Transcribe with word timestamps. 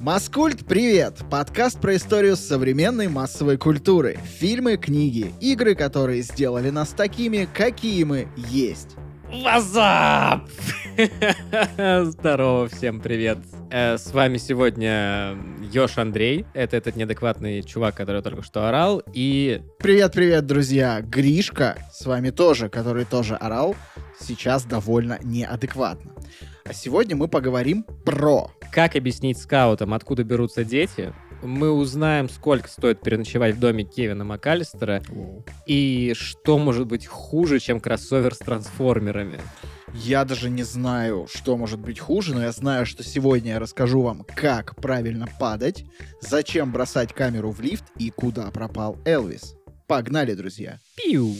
Маскульт, 0.00 0.66
привет! 0.66 1.18
Подкаст 1.30 1.80
про 1.80 1.96
историю 1.96 2.36
современной 2.36 3.08
массовой 3.08 3.56
культуры. 3.56 4.18
Фильмы, 4.38 4.76
книги, 4.76 5.34
игры, 5.40 5.74
которые 5.74 6.22
сделали 6.22 6.70
нас 6.70 6.90
такими, 6.90 7.48
какие 7.52 8.04
мы 8.04 8.28
есть. 8.36 8.96
Вазап! 9.30 10.48
Здорово, 11.76 12.68
всем 12.68 13.00
привет. 13.00 13.38
Э, 13.76 13.98
с 13.98 14.12
вами 14.12 14.36
сегодня 14.36 15.36
Ёж 15.72 15.98
Андрей. 15.98 16.46
Это 16.54 16.76
этот 16.76 16.94
неадекватный 16.94 17.60
чувак, 17.64 17.96
который 17.96 18.22
только 18.22 18.42
что 18.42 18.68
орал. 18.68 19.02
И... 19.12 19.62
Привет-привет, 19.80 20.46
друзья! 20.46 21.00
Гришка 21.00 21.76
с 21.92 22.06
вами 22.06 22.30
тоже, 22.30 22.68
который 22.68 23.04
тоже 23.04 23.34
орал. 23.34 23.74
Сейчас 24.20 24.62
довольно 24.62 25.18
неадекватно. 25.24 26.12
А 26.64 26.72
сегодня 26.72 27.16
мы 27.16 27.26
поговорим 27.26 27.84
про... 28.04 28.52
Как 28.70 28.94
объяснить 28.94 29.38
скаутам, 29.38 29.92
откуда 29.92 30.22
берутся 30.22 30.62
дети? 30.62 31.12
Мы 31.42 31.72
узнаем, 31.72 32.28
сколько 32.28 32.68
стоит 32.68 33.00
переночевать 33.00 33.56
в 33.56 33.58
доме 33.58 33.82
Кевина 33.82 34.22
МакАлистера. 34.24 35.02
И 35.66 36.14
что 36.16 36.58
может 36.58 36.86
быть 36.86 37.08
хуже, 37.08 37.58
чем 37.58 37.80
кроссовер 37.80 38.36
с 38.36 38.38
трансформерами. 38.38 39.40
Я 39.96 40.24
даже 40.24 40.50
не 40.50 40.64
знаю, 40.64 41.28
что 41.32 41.56
может 41.56 41.78
быть 41.78 42.00
хуже, 42.00 42.34
но 42.34 42.42
я 42.42 42.50
знаю, 42.50 42.84
что 42.84 43.04
сегодня 43.04 43.52
я 43.52 43.58
расскажу 43.60 44.02
вам, 44.02 44.26
как 44.34 44.74
правильно 44.74 45.28
падать, 45.38 45.84
зачем 46.20 46.72
бросать 46.72 47.12
камеру 47.12 47.52
в 47.52 47.60
лифт 47.60 47.84
и 47.96 48.10
куда 48.10 48.50
пропал 48.50 48.98
Элвис. 49.04 49.54
Погнали, 49.86 50.34
друзья! 50.34 50.80
Пиу! 50.96 51.36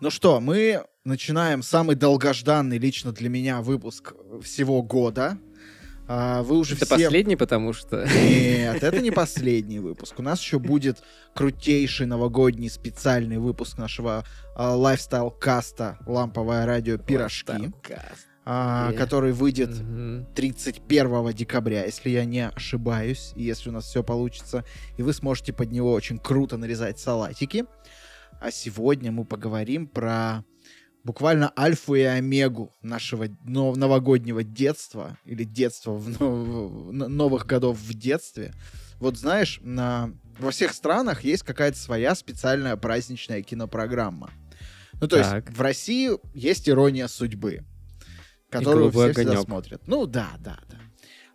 Ну 0.00 0.10
что, 0.10 0.40
мы 0.40 0.84
начинаем 1.04 1.62
самый 1.62 1.96
долгожданный 1.96 2.78
лично 2.78 3.12
для 3.12 3.28
меня 3.28 3.60
выпуск 3.60 4.14
всего 4.42 4.82
года. 4.82 5.38
А, 6.08 6.42
вы 6.42 6.58
уже 6.58 6.74
Это 6.76 6.84
все... 6.86 6.94
последний, 6.94 7.36
потому 7.36 7.72
что... 7.72 8.06
Нет, 8.06 8.82
это 8.82 9.00
не 9.00 9.10
последний 9.10 9.80
выпуск. 9.80 10.14
У 10.18 10.22
нас 10.22 10.40
еще 10.40 10.58
будет 10.58 11.02
крутейший 11.34 12.06
новогодний 12.06 12.70
специальный 12.70 13.38
выпуск 13.38 13.76
нашего 13.78 14.24
лайфстайл-каста 14.56 15.98
«Ламповое 16.06 16.64
радио 16.66 16.98
Пирожки», 16.98 17.72
а, 18.48 18.90
Yeah. 18.92 18.96
который 18.96 19.32
выйдет 19.32 19.70
Мгм. 19.70 20.26
31 20.36 21.32
декабря, 21.32 21.84
если 21.84 22.10
я 22.10 22.24
не 22.24 22.46
ошибаюсь, 22.48 23.32
и 23.34 23.42
если 23.42 23.70
у 23.70 23.72
нас 23.72 23.86
все 23.86 24.04
получится. 24.04 24.64
И 24.96 25.02
вы 25.02 25.12
сможете 25.12 25.52
под 25.52 25.72
него 25.72 25.92
очень 25.92 26.18
круто 26.18 26.56
нарезать 26.56 27.00
салатики. 27.00 27.64
А 28.40 28.52
сегодня 28.52 29.10
мы 29.10 29.24
поговорим 29.24 29.88
про 29.88 30.44
буквально 31.06 31.52
альфу 31.56 31.94
и 31.94 32.02
омегу 32.02 32.74
нашего 32.82 33.28
но- 33.44 33.76
новогоднего 33.76 34.42
детства 34.42 35.16
или 35.24 35.44
детства 35.44 35.92
в 35.92 36.20
новых 36.92 37.46
годов 37.46 37.78
в 37.78 37.94
детстве. 37.94 38.52
Вот 38.98 39.16
знаешь, 39.16 39.60
на... 39.62 40.10
во 40.40 40.50
всех 40.50 40.72
странах 40.72 41.22
есть 41.22 41.44
какая-то 41.44 41.78
своя 41.78 42.16
специальная 42.16 42.76
праздничная 42.76 43.42
кинопрограмма. 43.42 44.32
Ну, 45.00 45.06
то 45.06 45.16
есть 45.16 45.30
Так. 45.30 45.50
в 45.52 45.60
России 45.60 46.10
есть 46.34 46.68
ирония 46.68 47.06
судьбы, 47.06 47.60
которую 48.50 48.90
«Голубой 48.90 49.12
все 49.12 49.12
всегда 49.12 49.30
огонек». 49.32 49.46
смотрят. 49.46 49.82
Ну 49.86 50.06
да, 50.06 50.30
да, 50.40 50.58
да. 50.68 50.78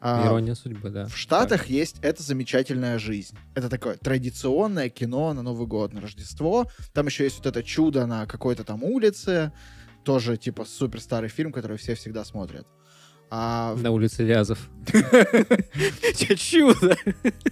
А, 0.04 0.26
Ирония 0.28 0.56
судьбы, 0.56 0.90
да. 0.90 1.06
в 1.06 1.16
Штатах 1.16 1.68
есть 1.68 1.98
«Это 2.02 2.24
замечательная 2.24 2.98
жизнь». 2.98 3.38
Это 3.54 3.70
такое 3.70 3.98
традиционное 3.98 4.90
кино 4.90 5.32
на 5.34 5.44
Новый 5.44 5.68
год, 5.68 5.94
на 5.94 6.02
Рождество. 6.02 6.68
Там 6.92 7.06
еще 7.06 7.24
есть 7.24 7.38
вот 7.38 7.46
это 7.46 7.62
«Чудо 7.62 8.08
на 8.08 8.26
какой-то 8.26 8.64
там 8.64 8.84
улице». 8.84 9.54
Тоже, 10.04 10.38
типа, 10.38 10.66
супер 10.66 11.00
старый 11.00 11.30
фильм, 11.30 11.52
который 11.52 11.78
все 11.78 11.94
всегда 11.94 12.26
смотрят. 12.26 12.66
А 13.30 13.76
в, 13.76 13.84
На 13.84 13.92
улице 13.92 14.24
Вязов. 14.24 14.70
Чудо! 16.36 16.98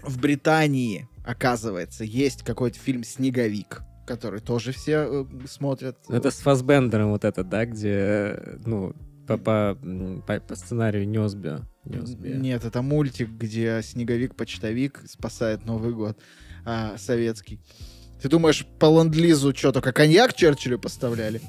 в 0.02 0.20
Британии, 0.20 1.08
оказывается, 1.24 2.04
есть 2.04 2.44
какой-то 2.44 2.80
фильм 2.80 3.04
«Снеговик», 3.04 3.82
который 4.08 4.40
тоже 4.40 4.72
все 4.72 5.08
э, 5.08 5.26
смотрят. 5.48 5.98
Это 6.10 6.32
с 6.32 6.40
Фасбендером 6.40 7.12
вот 7.12 7.24
этот, 7.24 7.48
да, 7.48 7.66
где, 7.66 7.94
э, 7.94 8.58
ну, 8.66 8.94
по, 9.28 9.38
по, 9.38 10.40
по- 10.40 10.56
сценарию 10.56 11.08
Нет, 11.90 12.66
это 12.66 12.82
мультик, 12.82 13.30
где 13.30 13.82
снеговик-почтовик 13.84 15.02
спасает 15.08 15.66
Новый 15.66 15.94
год 15.94 16.18
а, 16.66 16.98
советский. 16.98 17.60
Ты 18.22 18.30
думаешь, 18.30 18.66
по 18.80 18.86
ленд-лизу 18.86 19.56
что, 19.56 19.72
только 19.72 19.94
коньяк 19.94 20.34
Черчиллю 20.34 20.78
поставляли? 20.78 21.42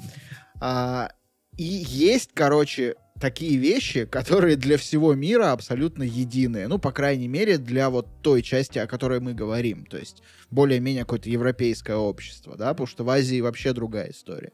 А, 0.61 1.11
и 1.57 1.65
есть, 1.65 2.31
короче, 2.33 2.95
такие 3.21 3.57
вещи, 3.57 4.07
которые 4.07 4.57
для 4.57 4.79
всего 4.79 5.15
мира 5.15 5.53
абсолютно 5.53 6.03
единые. 6.03 6.69
Ну, 6.69 6.79
по 6.79 6.91
крайней 6.91 7.29
мере, 7.29 7.59
для 7.59 7.91
вот 7.91 8.07
той 8.23 8.43
части, 8.43 8.79
о 8.79 8.87
которой 8.87 9.21
мы 9.21 9.35
говорим. 9.35 9.85
То 9.85 9.99
есть 9.99 10.23
более-менее 10.51 11.03
какое-то 11.03 11.29
европейское 11.29 11.97
общество, 11.97 12.57
да, 12.57 12.71
потому 12.71 12.87
что 12.87 13.05
в 13.05 13.11
Азии 13.11 13.41
вообще 13.41 13.73
другая 13.73 14.11
история. 14.11 14.53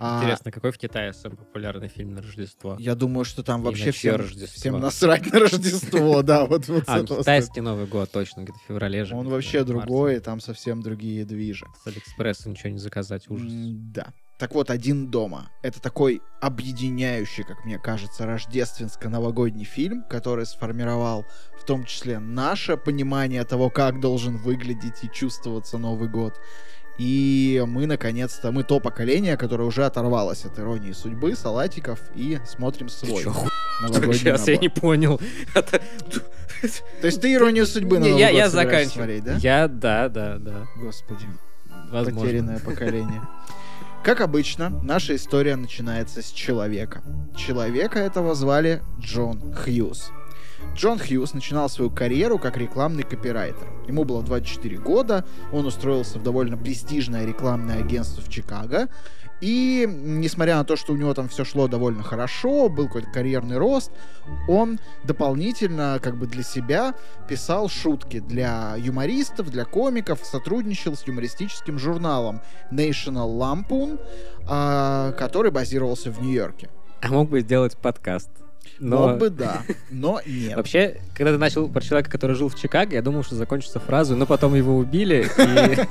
А, 0.00 0.18
Интересно, 0.18 0.52
какой 0.52 0.70
в 0.70 0.78
Китае 0.78 1.12
самый 1.12 1.36
популярный 1.36 1.88
фильм 1.88 2.14
на 2.14 2.22
Рождество? 2.22 2.76
я 2.78 2.94
думаю, 2.94 3.24
что 3.24 3.42
там 3.42 3.62
вообще 3.62 3.90
всем, 3.90 4.16
Рождество? 4.16 4.60
всем 4.60 4.80
насрать 4.80 5.32
на 5.32 5.40
Рождество, 5.40 6.22
да, 6.22 6.46
вот, 6.46 6.68
вот 6.68 6.84
А, 6.86 7.00
этого 7.00 7.20
китайский 7.20 7.60
Новый 7.60 7.86
год, 7.86 8.10
точно, 8.10 8.42
где-то 8.42 8.58
в 8.58 8.62
феврале 8.68 9.04
же. 9.04 9.14
Он 9.16 9.28
вообще 9.28 9.64
другой, 9.64 10.20
там 10.20 10.40
совсем 10.40 10.82
другие 10.82 11.24
движи. 11.24 11.66
С 11.82 11.86
Алиэкспресса 11.86 12.48
ничего 12.48 12.70
не 12.70 12.78
заказать, 12.78 13.28
ужас. 13.28 13.50
Да. 13.52 14.12
Так 14.38 14.54
вот, 14.54 14.70
«Один 14.70 15.10
дома»— 15.10 15.50
это 15.64 15.82
такой 15.82 16.22
объединяющий, 16.40 17.42
как 17.42 17.64
мне 17.64 17.76
кажется, 17.76 18.24
рождественско-новогодний 18.24 19.64
фильм, 19.64 20.04
который 20.08 20.46
сформировал 20.46 21.24
в 21.58 21.64
том 21.64 21.84
числе 21.84 22.20
наше 22.20 22.76
понимание 22.76 23.42
того, 23.44 23.68
как 23.68 24.00
должен 24.00 24.36
выглядеть 24.36 25.02
и 25.02 25.10
чувствоваться 25.12 25.76
Новый 25.76 26.08
год. 26.08 26.34
И 26.98 27.62
мы, 27.66 27.86
наконец-то, 27.86 28.50
мы 28.50 28.64
то 28.64 28.80
поколение, 28.80 29.36
которое 29.36 29.64
уже 29.64 29.86
оторвалось 29.86 30.44
от 30.44 30.58
иронии 30.58 30.92
судьбы, 30.92 31.36
салатиков, 31.36 32.00
и 32.16 32.40
смотрим 32.46 32.88
свой 32.88 33.22
чё, 33.22 33.32
новогодний 33.80 34.14
Сейчас 34.14 34.48
я 34.48 34.54
набор. 34.54 34.62
не 34.62 34.68
понял. 34.68 35.20
То 35.54 35.80
есть 37.06 37.20
ты 37.20 37.32
иронию 37.34 37.66
судьбы 37.66 37.98
на 38.00 38.04
Не, 38.04 38.10
Новый 38.10 38.20
Я 38.22 38.28
год 38.30 38.38
я 38.38 38.48
заканчиваю. 38.50 38.90
смотреть, 38.90 39.24
да? 39.24 39.34
Я, 39.36 39.68
да, 39.68 40.08
да, 40.08 40.38
да. 40.38 40.66
Господи. 40.76 41.26
Возможно. 41.90 42.20
Потерянное 42.20 42.58
поколение. 42.58 43.22
Как 44.02 44.20
обычно, 44.20 44.68
наша 44.70 45.14
история 45.14 45.54
начинается 45.56 46.20
с 46.22 46.30
человека. 46.32 47.02
Человека 47.36 47.98
этого 48.00 48.34
звали 48.34 48.82
Джон 49.00 49.54
Хьюз. 49.54 50.10
Джон 50.74 50.98
Хьюз 50.98 51.34
начинал 51.34 51.68
свою 51.68 51.90
карьеру 51.90 52.38
как 52.38 52.56
рекламный 52.56 53.02
копирайтер. 53.02 53.68
Ему 53.86 54.04
было 54.04 54.22
24 54.22 54.78
года, 54.78 55.24
он 55.52 55.66
устроился 55.66 56.18
в 56.18 56.22
довольно 56.22 56.56
престижное 56.56 57.26
рекламное 57.26 57.78
агентство 57.78 58.22
в 58.22 58.28
Чикаго. 58.28 58.88
И, 59.40 59.86
несмотря 59.88 60.56
на 60.56 60.64
то, 60.64 60.76
что 60.76 60.92
у 60.92 60.96
него 60.96 61.14
там 61.14 61.28
все 61.28 61.44
шло 61.44 61.68
довольно 61.68 62.02
хорошо, 62.02 62.68
был 62.68 62.86
какой-то 62.86 63.10
карьерный 63.10 63.56
рост, 63.56 63.92
он 64.48 64.80
дополнительно 65.04 66.00
как 66.02 66.16
бы 66.16 66.26
для 66.26 66.42
себя 66.42 66.94
писал 67.28 67.68
шутки 67.68 68.18
для 68.18 68.74
юмористов, 68.76 69.50
для 69.50 69.64
комиков, 69.64 70.20
сотрудничал 70.24 70.96
с 70.96 71.06
юмористическим 71.06 71.78
журналом 71.78 72.40
National 72.72 73.28
Lampoon, 73.38 74.00
а, 74.48 75.12
который 75.12 75.52
базировался 75.52 76.10
в 76.10 76.20
Нью-Йорке. 76.20 76.68
А 77.00 77.08
мог 77.08 77.28
бы 77.28 77.40
сделать 77.40 77.76
подкаст. 77.76 78.30
Но 78.80 79.08
Мог 79.08 79.18
бы, 79.18 79.30
да, 79.30 79.62
но 79.90 80.20
нет. 80.24 80.56
Вообще, 80.56 81.00
когда 81.14 81.32
ты 81.32 81.38
начал 81.38 81.68
про 81.68 81.80
человека, 81.80 82.10
который 82.10 82.36
жил 82.36 82.48
в 82.48 82.54
Чикаго, 82.54 82.94
я 82.94 83.02
думал, 83.02 83.24
что 83.24 83.34
закончится 83.34 83.80
фразу, 83.80 84.14
но 84.14 84.24
потом 84.24 84.54
его 84.54 84.76
убили, 84.76 85.26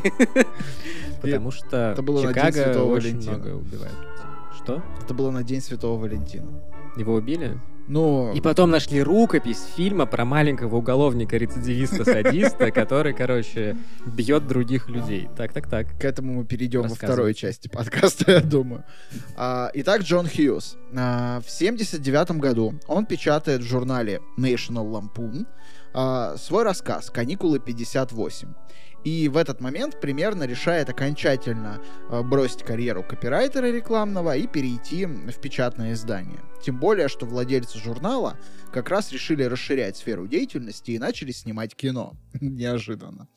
потому 1.22 1.52
что 1.52 1.96
Чикаго 1.98 2.84
очень 2.84 3.18
много 3.18 3.56
убивает. 3.56 3.96
Что? 4.56 4.82
Это 5.04 5.14
было 5.14 5.32
на 5.32 5.44
День 5.44 5.62
Святого 5.62 6.00
Валентина. 6.00 6.48
Его 6.96 7.16
убили? 7.16 7.60
Ну, 7.88 8.34
И 8.34 8.42
потом 8.42 8.70
нашли 8.72 9.02
рукопись 9.02 9.64
фильма 9.76 10.06
про 10.06 10.26
маленького 10.26 10.78
уголовника-рецидивиста-садиста, 10.78 12.72
который, 12.74 13.14
короче, 13.14 13.78
бьет 14.06 14.46
других 14.46 14.90
людей. 14.90 15.30
Так, 15.38 15.54
так, 15.54 15.68
так. 15.70 15.98
к 15.98 16.04
этому 16.04 16.34
мы 16.34 16.46
перейдем 16.46 16.84
во 16.84 16.96
второй 16.96 17.34
части 17.34 17.70
подкаста, 17.70 18.32
я 18.34 18.42
думаю. 18.42 18.84
А, 19.38 19.72
итак, 19.74 20.02
Джон 20.02 20.28
Хьюз. 20.28 20.78
А, 20.96 21.40
в 21.40 21.50
79 21.50 22.32
году 22.32 22.74
он 22.88 23.06
печатает 23.06 23.62
в 23.62 23.66
журнале 23.66 24.20
National 24.38 24.92
Lampoon 24.92 25.46
а, 25.94 26.36
свой 26.38 26.64
рассказ 26.64 27.10
«Каникулы 27.10 27.60
58». 27.60 28.48
И 29.04 29.30
в 29.30 29.38
этот 29.38 29.62
момент 29.62 30.02
примерно 30.02 30.44
решает 30.44 30.90
окончательно 30.90 31.82
э, 32.10 32.22
бросить 32.24 32.64
карьеру 32.64 33.04
копирайтера 33.04 33.68
рекламного 33.68 34.36
и 34.36 34.48
перейти 34.48 35.06
в 35.06 35.40
печатное 35.40 35.94
издание. 35.94 36.42
Тем 36.62 36.80
более, 36.80 37.08
что 37.08 37.26
владельцы 37.26 37.80
журнала 37.80 38.38
как 38.74 38.90
раз 38.90 39.12
решили 39.12 39.44
расширять 39.44 39.98
сферу 39.98 40.28
деятельности 40.28 40.92
и 40.92 41.00
начали 41.00 41.32
снимать 41.32 41.76
кино. 41.76 42.14
Неожиданно. 42.42 43.28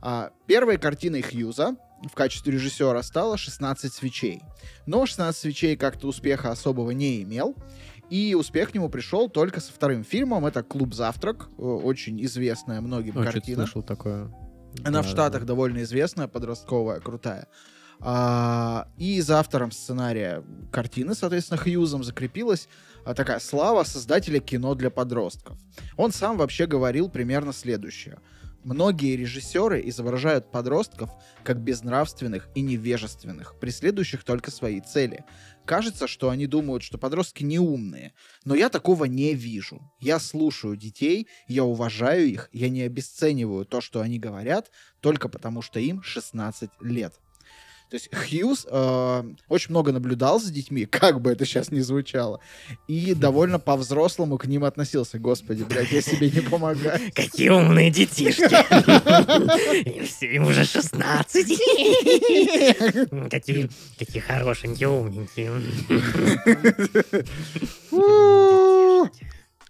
А, 0.00 0.30
первой 0.46 0.78
картиной 0.78 1.22
Хьюза 1.22 1.76
в 2.02 2.14
качестве 2.14 2.52
режиссера 2.52 3.02
стало 3.02 3.36
«16 3.36 3.90
свечей». 3.90 4.42
Но 4.86 5.04
«16 5.04 5.32
свечей» 5.32 5.76
как-то 5.76 6.08
успеха 6.08 6.50
особого 6.50 6.90
не 6.90 7.22
имел. 7.22 7.54
И 8.10 8.34
успех 8.34 8.70
к 8.70 8.74
нему 8.74 8.88
пришел 8.88 9.28
только 9.28 9.60
со 9.60 9.72
вторым 9.72 10.04
фильмом. 10.04 10.46
Это 10.46 10.62
«Клуб 10.62 10.94
завтрак», 10.94 11.48
э, 11.58 11.62
очень 11.62 12.24
известная 12.24 12.80
многим 12.80 13.14
картина. 13.14 13.64
слышал 13.64 13.82
такое. 13.82 14.30
Она 14.84 15.02
Да, 15.02 15.02
в 15.02 15.06
Штатах 15.06 15.42
да. 15.42 15.48
довольно 15.48 15.82
известная, 15.82 16.28
подростковая, 16.28 17.00
крутая. 17.00 17.48
А, 18.00 18.88
и 18.98 19.20
за 19.20 19.38
автором 19.38 19.70
сценария 19.70 20.44
картины, 20.70 21.14
соответственно, 21.14 21.58
Хьюзом 21.58 22.04
закрепилась 22.04 22.68
а, 23.04 23.14
такая 23.14 23.38
слава 23.38 23.84
создателя 23.84 24.40
кино 24.40 24.74
для 24.74 24.90
подростков. 24.90 25.56
Он 25.96 26.12
сам 26.12 26.36
вообще 26.36 26.66
говорил 26.66 27.08
примерно 27.08 27.52
следующее. 27.52 28.18
Многие 28.64 29.16
режиссеры 29.16 29.80
изображают 29.88 30.50
подростков 30.50 31.10
как 31.44 31.60
безнравственных 31.60 32.48
и 32.56 32.62
невежественных, 32.62 33.58
преследующих 33.60 34.24
только 34.24 34.50
свои 34.50 34.80
цели. 34.80 35.24
Кажется, 35.66 36.06
что 36.06 36.30
они 36.30 36.46
думают, 36.46 36.84
что 36.84 36.96
подростки 36.96 37.42
неумные, 37.42 38.14
но 38.44 38.54
я 38.54 38.68
такого 38.68 39.04
не 39.06 39.34
вижу. 39.34 39.82
Я 39.98 40.20
слушаю 40.20 40.76
детей, 40.76 41.26
я 41.48 41.64
уважаю 41.64 42.26
их, 42.28 42.48
я 42.52 42.68
не 42.68 42.82
обесцениваю 42.82 43.66
то, 43.66 43.80
что 43.80 44.00
они 44.00 44.20
говорят, 44.20 44.70
только 45.00 45.28
потому 45.28 45.62
что 45.62 45.80
им 45.80 46.02
16 46.04 46.70
лет. 46.80 47.14
То 47.96 47.98
есть 47.98 48.10
Хьюз 48.14 48.66
э, 48.70 49.22
очень 49.48 49.70
много 49.70 49.90
наблюдал 49.90 50.38
за 50.38 50.52
детьми, 50.52 50.84
как 50.90 51.22
бы 51.22 51.30
это 51.30 51.46
сейчас 51.46 51.70
ни 51.70 51.80
звучало, 51.80 52.40
и 52.88 53.14
довольно 53.14 53.58
по-взрослому 53.58 54.36
к 54.36 54.44
ним 54.44 54.64
относился. 54.64 55.18
Господи, 55.18 55.62
блядь, 55.62 55.92
я 55.92 56.02
себе 56.02 56.30
не 56.30 56.42
помогаю. 56.42 57.00
Какие 57.14 57.48
умные 57.48 57.90
детишки. 57.90 58.42
Им 60.22 60.46
уже 60.46 60.66
16. 60.66 61.46
Какие, 63.30 63.70
какие 63.98 64.20
хорошенькие, 64.20 64.88
умненькие. 64.90 65.52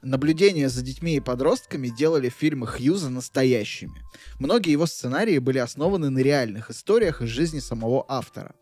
Наблюдения 0.07 0.69
за 0.69 0.83
детьми 0.83 1.17
и 1.17 1.21
подростками 1.21 1.89
делали 1.89 2.29
фильмы 2.29 2.69
Хьюза 2.69 3.11
настоящими. 3.11 4.05
Многие 4.39 4.71
его 4.71 4.87
сценарии 4.87 5.39
были 5.39 5.59
основаны 5.59 6.11
на 6.11 6.21
реальных 6.21 6.71
историях 6.71 7.23
из 7.23 7.29
жизни 7.29 7.59
самого 7.59 8.05
автора. 8.07 8.55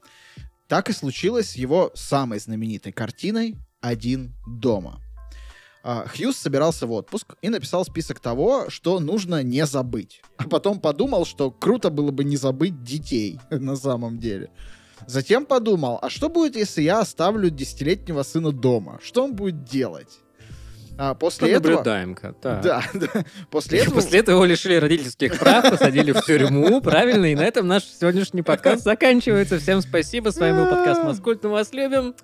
Так 0.69 0.89
и 0.89 0.95
случилось 0.95 1.51
с 1.51 1.57
его 1.57 1.93
самой 1.95 2.39
знаменитой 2.39 2.93
картиной 2.93 3.57
«Один 3.83 4.33
дома». 4.47 5.03
А, 5.83 6.07
Хьюз 6.09 6.39
собирался 6.39 6.87
в 6.87 6.93
отпуск 6.93 7.35
и 7.43 7.51
написал 7.51 7.85
список 7.85 8.21
того, 8.21 8.71
что 8.71 8.99
нужно 8.99 9.43
не 9.43 9.67
забыть. 9.67 10.23
А 10.39 10.49
потом 10.49 10.81
подумал, 10.81 11.27
что 11.27 11.51
круто 11.51 11.91
было 11.91 12.11
бы 12.11 12.25
не 12.25 12.39
забыть 12.39 12.83
детей 12.83 13.39
на 13.51 13.77
самом 13.77 14.19
деле. 14.19 14.51
Затем 15.07 15.45
подумал, 15.45 15.99
а 16.01 16.09
что 16.09 16.31
будет, 16.31 16.57
если 16.57 16.81
я 16.81 17.01
оставлю 17.01 17.51
десятилетнего 17.51 18.23
сына 18.23 18.51
дома? 18.51 18.99
Что 19.03 19.25
он 19.25 19.35
будет 19.35 19.65
делать? 19.65 20.24
А 20.97 21.15
после 21.15 21.53
этого... 21.53 21.73
Понаблюдаем-ка. 21.79 22.35
так. 22.41 22.63
Да, 22.63 22.85
да. 22.95 23.09
После 23.51 23.81
этого... 23.81 23.97
После 23.97 24.21
этого 24.21 24.37
его 24.37 24.45
лишили 24.45 24.77
родительских 24.77 25.39
прав, 25.39 25.71
посадили 25.71 26.13
в 26.13 26.23
тюрьму, 26.23 26.81
правильно? 26.83 27.27
И 27.27 27.35
на 27.35 27.45
этом 27.45 27.67
наш 27.67 27.85
сегодняшний 27.85 28.43
подкаст 28.43 28.85
заканчивается. 28.85 29.59
Всем 29.59 29.81
спасибо. 29.81 30.31
С 30.31 30.37
вами 30.39 30.57
был 30.57 30.71
подкаст 30.71 31.03
Маскульт. 31.03 31.43
Мы 31.45 31.51
вас 31.51 31.73
любим. 31.73 32.15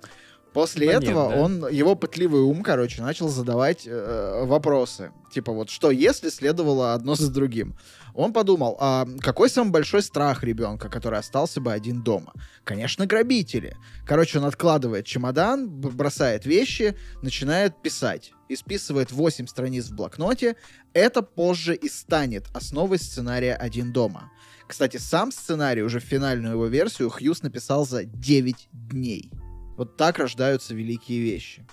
После 0.53 0.87
Понятно, 0.87 1.05
этого 1.05 1.29
да. 1.29 1.35
он, 1.37 1.67
его 1.69 1.95
пытливый 1.95 2.41
ум, 2.41 2.61
короче, 2.61 3.01
начал 3.01 3.29
задавать 3.29 3.83
э, 3.85 4.43
вопросы. 4.43 5.11
Типа 5.33 5.53
вот, 5.53 5.69
что 5.69 5.91
если 5.91 6.29
следовало 6.29 6.93
одно 6.93 7.15
за 7.15 7.31
другим? 7.31 7.77
Он 8.13 8.33
подумал, 8.33 8.77
а 8.79 9.07
какой 9.19 9.49
самый 9.49 9.71
большой 9.71 10.01
страх 10.01 10.43
ребенка, 10.43 10.89
который 10.89 11.19
остался 11.19 11.61
бы 11.61 11.71
один 11.71 12.01
дома? 12.01 12.33
Конечно, 12.63 13.05
грабители. 13.05 13.77
Короче, 14.05 14.39
он 14.39 14.45
откладывает 14.45 15.05
чемодан, 15.05 15.69
бросает 15.69 16.45
вещи, 16.45 16.95
начинает 17.21 17.81
писать. 17.81 18.33
И 18.49 18.55
списывает 18.55 19.11
8 19.11 19.47
страниц 19.47 19.87
в 19.87 19.95
блокноте. 19.95 20.57
Это 20.93 21.21
позже 21.21 21.73
и 21.73 21.87
станет 21.87 22.47
основой 22.53 22.99
сценария 22.99 23.55
«Один 23.55 23.93
дома». 23.93 24.29
Кстати, 24.67 24.97
сам 24.97 25.31
сценарий, 25.31 25.83
уже 25.83 25.99
финальную 25.99 26.53
его 26.53 26.67
версию, 26.67 27.09
Хьюз 27.09 27.43
написал 27.43 27.85
за 27.85 28.05
9 28.05 28.69
дней. 28.71 29.31
Вот 29.77 29.97
так 29.97 30.19
рождаются 30.19 30.73
великие 30.73 31.21
вещи. 31.21 31.65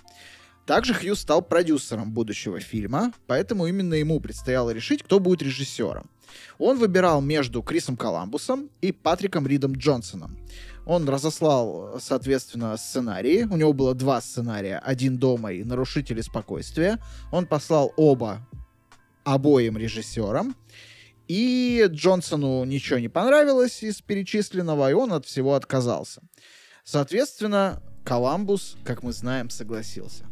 Также 0.65 0.93
Хьюз 0.93 1.19
стал 1.19 1.41
продюсером 1.41 2.11
будущего 2.11 2.59
фильма, 2.59 3.11
поэтому 3.27 3.67
именно 3.67 3.95
ему 3.95 4.19
предстояло 4.19 4.69
решить, 4.69 5.03
кто 5.03 5.19
будет 5.19 5.41
режиссером. 5.41 6.09
Он 6.57 6.77
выбирал 6.77 7.21
между 7.21 7.61
Крисом 7.61 7.97
Коламбусом 7.97 8.69
и 8.81 8.91
Патриком 8.91 9.47
Ридом 9.47 9.73
Джонсоном. 9.73 10.37
Он 10.85 11.07
разослал, 11.07 11.99
соответственно, 11.99 12.75
сценарии. 12.77 13.43
У 13.43 13.57
него 13.57 13.73
было 13.73 13.93
два 13.93 14.21
сценария. 14.21 14.79
Один 14.79 15.17
дома 15.17 15.53
и 15.53 15.63
«Нарушители 15.63 16.21
спокойствия». 16.21 16.99
Он 17.31 17.45
послал 17.45 17.93
оба 17.95 18.39
обоим 19.23 19.77
режиссерам. 19.77 20.55
И 21.27 21.85
Джонсону 21.87 22.63
ничего 22.63 22.97
не 22.97 23.07
понравилось 23.07 23.83
из 23.83 24.01
перечисленного, 24.01 24.89
и 24.89 24.93
он 24.93 25.13
от 25.13 25.27
всего 25.27 25.53
отказался. 25.53 26.21
Соответственно, 26.83 27.83
Коламбус, 28.03 28.77
как 28.83 29.03
мы 29.03 29.13
знаем, 29.13 29.51
согласился. 29.51 30.25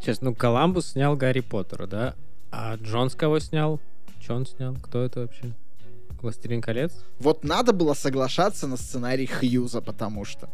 Сейчас, 0.00 0.22
ну, 0.22 0.34
Коламбус 0.34 0.92
снял 0.92 1.14
Гарри 1.16 1.40
Поттера, 1.40 1.86
да? 1.86 2.14
А 2.50 2.76
Джонс 2.76 3.14
кого 3.14 3.38
снял? 3.38 3.80
Че 4.26 4.34
он 4.34 4.46
снял? 4.46 4.74
Кто 4.82 5.02
это 5.04 5.20
вообще? 5.20 5.52
Властелин 6.22 6.62
колец? 6.62 6.92
Вот 7.18 7.44
надо 7.44 7.74
было 7.74 7.92
соглашаться 7.92 8.66
на 8.66 8.78
сценарий 8.78 9.26
Хьюза, 9.26 9.82
потому 9.82 10.24
что. 10.24 10.48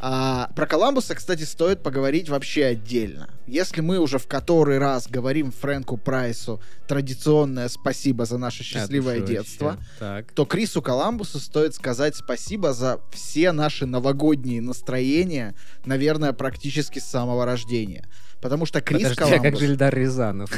А, 0.00 0.50
про 0.54 0.66
Коламбуса, 0.66 1.14
кстати, 1.14 1.42
стоит 1.42 1.82
поговорить 1.82 2.28
вообще 2.28 2.66
отдельно. 2.66 3.30
Если 3.46 3.80
мы 3.80 3.98
уже 3.98 4.18
в 4.18 4.28
который 4.28 4.78
раз 4.78 5.08
говорим 5.08 5.50
Фрэнку 5.50 5.96
Прайсу 5.96 6.60
традиционное 6.86 7.68
спасибо 7.68 8.26
за 8.26 8.38
наше 8.38 8.62
счастливое 8.62 9.16
что 9.18 9.26
детство, 9.26 9.78
то 10.34 10.44
Крису 10.44 10.82
Коламбусу 10.82 11.40
стоит 11.40 11.74
сказать 11.74 12.14
спасибо 12.14 12.74
за 12.74 13.00
все 13.10 13.50
наши 13.52 13.86
новогодние 13.86 14.60
настроения, 14.60 15.54
наверное, 15.84 16.32
практически 16.32 16.98
с 16.98 17.06
самого 17.06 17.44
рождения. 17.44 18.06
Потому 18.40 18.66
что 18.66 18.80
Крис 18.80 19.02
Подожди, 19.02 19.22
а 19.22 19.26
как 19.26 19.36
Коламбус... 19.38 19.60
же 19.60 19.66
Ильдар 19.66 19.94
Рязанов? 19.94 20.50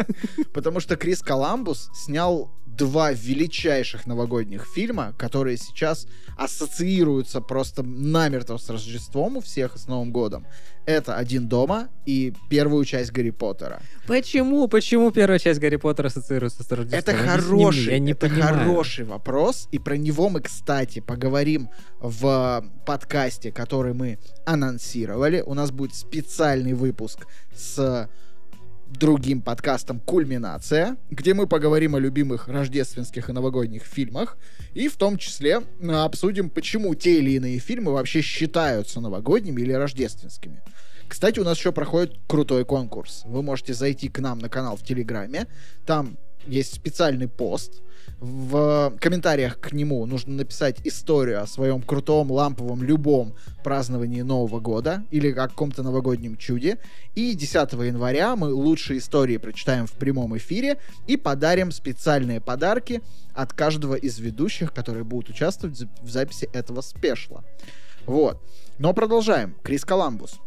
Потому 0.54 0.80
что 0.80 0.96
Крис 0.96 1.20
Коламбус 1.20 1.90
снял 1.94 2.50
два 2.66 3.12
величайших 3.12 4.06
новогодних 4.06 4.66
фильма, 4.66 5.14
которые 5.16 5.56
сейчас 5.56 6.06
ассоциируются 6.36 7.40
просто 7.40 7.82
намертво 7.82 8.58
с 8.58 8.68
Рождеством 8.68 9.38
у 9.38 9.40
всех 9.40 9.76
и 9.76 9.78
с 9.78 9.86
Новым 9.86 10.12
годом. 10.12 10.46
Это 10.86 11.16
«Один 11.16 11.48
дома» 11.48 11.88
и 12.06 12.32
первую 12.48 12.84
часть 12.84 13.10
Гарри 13.10 13.30
Поттера. 13.30 13.82
Почему? 14.06 14.68
Почему 14.68 15.10
первая 15.10 15.40
часть 15.40 15.58
Гарри 15.58 15.76
Поттера 15.76 16.06
ассоциируется 16.06 16.62
с 16.62 16.70
Рождеством? 16.70 16.98
Это 16.98 17.12
хороший, 17.12 17.92
я 17.92 17.98
не 17.98 18.12
это 18.12 18.28
понимаю. 18.28 18.58
хороший 18.58 19.04
вопрос, 19.04 19.68
и 19.72 19.80
про 19.80 19.96
него 19.96 20.28
мы, 20.28 20.40
кстати, 20.40 21.00
поговорим 21.00 21.70
в 21.98 22.64
подкасте, 22.86 23.50
который 23.50 23.94
мы 23.94 24.18
анонсировали. 24.44 25.42
У 25.44 25.54
нас 25.54 25.72
будет 25.72 25.94
специальный 25.96 26.74
выпуск 26.74 27.26
с 27.52 28.08
другим 28.88 29.42
подкастом 29.42 30.00
«Кульминация», 30.00 30.96
где 31.10 31.34
мы 31.34 31.46
поговорим 31.46 31.94
о 31.94 31.98
любимых 31.98 32.48
рождественских 32.48 33.28
и 33.28 33.32
новогодних 33.32 33.82
фильмах, 33.82 34.36
и 34.74 34.88
в 34.88 34.96
том 34.96 35.18
числе 35.18 35.62
э, 35.80 35.90
обсудим, 35.90 36.50
почему 36.50 36.94
те 36.94 37.18
или 37.18 37.32
иные 37.32 37.58
фильмы 37.58 37.92
вообще 37.92 38.20
считаются 38.20 39.00
новогодними 39.00 39.60
или 39.60 39.72
рождественскими. 39.72 40.62
Кстати, 41.08 41.38
у 41.38 41.44
нас 41.44 41.58
еще 41.58 41.72
проходит 41.72 42.18
крутой 42.26 42.64
конкурс. 42.64 43.22
Вы 43.26 43.42
можете 43.42 43.74
зайти 43.74 44.08
к 44.08 44.18
нам 44.18 44.38
на 44.38 44.48
канал 44.48 44.76
в 44.76 44.82
Телеграме. 44.82 45.46
Там 45.84 46.18
есть 46.46 46.74
специальный 46.74 47.28
пост. 47.28 47.82
В 48.18 48.94
комментариях 49.00 49.60
к 49.60 49.72
нему 49.72 50.04
нужно 50.06 50.34
написать 50.34 50.80
историю 50.84 51.42
о 51.42 51.46
своем 51.46 51.82
крутом, 51.82 52.30
ламповом, 52.30 52.82
любом 52.82 53.34
праздновании 53.62 54.22
Нового 54.22 54.58
года 54.58 55.04
или 55.10 55.30
о 55.32 55.48
каком-то 55.48 55.82
новогоднем 55.82 56.36
чуде. 56.36 56.78
И 57.14 57.34
10 57.34 57.72
января 57.72 58.34
мы 58.36 58.52
лучшие 58.52 58.98
истории 58.98 59.36
прочитаем 59.36 59.86
в 59.86 59.92
прямом 59.92 60.36
эфире 60.38 60.78
и 61.06 61.16
подарим 61.16 61.70
специальные 61.70 62.40
подарки 62.40 63.02
от 63.34 63.52
каждого 63.52 63.94
из 63.94 64.18
ведущих, 64.18 64.72
которые 64.72 65.04
будут 65.04 65.30
участвовать 65.30 65.76
в 65.78 65.82
зап- 65.82 66.02
в 66.02 66.10
записи 66.10 66.48
этого 66.52 66.80
спешла. 66.80 67.44
Вот. 68.06 68.40
Но 68.78 68.92
продолжаем. 68.94 69.56
Крис 69.62 69.84
Коламбус. 69.84 70.38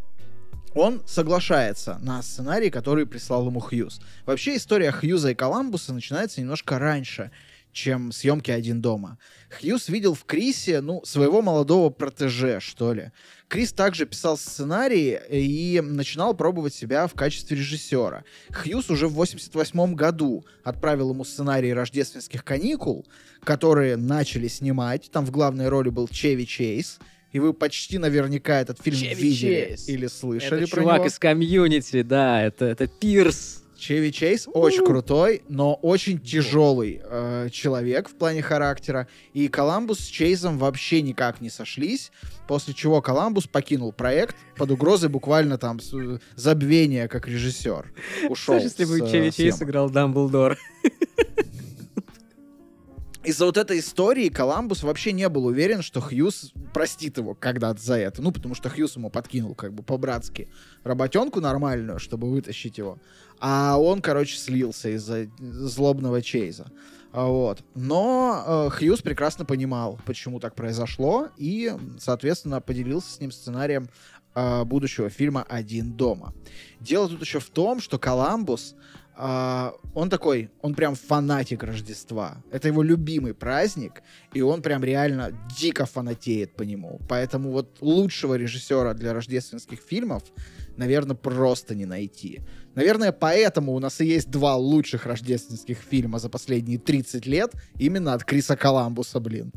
он 0.75 1.01
соглашается 1.07 1.97
на 2.01 2.21
сценарий, 2.21 2.69
который 2.69 3.05
прислал 3.05 3.47
ему 3.47 3.59
Хьюз. 3.59 3.99
Вообще 4.25 4.55
история 4.55 4.91
Хьюза 4.91 5.31
и 5.31 5.35
Коламбуса 5.35 5.93
начинается 5.93 6.41
немножко 6.41 6.77
раньше, 6.79 7.31
чем 7.71 8.11
съемки 8.11 8.51
«Один 8.51 8.81
дома». 8.81 9.17
Хьюз 9.49 9.89
видел 9.89 10.13
в 10.13 10.25
Крисе, 10.25 10.81
ну, 10.81 11.01
своего 11.05 11.41
молодого 11.41 11.89
протеже, 11.89 12.59
что 12.59 12.93
ли. 12.93 13.11
Крис 13.47 13.73
также 13.73 14.05
писал 14.05 14.37
сценарии 14.37 15.19
и 15.31 15.81
начинал 15.81 16.35
пробовать 16.35 16.73
себя 16.75 17.07
в 17.07 17.13
качестве 17.13 17.57
режиссера. 17.57 18.23
Хьюз 18.51 18.91
уже 18.91 19.07
в 19.07 19.13
88 19.13 19.95
году 19.95 20.45
отправил 20.63 21.11
ему 21.11 21.23
сценарий 21.23 21.73
«Рождественских 21.73 22.43
каникул», 22.43 23.07
которые 23.43 23.95
начали 23.95 24.47
снимать. 24.47 25.09
Там 25.11 25.25
в 25.25 25.31
главной 25.31 25.69
роли 25.69 25.89
был 25.89 26.07
Чеви 26.07 26.45
Чейз, 26.45 26.99
и 27.31 27.39
вы 27.39 27.53
почти 27.53 27.97
наверняка 27.97 28.59
этот 28.61 28.81
фильм 28.81 28.97
Чеви 28.97 29.15
видели 29.15 29.65
Чейз. 29.69 29.89
или 29.89 30.07
слышали 30.07 30.63
Это 30.63 30.71
про 30.71 30.81
чувак 30.81 30.97
него. 30.97 31.07
из 31.07 31.17
комьюнити, 31.19 32.01
да, 32.03 32.43
это, 32.43 32.65
это 32.65 32.85
Пирс. 32.87 33.58
Чеви 33.79 34.11
Чейз 34.11 34.47
очень 34.53 34.85
крутой, 34.85 35.41
но 35.47 35.73
очень 35.73 36.19
тяжелый 36.19 37.01
э, 37.03 37.49
человек 37.51 38.09
в 38.09 38.15
плане 38.15 38.41
характера. 38.41 39.07
И 39.33 39.47
Коламбус 39.47 39.99
с 39.99 40.05
Чейзом 40.05 40.57
вообще 40.57 41.01
никак 41.01 41.41
не 41.41 41.49
сошлись. 41.49 42.11
После 42.47 42.73
чего 42.73 43.01
Коламбус 43.01 43.47
покинул 43.47 43.91
проект 43.91 44.35
под 44.57 44.71
угрозой 44.71 45.09
буквально 45.09 45.57
там 45.57 45.79
э, 45.93 46.19
забвения 46.35 47.07
как 47.07 47.27
режиссер. 47.27 47.91
Ушел. 48.29 48.59
Слушай, 48.59 48.63
если 48.63 48.85
бы 48.85 48.97
э, 48.99 49.11
Чеви 49.11 49.31
Чейз 49.31 49.35
съемок. 49.35 49.57
сыграл 49.57 49.89
Дамблдор. 49.89 50.57
Из-за 53.21 53.45
вот 53.45 53.57
этой 53.57 53.79
истории 53.79 54.29
Коламбус 54.29 54.81
вообще 54.81 55.11
не 55.11 55.27
был 55.27 55.45
уверен, 55.45 55.81
что 55.81 55.99
Хьюз 55.99 56.53
простит 56.73 57.17
его 57.17 57.35
когда-то 57.35 57.79
за 57.79 57.95
это. 57.95 58.21
Ну, 58.21 58.31
потому 58.31 58.55
что 58.55 58.69
Хьюз 58.69 58.95
ему 58.95 59.09
подкинул 59.09 59.55
как 59.55 59.73
бы 59.73 59.83
по-братски 59.83 60.47
работенку 60.83 61.41
нормальную, 61.41 61.99
чтобы 61.99 62.29
вытащить 62.29 62.77
его. 62.77 62.97
А 63.39 63.77
он, 63.77 64.01
короче, 64.01 64.37
слился 64.37 64.89
из-за 64.89 65.27
злобного 65.39 66.21
Чейза. 66.21 66.67
А 67.11 67.25
Вот. 67.25 67.63
Но 67.75 68.43
э, 68.45 68.69
Хьюз 68.69 69.01
прекрасно 69.01 69.45
понимал, 69.45 69.99
почему 70.05 70.39
так 70.39 70.55
произошло, 70.55 71.29
и, 71.37 71.73
соответственно, 71.99 72.61
поделился 72.61 73.13
с 73.13 73.19
ним 73.19 73.31
сценарием 73.31 73.89
э, 74.35 74.63
будущего 74.63 75.09
фильма 75.09 75.43
«Один 75.49 75.93
дома». 75.93 76.33
Дело 76.79 77.09
тут 77.09 77.21
еще 77.21 77.39
в 77.39 77.49
том, 77.49 77.81
что 77.81 77.97
Коламбус 77.97 78.75
а, 79.21 79.73
он 79.95 80.09
такой, 80.09 80.49
он 80.61 80.73
прям 80.75 80.95
фанатик 80.95 81.63
Рождества. 81.63 82.37
Это 82.51 82.69
его 82.69 82.81
любимый 82.81 83.33
праздник, 83.33 84.01
и 84.31 84.39
он 84.39 84.61
прям 84.61 84.81
реально 84.81 85.33
дико 85.57 85.85
фанатеет 85.85 86.55
по 86.55 86.63
нему. 86.63 87.01
Поэтому 87.09 87.51
вот 87.51 87.79
лучшего 87.81 88.35
режиссера 88.35 88.93
для 88.93 89.11
рождественских 89.11 89.81
фильмов, 89.81 90.23
наверное, 90.79 91.15
просто 91.15 91.75
не 91.75 91.85
найти. 91.85 92.39
Наверное, 92.73 93.11
поэтому 93.11 93.73
у 93.73 93.79
нас 93.79 94.01
и 94.01 94.05
есть 94.05 94.31
два 94.31 94.55
лучших 94.55 95.05
рождественских 95.05 95.77
фильма 95.77 96.19
за 96.19 96.29
последние 96.29 96.79
30 96.79 97.27
лет 97.27 97.51
именно 97.77 98.13
от 98.13 98.23
Криса 98.23 98.55
Коламбуса, 98.55 99.19
блин. 99.19 99.51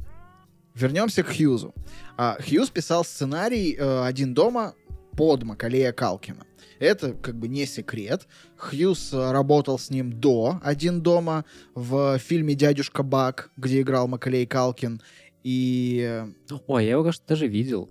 Вернемся 0.74 1.22
к 1.22 1.28
Хьюзу. 1.28 1.74
А, 2.16 2.36
Хьюз 2.40 2.70
писал 2.70 3.04
сценарий 3.04 3.76
э, 3.78 4.04
«Один 4.04 4.34
дома» 4.34 4.74
под 5.16 5.44
Макалея 5.44 5.92
Калкина. 5.92 6.44
Это 6.80 7.12
как 7.12 7.36
бы 7.36 7.46
не 7.46 7.66
секрет. 7.66 8.26
Хьюз 8.56 9.12
э, 9.12 9.30
работал 9.30 9.78
с 9.78 9.90
ним 9.90 10.18
до 10.18 10.58
«Один 10.64 11.02
дома» 11.02 11.44
в 11.74 12.18
фильме 12.18 12.54
«Дядюшка 12.54 13.02
Бак», 13.02 13.50
где 13.56 13.82
играл 13.82 14.08
Макалей 14.08 14.46
Калкин. 14.46 15.00
И 15.44 16.26
э, 16.50 16.56
Ой, 16.66 16.84
я 16.84 16.92
его, 16.92 17.04
кажется, 17.04 17.28
даже 17.28 17.46
видел. 17.46 17.88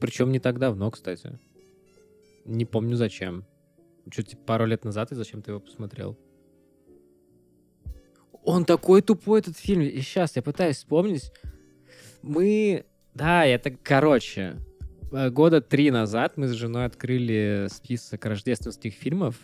Причем 0.00 0.32
не 0.32 0.38
так 0.38 0.58
давно, 0.58 0.90
кстати. 0.90 1.38
Не 2.44 2.64
помню 2.64 2.96
зачем. 2.96 3.44
Что-то 4.10 4.30
типа 4.30 4.42
пару 4.44 4.66
лет 4.66 4.84
назад 4.84 5.12
и 5.12 5.14
зачем 5.14 5.42
ты 5.42 5.52
его 5.52 5.60
посмотрел. 5.60 6.18
Он 8.42 8.64
такой 8.64 9.00
тупой, 9.00 9.40
этот 9.40 9.56
фильм. 9.56 9.82
И 9.82 10.00
сейчас 10.00 10.36
я 10.36 10.42
пытаюсь 10.42 10.76
вспомнить. 10.76 11.32
Мы... 12.22 12.84
Да, 13.14 13.46
это... 13.46 13.70
Короче, 13.70 14.56
э, 15.12 15.30
года 15.30 15.62
три 15.62 15.90
назад 15.90 16.36
мы 16.36 16.48
с 16.48 16.52
женой 16.52 16.84
открыли 16.84 17.68
список 17.70 18.26
рождественских 18.26 18.92
фильмов. 18.92 19.36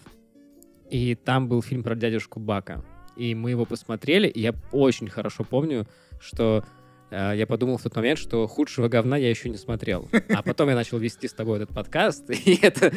И 0.91 1.15
там 1.15 1.49
был 1.49 1.63
фильм 1.63 1.83
про 1.83 1.95
дядюшку 1.95 2.41
Бака. 2.41 2.85
И 3.17 3.35
мы 3.35 3.51
его 3.51 3.65
посмотрели, 3.65 4.29
и 4.29 4.41
я 4.41 4.55
очень 4.73 5.09
хорошо 5.09 5.45
помню, 5.45 5.87
что 6.21 6.65
я 7.11 7.47
подумал 7.47 7.77
в 7.77 7.83
тот 7.83 7.97
момент, 7.97 8.19
что 8.19 8.47
худшего 8.47 8.89
говна 8.89 9.17
я 9.17 9.31
еще 9.31 9.49
не 9.49 9.57
смотрел. 9.57 10.09
А 10.29 10.43
потом 10.43 10.69
я 10.69 10.75
начал 10.75 10.99
вести 10.99 11.29
с 11.29 11.33
тобой 11.33 11.57
этот 11.59 11.75
подкаст, 11.75 12.31
и 12.31 12.59
это 12.63 12.93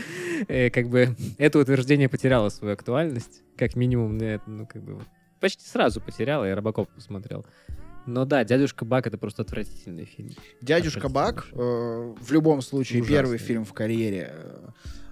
э, 0.48 0.70
как 0.70 0.89
бы 0.89 1.15
это 1.38 1.60
утверждение 1.60 2.10
потеряло 2.10 2.50
свою 2.50 2.74
актуальность, 2.74 3.41
как 3.58 3.75
минимум, 3.75 4.17
ну 4.46 4.67
как 4.67 4.84
бы 4.84 5.00
почти 5.39 5.65
сразу 5.65 6.00
потеряло, 6.00 6.46
я 6.46 6.55
Робокоп 6.55 6.89
посмотрел. 6.89 7.46
Но 8.05 8.25
да, 8.25 8.43
дядюшка 8.43 8.86
Бак 8.86 9.08
это 9.08 9.17
просто 9.17 9.43
отвратительный 9.43 10.05
фильм. 10.05 10.32
«Дядюшка 10.62 11.10
Бак» 11.10 11.48
э, 11.51 11.55
в 11.55 12.32
любом 12.32 12.62
случае 12.62 13.01
Ужасный. 13.01 13.17
первый 13.17 13.38
фильм 13.38 13.65
в 13.65 13.74
карьере 13.74 14.32
э, 14.34 14.67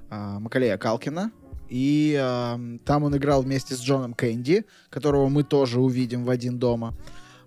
а, 0.09 0.39
Макалея 0.39 0.77
Калкина. 0.77 1.31
И 1.69 2.17
э, 2.19 2.77
там 2.85 3.03
он 3.03 3.15
играл 3.15 3.43
вместе 3.43 3.75
с 3.75 3.81
Джоном 3.81 4.13
Кэнди, 4.13 4.65
которого 4.89 5.29
мы 5.29 5.43
тоже 5.43 5.79
увидим 5.79 6.25
в 6.25 6.29
«Один 6.29 6.59
дома». 6.59 6.93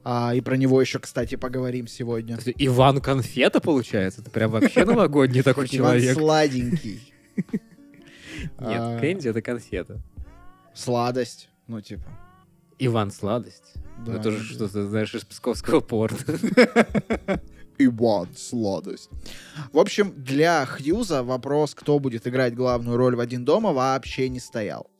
А, 0.05 0.35
и 0.35 0.41
про 0.43 0.57
него 0.57 0.81
еще, 0.81 0.99
кстати, 0.99 1.35
поговорим 1.37 1.87
сегодня. 1.87 2.39
Иван 2.59 3.01
Конфета, 3.01 3.61
получается? 3.61 4.21
Это 4.21 4.31
прям 4.31 4.51
вообще 4.51 4.85
новогодний 4.85 5.43
такой 5.43 5.65
Иван 5.65 5.71
человек. 5.99 6.15
сладенький. 6.15 7.13
Нет, 7.37 7.61
А, 8.59 8.99
Кэнди 9.01 9.29
это 9.29 9.41
конфета. 9.41 10.03
Сладость. 10.75 11.49
Ну, 11.67 11.81
типа. 11.81 12.05
Иван 12.79 13.11
Сладость. 13.11 13.73
да, 14.05 14.17
это 14.17 14.31
же 14.33 14.43
что-то, 14.45 14.87
знаешь, 14.87 15.15
из 15.15 15.25
псковского 15.25 15.81
порта. 15.81 16.37
Иван 17.79 18.29
Сладость. 18.37 19.09
В 19.73 19.79
общем, 19.79 20.13
для 20.17 20.67
Хьюза 20.67 21.23
вопрос, 21.23 21.75
кто 21.75 21.99
будет 21.99 22.27
играть 22.27 22.55
главную 22.55 22.97
роль 22.97 23.17
в 23.17 23.21
«Один 23.21 23.45
дома» 23.45 23.73
вообще 23.73 24.29
не 24.29 24.41
стоял. 24.41 24.91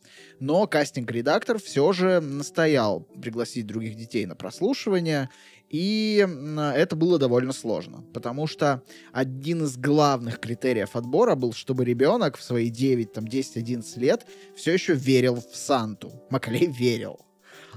Но 0.41 0.67
кастинг-редактор 0.67 1.59
все 1.59 1.93
же 1.93 2.21
настоял 2.21 3.01
пригласить 3.21 3.67
других 3.67 3.97
детей 3.97 4.27
на 4.27 4.35
прослушивание, 4.35 5.31
и 5.69 6.27
это 6.75 6.95
было 6.95 7.19
довольно 7.19 7.53
сложно, 7.53 8.05
потому 8.13 8.47
что 8.47 8.83
один 9.13 9.65
из 9.65 9.77
главных 9.77 10.39
критериев 10.39 10.95
отбора 10.95 11.35
был, 11.35 11.53
чтобы 11.53 11.85
ребенок 11.85 12.37
в 12.37 12.43
свои 12.43 12.69
9, 12.69 13.13
там, 13.13 13.27
10, 13.27 13.57
11 13.57 13.97
лет 13.97 14.27
все 14.55 14.73
еще 14.73 14.95
верил 14.95 15.37
в 15.37 15.57
Санту. 15.57 16.13
Маклей 16.31 16.67
верил. 16.67 17.19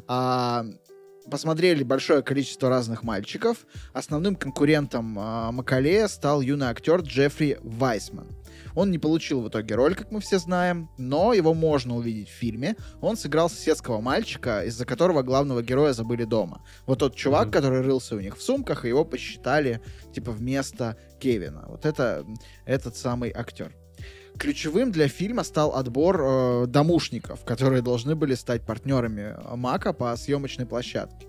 А, 0.08 0.66
посмотрели 1.30 1.84
большое 1.84 2.22
количество 2.22 2.70
разных 2.70 3.04
мальчиков. 3.04 3.66
Основным 3.94 4.36
конкурентом 4.36 5.18
а, 5.18 5.52
Макалея 5.52 6.08
стал 6.08 6.42
юный 6.42 6.68
актер 6.68 7.02
Джеффри 7.02 7.58
Вайсман. 7.62 8.37
Он 8.78 8.92
не 8.92 9.00
получил 9.00 9.42
в 9.42 9.50
итоге 9.50 9.74
роль, 9.74 9.96
как 9.96 10.12
мы 10.12 10.20
все 10.20 10.38
знаем, 10.38 10.90
но 11.00 11.34
его 11.34 11.56
можно 11.56 11.96
увидеть 11.96 12.30
в 12.30 12.34
фильме. 12.34 12.76
Он 13.02 13.18
сыграл 13.18 13.50
соседского 13.50 14.02
мальчика, 14.02 14.64
из-за 14.66 14.86
которого 14.86 15.24
главного 15.24 15.64
героя 15.64 15.94
забыли 15.94 16.26
дома. 16.26 16.62
Вот 16.86 17.00
тот 17.00 17.16
чувак, 17.16 17.48
Мгм. 17.48 17.52
который 17.54 17.82
рылся 17.82 18.16
у 18.16 18.20
них 18.20 18.38
в 18.38 18.42
сумках, 18.44 18.86
и 18.86 18.90
его 18.90 19.04
посчитали, 19.04 19.82
типа, 20.14 20.32
вместо 20.32 20.96
Кевина. 21.20 21.66
Вот 21.68 21.88
это 21.88 22.24
этот 22.66 22.96
самый 22.96 23.32
актер. 23.32 23.74
Ключевым 24.38 24.92
для 24.92 25.08
фильма 25.08 25.44
стал 25.44 25.74
отбор 25.74 26.22
э, 26.22 26.66
домушников, 26.68 27.44
которые 27.46 27.82
должны 27.82 28.14
были 28.16 28.36
стать 28.36 28.64
партнерами 28.64 29.36
Мака 29.56 29.92
по 29.92 30.16
съемочной 30.16 30.68
площадке. 30.68 31.28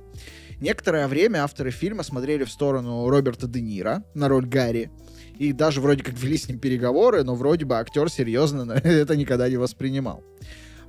Некоторое 0.61 1.09
время 1.09 1.45
авторы 1.45 1.71
фильма 1.71 2.02
смотрели 2.02 2.45
в 2.45 2.50
сторону 2.50 3.09
Роберта 3.09 3.47
Де 3.47 3.62
Ниро 3.62 4.02
на 4.12 4.28
роль 4.28 4.45
Гарри, 4.45 4.90
и 5.38 5.52
даже 5.52 5.80
вроде 5.80 6.02
как 6.02 6.18
вели 6.18 6.37
с 6.37 6.49
ним 6.49 6.59
переговоры, 6.59 7.23
но 7.23 7.35
вроде 7.35 7.64
бы 7.64 7.76
актер 7.76 8.11
серьезно 8.11 8.73
это 8.85 9.16
никогда 9.16 9.49
не 9.49 9.57
воспринимал. 9.57 10.25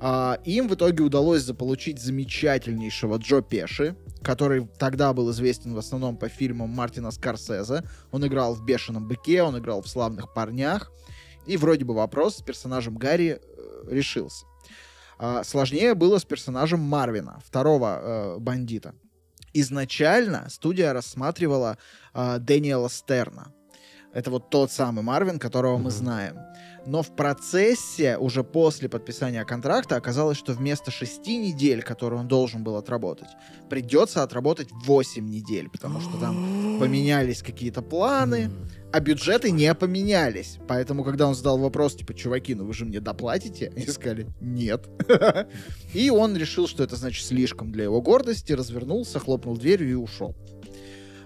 А, 0.01 0.39
им 0.45 0.67
в 0.67 0.75
итоге 0.75 1.03
удалось 1.03 1.43
заполучить 1.43 1.99
замечательнейшего 1.99 3.17
Джо 3.17 3.41
Пеши, 3.41 3.95
который 4.23 4.67
тогда 4.77 5.13
был 5.13 5.29
известен 5.31 5.73
в 5.73 5.77
основном 5.77 6.17
по 6.17 6.29
фильмам 6.29 6.69
Мартина 6.69 7.11
Скорсезе. 7.11 7.83
Он 8.11 8.25
играл 8.25 8.55
в 8.55 8.63
«Бешеном 8.65 9.07
быке», 9.07 9.43
он 9.43 9.57
играл 9.57 9.81
в 9.81 9.89
«Славных 9.89 10.33
парнях», 10.33 10.91
и 11.45 11.57
вроде 11.57 11.83
бы 11.83 11.93
вопрос 11.93 12.37
с 12.37 12.41
персонажем 12.41 12.95
Гарри 12.95 13.39
э, 13.41 13.83
решился. 13.89 14.45
А, 15.17 15.43
сложнее 15.43 15.95
было 15.95 16.17
с 16.17 16.25
персонажем 16.25 16.79
Марвина, 16.79 17.41
второго 17.45 17.99
э, 18.01 18.37
бандита. 18.39 18.95
Изначально 19.53 20.47
студия 20.49 20.93
рассматривала 20.93 21.77
э, 22.13 22.37
Дэниела 22.39 22.89
Стерна. 22.89 23.51
Это 24.13 24.31
вот 24.31 24.49
тот 24.49 24.71
самый 24.71 25.03
Марвин, 25.03 25.37
которого 25.39 25.77
мы 25.77 25.83
Мгм. 25.83 25.91
знаем. 25.91 26.35
Но 26.85 27.03
в 27.03 27.15
процессе, 27.15 28.17
уже 28.17 28.43
после 28.43 28.89
подписания 28.89 29.43
контракта, 29.45 29.95
оказалось, 29.97 30.37
что 30.37 30.53
вместо 30.53 30.89
шести 30.91 31.37
недель, 31.37 31.83
которые 31.83 32.19
он 32.21 32.27
должен 32.27 32.63
был 32.63 32.77
отработать, 32.77 33.27
придется 33.69 34.23
отработать 34.23 34.69
8 34.85 35.29
недель, 35.29 35.69
потому 35.69 35.99
что 36.01 36.17
там 36.17 36.33
поменялись 36.79 37.43
какие-то 37.43 37.81
планы, 37.83 38.49
а 38.91 38.99
бюджеты 39.01 39.51
не 39.51 39.71
поменялись. 39.75 40.57
Поэтому, 40.67 41.03
когда 41.03 41.27
он 41.27 41.35
задал 41.35 41.59
вопрос, 41.59 41.95
типа, 41.95 42.15
чуваки, 42.15 42.55
ну 42.55 42.65
вы 42.65 42.73
же 42.73 42.85
мне 42.85 42.99
доплатите? 42.99 43.71
Они 43.75 43.85
сказали, 43.85 44.27
нет. 44.41 44.87
И 45.93 46.09
он 46.09 46.35
решил, 46.35 46.67
что 46.67 46.83
это 46.83 46.95
значит 46.95 47.23
слишком 47.25 47.71
для 47.71 47.83
его 47.83 48.01
гордости, 48.01 48.53
развернулся, 48.53 49.19
хлопнул 49.19 49.55
дверью 49.57 49.89
и 49.91 49.93
ушел. 49.93 50.35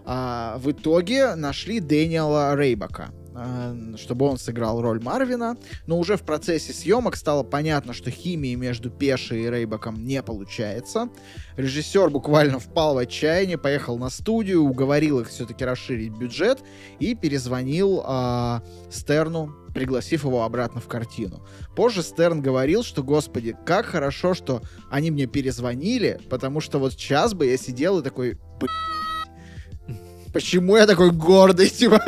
А, 0.06 0.58
в 0.58 0.72
итоге 0.72 1.36
нашли 1.36 1.80
Дэниела 1.80 2.56
Рейбака, 2.56 3.12
а, 3.36 3.74
чтобы 3.98 4.26
он 4.28 4.38
сыграл 4.38 4.82
роль 4.82 5.02
Марвина, 5.02 5.56
но 5.88 5.98
уже 5.98 6.18
в 6.18 6.24
процессе 6.24 6.74
съемок 6.74 7.16
стало 7.16 7.44
понятно, 7.44 7.94
что 7.94 8.12
химии 8.12 8.56
между 8.56 8.90
Пешей 8.90 9.44
и 9.44 9.50
Рейбаком 9.50 10.04
не 10.04 10.22
получается. 10.22 11.10
Режиссер 11.56 12.10
буквально 12.10 12.60
впал 12.60 12.96
в 12.96 12.98
отчаяние, 12.98 13.58
поехал 13.58 13.98
на 13.98 14.10
студию, 14.10 14.64
уговорил 14.64 15.22
их 15.22 15.30
все-таки 15.30 15.64
расширить 15.64 16.12
бюджет 16.12 16.60
и 17.00 17.16
перезвонил 17.16 18.04
а, 18.06 18.62
Стерну, 18.92 19.54
пригласив 19.74 20.26
его 20.26 20.44
обратно 20.44 20.82
в 20.82 20.88
картину. 20.88 21.48
Позже 21.76 22.04
Стерн 22.04 22.42
говорил, 22.42 22.84
что, 22.84 23.04
господи, 23.04 23.56
как 23.66 23.86
хорошо, 23.86 24.34
что 24.34 24.62
они 24.92 25.12
мне 25.12 25.26
перезвонили, 25.26 26.20
потому 26.30 26.60
что 26.60 26.78
вот 26.78 26.94
сейчас 26.94 27.34
бы 27.34 27.48
я 27.48 27.58
сидел 27.58 28.00
и 28.00 28.04
такой, 28.04 28.34
«Б***ь, 28.60 28.70
почему 30.34 30.76
я 30.76 30.86
такой 30.86 31.12
гордый, 31.12 31.70
типа. 31.80 32.02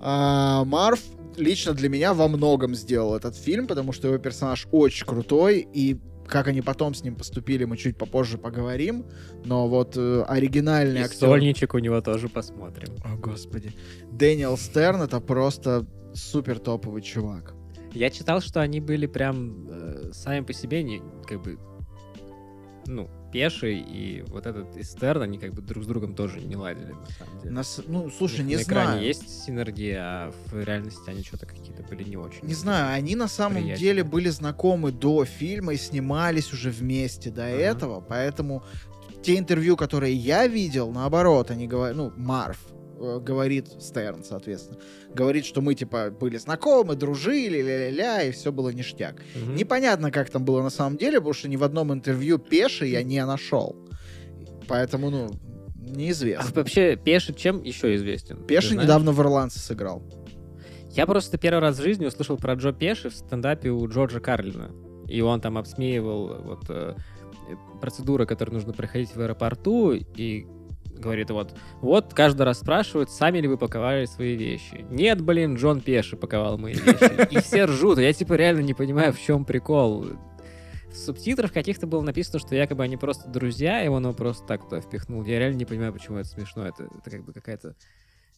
А, 0.00 0.64
Марв 0.64 1.00
лично 1.36 1.72
для 1.72 1.88
меня 1.88 2.14
во 2.14 2.28
многом 2.28 2.74
сделал 2.74 3.14
этот 3.16 3.36
фильм, 3.36 3.66
потому 3.66 3.92
что 3.92 4.08
его 4.08 4.18
персонаж 4.18 4.66
очень 4.70 5.06
крутой, 5.06 5.66
и 5.72 5.98
как 6.26 6.48
они 6.48 6.62
потом 6.62 6.94
с 6.94 7.02
ним 7.02 7.16
поступили, 7.16 7.64
мы 7.64 7.76
чуть 7.76 7.96
попозже 7.96 8.38
поговорим. 8.38 9.04
Но 9.44 9.68
вот 9.68 9.96
э, 9.96 10.24
оригинальный 10.26 11.00
И 11.00 11.04
актер... 11.04 11.28
сольничек 11.28 11.74
у 11.74 11.78
него 11.78 12.00
тоже 12.00 12.28
посмотрим. 12.28 12.94
О, 13.04 13.16
господи. 13.16 13.72
Дэниел 14.10 14.56
Стерн 14.56 15.02
это 15.02 15.20
просто 15.20 15.86
супер 16.14 16.58
топовый 16.58 17.02
чувак. 17.02 17.54
Я 17.92 18.10
читал, 18.10 18.40
что 18.40 18.60
они 18.60 18.80
были 18.80 19.06
прям 19.06 19.68
э, 19.68 20.10
сами 20.12 20.44
по 20.44 20.52
себе, 20.52 20.82
не, 20.82 21.02
как 21.26 21.42
бы, 21.42 21.58
ну, 22.86 23.08
пеший 23.32 23.78
и 23.78 24.22
вот 24.28 24.46
этот 24.46 24.76
Истерн, 24.76 25.22
они 25.22 25.38
как 25.38 25.52
бы 25.54 25.62
друг 25.62 25.84
с 25.84 25.86
другом 25.86 26.14
тоже 26.14 26.40
не 26.40 26.56
ладили, 26.56 26.92
на 26.92 27.06
самом 27.06 27.38
деле. 27.40 27.50
Нас, 27.54 27.80
ну, 27.86 28.10
слушай, 28.10 28.44
не 28.44 28.56
на 28.56 28.62
экране 28.62 28.90
знаю. 28.92 29.04
есть 29.06 29.44
синергия, 29.44 30.00
а 30.02 30.32
в 30.50 30.62
реальности 30.62 31.08
они 31.10 31.22
что-то 31.22 31.46
какие-то 31.46 31.82
были 31.82 32.04
не 32.04 32.16
очень. 32.16 32.40
Не 32.46 32.54
знаю, 32.54 32.94
они 32.94 33.16
на 33.16 33.28
самом 33.28 33.62
Приятели. 33.62 33.80
деле 33.80 34.04
были 34.04 34.28
знакомы 34.28 34.92
до 34.92 35.24
фильма 35.24 35.74
и 35.74 35.76
снимались 35.76 36.52
уже 36.52 36.70
вместе 36.70 37.30
до 37.30 37.44
Ага. 37.46 37.56
этого, 37.56 38.00
поэтому 38.00 38.62
те 39.22 39.38
интервью, 39.38 39.76
которые 39.76 40.14
я 40.14 40.46
видел, 40.46 40.90
наоборот, 40.92 41.50
они 41.50 41.66
говорят, 41.66 41.96
ну, 41.96 42.12
Марв 42.16 42.58
э, 42.70 42.74
говорит, 43.20 43.68
Стерн, 43.80 44.24
соответственно, 44.24 44.78
говорит, 45.14 45.44
что 45.44 45.60
мы, 45.60 45.74
типа, 45.74 46.10
были 46.10 46.36
знакомы, 46.36 46.94
дружили, 46.96 47.60
ля-ля-ля, 47.60 48.22
и 48.22 48.32
все 48.32 48.52
было 48.52 48.70
ништяк. 48.70 49.22
Мгм. 49.34 49.56
Непонятно, 49.56 50.10
как 50.10 50.30
там 50.30 50.44
было 50.44 50.62
на 50.62 50.70
самом 50.70 50.96
деле, 50.96 51.18
потому 51.18 51.34
что 51.34 51.48
ни 51.48 51.56
в 51.56 51.64
одном 51.64 51.92
интервью 51.92 52.38
Пеши 52.38 52.86
я 52.86 53.02
не 53.02 53.24
нашел. 53.24 53.76
Поэтому, 54.68 55.10
ну, 55.10 55.30
А 55.30 55.90
неизвестно. 55.96 56.50
вообще, 56.54 56.96
Пеши 56.96 57.34
чем 57.34 57.62
еще 57.62 57.94
известен? 57.96 58.44
Пеши 58.46 58.76
недавно 58.76 59.12
в 59.12 59.20
Ирландце 59.20 59.58
сыграл. 59.58 60.02
Я 60.90 61.06
просто 61.06 61.38
первый 61.38 61.58
раз 61.60 61.78
в 61.78 61.82
жизни 61.82 62.06
услышал 62.06 62.36
про 62.36 62.54
Джо 62.54 62.72
Пеши 62.72 63.10
в 63.10 63.14
стендапе 63.16 63.70
у 63.70 63.86
Джорджа 63.88 64.20
Карлина. 64.20 64.70
И 65.08 65.20
он 65.20 65.40
там 65.40 65.58
обсмеивал 65.58 66.42
вот 66.42 66.64
э, 66.68 66.94
процедуры, 67.80 68.26
которые 68.26 68.54
нужно 68.54 68.72
проходить 68.72 69.14
в 69.14 69.20
аэропорту, 69.20 69.92
и 69.92 70.46
говорит, 70.98 71.30
вот, 71.30 71.54
вот 71.80 72.14
каждый 72.14 72.42
раз 72.42 72.60
спрашивают, 72.60 73.10
сами 73.10 73.38
ли 73.38 73.48
вы 73.48 73.58
паковали 73.58 74.04
свои 74.06 74.36
вещи. 74.36 74.86
Нет, 74.90 75.20
блин, 75.20 75.56
Джон 75.56 75.80
Пеши 75.80 76.16
паковал 76.16 76.58
мои 76.58 76.74
вещи. 76.74 77.32
И 77.32 77.40
все 77.40 77.64
ржут. 77.64 77.98
Я 77.98 78.12
типа 78.12 78.34
реально 78.34 78.60
не 78.60 78.74
понимаю, 78.74 79.12
в 79.12 79.20
чем 79.20 79.44
прикол. 79.44 80.06
В 80.88 80.96
субтитрах 80.96 81.52
каких-то 81.52 81.86
было 81.88 82.02
написано, 82.02 82.38
что 82.38 82.54
якобы 82.54 82.84
они 82.84 82.96
просто 82.96 83.28
друзья, 83.28 83.84
и 83.84 83.88
он 83.88 84.04
его 84.04 84.14
просто 84.14 84.46
так 84.46 84.62
туда 84.64 84.80
впихнул. 84.80 85.24
Я 85.24 85.40
реально 85.40 85.56
не 85.56 85.64
понимаю, 85.64 85.92
почему 85.92 86.18
это 86.18 86.28
смешно. 86.28 86.66
Это, 86.66 86.84
это 86.84 87.10
как 87.10 87.24
бы 87.24 87.32
какая-то... 87.32 87.74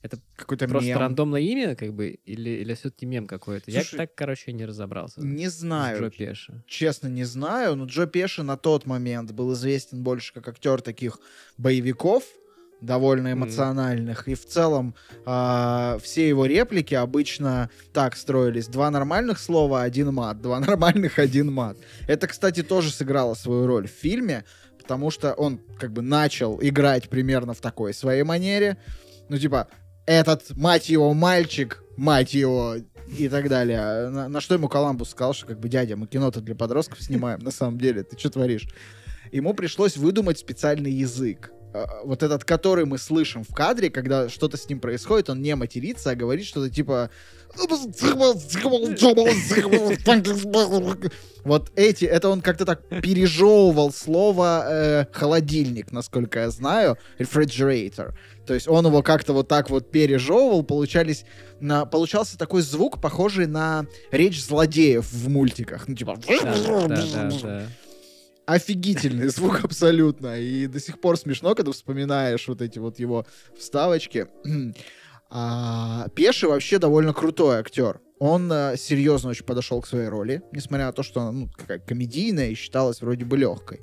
Это 0.02 0.18
Какой-то 0.36 0.68
Просто 0.68 0.90
мем. 0.90 0.98
рандомное 0.98 1.40
имя, 1.40 1.74
как 1.74 1.92
бы, 1.92 2.10
или, 2.10 2.50
или 2.50 2.74
все-таки 2.74 3.06
мем 3.06 3.26
какой-то? 3.26 3.70
Я 3.70 3.82
так, 3.82 4.14
короче, 4.14 4.52
не 4.52 4.64
разобрался. 4.64 5.20
Не 5.20 5.48
знаю. 5.48 6.00
Джо 6.00 6.10
Пеши. 6.10 6.62
честно 6.68 7.08
не 7.08 7.24
знаю, 7.24 7.74
но 7.76 7.86
Джо 7.86 8.06
Пеши 8.06 8.42
на 8.42 8.56
тот 8.56 8.86
момент 8.86 9.32
был 9.32 9.52
известен 9.54 10.02
больше 10.02 10.32
как 10.32 10.46
актер 10.48 10.80
таких 10.80 11.18
боевиков, 11.58 12.24
довольно 12.80 13.32
эмоциональных. 13.32 14.28
И 14.28 14.34
в 14.34 14.46
целом 14.46 14.94
а, 15.24 15.98
все 16.02 16.28
его 16.28 16.46
реплики 16.46 16.94
обычно 16.94 17.70
так 17.92 18.16
строились. 18.16 18.66
Два 18.68 18.90
нормальных 18.90 19.38
слова, 19.38 19.82
один 19.82 20.12
мат. 20.12 20.40
Два 20.40 20.60
нормальных, 20.60 21.18
один 21.18 21.52
мат. 21.52 21.76
Это, 22.06 22.26
кстати, 22.26 22.62
тоже 22.62 22.90
сыграло 22.90 23.34
свою 23.34 23.66
роль 23.66 23.88
в 23.88 23.92
фильме, 23.92 24.44
потому 24.78 25.10
что 25.10 25.32
он 25.32 25.60
как 25.78 25.92
бы 25.92 26.02
начал 26.02 26.58
играть 26.60 27.08
примерно 27.08 27.54
в 27.54 27.60
такой 27.60 27.94
своей 27.94 28.22
манере. 28.22 28.76
Ну, 29.28 29.38
типа, 29.38 29.68
этот, 30.04 30.56
мать 30.56 30.88
его, 30.88 31.12
мальчик, 31.14 31.82
мать 31.96 32.34
его, 32.34 32.76
и 33.06 33.28
так 33.28 33.48
далее. 33.48 34.08
На, 34.10 34.28
на 34.28 34.40
что 34.40 34.54
ему 34.54 34.68
Коламбус 34.68 35.10
сказал, 35.10 35.32
что 35.32 35.46
как 35.46 35.60
бы, 35.60 35.68
дядя, 35.68 35.96
мы 35.96 36.06
кино-то 36.06 36.40
для 36.40 36.54
подростков 36.54 37.00
снимаем, 37.02 37.40
на 37.40 37.50
самом 37.50 37.78
деле, 37.78 38.02
ты 38.02 38.18
что 38.18 38.30
творишь? 38.30 38.68
Ему 39.32 39.54
пришлось 39.54 39.96
выдумать 39.96 40.38
специальный 40.38 40.90
язык. 40.90 41.50
А, 41.76 42.00
Вот 42.04 42.22
этот, 42.22 42.44
который 42.44 42.84
мы 42.84 42.98
слышим 42.98 43.44
в 43.44 43.54
кадре, 43.54 43.90
когда 43.90 44.28
что-то 44.28 44.56
с 44.56 44.68
ним 44.68 44.80
происходит, 44.80 45.30
он 45.30 45.42
не 45.42 45.54
матерится, 45.54 46.10
а 46.10 46.14
говорит 46.14 46.46
что-то 46.46 46.70
типа... 46.70 47.10
Вот 51.44 51.70
эти, 51.76 52.04
это 52.04 52.28
он 52.28 52.42
как-то 52.42 52.64
так 52.64 52.86
пережевывал 52.88 53.92
слово 53.92 54.64
э, 54.66 55.06
холодильник, 55.12 55.92
насколько 55.92 56.40
я 56.40 56.50
знаю, 56.50 56.98
refrigerator. 57.18 58.14
То 58.46 58.54
есть 58.54 58.68
он 58.68 58.86
его 58.86 59.02
как-то 59.02 59.32
вот 59.32 59.48
так 59.48 59.70
вот 59.70 59.90
пережевывал, 59.90 60.64
получались 60.64 61.24
на, 61.60 61.84
получался 61.84 62.36
такой 62.36 62.62
звук, 62.62 63.00
похожий 63.00 63.46
на 63.46 63.86
речь 64.10 64.42
злодеев 64.44 65.10
в 65.10 65.28
мультиках. 65.28 65.88
Ну, 65.88 65.94
типа... 65.94 66.18
Да, 66.26 66.88
да, 66.88 66.88
да, 66.88 67.30
да. 67.42 67.66
Офигительный 68.46 69.28
звук 69.28 69.64
абсолютно. 69.64 70.38
И 70.38 70.68
до 70.68 70.78
сих 70.78 71.00
пор 71.00 71.18
смешно, 71.18 71.54
когда 71.54 71.72
вспоминаешь 71.72 72.46
вот 72.46 72.62
эти 72.62 72.78
вот 72.78 72.98
его 72.98 73.26
вставочки. 73.58 74.28
А, 75.28 76.06
Пеши 76.14 76.46
вообще 76.46 76.78
довольно 76.78 77.12
крутой 77.12 77.56
актер. 77.56 78.00
Он 78.18 78.50
э, 78.50 78.76
серьезно 78.78 79.30
очень 79.30 79.44
подошел 79.44 79.82
к 79.82 79.86
своей 79.86 80.08
роли, 80.08 80.40
несмотря 80.52 80.86
на 80.86 80.92
то, 80.92 81.02
что 81.02 81.20
она 81.20 81.32
ну, 81.32 81.50
какая 81.54 81.80
комедийная 81.80 82.50
и 82.50 82.54
считалась 82.54 83.02
вроде 83.02 83.24
бы 83.24 83.36
легкой. 83.36 83.80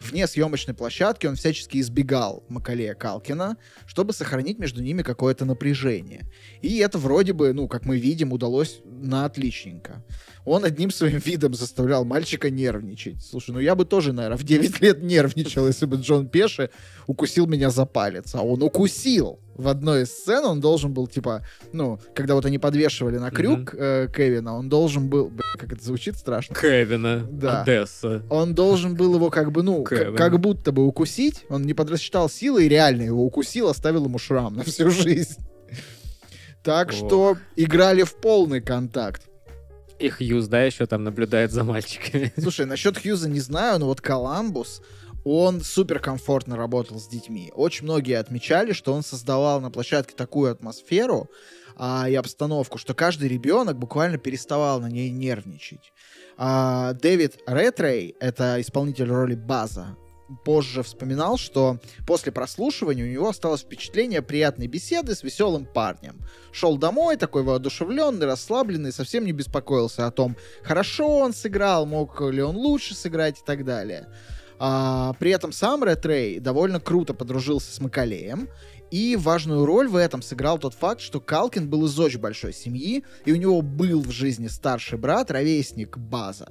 Вне 0.00 0.26
съемочной 0.26 0.74
площадки 0.74 1.26
он 1.26 1.36
всячески 1.36 1.78
избегал 1.78 2.44
Макалея 2.48 2.94
Калкина, 2.94 3.56
чтобы 3.86 4.12
сохранить 4.12 4.58
между 4.58 4.82
ними 4.82 5.02
какое-то 5.02 5.44
напряжение. 5.44 6.28
И 6.62 6.78
это 6.78 6.98
вроде 6.98 7.32
бы, 7.32 7.52
ну, 7.52 7.68
как 7.68 7.84
мы 7.84 7.98
видим, 7.98 8.32
удалось 8.32 8.80
на 8.84 9.24
отличненько. 9.24 10.02
Он 10.46 10.64
одним 10.64 10.90
своим 10.92 11.18
видом 11.18 11.54
заставлял 11.54 12.04
мальчика 12.04 12.50
нервничать. 12.50 13.20
Слушай, 13.22 13.50
ну 13.50 13.58
я 13.58 13.74
бы 13.74 13.84
тоже, 13.84 14.12
наверное, 14.12 14.38
в 14.38 14.44
9 14.44 14.80
лет 14.80 15.02
нервничал, 15.02 15.66
если 15.66 15.86
бы 15.86 15.96
Джон 15.96 16.28
Пеши 16.28 16.70
укусил 17.08 17.46
меня 17.48 17.68
за 17.70 17.84
палец. 17.84 18.32
А 18.34 18.42
он 18.42 18.62
укусил. 18.62 19.40
В 19.56 19.68
одной 19.68 20.02
из 20.04 20.10
сцен 20.10 20.44
он 20.44 20.60
должен 20.60 20.92
был, 20.92 21.08
типа, 21.08 21.44
ну, 21.72 21.98
когда 22.14 22.34
вот 22.34 22.44
они 22.46 22.58
подвешивали 22.58 23.18
на 23.18 23.30
крюк 23.30 23.74
э, 23.74 24.06
Кевина, 24.14 24.56
он 24.56 24.68
должен 24.68 25.08
был... 25.08 25.28
Бля, 25.30 25.42
как 25.58 25.72
это 25.72 25.82
звучит 25.82 26.16
страшно. 26.16 26.54
Кевина, 26.54 27.26
Да. 27.28 27.62
Одесса. 27.62 28.22
Он 28.30 28.54
должен 28.54 28.94
был 28.94 29.14
его 29.14 29.30
как 29.30 29.50
бы, 29.50 29.62
ну, 29.64 29.82
к- 29.82 30.12
как 30.14 30.38
будто 30.38 30.70
бы 30.72 30.86
укусить. 30.86 31.44
Он 31.48 31.62
не 31.62 31.74
подрасчитал 31.74 32.28
силы 32.30 32.66
и 32.66 32.68
реально 32.68 33.02
его 33.02 33.24
укусил, 33.24 33.68
оставил 33.68 34.04
ему 34.04 34.18
шрам 34.18 34.54
на 34.54 34.62
всю 34.62 34.90
жизнь. 34.92 35.36
Так 36.62 36.88
Ох. 36.90 36.94
что 36.94 37.36
играли 37.56 38.02
в 38.04 38.14
полный 38.16 38.60
контакт. 38.60 39.22
И 39.98 40.10
Хьюз, 40.10 40.46
да, 40.48 40.62
еще 40.62 40.86
там 40.86 41.04
наблюдает 41.04 41.52
за 41.52 41.64
мальчиками. 41.64 42.32
Слушай, 42.38 42.66
насчет 42.66 42.98
Хьюза 42.98 43.28
не 43.28 43.40
знаю, 43.40 43.78
но 43.78 43.86
вот 43.86 44.00
Коламбус, 44.00 44.82
он 45.24 45.60
супер 45.60 45.98
комфортно 45.98 46.56
работал 46.56 47.00
с 47.00 47.08
детьми. 47.08 47.50
Очень 47.54 47.84
многие 47.84 48.18
отмечали, 48.18 48.72
что 48.72 48.92
он 48.92 49.02
создавал 49.02 49.60
на 49.60 49.70
площадке 49.70 50.14
такую 50.14 50.52
атмосферу 50.52 51.30
а, 51.76 52.08
и 52.08 52.14
обстановку, 52.14 52.78
что 52.78 52.94
каждый 52.94 53.28
ребенок 53.28 53.78
буквально 53.78 54.18
переставал 54.18 54.80
на 54.80 54.86
ней 54.86 55.10
нервничать. 55.10 55.92
А, 56.36 56.92
Дэвид 56.92 57.40
Ретрей, 57.46 58.14
это 58.20 58.60
исполнитель 58.60 59.08
роли 59.08 59.34
База, 59.34 59.96
позже 60.44 60.82
вспоминал, 60.82 61.36
что 61.36 61.78
после 62.06 62.32
прослушивания 62.32 63.04
у 63.04 63.08
него 63.08 63.28
осталось 63.28 63.62
впечатление 63.62 64.22
приятной 64.22 64.66
беседы 64.66 65.14
с 65.14 65.22
веселым 65.22 65.66
парнем. 65.66 66.20
Шел 66.52 66.76
домой, 66.76 67.16
такой 67.16 67.42
воодушевленный, 67.42 68.26
расслабленный, 68.26 68.92
совсем 68.92 69.24
не 69.24 69.32
беспокоился 69.32 70.06
о 70.06 70.10
том, 70.10 70.36
хорошо 70.62 71.18
он 71.18 71.32
сыграл, 71.32 71.86
мог 71.86 72.20
ли 72.20 72.42
он 72.42 72.56
лучше 72.56 72.94
сыграть 72.94 73.38
и 73.40 73.44
так 73.44 73.64
далее. 73.64 74.08
А, 74.58 75.12
при 75.18 75.30
этом 75.30 75.52
сам 75.52 75.84
Ред 75.84 76.04
Рэй 76.06 76.40
довольно 76.40 76.80
круто 76.80 77.12
подружился 77.14 77.72
с 77.72 77.80
Макалеем, 77.80 78.48
и 78.90 79.16
важную 79.16 79.66
роль 79.66 79.88
в 79.88 79.96
этом 79.96 80.22
сыграл 80.22 80.58
тот 80.58 80.74
факт, 80.74 81.00
что 81.00 81.20
Калкин 81.20 81.68
был 81.68 81.86
из 81.86 81.98
очень 81.98 82.20
большой 82.20 82.52
семьи, 82.52 83.04
и 83.24 83.32
у 83.32 83.36
него 83.36 83.60
был 83.60 84.00
в 84.00 84.10
жизни 84.10 84.46
старший 84.46 84.98
брат, 84.98 85.30
ровесник 85.30 85.98
База. 85.98 86.48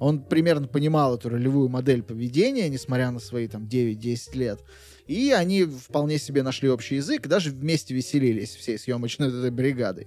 Он 0.00 0.22
примерно 0.22 0.68
понимал 0.68 1.16
эту 1.16 1.28
ролевую 1.28 1.68
модель 1.68 2.02
поведения, 2.02 2.68
несмотря 2.68 3.10
на 3.10 3.18
свои 3.18 3.48
там 3.48 3.64
9-10 3.64 4.36
лет. 4.36 4.60
И 5.06 5.30
они 5.30 5.64
вполне 5.64 6.18
себе 6.18 6.42
нашли 6.42 6.68
общий 6.68 6.96
язык, 6.96 7.26
даже 7.26 7.50
вместе 7.50 7.94
веселились 7.94 8.54
всей 8.54 8.78
съемочной 8.78 9.28
этой 9.28 9.50
бригадой. 9.50 10.06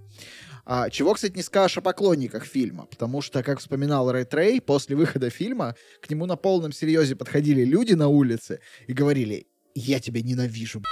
А, 0.63 0.89
чего, 0.89 1.13
кстати, 1.15 1.35
не 1.35 1.41
скажешь 1.41 1.79
о 1.79 1.81
поклонниках 1.81 2.45
фильма, 2.45 2.85
потому 2.85 3.21
что, 3.21 3.41
как 3.41 3.59
вспоминал 3.59 4.11
Рэй 4.11 4.25
Трей, 4.25 4.61
после 4.61 4.95
выхода 4.95 5.29
фильма 5.29 5.75
к 6.01 6.09
нему 6.09 6.27
на 6.27 6.35
полном 6.35 6.71
серьезе 6.71 7.15
подходили 7.15 7.63
люди 7.63 7.93
на 7.93 8.07
улице 8.07 8.59
и 8.87 8.93
говорили 8.93 9.47
«Я 9.73 9.99
тебя 9.99 10.21
ненавижу, 10.21 10.83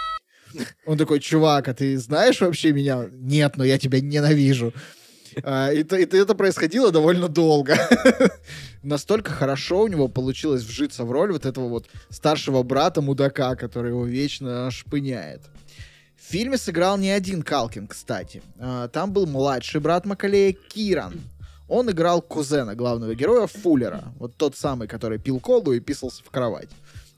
Он 0.85 0.97
такой, 0.97 1.19
чувак, 1.19 1.67
а 1.67 1.73
ты 1.73 1.97
знаешь 1.97 2.41
вообще 2.41 2.71
меня? 2.71 3.07
Нет, 3.11 3.57
но 3.57 3.63
я 3.63 3.77
тебя 3.77 3.99
ненавижу. 3.99 4.73
А, 5.43 5.71
и, 5.71 5.83
это 5.83 6.35
происходило 6.35 6.91
довольно 6.91 7.27
долго. 7.27 7.77
Настолько 8.83 9.31
хорошо 9.31 9.81
у 9.81 9.87
него 9.87 10.07
получилось 10.07 10.63
вжиться 10.63 11.03
в 11.03 11.11
роль 11.11 11.31
вот 11.31 11.45
этого 11.45 11.67
вот 11.67 11.87
старшего 12.09 12.63
брата 12.63 13.01
мудака, 13.01 13.55
который 13.55 13.91
его 13.91 14.05
вечно 14.05 14.71
шпыняет. 14.71 15.41
В 16.15 16.31
фильме 16.31 16.57
сыграл 16.57 16.97
не 16.97 17.09
один 17.09 17.41
Калкин, 17.41 17.87
кстати. 17.87 18.41
А, 18.59 18.87
там 18.87 19.11
был 19.11 19.25
младший 19.25 19.81
брат 19.81 20.05
Макалея 20.05 20.53
Киран. 20.53 21.19
Он 21.67 21.89
играл 21.89 22.21
кузена 22.21 22.75
главного 22.75 23.13
героя 23.15 23.47
Фуллера. 23.47 24.03
Вот 24.17 24.35
тот 24.35 24.55
самый, 24.55 24.87
который 24.87 25.19
пил 25.19 25.39
колу 25.39 25.71
и 25.71 25.79
писался 25.79 26.23
в 26.23 26.29
кровать. 26.29 26.69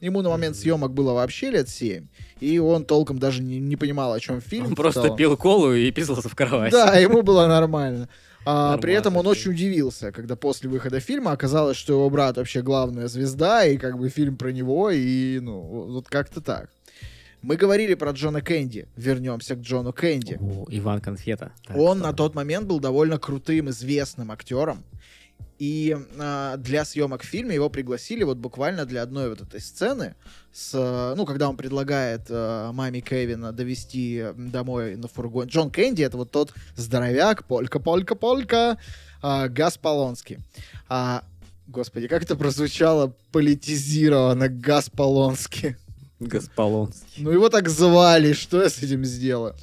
Ему 0.02 0.24
на 0.24 0.30
момент 0.30 0.56
съемок 0.56 0.94
было 0.94 1.14
вообще 1.14 1.52
лет 1.52 1.70
7, 1.70 2.08
и 2.40 2.58
он 2.58 2.86
толком 2.86 3.20
даже 3.20 3.44
не, 3.44 3.60
не 3.60 3.76
понимал, 3.76 4.14
о 4.14 4.20
чем 4.20 4.42
фильм. 4.42 4.66
Он 4.66 4.76
просто 4.76 5.16
пил 5.16 5.38
колу 5.38 5.74
и 5.74 5.92
писался 5.92 6.28
в 6.28 6.36
кровать. 6.36 6.72
Да, 6.72 6.98
ему 6.98 7.22
было 7.22 7.46
нормально. 7.46 8.10
А, 8.44 8.78
при 8.78 8.94
этом 8.94 9.18
он 9.18 9.28
очень 9.28 9.52
удивился, 9.52 10.12
когда 10.12 10.36
после 10.36 10.68
выхода 10.68 11.00
фильма 11.00 11.32
оказалось, 11.32 11.78
что 11.78 11.94
его 11.94 12.10
брат 12.10 12.38
вообще 12.38 12.64
главная 12.64 13.08
звезда, 13.08 13.64
и 13.66 13.78
как 13.78 14.00
бы 14.00 14.10
фильм 14.10 14.38
про 14.38 14.52
него, 14.52 14.90
и 14.90 15.40
ну, 15.40 15.60
вот 15.62 16.08
как-то 16.10 16.42
так. 16.42 16.72
Мы 17.44 17.56
говорили 17.56 17.96
про 17.96 18.12
Джона 18.12 18.42
Кэнди. 18.42 18.88
Вернемся 18.96 19.56
к 19.56 19.62
Джону 19.62 19.94
Кэнди. 19.94 20.38
О, 20.40 20.66
Иван 20.70 21.02
Конфета. 21.02 21.52
Так, 21.66 21.76
он 21.76 21.98
что? 21.98 22.08
на 22.08 22.14
тот 22.14 22.36
момент 22.36 22.68
был 22.68 22.80
довольно 22.80 23.18
крутым, 23.18 23.70
известным 23.72 24.32
актером. 24.32 24.84
И 25.62 25.96
э, 25.96 26.56
для 26.58 26.84
съемок 26.86 27.24
фильма 27.24 27.54
его 27.54 27.70
пригласили 27.70 28.24
вот 28.24 28.38
буквально 28.38 28.88
для 28.88 29.04
одной 29.04 29.30
вот 29.30 29.42
этой 29.42 29.62
сцены, 29.62 30.16
с, 30.52 30.74
ну, 31.16 31.24
когда 31.24 31.48
он 31.48 31.56
предлагает 31.56 32.22
э, 32.30 32.72
маме 32.74 33.02
Кевина 33.02 33.52
довести 33.52 34.26
домой 34.36 34.96
на 34.96 35.08
фургоне. 35.08 35.52
Джон 35.52 35.70
Кэнди— 35.70 36.02
это 36.02 36.18
вот 36.18 36.32
тот 36.32 36.52
здоровяк, 36.76 37.44
полька, 37.44 37.80
полька, 37.80 38.16
полька, 38.16 38.80
э, 39.22 39.50
Газ 39.50 39.78
Полонский. 39.78 40.40
А, 40.90 41.24
господи, 41.68 42.08
как 42.08 42.24
это 42.24 42.36
прозвучало 42.36 43.14
политизированно, 43.32 44.50
Газ 44.50 44.90
Полонский. 44.90 45.76
Газ 46.20 46.50
Полонский. 46.56 47.24
Ну, 47.24 47.30
его 47.30 47.50
так 47.50 47.70
звали, 47.70 48.34
что 48.34 48.64
я 48.64 48.70
с 48.72 48.80
этим 48.80 49.06
сделаю? 49.06 49.54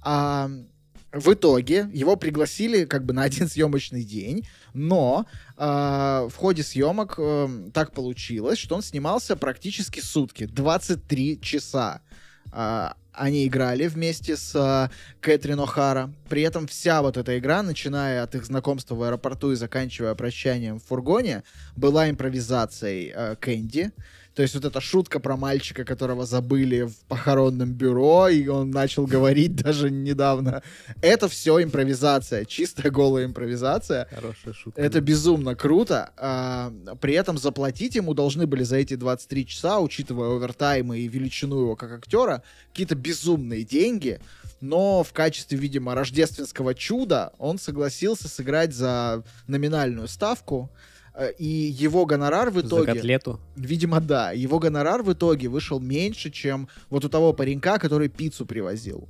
А, 0.00 0.50
в 1.18 1.32
итоге 1.32 1.88
его 1.92 2.16
пригласили 2.16 2.84
как 2.84 3.04
бы 3.04 3.12
на 3.12 3.22
один 3.22 3.48
съемочный 3.48 4.04
день, 4.04 4.46
но 4.74 5.26
э, 5.56 5.62
в 6.30 6.34
ходе 6.36 6.62
съемок 6.62 7.14
э, 7.18 7.48
так 7.72 7.92
получилось, 7.92 8.58
что 8.58 8.74
он 8.74 8.82
снимался 8.82 9.36
практически 9.36 10.00
сутки, 10.00 10.46
23 10.46 11.40
часа. 11.40 12.00
Э, 12.52 12.90
они 13.16 13.46
играли 13.46 13.86
вместе 13.86 14.36
с 14.36 14.54
э, 14.54 14.94
Кэтрин 15.20 15.58
О'Хара. 15.60 16.12
При 16.28 16.42
этом 16.42 16.66
вся 16.66 17.02
вот 17.02 17.16
эта 17.16 17.38
игра, 17.38 17.62
начиная 17.62 18.22
от 18.22 18.34
их 18.34 18.44
знакомства 18.44 18.94
в 18.94 19.02
аэропорту 19.02 19.52
и 19.52 19.56
заканчивая 19.56 20.14
прощанием 20.14 20.78
в 20.78 20.84
фургоне, 20.84 21.42
была 21.76 22.10
импровизацией 22.10 23.12
э, 23.14 23.36
Кэнди. 23.36 23.90
То 24.36 24.42
есть 24.42 24.54
вот 24.54 24.66
эта 24.66 24.82
шутка 24.82 25.18
про 25.18 25.38
мальчика, 25.38 25.82
которого 25.82 26.26
забыли 26.26 26.82
в 26.82 26.94
похоронном 27.08 27.72
бюро, 27.72 28.28
и 28.28 28.46
он 28.48 28.70
начал 28.70 29.06
говорить 29.06 29.56
даже 29.62 29.90
недавно. 29.90 30.62
Это 31.00 31.26
все 31.30 31.62
импровизация, 31.62 32.44
чистая 32.44 32.90
голая 32.90 33.24
импровизация. 33.24 34.06
Хорошая 34.14 34.52
шутка. 34.52 34.78
Это 34.82 35.00
безумно 35.00 35.54
круто. 35.54 36.10
А, 36.18 36.70
при 37.00 37.14
этом 37.14 37.38
заплатить 37.38 37.94
ему 37.94 38.12
должны 38.12 38.46
были 38.46 38.62
за 38.62 38.76
эти 38.76 38.94
23 38.94 39.46
часа, 39.46 39.80
учитывая 39.80 40.36
овертаймы 40.36 40.98
и 40.98 41.08
величину 41.08 41.62
его 41.62 41.74
как 41.74 41.92
актера, 41.92 42.42
какие-то 42.72 42.94
безумные 42.94 43.64
деньги. 43.64 44.20
Но 44.60 45.02
в 45.02 45.14
качестве, 45.14 45.56
видимо, 45.56 45.94
рождественского 45.94 46.74
чуда 46.74 47.32
он 47.38 47.58
согласился 47.58 48.28
сыграть 48.28 48.74
за 48.74 49.24
номинальную 49.46 50.08
ставку. 50.08 50.70
Э, 51.16 51.32
и 51.38 51.46
его 51.46 52.04
гонорар 52.04 52.50
в 52.50 52.60
итоге... 52.60 52.92
За 52.92 52.94
котлету? 52.94 53.40
Видимо, 53.56 54.00
да. 54.00 54.32
Его 54.32 54.58
гонорар 54.58 55.02
в 55.02 55.12
итоге 55.12 55.48
вышел 55.48 55.80
меньше, 55.80 56.30
чем 56.30 56.68
вот 56.90 57.04
у 57.04 57.08
того 57.08 57.32
паренька, 57.32 57.78
который 57.78 58.08
пиццу 58.08 58.44
привозил. 58.44 59.08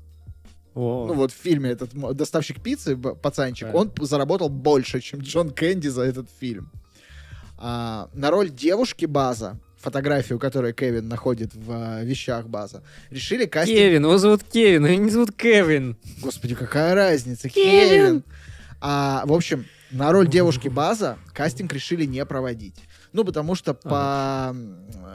О. 0.74 1.06
Ну 1.08 1.14
вот 1.14 1.32
в 1.32 1.34
фильме 1.34 1.70
этот 1.70 1.90
доставщик 2.14 2.62
пиццы, 2.62 2.96
пацанчик, 2.96 3.72
да. 3.72 3.78
он 3.78 3.92
заработал 4.00 4.48
больше, 4.50 5.00
чем 5.00 5.20
Джон 5.20 5.50
Кэнди 5.50 5.88
за 5.88 6.02
этот 6.02 6.28
фильм. 6.38 6.70
А, 7.58 8.08
на 8.12 8.30
роль 8.30 8.50
девушки 8.50 9.06
База, 9.06 9.58
фотографию, 9.78 10.38
которую 10.38 10.74
Кевин 10.74 11.08
находит 11.08 11.54
в 11.54 11.72
а, 11.72 12.02
вещах 12.04 12.46
База, 12.46 12.82
решили 13.10 13.46
кастинг... 13.46 13.78
Кевин, 13.78 14.04
его 14.04 14.18
зовут 14.18 14.44
Кевин, 14.44 14.86
его 14.86 15.02
не 15.02 15.10
зовут 15.10 15.34
Кевин. 15.34 15.96
Господи, 16.20 16.54
какая 16.54 16.94
разница? 16.94 17.48
Кевин! 17.48 17.88
Кевин. 17.88 18.24
А, 18.80 19.24
в 19.26 19.32
общем, 19.32 19.66
на 19.90 20.12
роль 20.12 20.28
девушки 20.28 20.68
База 20.68 21.18
кастинг 21.32 21.72
решили 21.72 22.04
не 22.04 22.24
проводить. 22.26 22.76
Ну, 23.12 23.24
потому 23.24 23.54
что 23.54 23.74
по 23.74 24.54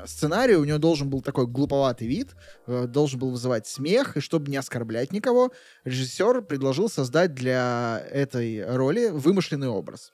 сценарию 0.06 0.62
у 0.62 0.64
него 0.64 0.78
должен 0.78 1.10
был 1.10 1.22
такой 1.22 1.46
глуповатый 1.46 2.08
вид, 2.08 2.30
э, 2.68 2.88
должен 2.88 3.20
был 3.20 3.32
вызывать 3.32 3.68
смех, 3.68 4.18
и 4.18 4.22
чтобы 4.22 4.50
не 4.50 4.58
оскорблять 4.58 5.12
никого, 5.12 5.52
режиссер 5.84 6.42
предложил 6.42 6.90
создать 6.90 7.34
для 7.34 8.04
этой 8.10 8.66
роли 8.76 9.10
вымышленный 9.10 9.68
образ. 9.68 10.14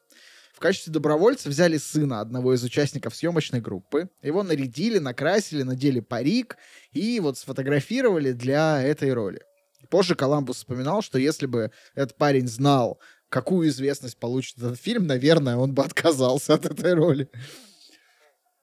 В 0.53 0.59
качестве 0.59 0.91
добровольца 0.91 1.49
взяли 1.49 1.77
сына 1.77 2.19
одного 2.19 2.55
из 2.55 2.63
участников 2.63 3.15
съемочной 3.15 3.61
группы. 3.61 4.09
Его 4.23 4.41
нарядили, 4.41 4.97
накрасили, 4.97 5.61
надели 5.61 5.99
парик 5.99 6.57
и 6.91 7.19
вот 7.19 7.37
сфотографировали 7.37 8.31
для 8.31 8.81
этой 8.81 9.13
роли. 9.13 9.43
Позже 9.91 10.15
Коламбус 10.15 10.57
вспоминал, 10.57 11.03
что 11.03 11.19
если 11.19 11.45
бы 11.45 11.71
этот 11.93 12.17
парень 12.17 12.47
знал, 12.47 12.99
какую 13.29 13.69
известность 13.69 14.17
получит 14.17 14.57
этот 14.57 14.79
фильм, 14.79 15.07
наверное, 15.07 15.57
он 15.57 15.73
бы 15.73 15.83
отказался 15.85 16.53
от 16.55 16.65
этой 16.65 16.93
роли. 16.93 17.29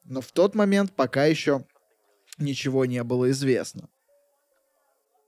Но 0.04 0.20
в 0.20 0.32
тот 0.32 0.54
момент 0.54 0.94
пока 0.94 1.24
еще 1.24 1.64
ничего 2.38 2.84
не 2.84 3.02
было 3.02 3.30
известно. 3.30 3.88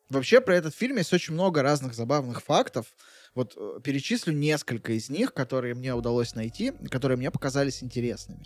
Вообще 0.09 0.41
про 0.41 0.55
этот 0.55 0.75
фильм 0.75 0.99
есть 0.99 1.13
очень 1.13 1.35
много 1.35 1.63
разных 1.63 1.95
забавных 1.95 2.43
фактов. 2.43 2.95
Вот 3.35 3.55
э, 3.57 3.81
перечислю 3.83 4.33
несколько 4.33 4.93
из 4.93 5.11
них, 5.11 5.35
которые 5.35 5.75
мне 5.75 5.95
удалось 5.95 6.35
найти, 6.35 6.73
которые 6.91 7.19
мне 7.19 7.33
показались 7.33 7.83
интересными. 7.83 8.45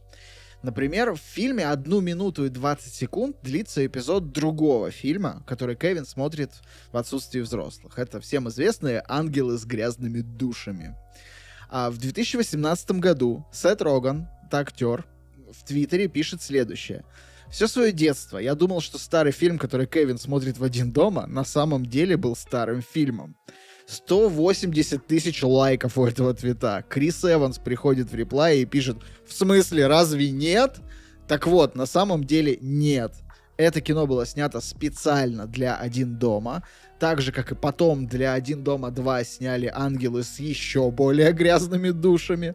Например, 0.63 1.15
в 1.15 1.19
фильме 1.19 1.67
одну 1.67 2.01
минуту 2.01 2.45
и 2.45 2.51
20 2.51 2.93
секунд 2.93 3.37
длится 3.43 3.85
эпизод 3.87 4.31
другого 4.33 4.91
фильма, 4.91 5.43
который 5.47 5.75
Кевин 5.75 6.05
смотрит 6.05 6.51
в 6.93 6.97
отсутствии 6.99 7.41
взрослых. 7.41 7.99
Это 7.99 8.21
всем 8.21 8.49
известные 8.49 9.03
«Ангелы 9.09 9.57
с 9.57 9.65
грязными 9.65 10.21
душами». 10.21 10.95
А 11.71 11.91
в 11.91 11.99
2018 11.99 12.91
году 12.93 13.47
Сет 13.53 13.81
Роган, 13.81 14.29
актер, 14.53 15.07
в 15.53 15.65
Твиттере 15.65 16.09
пишет 16.09 16.43
следующее. 16.43 17.05
Все 17.51 17.67
свое 17.67 17.91
детство 17.91 18.39
я 18.39 18.55
думал, 18.55 18.81
что 18.81 18.99
старый 18.99 19.33
фильм, 19.33 19.59
который 19.59 19.87
Кевин 19.87 20.19
смотрит 20.19 20.59
в 20.59 20.65
один 20.65 20.93
дома, 20.93 21.27
на 21.27 21.45
самом 21.45 21.87
деле 21.87 22.17
был 22.17 22.37
старым 22.37 22.83
фильмом. 22.83 23.37
180 23.91 25.05
тысяч 25.07 25.43
лайков 25.43 25.99
у 25.99 26.07
этого 26.07 26.33
твита. 26.33 26.85
Крис 26.89 27.25
Эванс 27.25 27.59
приходит 27.59 28.13
в 28.13 28.15
реплай 28.15 28.61
и 28.61 28.65
пишет, 28.65 28.99
в 29.27 29.33
смысле, 29.33 29.89
разве 29.89 30.31
нет? 30.31 30.77
Так 31.27 31.47
вот, 31.47 31.75
на 31.75 31.87
самом 31.87 32.25
деле 32.25 32.57
нет. 32.61 33.15
Это 33.57 33.81
кино 33.81 34.07
было 34.07 34.25
снято 34.25 34.61
специально 34.61 35.47
для 35.47 35.77
«Один 35.77 36.17
дома», 36.19 36.63
так 36.99 37.21
же, 37.21 37.31
как 37.33 37.53
и 37.53 37.55
потом 37.55 38.07
для 38.07 38.33
«Один 38.33 38.65
дома 38.65 38.89
2» 38.89 39.25
сняли 39.25 39.71
«Ангелы 39.75 40.23
с 40.23 40.39
еще 40.39 40.91
более 40.91 41.33
грязными 41.33 41.91
душами». 41.91 42.55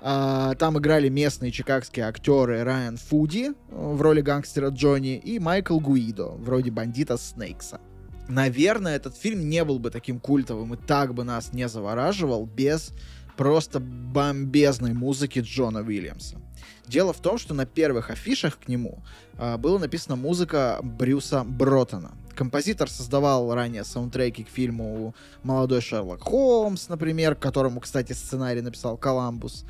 А, 0.00 0.54
Там 0.54 0.78
играли 0.78 1.08
местные 1.08 1.52
чикагские 1.52 2.06
актеры 2.06 2.64
Райан 2.64 2.96
Фуди 2.96 3.50
э, 3.50 3.52
в 3.70 4.00
роли 4.00 4.20
гангстера 4.20 4.68
Джонни 4.68 5.16
и 5.16 5.38
Майкл 5.38 5.80
Гуидо 5.80 6.28
в 6.28 6.48
роли 6.48 6.70
бандита 6.70 7.16
Снейкса. 7.16 7.80
Наверное, 8.28 8.96
этот 8.96 9.16
фильм 9.16 9.48
не 9.48 9.64
был 9.64 9.78
бы 9.78 9.90
таким 9.90 10.18
культовым 10.18 10.74
и 10.74 10.76
так 10.76 11.14
бы 11.14 11.24
нас 11.24 11.52
не 11.52 11.68
завораживал 11.68 12.46
без 12.46 12.92
просто 13.36 13.78
бомбезной 13.80 14.94
музыки 14.94 15.40
Джона 15.40 15.80
Уильямса. 15.80 16.40
Дело 16.88 17.12
в 17.12 17.20
том, 17.20 17.38
что 17.38 17.54
на 17.54 17.66
первых 17.66 18.10
афишах 18.10 18.58
к 18.58 18.68
нему 18.68 19.02
а, 19.38 19.58
была 19.58 19.78
написана 19.78 20.16
музыка 20.16 20.78
Брюса 20.82 21.44
Бротона. 21.44 22.12
Композитор 22.34 22.90
создавал 22.90 23.54
ранее 23.54 23.84
саундтреки 23.84 24.44
к 24.44 24.48
фильму 24.48 25.14
«Молодой 25.42 25.80
Шерлок 25.80 26.22
Холмс», 26.22 26.88
например, 26.88 27.34
которому, 27.34 27.80
кстати, 27.80 28.12
сценарий 28.12 28.60
написал 28.60 28.96
Коламбус. 28.96 29.64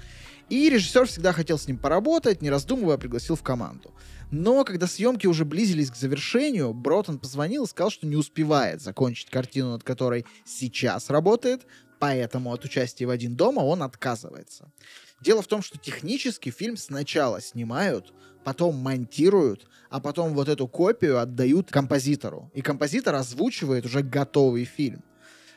И 0.48 0.68
режиссер 0.68 1.06
всегда 1.06 1.32
хотел 1.32 1.58
с 1.58 1.66
ним 1.66 1.78
поработать, 1.78 2.42
не 2.42 2.50
раздумывая, 2.50 2.98
пригласил 2.98 3.34
в 3.36 3.42
команду. 3.42 3.92
Но 4.30 4.64
когда 4.64 4.86
съемки 4.86 5.26
уже 5.26 5.44
близились 5.44 5.90
к 5.90 5.96
завершению, 5.96 6.74
Бротон 6.74 7.18
позвонил 7.18 7.64
и 7.64 7.68
сказал, 7.68 7.90
что 7.90 8.06
не 8.06 8.16
успевает 8.16 8.82
закончить 8.82 9.30
картину, 9.30 9.72
над 9.72 9.84
которой 9.84 10.26
сейчас 10.44 11.10
работает, 11.10 11.66
поэтому 12.00 12.52
от 12.52 12.64
участия 12.64 13.06
в 13.06 13.10
«Один 13.10 13.36
дома» 13.36 13.60
он 13.60 13.82
отказывается. 13.82 14.72
Дело 15.20 15.42
в 15.42 15.46
том, 15.46 15.62
что 15.62 15.78
технически 15.78 16.50
фильм 16.50 16.76
сначала 16.76 17.40
снимают, 17.40 18.12
потом 18.44 18.76
монтируют, 18.76 19.68
а 19.90 20.00
потом 20.00 20.34
вот 20.34 20.48
эту 20.48 20.68
копию 20.68 21.18
отдают 21.18 21.70
композитору. 21.70 22.50
И 22.54 22.62
композитор 22.62 23.14
озвучивает 23.14 23.86
уже 23.86 24.02
готовый 24.02 24.64
фильм. 24.64 25.02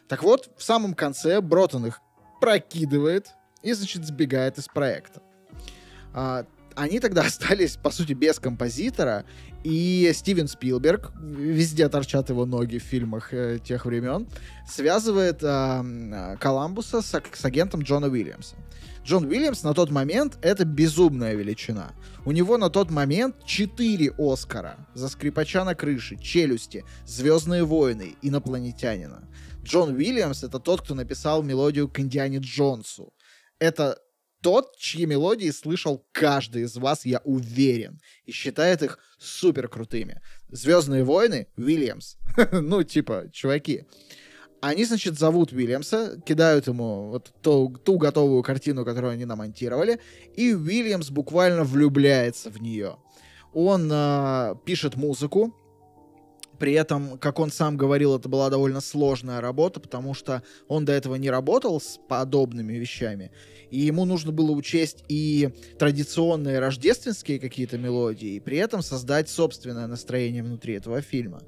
Так 0.08 0.23
вот, 0.23 0.49
в 0.58 0.63
самом 0.63 0.93
конце 0.93 1.41
Бротон 1.41 1.88
их 1.88 2.01
прокидывает 2.39 3.32
и, 3.62 3.73
значит, 3.73 4.05
сбегает 4.05 4.58
из 4.58 4.67
проекта. 4.67 5.21
А, 6.13 6.45
они 6.75 6.99
тогда 6.99 7.21
остались, 7.25 7.77
по 7.77 7.91
сути, 7.91 8.13
без 8.13 8.39
композитора, 8.39 9.25
и 9.63 10.10
Стивен 10.13 10.47
Спилберг, 10.47 11.12
везде 11.19 11.89
торчат 11.89 12.29
его 12.29 12.45
ноги 12.45 12.77
в 12.77 12.84
фильмах 12.84 13.34
э, 13.34 13.60
тех 13.63 13.86
времен, 13.86 14.27
связывает 14.67 15.43
э, 15.43 16.38
Коламбуса 16.39 17.01
с, 17.01 17.21
с 17.34 17.45
агентом 17.45 17.82
Джона 17.82 18.08
Уильямса. 18.08 18.55
Джон 19.03 19.25
Уильямс 19.25 19.63
на 19.63 19.73
тот 19.73 19.89
момент 19.89 20.38
это 20.41 20.65
безумная 20.65 21.34
величина. 21.34 21.93
У 22.25 22.32
него 22.32 22.58
на 22.58 22.69
тот 22.69 22.91
момент 22.91 23.43
4 23.43 24.13
Оскара 24.17 24.88
за 24.93 25.10
скрипача 25.10 25.63
на 25.65 25.73
крыше, 25.73 26.15
челюсти, 26.17 26.86
Звездные 27.05 27.63
войны, 27.63 28.15
инопланетянина. 28.21 29.27
Джон 29.63 29.95
Уильямс 29.95 30.43
это 30.43 30.60
тот, 30.60 30.82
кто 30.82 30.95
написал 30.95 31.43
мелодию 31.43 31.89
к 31.89 31.99
Индиане 31.99 32.38
Джонсу. 32.38 33.13
Это 33.58 33.97
тот, 34.41 34.78
чьи 34.78 35.06
мелодии 35.06 35.49
слышал 35.49 36.06
каждый 36.12 36.63
из 36.63 36.78
вас, 36.78 37.06
я 37.06 37.21
уверен, 37.23 37.99
и 38.25 38.32
считает 38.32 38.82
их 38.82 38.99
супер 39.17 39.67
крутыми. 39.67 40.21
Звездные 40.49 41.04
войны 41.04 41.47
Уильямс. 41.58 42.15
ну, 42.52 42.84
типа, 42.84 43.30
чуваки. 43.32 43.86
Они, 44.62 44.84
значит, 44.86 45.17
зовут 45.17 45.54
Уильямса, 45.54 46.21
кидают 46.25 46.67
ему 46.67 47.10
вот 47.10 47.34
ту, 47.41 47.78
ту 47.84 47.97
готовую 47.97 48.43
картину, 48.43 48.84
которую 48.84 49.13
они 49.13 49.25
намонтировали, 49.25 49.99
и 50.36 50.54
Уильямс 50.54 51.10
буквально 51.10 51.63
влюбляется 51.63 52.49
в 52.49 52.62
нее. 52.62 52.97
Он 53.54 53.89
э, 53.91 54.56
пишет 54.65 54.95
музыку, 54.95 55.56
при 56.60 56.74
этом, 56.74 57.17
как 57.17 57.39
он 57.39 57.52
сам 57.52 57.78
говорил, 57.78 58.15
это 58.15 58.28
была 58.28 58.50
довольно 58.50 58.82
сложная 58.82 59.41
работа, 59.41 59.80
потому 59.80 60.13
что 60.13 60.43
он 60.67 60.86
до 60.86 60.91
этого 60.91 61.15
не 61.15 61.30
работал 61.30 61.80
с 61.80 62.00
подобными 62.08 62.74
вещами. 62.74 63.32
И 63.72 63.80
ему 63.80 64.06
нужно 64.06 64.32
было 64.32 64.52
учесть 64.52 65.04
и 65.08 65.50
традиционные 65.78 66.60
рождественские 66.60 67.39
какие-то 67.39 67.78
мелодии, 67.78 68.36
и 68.36 68.39
при 68.39 68.58
этом 68.58 68.82
создать 68.82 69.30
собственное 69.30 69.88
настроение 69.88 70.43
внутри 70.43 70.74
этого 70.74 71.02
фильма. 71.02 71.41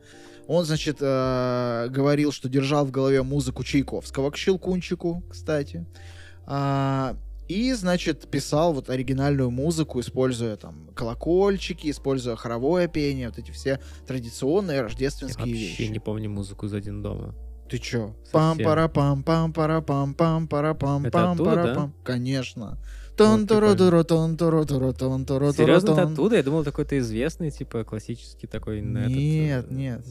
Он, 0.48 0.66
значит, 0.66 0.98
э, 1.00 1.88
говорил, 1.90 2.32
что 2.32 2.50
держал 2.50 2.86
в 2.86 2.92
голове 2.92 3.22
музыку 3.22 3.64
Чайковского 3.64 4.32
к 4.32 4.38
Щелкунчику, 4.38 5.24
кстати. 5.30 5.86
А, 6.46 7.16
и, 7.52 7.74
значит, 7.74 8.30
писал 8.30 8.74
вот 8.74 8.90
оригинальную 8.90 9.52
музыку, 9.52 10.00
используя 10.00 10.56
там 10.56 10.90
колокольчики, 10.96 11.90
используя 11.90 12.36
хоровое 12.36 12.88
пение, 12.88 13.30
вот 13.30 13.38
эти 13.38 13.52
все 13.52 13.80
традиционные 14.08 14.82
рождественские 14.82 15.48
Я 15.48 15.54
вещи. 15.54 15.70
вообще 15.70 15.88
не 15.90 16.00
помню 16.00 16.30
музыку 16.30 16.66
из 16.68 16.74
«Один 16.74 17.02
дома». 17.02 17.36
Ты 17.70 17.78
чё? 17.78 18.16
Пам 18.34 18.58
пара 18.58 18.90
пам 18.90 19.24
пам 19.24 19.54
пара 19.54 19.80
пам 19.80 20.14
пам 20.14 20.48
пара 20.48 20.74
пам 20.74 21.04
пам 21.10 21.38
пара 21.38 21.74
пам 21.74 21.94
Конечно. 22.04 22.78
Тон 23.16 23.48
прикольно. 23.48 23.78
туру 23.78 24.04
тон 24.04 24.38
туру 24.38 24.66
туру 24.66 24.94
тон 24.94 25.26
туру 25.26 25.54
Серьезно, 25.54 25.92
это 25.92 26.02
оттуда? 26.04 26.38
Я 26.38 26.44
думал, 26.44 26.64
такой-то 26.64 26.98
известный, 27.00 27.52
типа, 27.52 27.84
классический 27.84 28.48
такой... 28.48 28.80
этот, 28.80 29.08
Нет, 29.12 29.66
э, 29.70 29.74
нет. 29.74 30.06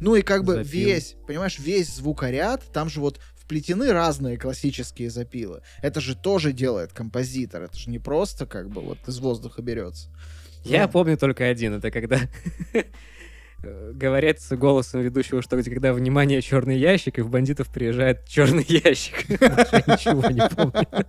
Ну 0.00 0.14
и 0.14 0.22
как 0.22 0.44
бы 0.44 0.54
запил. 0.54 0.70
весь, 0.70 1.16
понимаешь, 1.26 1.58
весь 1.58 1.94
звукоряд, 1.94 2.62
там 2.72 2.88
же 2.88 3.00
вот 3.00 3.20
вплетены 3.44 3.92
разные 3.92 4.38
классические 4.38 5.10
запилы. 5.10 5.60
Это 5.82 6.00
же 6.00 6.16
тоже 6.16 6.52
делает 6.52 6.92
композитор. 6.92 7.62
Это 7.64 7.76
же 7.78 7.90
не 7.90 7.98
просто 7.98 8.46
как 8.46 8.70
бы 8.70 8.80
вот 8.80 8.98
из 9.06 9.18
воздуха 9.18 9.60
берется. 9.62 10.08
Я 10.64 10.86
Ну. 10.86 10.92
помню 10.92 11.18
только 11.18 11.46
один. 11.46 11.74
Это 11.74 11.90
когда 11.90 12.20
э, 13.62 13.92
говорят 13.92 14.40
с 14.40 14.56
голосом 14.56 15.02
ведущего, 15.02 15.42
что 15.42 15.62
когда 15.62 15.92
внимание 15.92 16.40
черный 16.40 16.78
ящик, 16.78 17.18
и 17.18 17.22
в 17.22 17.28
бандитов 17.28 17.68
приезжает 17.68 18.26
черный 18.26 18.64
ящик. 18.66 19.28
Я 19.28 19.94
Ничего 19.94 20.30
не 20.30 20.48
помню. 20.48 21.06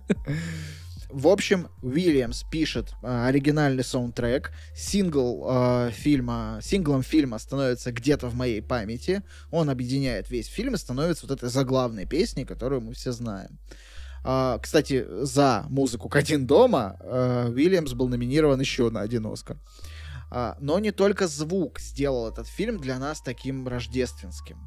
В 1.10 1.28
общем, 1.28 1.68
Уильямс 1.82 2.42
пишет 2.50 2.94
э, 3.02 3.26
оригинальный 3.26 3.84
саундтрек. 3.84 4.52
Сингл 4.74 5.46
э, 5.48 5.90
фильма, 5.92 6.58
синглом 6.62 7.02
фильма 7.02 7.38
становится 7.38 7.92
где-то 7.92 8.28
в 8.28 8.34
моей 8.34 8.60
памяти. 8.60 9.22
Он 9.50 9.70
объединяет 9.70 10.30
весь 10.30 10.46
фильм 10.46 10.74
и 10.74 10.78
становится 10.78 11.26
вот 11.26 11.38
этой 11.38 11.48
заглавной 11.48 12.06
песней, 12.06 12.44
которую 12.44 12.80
мы 12.80 12.94
все 12.94 13.12
знаем. 13.12 13.58
А, 14.24 14.58
кстати, 14.58 15.06
за 15.22 15.64
музыку 15.68 16.08
к 16.08 16.16
«Один 16.16 16.46
дома» 16.46 16.96
э, 17.00 17.48
Уильямс 17.50 17.92
был 17.92 18.08
номинирован 18.08 18.58
еще 18.58 18.90
на 18.90 19.00
один 19.00 19.26
Оскар. 19.26 19.56
А, 20.30 20.56
но 20.60 20.80
не 20.80 20.90
только 20.90 21.28
звук 21.28 21.78
сделал 21.78 22.28
этот 22.28 22.48
фильм 22.48 22.78
для 22.80 22.98
нас 22.98 23.20
таким 23.20 23.68
рождественским. 23.68 24.58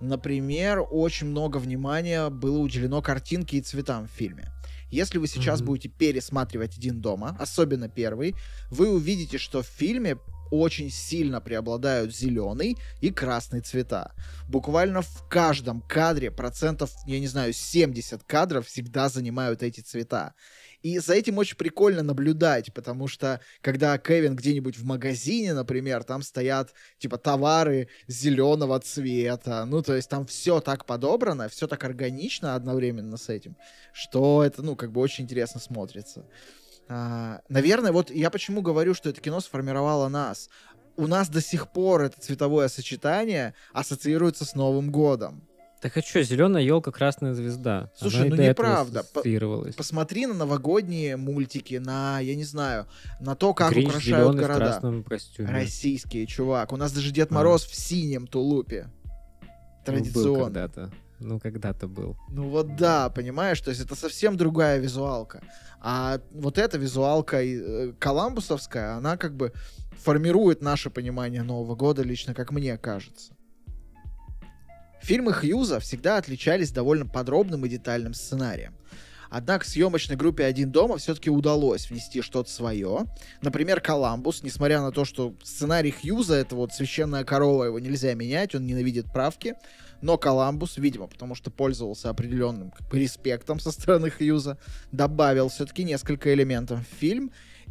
Например, 0.00 0.86
очень 0.88 1.26
много 1.26 1.58
внимания 1.58 2.30
было 2.30 2.58
уделено 2.58 3.02
картинке 3.02 3.58
и 3.58 3.60
цветам 3.60 4.06
в 4.06 4.10
фильме. 4.10 4.52
Если 4.90 5.18
вы 5.18 5.26
сейчас 5.26 5.60
Мгм. 5.60 5.66
будете 5.66 5.88
пересматривать 5.88 6.76
«Один 6.76 7.00
дома», 7.00 7.36
особенно 7.38 7.88
первый, 7.88 8.34
вы 8.70 8.90
увидите, 8.90 9.38
что 9.38 9.62
в 9.62 9.66
фильме 9.66 10.16
очень 10.50 10.90
сильно 10.90 11.40
преобладают 11.40 12.14
зеленый 12.14 12.76
и 13.00 13.10
красный 13.10 13.60
цвета. 13.60 14.12
Буквально 14.48 15.00
в 15.02 15.28
каждом 15.28 15.80
кадре 15.80 16.30
процентов, 16.30 16.90
я 17.06 17.20
не 17.20 17.28
знаю, 17.28 17.52
70 17.52 18.24
кадров 18.24 18.66
всегда 18.66 19.08
занимают 19.08 19.62
эти 19.62 19.80
цвета. 19.80 20.34
И 20.82 20.98
за 20.98 21.14
этим 21.14 21.38
очень 21.38 21.56
прикольно 21.56 22.02
наблюдать, 22.02 22.72
потому 22.72 23.06
что 23.06 23.40
когда 23.60 23.98
Кевин 23.98 24.34
где-нибудь 24.34 24.78
в 24.78 24.84
магазине, 24.84 25.52
например, 25.52 26.04
там 26.04 26.22
стоят 26.22 26.72
типа 26.98 27.18
товары 27.18 27.88
зеленого 28.08 28.80
цвета, 28.80 29.64
ну 29.66 29.82
то 29.82 29.94
есть 29.94 30.08
там 30.08 30.26
все 30.26 30.60
так 30.60 30.86
подобрано, 30.86 31.48
все 31.48 31.66
так 31.66 31.84
органично 31.84 32.54
одновременно 32.54 33.16
с 33.16 33.28
этим, 33.28 33.56
что 33.92 34.42
это, 34.42 34.62
ну, 34.62 34.74
как 34.74 34.90
бы 34.92 35.00
очень 35.00 35.24
интересно 35.24 35.60
смотрится. 35.60 36.26
А, 36.88 37.40
наверное, 37.48 37.92
вот 37.92 38.10
я 38.10 38.30
почему 38.30 38.62
говорю, 38.62 38.94
что 38.94 39.10
это 39.10 39.20
кино 39.20 39.40
сформировало 39.40 40.08
нас. 40.08 40.48
У 40.96 41.06
нас 41.06 41.28
до 41.28 41.40
сих 41.40 41.70
пор 41.72 42.02
это 42.02 42.20
цветовое 42.20 42.68
сочетание 42.68 43.54
ассоциируется 43.72 44.44
с 44.44 44.54
Новым 44.54 44.90
годом. 44.90 45.46
Так 45.80 45.96
а 45.96 46.02
что, 46.02 46.22
зеленая 46.22 46.62
елка, 46.62 46.92
красная 46.92 47.32
звезда. 47.32 47.90
Слушай, 47.96 48.26
Она 48.26 48.36
ну 48.36 48.42
неправда. 48.42 49.04
Посмотри 49.76 50.26
на 50.26 50.34
новогодние 50.34 51.16
мультики, 51.16 51.76
на, 51.76 52.20
я 52.20 52.34
не 52.36 52.44
знаю, 52.44 52.86
на 53.18 53.34
то, 53.34 53.54
как 53.54 53.70
Гринч 53.72 53.88
украшают 53.88 54.04
зеленый 54.04 54.44
в 54.44 54.46
города. 54.46 54.60
красном 54.66 55.02
костюме. 55.02 55.48
Российские, 55.48 56.26
чувак. 56.26 56.72
У 56.72 56.76
нас 56.76 56.92
даже 56.92 57.10
Дед 57.12 57.30
А. 57.30 57.34
Мороз 57.34 57.64
в 57.64 57.74
синем 57.74 58.26
тулупе. 58.26 58.88
Ну, 59.40 59.48
был 59.48 59.84
Традиционно. 59.84 60.44
когда-то. 60.44 60.90
Ну, 61.18 61.40
когда-то 61.40 61.88
был. 61.88 62.16
Ну 62.30 62.48
вот 62.48 62.76
да, 62.76 63.08
понимаешь, 63.10 63.60
то 63.60 63.70
есть 63.70 63.82
это 63.82 63.94
совсем 63.94 64.36
другая 64.36 64.78
визуалка. 64.78 65.42
А 65.80 66.20
вот 66.30 66.58
эта 66.58 66.76
визуалка 66.78 67.42
э, 67.42 67.92
коламбусовская, 67.98 68.96
она 68.96 69.16
как 69.16 69.34
бы 69.34 69.52
формирует 69.98 70.62
наше 70.62 70.90
понимание 70.90 71.42
Нового 71.42 71.74
года, 71.74 72.02
лично 72.02 72.34
как 72.34 72.52
мне 72.52 72.76
кажется. 72.78 73.32
Фильмы 75.02 75.32
Хьюза 75.32 75.80
всегда 75.80 76.16
отличались 76.18 76.70
довольно 76.72 77.06
подробным 77.06 77.64
и 77.66 77.68
детальным 77.68 78.14
сценарием. 78.14 78.74
Однако 79.30 79.64
съемочной 79.64 80.16
группе 80.16 80.44
«Один 80.44 80.72
дома» 80.72 80.98
все-таки 80.98 81.30
удалось 81.30 81.88
внести 81.88 82.20
что-то 82.20 82.50
свое. 82.50 83.06
Например, 83.42 83.80
«Коламбус», 83.80 84.42
несмотря 84.42 84.80
на 84.80 84.90
то, 84.90 85.04
что 85.04 85.34
сценарий 85.44 85.92
Хьюза— 85.92 86.34
это 86.36 86.56
вот 86.56 86.72
священная 86.72 87.22
корова, 87.22 87.64
его 87.64 87.78
нельзя 87.78 88.12
менять, 88.14 88.56
он 88.56 88.66
ненавидит 88.66 89.06
правки, 89.12 89.54
Но 90.02 90.18
Коламбус, 90.18 90.78
видимо, 90.78 91.06
потому 91.06 91.34
что 91.34 91.50
пользовался 91.50 92.10
определенным 92.10 92.70
как 92.72 92.88
бы, 92.88 92.98
респектом 92.98 93.60
со 93.60 93.70
стороны 93.70 94.10
Хьюза, 94.10 94.58
добавил 94.90 95.48
все-таки 95.48 95.84
несколько 95.84 96.34
элементов 96.34 96.80
в 96.80 96.98
фильм. 96.98 97.30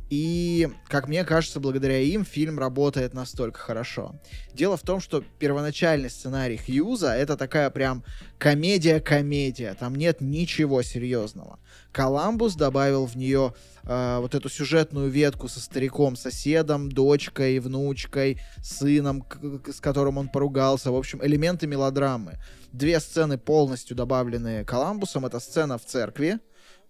И, 0.10 0.68
как 0.88 1.08
мне 1.08 1.24
кажется, 1.24 1.60
благодаря 1.60 2.00
им 2.00 2.26
фильм 2.26 2.58
работает 2.58 3.14
настолько 3.14 3.60
хорошо. 3.60 4.16
Дело 4.54 4.76
в 4.76 4.82
том, 4.82 5.00
что 5.00 5.24
первоначальный 5.38 6.10
сценарий 6.10 6.58
Хьюза 6.58 7.14
это 7.14 7.38
такая 7.38 7.70
прям 7.70 8.04
комедия-комедия. 8.40 9.76
Там 9.76 9.96
нет 9.96 10.20
ничего 10.20 10.82
серьезного. 10.82 11.60
Коламбус 11.92 12.56
добавил 12.56 13.06
в 13.06 13.16
нее 13.16 13.54
э, 13.84 14.18
вот 14.20 14.34
эту 14.34 14.50
сюжетную 14.50 15.10
ветку 15.10 15.48
со 15.48 15.60
стариком, 15.60 16.16
соседом, 16.16 16.92
дочкой, 16.92 17.60
внучкой, 17.60 18.40
сыном, 18.64 19.26
с 19.72 19.80
которым 19.80 20.18
он 20.18 20.30
поругался. 20.30 20.92
В 20.92 20.96
общем, 20.96 21.24
элементы 21.24 21.68
мелодрамы. 21.68 22.40
Две 22.72 23.00
сцены 23.00 23.38
полностью 23.38 23.96
добавленные 23.96 24.66
Коламбусом. 24.66 25.26
Это 25.26 25.40
сцена 25.40 25.78
в 25.78 25.86
церкви, 25.86 26.40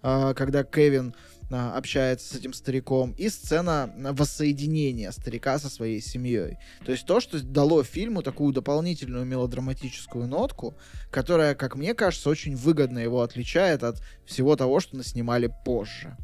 э, 0.04 0.34
когда 0.36 0.64
Кевин 0.64 1.14
общается 1.50 2.34
с 2.34 2.38
этим 2.38 2.54
стариком, 2.54 3.12
и 3.14 3.30
сцена 3.30 3.94
воссоединения 3.98 5.12
старика 5.12 5.60
со 5.60 5.70
своей 5.70 6.02
семьей. 6.02 6.58
То 6.86 6.92
есть 6.92 7.06
то, 7.06 7.20
что 7.20 7.42
дало 7.42 7.84
фильму 7.84 8.22
такую 8.22 8.54
дополнительную 8.54 9.26
мелодраматическую 9.26 10.28
нотку, 10.28 10.78
которая, 11.12 11.56
как 11.56 11.76
мне 11.76 11.94
кажется, 11.94 12.30
очень 12.30 12.56
выгодно 12.56 13.00
его 13.00 13.22
отличает 13.22 13.84
от 13.84 14.02
всего 14.26 14.56
того, 14.56 14.80
что 14.80 14.98
наснимали 14.98 15.52
позже. 15.66 16.16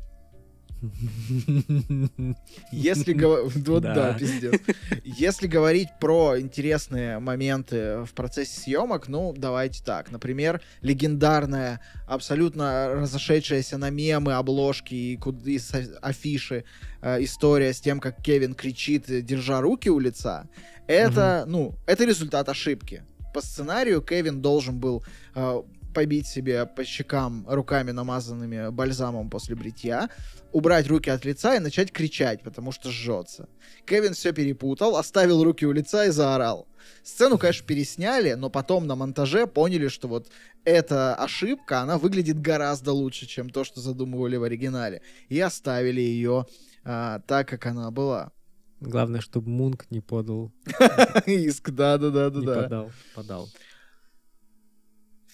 Если 2.72 3.14
говорить... 3.14 3.56
Вот 3.68 3.84
Да. 3.84 4.14
пиздец. 4.14 4.60
Если 5.04 5.48
говорить 5.48 5.90
про 6.00 6.40
интересные 6.40 7.20
моменты 7.20 8.04
в 8.06 8.14
процессе 8.14 8.60
съемок, 8.60 9.08
ну, 9.08 9.34
давайте 9.36 9.84
так. 9.84 10.12
Например, 10.12 10.62
легендарная, 10.82 11.82
абсолютно 12.08 12.90
разошедшаяся 12.90 13.78
на 13.78 13.90
мемы, 13.90 14.34
обложки 14.34 14.94
и, 14.94 15.20
и 15.46 15.60
афиши 16.02 16.64
э, 17.02 17.24
история 17.24 17.74
с 17.74 17.82
тем, 17.82 18.00
как 18.00 18.22
Кевин 18.22 18.54
кричит, 18.54 19.06
держа 19.08 19.62
руки 19.62 19.90
у 19.90 20.00
лица, 20.00 20.48
это, 20.88 21.46
ну, 21.48 21.76
это 21.88 22.06
результат 22.06 22.50
ошибки. 22.50 23.04
По 23.34 23.42
сценарию 23.42 24.02
Кевин 24.02 24.42
должен 24.42 24.80
был 24.80 25.04
э, 25.34 25.62
побить 25.96 26.28
себе 26.28 26.66
по 26.66 26.84
щекам 26.84 27.46
руками, 27.48 27.92
намазанными 27.92 28.70
бальзамом 28.70 29.30
после 29.30 29.56
бритья, 29.56 30.10
убрать 30.52 30.88
руки 30.88 31.10
от 31.10 31.26
лица 31.26 31.56
и 31.56 31.60
начать 31.60 31.92
кричать, 31.92 32.44
потому 32.44 32.72
что 32.72 32.92
жжется. 32.92 33.48
Кевин 33.86 34.14
все 34.14 34.34
перепутал, 34.34 34.98
оставил 34.98 35.44
руки 35.44 35.66
у 35.66 35.72
лица 35.72 36.06
и 36.06 36.10
заорал. 36.10 36.68
Сцену, 37.04 37.38
конечно, 37.38 37.66
пересняли, 37.66 38.34
но 38.34 38.50
потом 38.50 38.88
на 38.88 38.96
монтаже 38.96 39.48
поняли, 39.48 39.88
что 39.88 40.08
вот 40.08 40.28
эта 40.66 41.16
ошибка, 41.16 41.80
она 41.80 41.98
выглядит 41.98 42.40
гораздо 42.42 42.92
лучше, 42.92 43.26
чем 43.26 43.50
то, 43.50 43.64
что 43.64 43.80
задумывали 43.80 44.36
в 44.36 44.44
оригинале. 44.44 45.02
И 45.30 45.40
оставили 45.40 46.02
ее 46.02 46.46
а, 46.84 47.20
так, 47.22 47.48
как 47.48 47.66
она 47.66 47.90
была. 47.90 48.32
Главное, 48.82 49.22
чтобы 49.22 49.50
Мунк 49.50 49.86
не 49.90 50.02
подал, 50.02 50.52
Иск, 51.26 51.70
не 51.70 51.76
да-да-да-да. 51.76 52.64
подал, 52.64 52.92
подал. 53.16 53.50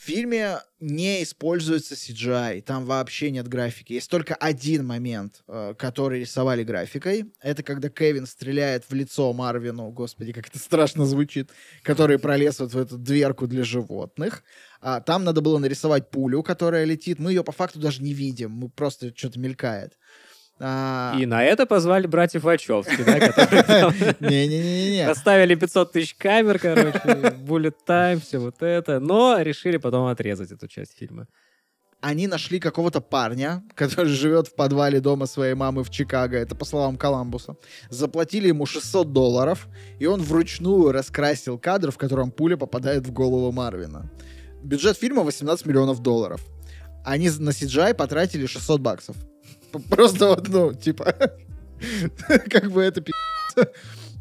Фильме 0.04 0.58
не 0.80 1.22
используется 1.22 1.94
CGI, 1.94 2.64
там 2.64 2.86
вообще 2.86 3.30
нет 3.30 3.48
графики. 3.48 3.94
Есть 3.94 4.10
только 4.10 4.34
один 4.34 4.84
момент, 4.84 5.44
э, 5.48 5.76
который 5.78 6.22
рисовали 6.22 6.64
графикой. 6.64 7.32
Это 7.40 7.62
когда 7.62 7.88
Кевин 7.88 8.26
стреляет 8.26 8.86
в 8.90 8.94
лицо 8.96 9.32
Марвину, 9.32 9.92
господи, 9.92 10.34
как 10.34 10.48
это 10.48 10.58
страшно 10.58 11.06
звучит, 11.06 11.52
который 11.84 12.18
пролез 12.18 12.60
вот 12.60 12.74
в 12.74 12.78
эту 12.80 12.98
дверку 12.98 13.46
для 13.46 13.64
животных. 13.64 14.44
А, 14.82 15.02
там 15.02 15.24
надо 15.24 15.42
было 15.42 15.60
нарисовать 15.60 16.10
пулю, 16.10 16.42
которая 16.42 16.86
летит. 16.86 17.20
Мы 17.20 17.34
ее 17.34 17.44
по 17.44 17.52
факту 17.52 17.78
даже 17.78 18.02
не 18.02 18.16
видим, 18.16 18.50
мы 18.50 18.70
просто 18.70 19.16
что-то 19.16 19.40
мелькает. 19.40 20.00
А, 20.64 21.16
И 21.20 21.26
на 21.26 21.44
это 21.44 21.66
позвали 21.66 22.06
братьев 22.06 22.44
Вачовски, 22.44 23.04
да, 23.04 23.20
которые 23.20 23.64
там 23.64 23.94
Не-не-не-не. 24.20 25.08
Расставили 25.08 25.56
500 25.56 25.92
тысяч 25.92 26.14
камер, 26.16 26.60
короче, 26.60 27.00
bullet 27.00 27.76
time, 27.88 28.22
все 28.22 28.38
вот 28.38 28.62
это, 28.62 29.00
но 29.00 29.40
решили 29.42 29.78
потом 29.78 30.06
отрезать 30.06 30.52
эту 30.52 30.68
часть 30.68 30.96
фильма. 30.98 31.28
они 32.02 32.28
нашли 32.28 32.60
какого-то 32.60 33.02
парня, 33.02 33.64
который 33.76 34.12
живет 34.12 34.48
в 34.48 34.56
подвале 34.56 35.00
дома 35.00 35.26
своей 35.28 35.56
мамы 35.56 35.84
в 35.84 35.90
Чикаго, 35.90 36.38
это 36.38 36.56
по 36.56 36.66
словам 36.66 36.96
Коламбуса. 36.98 37.56
Заплатили 37.90 38.48
ему 38.50 38.66
600 38.66 39.12
долларов, 39.14 39.68
и 40.00 40.06
он 40.06 40.22
вручную 40.22 40.92
раскрасил 40.92 41.58
кадр, 41.60 41.92
в 41.92 41.98
котором 41.98 42.32
пуля 42.32 42.58
попадает 42.58 43.06
в 43.08 43.12
голову 43.12 43.52
Марвина. 43.52 44.12
Бюджет 44.64 44.98
фильма 44.98 45.24
18 45.24 45.66
миллионов 45.66 46.02
долларов. 46.02 46.42
Они 47.04 47.30
на 47.30 47.50
CGI 47.50 47.96
потратили 47.96 48.46
600 48.46 48.80
баксов. 48.80 49.16
Просто 49.90 50.28
вот, 50.28 50.48
ну, 50.50 50.74
типа, 50.74 51.14
как 52.50 52.72
бы 52.72 52.82
это 52.82 53.02
пи***ц. 53.02 53.68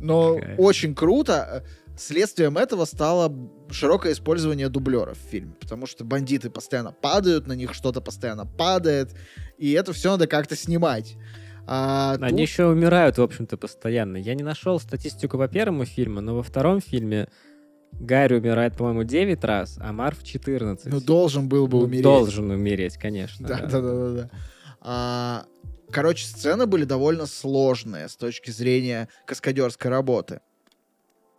Но 0.00 0.38
очень 0.58 0.94
круто. 0.94 1.64
Следствием 1.98 2.56
этого 2.56 2.86
стало 2.86 3.30
широкое 3.70 4.12
использование 4.12 4.70
дублеров 4.70 5.18
в 5.18 5.30
фильме, 5.30 5.52
потому 5.60 5.86
что 5.86 6.02
бандиты 6.04 6.48
постоянно 6.48 6.92
падают, 6.92 7.46
на 7.46 7.52
них 7.52 7.74
что-то 7.74 8.00
постоянно 8.00 8.46
падает, 8.46 9.14
и 9.58 9.72
это 9.72 9.92
все 9.92 10.12
надо 10.12 10.26
как-то 10.26 10.56
снимать. 10.56 11.16
А 11.66 12.14
Они 12.20 12.30
тут- 12.30 12.40
еще 12.40 12.66
умирают, 12.66 13.18
в 13.18 13.22
общем-то, 13.22 13.58
постоянно. 13.58 14.16
Я 14.16 14.34
не 14.34 14.42
нашел 14.42 14.80
статистику 14.80 15.36
по 15.36 15.46
первому 15.46 15.84
фильму, 15.84 16.22
но 16.22 16.34
во 16.36 16.42
втором 16.42 16.80
фильме 16.80 17.28
Гарри 17.92 18.38
умирает, 18.38 18.76
по-моему, 18.76 19.04
9 19.04 19.44
раз, 19.44 19.76
а 19.78 19.92
Марв 19.92 20.22
14. 20.22 20.86
ну, 20.90 21.00
должен 21.00 21.48
был 21.50 21.66
бы 21.66 21.78
Ну, 21.78 21.84
умереть. 21.84 22.02
Должен 22.04 22.50
умереть, 22.50 22.96
конечно. 22.96 23.46
Да, 23.46 23.58
да, 23.58 23.80
да, 23.80 23.94
да, 23.94 24.10
да. 24.14 24.30
А, 24.81 25.47
короче, 25.90 26.27
сцены 26.27 26.66
были 26.66 26.85
довольно 26.85 27.27
сложные 27.27 28.09
с 28.09 28.16
точки 28.16 28.51
зрения 28.51 29.09
каскадерской 29.27 29.90
работы. 29.90 30.40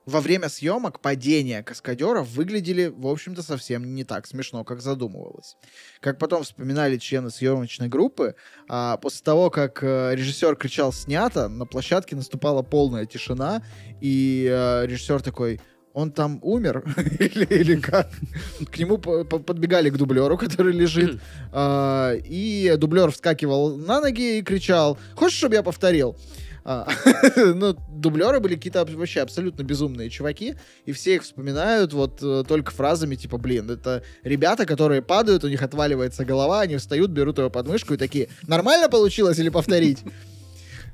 Во 0.08 0.20
время 0.20 0.50
съемок 0.50 1.00
падения 1.00 1.62
каскадеров 1.62 2.28
выглядели, 2.30 2.88
в 2.88 3.06
общем-то, 3.06 3.44
совсем 3.44 3.94
не 3.94 4.04
так 4.04 4.26
смешно, 4.26 4.64
как 4.64 4.82
задумывалось. 4.82 5.58
Как 6.00 6.18
потом 6.18 6.44
вспоминали 6.44 6.98
члены 6.98 7.30
съемочной 7.30 7.88
группы, 7.88 8.36
а, 8.68 8.98
после 8.98 9.24
того, 9.24 9.52
как 9.52 9.84
э, 9.84 10.16
режиссер 10.16 10.56
кричал 10.56 10.92
«снято», 10.92 11.48
на 11.50 11.68
площадке 11.68 12.16
наступала 12.16 12.64
полная 12.64 13.06
тишина, 13.06 13.62
и 14.02 14.48
э, 14.50 14.88
режиссер 14.88 15.22
такой 15.22 15.62
он 15.94 16.12
там 16.12 16.40
умер 16.42 16.84
или, 17.20 17.46
или 17.46 17.76
как? 17.80 18.10
К 18.72 18.78
нему 18.80 18.98
по- 18.98 19.24
по- 19.26 19.40
подбегали 19.40 19.90
к 19.90 19.98
дублеру, 19.98 20.38
который 20.38 20.74
лежит, 20.74 21.20
а, 21.52 22.14
и 22.14 22.74
дублер 22.78 23.12
вскакивал 23.12 23.78
на 23.78 24.02
ноги 24.02 24.38
и 24.38 24.42
кричал, 24.42 24.98
хочешь, 25.16 25.38
чтобы 25.38 25.56
я 25.56 25.64
повторил? 25.64 26.16
А, 26.64 26.88
ну, 27.36 27.76
дублеры 27.90 28.40
были 28.40 28.54
какие-то 28.56 28.86
вообще 28.86 29.22
абсолютно 29.22 29.64
безумные 29.64 30.10
чуваки, 30.12 30.56
и 30.86 30.92
все 30.92 31.16
их 31.16 31.24
вспоминают 31.24 31.92
вот 31.92 32.20
э, 32.22 32.44
только 32.48 32.72
фразами 32.72 33.16
типа, 33.16 33.38
блин, 33.40 33.72
это 33.72 34.04
ребята, 34.24 34.68
которые 34.68 35.02
падают, 35.02 35.44
у 35.44 35.50
них 35.50 35.62
отваливается 35.64 36.24
голова, 36.24 36.62
они 36.62 36.78
встают, 36.78 37.10
берут 37.10 37.40
его 37.40 37.50
под 37.50 37.68
мышку 37.68 37.96
и 37.96 37.98
такие, 37.98 38.30
нормально 38.48 38.90
получилось 38.90 39.40
или 39.40 39.50
повторить? 39.50 40.04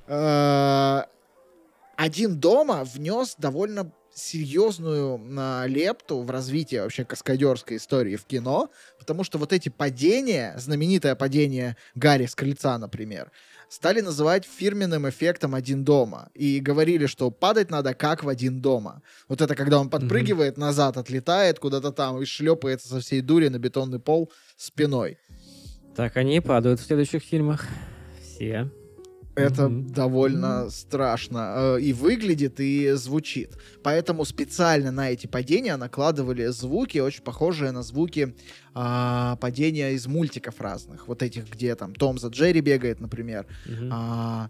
А, 0.08 1.06
Один 1.98 2.40
дома 2.40 2.86
внес 2.86 3.36
довольно 3.38 3.92
серьезную 4.18 5.22
а, 5.38 5.66
лепту 5.68 6.22
в 6.22 6.32
развитие 6.32 6.82
вообще 6.82 7.06
каскадерской 7.06 7.78
истории 7.78 8.16
в 8.16 8.26
кино, 8.26 8.72
потому 8.98 9.24
что 9.24 9.38
вот 9.38 9.54
эти 9.54 9.70
падения, 9.70 10.56
знаменитое 10.58 11.16
падение 11.16 11.78
Гарри 11.96 12.26
с 12.26 12.34
крыльца, 12.34 12.78
например, 12.78 13.32
стали 13.70 14.02
называть 14.02 14.46
фирменным 14.46 15.08
эффектом 15.08 15.54
«один 15.54 15.84
дома». 15.84 16.30
И 16.34 16.60
говорили, 16.60 17.06
что 17.06 17.30
падать 17.30 17.70
надо 17.70 17.94
как 17.94 18.24
в 18.24 18.30
«один 18.30 18.60
дома». 18.60 19.04
Вот 19.28 19.42
это 19.42 19.56
когда 19.56 19.80
он 19.80 19.90
подпрыгивает 19.90 20.58
назад, 20.58 20.98
отлетает 20.98 21.60
куда-то 21.60 21.92
там 21.92 22.22
и 22.22 22.26
шлепается 22.26 22.88
со 22.88 23.00
всей 23.02 23.22
дури 23.22 23.50
на 23.50 23.60
бетонный 23.60 24.00
пол 24.00 24.32
спиной. 24.56 25.18
Так 25.96 26.18
они 26.18 26.38
и 26.38 26.40
падают 26.40 26.80
в 26.80 26.86
следующих 26.86 27.24
фильмах. 27.24 27.68
Все. 28.22 28.72
Это 29.38 29.70
Мгм. 29.70 29.88
довольно 29.94 30.70
страшно 30.72 31.76
э, 31.78 31.82
и 31.82 31.94
выглядит, 31.94 32.60
и 32.60 32.92
звучит. 32.94 33.56
Поэтому 33.84 34.26
специально 34.26 34.92
на 34.92 35.12
эти 35.12 35.28
падения 35.28 35.78
накладывали 35.78 36.48
звуки, 36.48 36.98
очень 36.98 37.24
похожие 37.24 37.72
на 37.72 37.84
звуки 37.84 38.36
а, 38.74 39.36
падения 39.38 39.92
из 39.94 40.08
мультиков 40.08 40.60
разных. 40.60 41.08
Вот 41.08 41.22
этих, 41.22 41.50
где 41.52 41.76
там 41.76 41.94
Том 41.94 42.18
за 42.18 42.30
Джерри 42.30 42.62
бегает, 42.62 43.00
например. 43.00 43.46
Мгм. 43.66 43.90
А, 43.92 44.50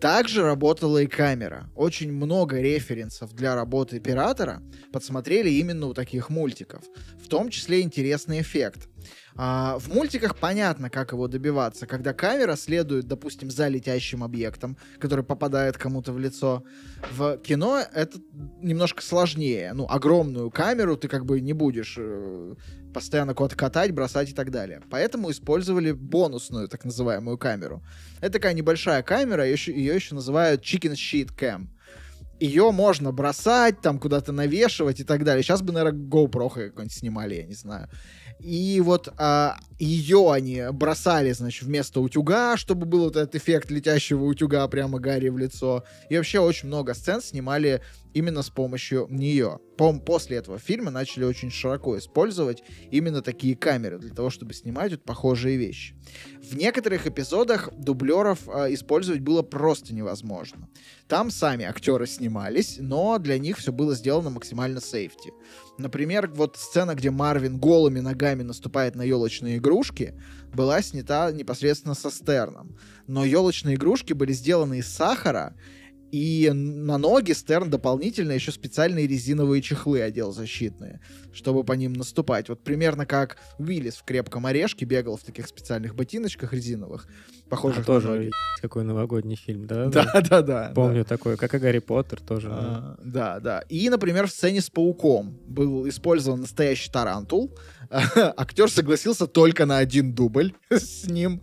также 0.00 0.42
работала 0.42 0.98
и 0.98 1.06
камера. 1.06 1.70
Очень 1.74 2.12
много 2.12 2.60
референсов 2.60 3.32
для 3.34 3.54
работы 3.54 3.96
оператора 3.96 4.62
подсмотрели 4.92 5.48
именно 5.50 5.86
у 5.86 5.94
таких 5.94 6.30
мультиков. 6.30 6.82
В 7.24 7.28
том 7.28 7.48
числе 7.48 7.80
интересный 7.80 8.40
эффект. 8.40 8.88
А, 9.34 9.78
в 9.78 9.92
мультиках 9.92 10.36
понятно, 10.36 10.90
как 10.90 11.12
его 11.12 11.28
добиваться, 11.28 11.86
когда 11.86 12.12
камера 12.12 12.56
следует, 12.56 13.06
допустим, 13.06 13.50
за 13.50 13.68
летящим 13.68 14.24
объектом, 14.24 14.76
который 14.98 15.24
попадает 15.24 15.76
кому-то 15.76 16.12
в 16.12 16.18
лицо. 16.18 16.64
В 17.12 17.36
кино 17.38 17.80
это 17.92 18.18
немножко 18.60 19.02
сложнее. 19.02 19.72
Ну, 19.74 19.86
огромную 19.88 20.50
камеру 20.50 20.96
ты 20.96 21.08
как 21.08 21.26
бы 21.26 21.40
не 21.40 21.52
будешь 21.52 21.96
э, 21.98 22.54
постоянно 22.94 23.34
куда-то 23.34 23.56
катать, 23.56 23.92
бросать 23.92 24.30
и 24.30 24.34
так 24.34 24.50
далее. 24.50 24.82
Поэтому 24.90 25.30
использовали 25.30 25.92
бонусную, 25.92 26.68
так 26.68 26.84
называемую 26.84 27.36
камеру. 27.36 27.82
Это 28.20 28.34
такая 28.34 28.54
небольшая 28.54 29.02
камера, 29.02 29.44
ее 29.44 29.52
еще, 29.52 29.72
ее 29.72 29.94
еще 29.94 30.14
называют 30.14 30.62
Chicken 30.62 30.94
Sheet 30.94 31.36
Cam 31.36 31.68
ее 32.40 32.70
можно 32.70 33.12
бросать, 33.12 33.80
там 33.80 33.98
куда-то 33.98 34.32
навешивать 34.32 35.00
и 35.00 35.04
так 35.04 35.24
далее. 35.24 35.42
Сейчас 35.42 35.62
бы, 35.62 35.72
наверное, 35.72 36.00
GoPro 36.00 36.48
какой-нибудь 36.48 36.92
снимали, 36.92 37.34
я 37.36 37.44
не 37.44 37.54
знаю. 37.54 37.88
И 38.38 38.80
вот 38.84 39.08
а, 39.16 39.56
ее 39.78 40.30
они 40.32 40.62
бросали, 40.72 41.32
значит, 41.32 41.64
вместо 41.64 42.00
утюга, 42.00 42.56
чтобы 42.56 42.84
был 42.86 43.04
вот 43.04 43.16
этот 43.16 43.34
эффект 43.34 43.70
летящего 43.70 44.24
утюга 44.24 44.66
прямо 44.68 44.98
Гарри 44.98 45.30
в 45.30 45.38
лицо. 45.38 45.84
И 46.10 46.16
вообще 46.16 46.40
очень 46.40 46.68
много 46.68 46.94
сцен 46.94 47.22
снимали 47.22 47.80
именно 48.16 48.42
с 48.42 48.48
помощью 48.48 49.06
нее. 49.10 49.58
По 49.76 49.92
после 50.00 50.38
этого 50.38 50.58
фильма 50.58 50.90
начали 50.90 51.24
очень 51.24 51.50
широко 51.50 51.98
использовать 51.98 52.62
именно 52.90 53.20
такие 53.20 53.54
камеры 53.54 53.98
для 53.98 54.14
того, 54.14 54.30
чтобы 54.30 54.54
снимать 54.54 54.92
вот 54.92 55.04
похожие 55.04 55.58
вещи. 55.58 55.94
В 56.42 56.56
некоторых 56.56 57.06
эпизодах 57.06 57.68
дублеров 57.76 58.48
э, 58.48 58.72
использовать 58.72 59.20
было 59.20 59.42
просто 59.42 59.94
невозможно. 59.94 60.66
Там 61.08 61.30
сами 61.30 61.66
актеры 61.66 62.06
снимались, 62.06 62.78
но 62.80 63.18
для 63.18 63.38
них 63.38 63.58
все 63.58 63.70
было 63.70 63.94
сделано 63.94 64.30
максимально 64.30 64.80
сейфти. 64.80 65.34
Например, 65.76 66.26
вот 66.34 66.56
сцена, 66.56 66.94
где 66.94 67.10
Марвин 67.10 67.58
голыми 67.58 68.00
ногами 68.00 68.42
наступает 68.42 68.94
на 68.94 69.02
елочные 69.02 69.58
игрушки, 69.58 70.14
была 70.54 70.80
снята 70.80 71.30
непосредственно 71.32 71.94
со 71.94 72.10
Стерном. 72.10 72.78
Но 73.06 73.26
елочные 73.26 73.74
игрушки 73.74 74.14
были 74.14 74.32
сделаны 74.32 74.78
из 74.78 74.88
сахара, 74.88 75.54
и 76.12 76.50
на 76.52 76.98
ноги 76.98 77.32
Стерн 77.32 77.68
дополнительно 77.68 78.32
еще 78.32 78.52
специальные 78.52 79.06
резиновые 79.06 79.60
чехлы 79.60 80.00
одел 80.00 80.32
защитные, 80.32 81.00
чтобы 81.32 81.64
по 81.64 81.72
ним 81.72 81.92
наступать. 81.92 82.48
Вот 82.48 82.62
примерно 82.62 83.06
как 83.06 83.38
Уиллис 83.58 83.96
в 83.96 84.04
«Крепком 84.04 84.46
орешке» 84.46 84.84
бегал 84.84 85.16
в 85.16 85.24
таких 85.24 85.46
специальных 85.46 85.94
ботиночках 85.94 86.52
резиновых, 86.52 87.08
похожих 87.48 87.82
а, 87.82 87.86
тоже 87.86 88.08
на 88.08 88.14
ноги. 88.16 88.30
какой 88.62 88.84
новогодний 88.84 89.36
фильм, 89.36 89.66
да? 89.66 89.86
Да, 89.86 90.20
да, 90.20 90.42
да. 90.42 90.72
Помню 90.74 91.02
да. 91.02 91.08
такой, 91.08 91.36
как 91.36 91.54
и 91.54 91.58
Гарри 91.58 91.80
Поттер 91.80 92.20
тоже. 92.20 92.48
А, 92.50 92.96
да, 93.02 93.40
да. 93.40 93.60
И, 93.68 93.88
например, 93.90 94.28
в 94.28 94.30
сцене 94.30 94.60
с 94.60 94.70
пауком 94.70 95.38
был 95.46 95.88
использован 95.88 96.40
настоящий 96.40 96.90
тарантул, 96.90 97.52
актер 98.36 98.70
согласился 98.70 99.26
только 99.26 99.66
на 99.66 99.78
один 99.78 100.12
дубль 100.12 100.54
с 100.70 101.06
ним. 101.06 101.42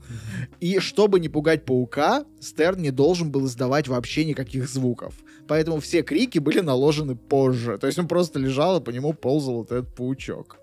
И 0.60 0.80
чтобы 0.80 1.20
не 1.20 1.30
пугать 1.30 1.66
паука, 1.66 2.26
Стерн 2.42 2.82
не 2.82 2.92
должен 2.92 3.32
был 3.32 3.46
издавать 3.46 3.88
вообще 3.88 4.26
никаких 4.26 4.68
звуков. 4.68 5.16
Поэтому 5.48 5.80
все 5.80 6.04
крики 6.04 6.40
были 6.40 6.60
наложены 6.60 7.16
позже. 7.16 7.78
То 7.78 7.88
есть 7.88 8.00
он 8.00 8.08
просто 8.08 8.40
лежал, 8.40 8.80
и 8.80 8.84
по 8.84 8.90
нему 8.90 9.14
ползал 9.14 9.56
вот 9.56 9.72
этот 9.72 9.94
паучок. 9.96 10.58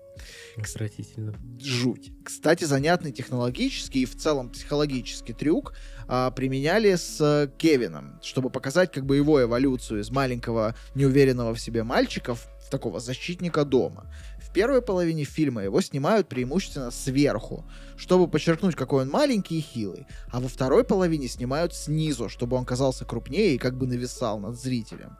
Отвратительно. 0.57 1.33
Жуть. 1.59 2.11
Кстати, 2.23 2.65
занятный 2.65 3.11
технологический 3.11 4.01
и 4.01 4.05
в 4.05 4.15
целом 4.15 4.49
психологический 4.49 5.33
трюк 5.33 5.73
а, 6.07 6.31
применяли 6.31 6.95
с 6.95 7.51
Кевином, 7.57 8.19
чтобы 8.21 8.49
показать 8.49 8.91
как 8.91 9.05
бы 9.05 9.15
его 9.15 9.41
эволюцию 9.41 10.01
из 10.01 10.11
маленького 10.11 10.75
неуверенного 10.93 11.53
в 11.55 11.61
себе 11.61 11.83
мальчика 11.83 12.35
в 12.35 12.69
такого 12.69 12.99
защитника 12.99 13.65
дома. 13.65 14.13
Первой 14.53 14.81
половине 14.81 15.23
фильма 15.23 15.63
его 15.63 15.79
снимают 15.79 16.27
преимущественно 16.27 16.91
сверху, 16.91 17.63
чтобы 17.95 18.27
подчеркнуть, 18.27 18.75
какой 18.75 19.03
он 19.03 19.09
маленький 19.09 19.59
и 19.59 19.61
хилый, 19.61 20.05
а 20.29 20.41
во 20.41 20.49
второй 20.49 20.83
половине 20.83 21.29
снимают 21.29 21.73
снизу, 21.73 22.27
чтобы 22.27 22.57
он 22.57 22.65
казался 22.65 23.05
крупнее 23.05 23.55
и 23.55 23.57
как 23.57 23.77
бы 23.77 23.87
нависал 23.87 24.39
над 24.39 24.59
зрителем. 24.59 25.17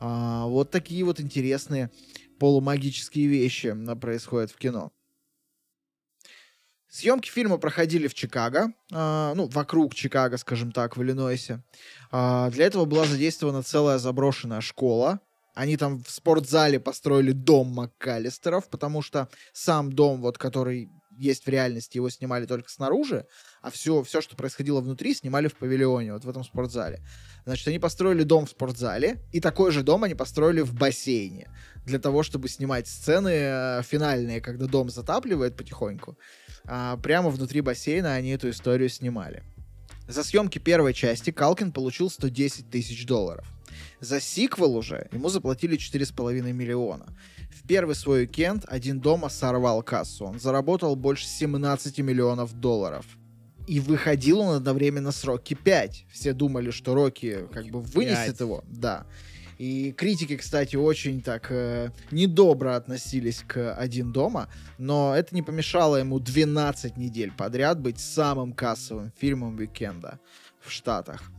А, 0.00 0.46
вот 0.46 0.70
такие 0.70 1.02
вот 1.04 1.18
интересные 1.18 1.90
полумагические 2.38 3.26
вещи 3.26 3.74
происходят 4.00 4.50
в 4.50 4.56
кино. 4.56 4.92
Съемки 6.94 7.28
фильма 7.28 7.58
проходили 7.58 8.06
в 8.06 8.14
Чикаго, 8.14 8.72
э, 8.92 9.32
ну, 9.34 9.48
вокруг 9.48 9.96
Чикаго, 9.96 10.36
скажем 10.36 10.70
так, 10.70 10.96
в 10.96 11.02
Иллинойсе. 11.02 11.60
Э, 12.12 12.50
для 12.52 12.66
этого 12.66 12.84
была 12.84 13.04
задействована 13.04 13.64
целая 13.64 13.98
заброшенная 13.98 14.60
школа, 14.60 15.18
они 15.54 15.76
там 15.76 16.02
в 16.02 16.10
спортзале 16.10 16.80
построили 16.80 17.32
дом 17.32 17.68
МакКаллистеров, 17.68 18.68
потому 18.68 19.02
что 19.02 19.28
сам 19.52 19.92
дом, 19.92 20.20
вот, 20.20 20.36
который 20.36 20.90
есть 21.16 21.46
в 21.46 21.48
реальности, 21.48 21.96
его 21.96 22.10
снимали 22.10 22.46
только 22.46 22.68
снаружи, 22.70 23.26
а 23.62 23.70
все, 23.70 24.02
все, 24.02 24.20
что 24.20 24.36
происходило 24.36 24.80
внутри, 24.80 25.14
снимали 25.14 25.48
в 25.48 25.54
павильоне, 25.54 26.12
вот 26.12 26.24
в 26.24 26.28
этом 26.28 26.44
спортзале. 26.44 27.00
Значит, 27.44 27.68
они 27.68 27.78
построили 27.78 28.22
дом 28.22 28.46
в 28.46 28.50
спортзале, 28.50 29.20
и 29.32 29.40
такой 29.40 29.70
же 29.70 29.82
дом 29.82 30.04
они 30.04 30.14
построили 30.14 30.60
в 30.60 30.74
бассейне, 30.74 31.48
для 31.84 31.98
того, 31.98 32.22
чтобы 32.22 32.48
снимать 32.48 32.88
сцены 32.88 33.30
э, 33.32 33.82
финальные, 33.82 34.40
когда 34.40 34.66
дом 34.66 34.90
затапливает 34.90 35.56
потихоньку. 35.56 36.18
А 36.64 36.96
прямо 36.96 37.30
внутри 37.30 37.60
бассейна 37.60 38.14
они 38.14 38.30
эту 38.30 38.50
историю 38.50 38.88
снимали. 38.88 39.42
За 40.08 40.22
съемки 40.22 40.58
первой 40.58 40.94
части 40.94 41.30
Калкин 41.30 41.72
получил 41.72 42.10
110 42.10 42.70
тысяч 42.70 43.06
долларов. 43.06 43.46
За 44.00 44.20
сиквел 44.20 44.76
уже 44.76 45.08
ему 45.12 45.28
заплатили 45.28 45.78
4,5 45.78 46.52
миллиона. 46.52 47.06
В 47.50 47.66
первый 47.66 47.94
свой 47.94 48.22
уикенд 48.22 48.64
один 48.68 49.00
дома 49.00 49.28
сорвал 49.28 49.82
кассу. 49.82 50.26
Он 50.26 50.38
заработал 50.40 50.96
больше 50.96 51.26
17 51.26 51.98
миллионов 52.00 52.52
долларов. 52.54 53.06
И 53.66 53.80
выходил 53.80 54.40
он 54.40 54.56
одновременно 54.56 55.10
с 55.10 55.24
Рокки 55.24 55.54
5. 55.54 56.06
Все 56.12 56.32
думали, 56.34 56.70
что 56.70 56.94
Рокки 56.94 57.46
как 57.52 57.66
бы 57.66 57.80
вынесет 57.80 58.38
5. 58.38 58.40
его. 58.40 58.64
Да. 58.66 59.06
И 59.58 59.92
критики, 59.92 60.36
кстати, 60.36 60.76
очень 60.76 61.22
так 61.22 61.46
э, 61.50 61.90
недобро 62.10 62.76
относились 62.76 63.44
к 63.46 63.74
«Один 63.74 64.12
дома», 64.12 64.48
но 64.78 65.14
это 65.14 65.34
не 65.34 65.42
помешало 65.42 65.96
ему 65.96 66.18
12 66.18 66.96
недель 66.96 67.32
подряд 67.32 67.80
быть 67.80 68.00
самым 68.00 68.52
кассовым 68.52 69.12
фильмом 69.16 69.56
уикенда 69.56 70.18
в 70.60 70.72
Штатах. 70.72 71.30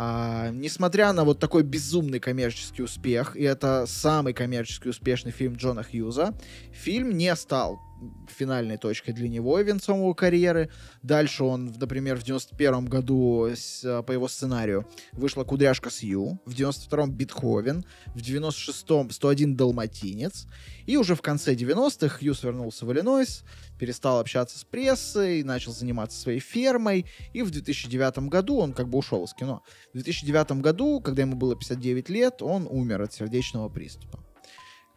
А, 0.00 0.50
несмотря 0.50 1.12
на 1.12 1.24
вот 1.24 1.40
такой 1.40 1.64
безумный 1.64 2.20
коммерческий 2.20 2.84
успех, 2.84 3.34
и 3.34 3.42
это 3.42 3.84
самый 3.88 4.32
коммерчески 4.32 4.86
успешный 4.86 5.32
фильм 5.32 5.56
Джона 5.56 5.82
Хьюза, 5.82 6.38
фильм 6.72 7.10
не 7.10 7.34
стал 7.34 7.80
финальной 8.28 8.76
точкой 8.76 9.12
для 9.12 9.28
него 9.28 9.58
венцом 9.60 9.98
его 9.98 10.14
карьеры. 10.14 10.70
Дальше 11.02 11.44
он, 11.44 11.74
например, 11.78 12.16
в 12.16 12.22
91 12.22 12.86
году 12.86 13.48
с, 13.54 14.02
по 14.02 14.12
его 14.12 14.28
сценарию 14.28 14.86
вышла 15.12 15.44
«Кудряшка 15.44 15.90
Сью», 15.90 16.40
в 16.44 16.52
92-м 16.52 17.12
«Бетховен», 17.12 17.84
в 18.14 18.18
96-м 18.18 19.08
«101 19.08 19.56
Далматинец», 19.56 20.46
и 20.86 20.96
уже 20.96 21.14
в 21.14 21.22
конце 21.22 21.54
90-х 21.54 22.18
Хьюз 22.18 22.42
вернулся 22.42 22.86
в 22.86 22.92
Иллинойс, 22.92 23.44
перестал 23.78 24.20
общаться 24.20 24.58
с 24.58 24.64
прессой, 24.64 25.42
начал 25.42 25.72
заниматься 25.72 26.20
своей 26.20 26.40
фермой, 26.40 27.06
и 27.32 27.42
в 27.42 27.50
2009 27.50 28.28
году 28.28 28.58
он 28.58 28.72
как 28.72 28.88
бы 28.88 28.98
ушел 28.98 29.24
из 29.24 29.34
кино. 29.34 29.62
В 29.92 29.94
2009 29.94 30.62
году, 30.62 31.00
когда 31.00 31.22
ему 31.22 31.36
было 31.36 31.56
59 31.56 32.08
лет, 32.08 32.42
он 32.42 32.66
умер 32.70 33.02
от 33.02 33.12
сердечного 33.12 33.68
приступа. 33.68 34.24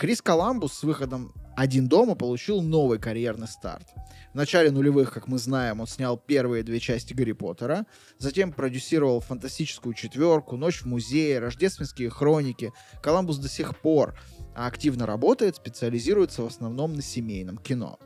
Крис 0.01 0.19
Коламбус 0.23 0.73
с 0.73 0.81
выходом 0.81 1.31
«Один 1.55 1.87
дома» 1.87 2.15
получил 2.15 2.63
новый 2.63 2.97
карьерный 2.97 3.47
старт. 3.47 3.87
В 4.33 4.35
начале 4.35 4.71
нулевых, 4.71 5.13
как 5.13 5.27
мы 5.27 5.37
знаем, 5.37 5.79
он 5.79 5.85
снял 5.85 6.17
первые 6.17 6.63
две 6.63 6.79
части 6.79 7.13
Гарри 7.13 7.33
Поттера, 7.33 7.85
затем 8.17 8.51
продюсировал 8.51 9.19
фантастическую 9.19 9.93
четверку, 9.93 10.57
«Ночь 10.57 10.81
в 10.81 10.85
музее», 10.87 11.37
«Рождественские 11.37 12.09
хроники». 12.09 12.73
Коламбус 13.03 13.37
до 13.37 13.47
сих 13.47 13.77
пор 13.77 14.17
активно 14.55 15.05
работает, 15.05 15.57
специализируется 15.57 16.41
в 16.41 16.47
основном 16.47 16.95
на 16.95 17.03
семейном 17.03 17.59
кино. 17.59 17.99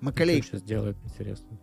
Макалей... 0.00 0.42
Что 0.42 0.56
сейчас 0.56 0.62
делает, 0.62 0.96
интересно? 1.04 1.60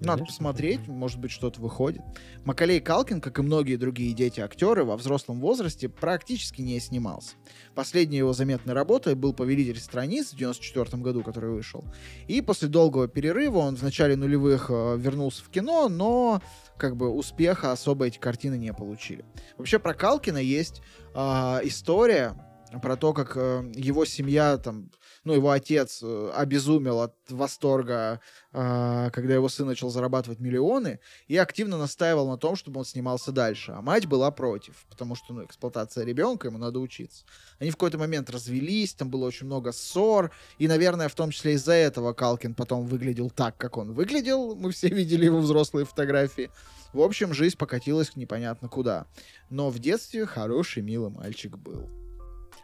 Надо 0.00 0.24
посмотреть, 0.24 0.88
может 0.88 1.18
быть, 1.18 1.30
что-то 1.30 1.60
выходит. 1.60 2.02
Макалей 2.44 2.80
Калкин, 2.80 3.20
как 3.20 3.38
и 3.38 3.42
многие 3.42 3.76
другие 3.76 4.14
дети-актеры, 4.14 4.84
во 4.84 4.96
взрослом 4.96 5.40
возрасте 5.40 5.88
практически 5.88 6.62
не 6.62 6.80
снимался. 6.80 7.36
Последней 7.74 8.18
его 8.18 8.32
заметной 8.32 8.72
работой 8.72 9.14
был 9.14 9.34
«Повелитель 9.34 9.78
страниц» 9.78 10.32
в 10.32 10.36
94 10.36 11.02
году, 11.02 11.22
который 11.22 11.50
вышел. 11.50 11.84
И 12.28 12.40
после 12.40 12.68
долгого 12.68 13.08
перерыва 13.08 13.58
он 13.58 13.76
в 13.76 13.82
начале 13.82 14.16
нулевых 14.16 14.70
э, 14.70 14.96
вернулся 14.98 15.44
в 15.44 15.50
кино, 15.50 15.88
но 15.88 16.42
как 16.78 16.96
бы 16.96 17.10
успеха 17.10 17.72
особо 17.72 18.06
эти 18.06 18.18
картины 18.18 18.56
не 18.56 18.72
получили. 18.72 19.24
Вообще 19.58 19.78
про 19.78 19.92
Калкина 19.92 20.38
есть 20.38 20.80
э, 21.14 21.20
история 21.64 22.34
про 22.78 22.96
то, 22.96 23.12
как 23.12 23.36
э, 23.36 23.70
его 23.74 24.04
семья 24.04 24.56
там 24.56 24.90
ну, 25.24 25.34
его 25.34 25.50
отец 25.50 26.00
э, 26.02 26.32
обезумел 26.34 27.00
от 27.00 27.14
восторга, 27.28 28.20
э, 28.52 29.10
когда 29.12 29.34
его 29.34 29.48
сын 29.48 29.66
начал 29.66 29.90
зарабатывать 29.90 30.40
миллионы, 30.40 31.00
и 31.28 31.36
активно 31.36 31.76
настаивал 31.76 32.28
на 32.28 32.38
том, 32.38 32.56
чтобы 32.56 32.80
он 32.80 32.86
снимался 32.86 33.30
дальше. 33.30 33.72
А 33.72 33.82
мать 33.82 34.06
была 34.06 34.30
против, 34.30 34.86
потому 34.88 35.14
что, 35.14 35.34
ну, 35.34 35.44
эксплуатация 35.44 36.04
ребенка, 36.04 36.48
ему 36.48 36.58
надо 36.58 36.80
учиться. 36.80 37.24
Они 37.58 37.70
в 37.70 37.74
какой-то 37.74 37.98
момент 37.98 38.30
развелись, 38.30 38.94
там 38.94 39.10
было 39.10 39.26
очень 39.26 39.46
много 39.46 39.72
ссор, 39.72 40.30
и, 40.58 40.66
наверное, 40.68 41.08
в 41.08 41.14
том 41.14 41.30
числе 41.30 41.54
из-за 41.54 41.74
этого 41.74 42.14
Калкин 42.14 42.54
потом 42.54 42.86
выглядел 42.86 43.30
так, 43.30 43.56
как 43.58 43.76
он 43.76 43.92
выглядел. 43.92 44.56
Мы 44.56 44.70
все 44.70 44.88
видели 44.90 45.26
его 45.26 45.40
взрослые 45.40 45.84
фотографии. 45.84 46.50
В 46.92 47.00
общем, 47.02 47.34
жизнь 47.34 47.56
покатилась 47.56 48.16
непонятно 48.16 48.68
куда. 48.68 49.06
Но 49.50 49.70
в 49.70 49.78
детстве 49.78 50.26
хороший, 50.26 50.82
милый 50.82 51.10
мальчик 51.10 51.56
был. 51.56 51.88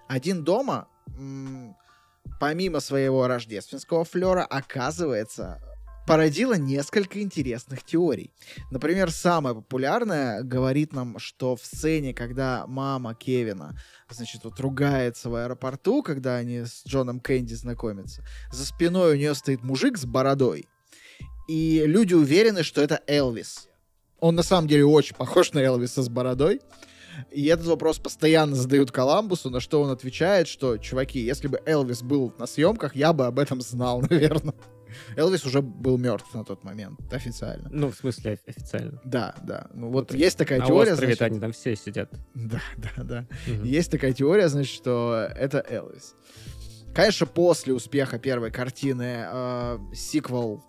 Один 0.08 0.42
дома, 0.42 0.88
м, 1.16 1.76
помимо 2.40 2.80
своего 2.80 3.26
рождественского 3.26 4.04
флера, 4.04 4.44
оказывается, 4.44 5.60
породила 6.06 6.54
несколько 6.54 7.20
интересных 7.20 7.82
теорий. 7.82 8.30
Например, 8.70 9.10
самая 9.10 9.54
популярная 9.54 10.42
говорит 10.42 10.92
нам, 10.92 11.18
что 11.18 11.56
в 11.56 11.64
сцене, 11.64 12.14
когда 12.14 12.64
мама 12.66 13.14
Кевина, 13.14 13.76
значит, 14.08 14.44
вот 14.44 14.58
ругается 14.60 15.28
в 15.28 15.34
аэропорту, 15.34 16.02
когда 16.02 16.36
они 16.36 16.60
с 16.60 16.84
Джоном 16.86 17.20
Кэнди 17.20 17.54
знакомятся, 17.54 18.24
за 18.52 18.64
спиной 18.64 19.14
у 19.14 19.16
нее 19.16 19.34
стоит 19.34 19.64
мужик 19.64 19.98
с 19.98 20.04
бородой, 20.04 20.66
и 21.48 21.82
люди 21.86 22.14
уверены, 22.14 22.62
что 22.62 22.80
это 22.80 23.02
Элвис. 23.06 23.68
Он 24.18 24.34
на 24.34 24.42
самом 24.42 24.68
деле 24.68 24.84
очень 24.84 25.14
похож 25.14 25.52
на 25.52 25.58
Элвиса 25.58 26.02
с 26.02 26.08
бородой. 26.08 26.60
И 27.30 27.44
этот 27.46 27.66
вопрос 27.66 27.98
постоянно 27.98 28.54
задают 28.56 28.90
Коламбусу, 28.92 29.50
на 29.50 29.60
что 29.60 29.82
он 29.82 29.90
отвечает, 29.90 30.48
что, 30.48 30.76
чуваки, 30.78 31.18
если 31.20 31.48
бы 31.48 31.60
Элвис 31.66 32.02
был 32.02 32.32
на 32.38 32.46
съемках, 32.46 32.94
я 32.96 33.12
бы 33.12 33.26
об 33.26 33.38
этом 33.38 33.60
знал, 33.60 34.00
наверное. 34.10 34.54
Элвис 35.16 35.44
уже 35.44 35.60
был 35.62 35.98
мертв 35.98 36.32
на 36.32 36.44
тот 36.44 36.64
момент, 36.64 36.98
официально. 37.12 37.68
Ну, 37.70 37.90
в 37.90 37.96
смысле 37.96 38.32
оф- 38.34 38.40
официально. 38.46 39.00
Да, 39.04 39.34
да. 39.42 39.66
Ну 39.74 39.90
вот 39.90 40.14
есть 40.14 40.38
такая 40.38 40.60
На 40.60 40.66
теория, 40.66 40.92
острове 40.92 41.14
значит- 41.16 41.32
они 41.32 41.40
там 41.40 41.52
все 41.52 41.76
сидят. 41.76 42.10
Да, 42.34 42.60
да, 42.78 43.02
да. 43.02 43.26
Мгм. 43.46 43.64
Есть 43.64 43.90
такая 43.90 44.12
теория, 44.12 44.48
значит, 44.48 44.74
что 44.74 45.28
это 45.36 45.64
Элвис. 45.68 46.14
Конечно, 46.94 47.26
после 47.26 47.74
успеха 47.74 48.18
первой 48.18 48.50
картины 48.50 49.26
э, 49.30 49.78
сиквел 49.94 50.64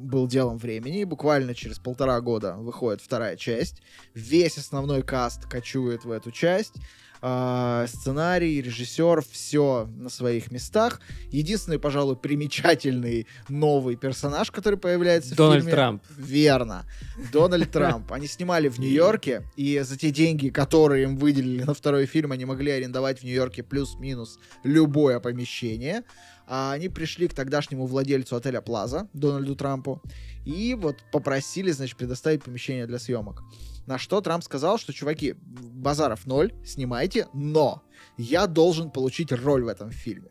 был 0.00 0.26
делом 0.26 0.58
времени, 0.58 1.00
и 1.00 1.04
буквально 1.04 1.54
через 1.54 1.78
полтора 1.78 2.20
года 2.20 2.56
выходит 2.56 3.00
вторая 3.00 3.36
часть. 3.36 3.82
Весь 4.14 4.58
основной 4.58 5.02
каст 5.02 5.46
кочует 5.46 6.04
в 6.04 6.10
эту 6.10 6.30
часть. 6.30 6.74
А, 7.22 7.86
сценарий, 7.86 8.62
режиссер, 8.62 9.22
все 9.30 9.86
на 9.96 10.08
своих 10.08 10.50
местах. 10.50 11.00
Единственный, 11.30 11.78
пожалуй, 11.78 12.16
примечательный 12.16 13.26
новый 13.48 13.96
персонаж, 13.96 14.50
который 14.50 14.78
появляется 14.78 15.34
в 15.34 15.36
Дональд 15.36 15.60
фильме. 15.60 15.72
Трамп. 15.72 16.02
Верно. 16.16 16.86
Дональд 17.30 17.70
Трамп. 17.72 18.10
Они 18.12 18.26
снимали 18.26 18.68
в 18.68 18.78
Нью-Йорке, 18.78 19.42
и 19.56 19.80
за 19.80 19.98
те 19.98 20.10
деньги, 20.10 20.48
которые 20.48 21.02
им 21.04 21.18
выделили 21.18 21.62
на 21.62 21.74
второй 21.74 22.06
фильм, 22.06 22.32
они 22.32 22.46
могли 22.46 22.70
арендовать 22.70 23.20
в 23.20 23.24
Нью-Йорке 23.24 23.62
плюс-минус 23.62 24.38
любое 24.64 25.20
помещение. 25.20 26.04
А 26.52 26.72
они 26.72 26.88
пришли 26.88 27.28
к 27.28 27.34
тогдашнему 27.34 27.86
владельцу 27.86 28.34
отеля 28.34 28.60
Плаза, 28.60 29.08
Дональду 29.12 29.54
Трампу, 29.54 30.02
и 30.44 30.74
вот 30.74 30.96
попросили, 31.12 31.70
значит, 31.70 31.96
предоставить 31.96 32.42
помещение 32.42 32.88
для 32.88 32.98
съемок. 32.98 33.44
На 33.86 33.98
что 33.98 34.20
Трамп 34.20 34.42
сказал, 34.42 34.76
что, 34.76 34.92
чуваки, 34.92 35.36
базаров 35.40 36.26
ноль, 36.26 36.52
снимайте, 36.66 37.28
но 37.32 37.84
я 38.16 38.48
должен 38.48 38.90
получить 38.90 39.30
роль 39.30 39.62
в 39.62 39.68
этом 39.68 39.92
фильме. 39.92 40.28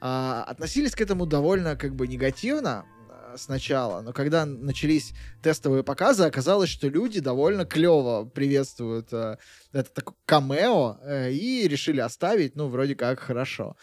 А, 0.00 0.42
относились 0.44 0.94
к 0.94 1.02
этому 1.02 1.26
довольно 1.26 1.76
как 1.76 1.94
бы 1.94 2.06
негативно 2.06 2.86
а, 3.10 3.36
сначала, 3.36 4.00
но 4.00 4.14
когда 4.14 4.46
начались 4.46 5.12
тестовые 5.42 5.84
показы, 5.84 6.24
оказалось, 6.24 6.70
что 6.70 6.88
люди 6.88 7.20
довольно 7.20 7.66
клево 7.66 8.24
приветствуют 8.24 9.12
э, 9.12 9.36
это 9.72 9.90
такое 9.92 10.16
камео 10.24 10.98
э, 11.02 11.32
и 11.32 11.68
решили 11.68 12.00
оставить, 12.00 12.56
ну, 12.56 12.68
вроде 12.68 12.94
как 12.94 13.20
хорошо. 13.20 13.76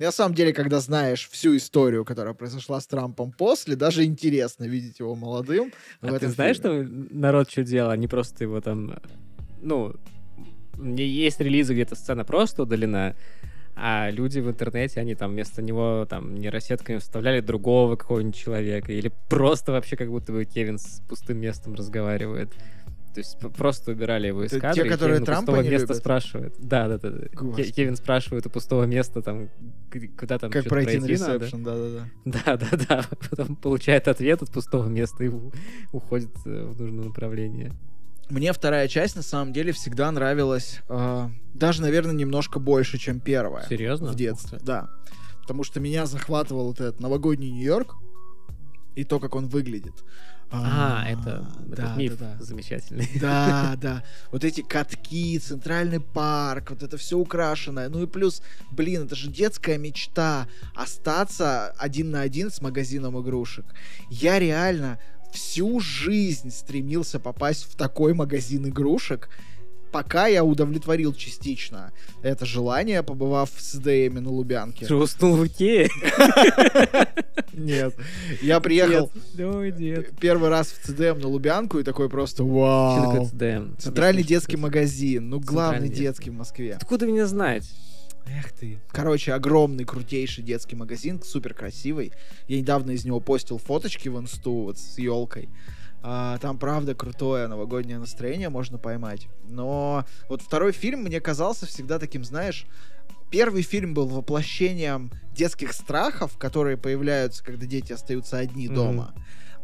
На 0.00 0.12
самом 0.12 0.34
деле, 0.34 0.54
когда 0.54 0.80
знаешь 0.80 1.28
всю 1.30 1.56
историю, 1.56 2.06
которая 2.06 2.32
произошла 2.32 2.80
с 2.80 2.86
Трампом 2.86 3.32
после, 3.32 3.76
даже 3.76 4.04
интересно 4.04 4.64
видеть 4.64 4.98
его 4.98 5.14
молодым. 5.14 5.72
А 6.00 6.18
ты 6.18 6.28
знаешь, 6.28 6.58
фильме. 6.58 6.86
что 6.86 7.14
народ 7.14 7.50
что 7.50 7.62
делал? 7.62 7.90
Они 7.90 8.08
просто 8.08 8.44
его 8.44 8.60
там... 8.62 8.98
Ну, 9.60 9.94
есть 10.78 11.38
релизы, 11.40 11.74
где-то 11.74 11.96
сцена 11.96 12.24
просто 12.24 12.62
удалена, 12.62 13.14
а 13.76 14.10
люди 14.10 14.40
в 14.40 14.48
интернете, 14.48 15.00
они 15.00 15.14
там 15.14 15.32
вместо 15.32 15.60
него 15.60 16.06
там 16.08 16.34
нейросетками 16.34 16.96
вставляли 16.96 17.40
другого 17.40 17.96
какого-нибудь 17.96 18.36
человека, 18.36 18.92
или 18.92 19.12
просто 19.28 19.72
вообще 19.72 19.96
как 19.96 20.08
будто 20.08 20.32
бы 20.32 20.46
Кевин 20.46 20.78
с 20.78 21.02
пустым 21.08 21.38
местом 21.38 21.74
разговаривает. 21.74 22.50
То 23.14 23.18
есть 23.18 23.38
просто 23.56 23.90
убирали 23.90 24.28
его 24.28 24.44
из 24.44 24.52
Это 24.52 24.60
кадра, 24.60 24.82
те, 24.84 24.88
которые 24.88 25.16
Кевин 25.16 25.26
Трампа 25.26 25.46
пустого 25.46 25.62
не 25.62 25.70
места 25.70 25.86
любят? 25.86 25.96
спрашивает. 25.96 26.54
Да, 26.58 26.88
да, 26.88 26.98
да. 26.98 27.10
да. 27.10 27.26
Господи. 27.32 27.72
Кевин 27.72 27.96
спрашивает 27.96 28.46
у 28.46 28.50
пустого 28.50 28.84
места 28.84 29.20
там, 29.20 29.48
куда 30.16 30.38
там 30.38 30.50
Как 30.50 30.62
чё-то 30.62 30.70
пройти 30.70 30.98
на 30.98 31.06
ресепшн, 31.06 31.64
да-да-да. 31.64 32.08
Да, 32.24 32.56
да, 32.56 32.84
да. 32.88 33.04
Потом 33.30 33.56
получает 33.56 34.06
ответ 34.06 34.42
от 34.42 34.52
пустого 34.52 34.88
места 34.88 35.24
и 35.24 35.30
уходит 35.92 36.30
э, 36.46 36.64
в 36.66 36.80
нужное 36.80 37.06
направление. 37.06 37.72
Мне 38.28 38.52
вторая 38.52 38.86
часть, 38.86 39.16
на 39.16 39.22
самом 39.22 39.52
деле, 39.52 39.72
всегда 39.72 40.10
нравилась 40.12 40.80
э, 40.88 41.28
даже, 41.52 41.82
наверное, 41.82 42.14
немножко 42.14 42.60
больше, 42.60 42.96
чем 42.96 43.18
первая. 43.18 43.66
Серьезно? 43.68 44.12
В 44.12 44.14
детстве, 44.14 44.58
да. 44.62 44.88
Потому 45.42 45.64
что 45.64 45.80
меня 45.80 46.06
захватывал 46.06 46.68
вот 46.68 46.80
этот 46.80 47.00
новогодний 47.00 47.50
Нью-Йорк 47.50 47.96
и 48.94 49.02
то, 49.02 49.18
как 49.18 49.34
он 49.34 49.48
выглядит. 49.48 49.94
А, 50.52 51.04
это, 51.08 51.46
этот 51.66 51.76
да, 51.76 51.94
миф 51.96 52.18
да, 52.18 52.34
да. 52.38 52.44
замечательный. 52.44 53.08
Да, 53.20 53.76
да. 53.80 54.02
Вот 54.32 54.44
эти 54.44 54.62
катки, 54.62 55.38
центральный 55.38 56.00
парк, 56.00 56.70
вот 56.70 56.82
это 56.82 56.96
все 56.96 57.16
украшенное. 57.16 57.88
Ну 57.88 58.02
и 58.02 58.06
плюс, 58.06 58.42
блин, 58.72 59.04
это 59.04 59.14
же 59.14 59.28
детская 59.28 59.78
мечта 59.78 60.48
остаться 60.74 61.68
один 61.78 62.10
на 62.10 62.22
один 62.22 62.50
с 62.50 62.60
магазином 62.60 63.20
игрушек. 63.20 63.64
Я 64.08 64.38
реально 64.38 64.98
всю 65.32 65.80
жизнь 65.80 66.50
стремился 66.50 67.20
попасть 67.20 67.64
в 67.64 67.76
такой 67.76 68.14
магазин 68.14 68.68
игрушек, 68.68 69.28
пока 69.90 70.26
я 70.26 70.44
удовлетворил 70.44 71.12
частично 71.14 71.92
это 72.22 72.46
желание, 72.46 73.02
побывав 73.02 73.50
в 73.54 73.60
СДМ 73.60 74.22
на 74.22 74.30
Лубянке. 74.30 74.86
Ты 74.86 74.94
уснул 74.94 75.36
в 75.36 75.46
Икее? 75.46 75.88
Нет. 77.52 77.94
Я 78.42 78.60
приехал 78.60 79.10
первый 80.20 80.50
раз 80.50 80.68
в 80.68 80.86
ЦДМ 80.86 81.20
на 81.20 81.28
Лубянку 81.28 81.78
и 81.78 81.82
такой 81.82 82.08
просто 82.08 82.44
вау. 82.44 83.26
ЦДМ? 83.26 83.76
Центральный 83.78 84.22
детский 84.22 84.54
это. 84.54 84.62
магазин. 84.62 85.28
Ну, 85.28 85.40
главный 85.40 85.88
детский 85.88 86.30
в 86.30 86.34
Москве. 86.34 86.74
Откуда 86.74 87.06
меня 87.06 87.26
знать? 87.26 87.68
Эх 88.26 88.52
ты. 88.52 88.78
Короче, 88.92 89.32
огромный, 89.32 89.84
крутейший 89.84 90.44
детский 90.44 90.76
магазин, 90.76 91.20
супер 91.22 91.54
красивый. 91.54 92.12
Я 92.46 92.58
недавно 92.58 92.92
из 92.92 93.04
него 93.04 93.20
постил 93.20 93.58
фоточки 93.58 94.08
в 94.08 94.18
инсту 94.18 94.52
вот 94.52 94.78
с 94.78 94.98
елкой. 94.98 95.48
Там, 96.02 96.58
правда, 96.58 96.94
крутое 96.94 97.46
новогоднее 97.46 97.98
настроение 97.98 98.48
можно 98.48 98.78
поймать. 98.78 99.28
Но 99.44 100.04
вот 100.28 100.42
второй 100.42 100.72
фильм 100.72 101.00
мне 101.02 101.20
казался 101.20 101.66
всегда 101.66 101.98
таким, 101.98 102.24
знаешь, 102.24 102.66
первый 103.30 103.62
фильм 103.62 103.94
был 103.94 104.06
воплощением 104.06 105.10
детских 105.34 105.72
страхов, 105.72 106.38
которые 106.38 106.76
появляются, 106.76 107.44
когда 107.44 107.66
дети 107.66 107.92
остаются 107.92 108.38
одни 108.38 108.66
Мгм. 108.66 108.74
дома. 108.74 109.14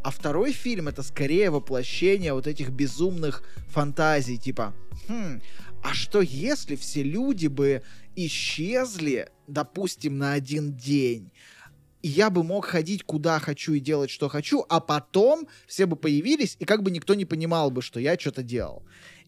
А 0.04 0.10
второй 0.10 0.52
фильм 0.52 0.86
это 0.88 1.02
скорее 1.02 1.50
воплощение 1.50 2.32
вот 2.32 2.46
этих 2.46 2.70
безумных 2.70 3.42
фантазий, 3.68 4.38
типа, 4.38 4.72
«Хм, 5.08 5.40
а 5.82 5.94
что 5.94 6.20
если 6.20 6.76
все 6.76 7.02
люди 7.02 7.48
бы 7.48 7.82
исчезли, 8.14 9.28
допустим, 9.46 10.18
на 10.18 10.32
один 10.34 10.74
день? 10.76 11.32
И 12.02 12.08
я 12.08 12.30
бы 12.30 12.42
мог 12.42 12.66
ходить 12.66 13.02
куда 13.02 13.38
хочу 13.38 13.74
и 13.74 13.80
делать, 13.80 14.10
что 14.10 14.28
хочу, 14.28 14.64
а 14.68 14.80
потом 14.80 15.48
все 15.66 15.86
бы 15.86 15.96
появились, 15.96 16.56
и 16.58 16.64
как 16.64 16.82
бы 16.82 16.90
никто 16.90 17.14
не 17.14 17.24
понимал 17.24 17.70
бы, 17.70 17.82
что 17.82 18.00
я 18.00 18.18
что-то 18.18 18.42
делал. 18.42 18.82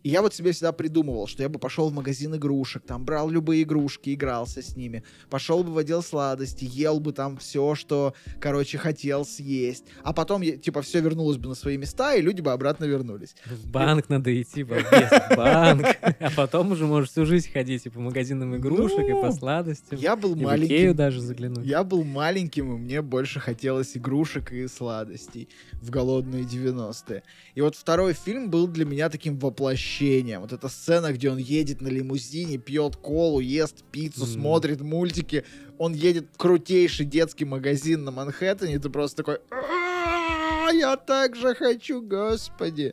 И 0.04 0.10
я 0.10 0.22
вот 0.22 0.32
себе 0.34 0.52
всегда 0.52 0.72
придумывал, 0.72 1.26
что 1.26 1.42
я 1.42 1.48
бы 1.48 1.58
пошел 1.58 1.90
в 1.90 1.92
магазин 1.92 2.34
игрушек, 2.36 2.82
там 2.86 3.04
брал 3.04 3.28
любые 3.30 3.62
игрушки, 3.62 4.14
игрался 4.14 4.62
с 4.62 4.76
ними, 4.76 5.02
пошел 5.28 5.64
бы 5.64 5.72
в 5.72 5.78
отдел 5.78 6.02
сладости, 6.02 6.64
ел 6.70 7.00
бы 7.00 7.12
там 7.12 7.36
все, 7.38 7.74
что, 7.74 8.14
короче, 8.40 8.78
хотел 8.78 9.24
съесть. 9.24 9.84
А 10.04 10.12
потом, 10.12 10.42
я- 10.42 10.56
типа, 10.56 10.82
все 10.82 11.00
вернулось 11.00 11.36
бы 11.36 11.48
на 11.48 11.54
свои 11.54 11.76
места, 11.76 12.14
и 12.14 12.22
люди 12.22 12.40
бы 12.40 12.52
обратно 12.52 12.84
вернулись. 12.84 13.34
В 13.46 13.68
банк 13.70 14.08
надо 14.08 14.30
идти, 14.40 14.62
балбес, 14.62 15.10
в 15.30 15.36
банк. 15.36 15.86
А 16.20 16.30
потом 16.36 16.72
уже 16.72 16.86
можешь 16.86 17.10
всю 17.10 17.26
жизнь 17.26 17.50
ходить 17.52 17.86
и 17.86 17.90
по 17.90 18.00
магазинам 18.00 18.56
игрушек, 18.56 19.00
и 19.08 19.12
по 19.12 19.26
Ну, 19.26 19.32
сладостям. 19.32 19.98
Я 19.98 20.14
был 20.16 20.34
И 20.36 20.44
маленьким. 20.44 20.94
даже 20.94 21.20
заглянуть. 21.20 21.66
Я 21.66 21.82
был 21.84 22.04
маленьким, 22.04 22.74
и 22.74 22.78
мне 22.78 23.02
больше 23.02 23.40
хотелось 23.40 23.96
игрушек 23.96 24.52
и 24.52 24.68
сладостей 24.68 25.48
в 25.72 25.90
голодные 25.90 26.44
90-е. 26.44 27.22
И 27.54 27.60
вот 27.60 27.74
второй 27.76 28.12
фильм 28.12 28.48
был 28.50 28.66
для 28.68 28.84
меня 28.84 29.08
таким 29.10 29.38
воплощением 29.38 29.87
восхищением. 29.88 30.40
Вот 30.40 30.52
эта 30.52 30.68
сцена, 30.68 31.12
где 31.12 31.30
он 31.30 31.38
едет 31.38 31.80
на 31.80 31.88
лимузине, 31.88 32.58
пьет 32.58 32.96
колу, 32.96 33.40
ест 33.40 33.84
пиццу, 33.90 34.22
Мгм. 34.24 34.32
смотрит 34.32 34.80
мультики. 34.80 35.44
Он 35.78 35.92
едет 35.94 36.26
в 36.32 36.36
крутейший 36.36 37.06
детский 37.06 37.44
магазин 37.44 38.04
на 38.04 38.10
Манхэттене, 38.10 38.74
и 38.74 38.78
ты 38.78 38.90
просто 38.90 39.18
такой... 39.18 39.38
«А, 39.50 40.70
Я 40.72 40.96
так 40.96 41.34
же 41.36 41.54
хочу, 41.54 42.02
господи. 42.02 42.92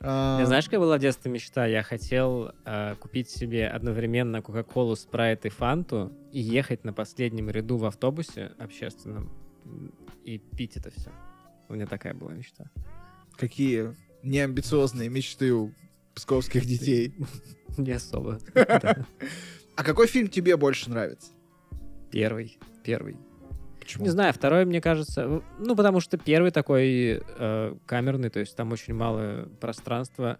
А, 0.00 0.40
Я 0.40 0.46
знаешь, 0.46 0.64
какая 0.64 0.80
была 0.80 0.96
в 0.96 1.00
детстве 1.00 1.30
мечта? 1.30 1.66
Я 1.66 1.82
хотел 1.84 2.50
э, 2.64 2.96
купить 2.96 3.30
себе 3.30 3.68
одновременно 3.68 4.42
Кока-Колу, 4.42 4.96
Спрайт 4.96 5.46
и 5.46 5.48
Фанту 5.48 6.12
и 6.32 6.40
ехать 6.40 6.82
на 6.84 6.92
последнем 6.92 7.50
ряду 7.50 7.76
в 7.76 7.84
автобусе 7.84 8.50
общественном 8.58 9.30
и 10.24 10.38
пить 10.38 10.76
это 10.76 10.90
все. 10.90 11.10
У 11.68 11.74
меня 11.74 11.86
такая 11.86 12.14
была 12.14 12.32
мечта. 12.32 12.64
Какие 13.38 13.94
неамбициозные 14.24 15.08
мечты 15.08 15.52
у 15.52 15.72
псковских 16.14 16.66
детей. 16.66 17.14
Не 17.76 17.92
особо. 17.92 18.38
А 19.74 19.84
какой 19.84 20.06
фильм 20.06 20.28
тебе 20.28 20.58
больше 20.58 20.90
нравится? 20.90 21.32
Первый. 22.10 22.58
Первый. 22.84 23.16
Почему? 23.80 24.04
Не 24.04 24.10
знаю, 24.10 24.34
второй, 24.34 24.66
мне 24.66 24.82
кажется, 24.82 25.42
ну, 25.58 25.74
потому 25.74 26.00
что 26.00 26.18
первый 26.18 26.50
такой 26.50 27.20
э, 27.20 27.74
камерный, 27.86 28.28
то 28.28 28.38
есть 28.38 28.54
там 28.54 28.70
очень 28.70 28.92
мало 28.92 29.48
пространства, 29.60 30.38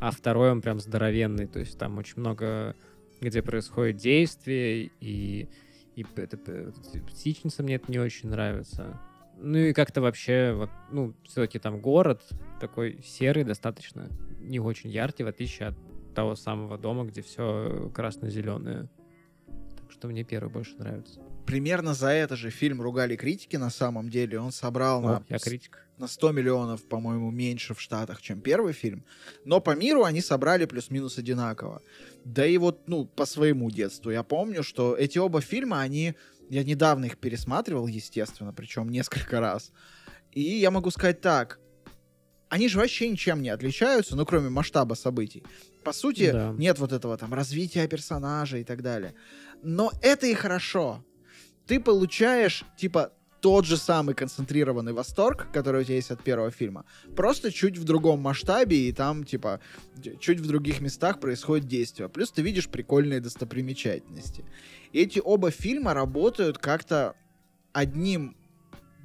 а 0.00 0.10
второй 0.10 0.50
он 0.50 0.60
прям 0.60 0.80
здоровенный, 0.80 1.46
то 1.46 1.60
есть 1.60 1.78
там 1.78 1.96
очень 1.96 2.14
много, 2.16 2.74
где 3.20 3.40
происходит 3.40 3.96
действие, 3.96 4.90
и, 5.00 5.48
и 5.94 6.06
это, 6.16 6.72
птичница 7.06 7.62
мне 7.62 7.76
это 7.76 7.90
не 7.90 7.98
очень 7.98 8.28
нравится. 8.28 9.00
Ну 9.36 9.58
и 9.58 9.72
как-то 9.72 10.00
вообще, 10.00 10.52
вот, 10.52 10.70
ну, 10.90 11.14
все-таки 11.24 11.58
там 11.58 11.80
город 11.80 12.22
такой 12.60 13.02
серый 13.02 13.44
достаточно, 13.44 14.08
не 14.38 14.60
очень 14.60 14.90
яркий, 14.90 15.24
в 15.24 15.28
отличие 15.28 15.68
от 15.68 15.74
того 16.14 16.36
самого 16.36 16.78
дома, 16.78 17.04
где 17.04 17.22
все 17.22 17.90
красно-зеленое. 17.94 18.88
Так 19.76 19.90
что 19.90 20.08
мне 20.08 20.24
первый 20.24 20.50
больше 20.50 20.76
нравится. 20.76 21.20
Примерно 21.46 21.94
за 21.94 22.08
это 22.08 22.36
же 22.36 22.50
фильм 22.50 22.80
ругали 22.80 23.16
критики 23.16 23.56
на 23.56 23.70
самом 23.70 24.10
деле. 24.10 24.38
Он 24.38 24.52
собрал 24.52 25.00
О, 25.00 25.02
на, 25.02 25.24
я 25.28 25.38
критик. 25.38 25.86
на 25.98 26.06
100 26.06 26.32
миллионов, 26.32 26.84
по-моему, 26.84 27.30
меньше 27.30 27.74
в 27.74 27.80
Штатах, 27.80 28.22
чем 28.22 28.40
первый 28.40 28.72
фильм. 28.72 29.04
Но 29.44 29.60
по 29.60 29.74
миру 29.74 30.04
они 30.04 30.20
собрали 30.20 30.66
плюс-минус 30.66 31.18
одинаково. 31.18 31.82
Да 32.24 32.46
и 32.46 32.58
вот, 32.58 32.86
ну, 32.86 33.06
по 33.06 33.26
своему 33.26 33.70
детству. 33.70 34.10
Я 34.10 34.22
помню, 34.22 34.62
что 34.62 34.94
эти 34.96 35.18
оба 35.18 35.40
фильма, 35.40 35.80
они... 35.80 36.14
Я 36.48 36.64
недавно 36.64 37.06
их 37.06 37.18
пересматривал, 37.18 37.86
естественно, 37.86 38.52
причем 38.52 38.88
несколько 38.90 39.40
раз. 39.40 39.72
И 40.32 40.40
я 40.42 40.70
могу 40.70 40.90
сказать 40.90 41.20
так. 41.20 41.58
Они 42.48 42.68
же 42.68 42.78
вообще 42.78 43.08
ничем 43.08 43.40
не 43.40 43.48
отличаются, 43.48 44.14
ну, 44.14 44.26
кроме 44.26 44.50
масштаба 44.50 44.94
событий. 44.94 45.42
По 45.84 45.92
сути, 45.92 46.30
Да. 46.30 46.54
нет 46.58 46.78
вот 46.78 46.92
этого 46.92 47.16
там 47.16 47.32
развития 47.32 47.88
персонажа 47.88 48.58
и 48.58 48.64
так 48.64 48.82
далее. 48.82 49.14
Но 49.62 49.90
это 50.02 50.26
и 50.26 50.34
хорошо. 50.34 51.02
Ты 51.66 51.80
получаешь, 51.80 52.64
типа, 52.76 53.12
тот 53.42 53.66
же 53.66 53.76
самый 53.76 54.14
концентрированный 54.14 54.92
восторг, 54.92 55.48
который 55.52 55.82
у 55.82 55.84
тебя 55.84 55.96
есть 55.96 56.12
от 56.12 56.22
первого 56.22 56.52
фильма, 56.52 56.84
просто 57.16 57.50
чуть 57.50 57.76
в 57.76 57.84
другом 57.84 58.20
масштабе, 58.20 58.88
и 58.88 58.92
там, 58.92 59.24
типа, 59.24 59.58
чуть 60.20 60.38
в 60.38 60.46
других 60.46 60.80
местах 60.80 61.18
происходит 61.18 61.66
действие. 61.66 62.08
Плюс 62.08 62.30
ты 62.30 62.40
видишь 62.40 62.68
прикольные 62.68 63.20
достопримечательности. 63.20 64.44
Эти 64.92 65.20
оба 65.22 65.50
фильма 65.50 65.92
работают 65.92 66.58
как-то 66.58 67.16
одним 67.72 68.36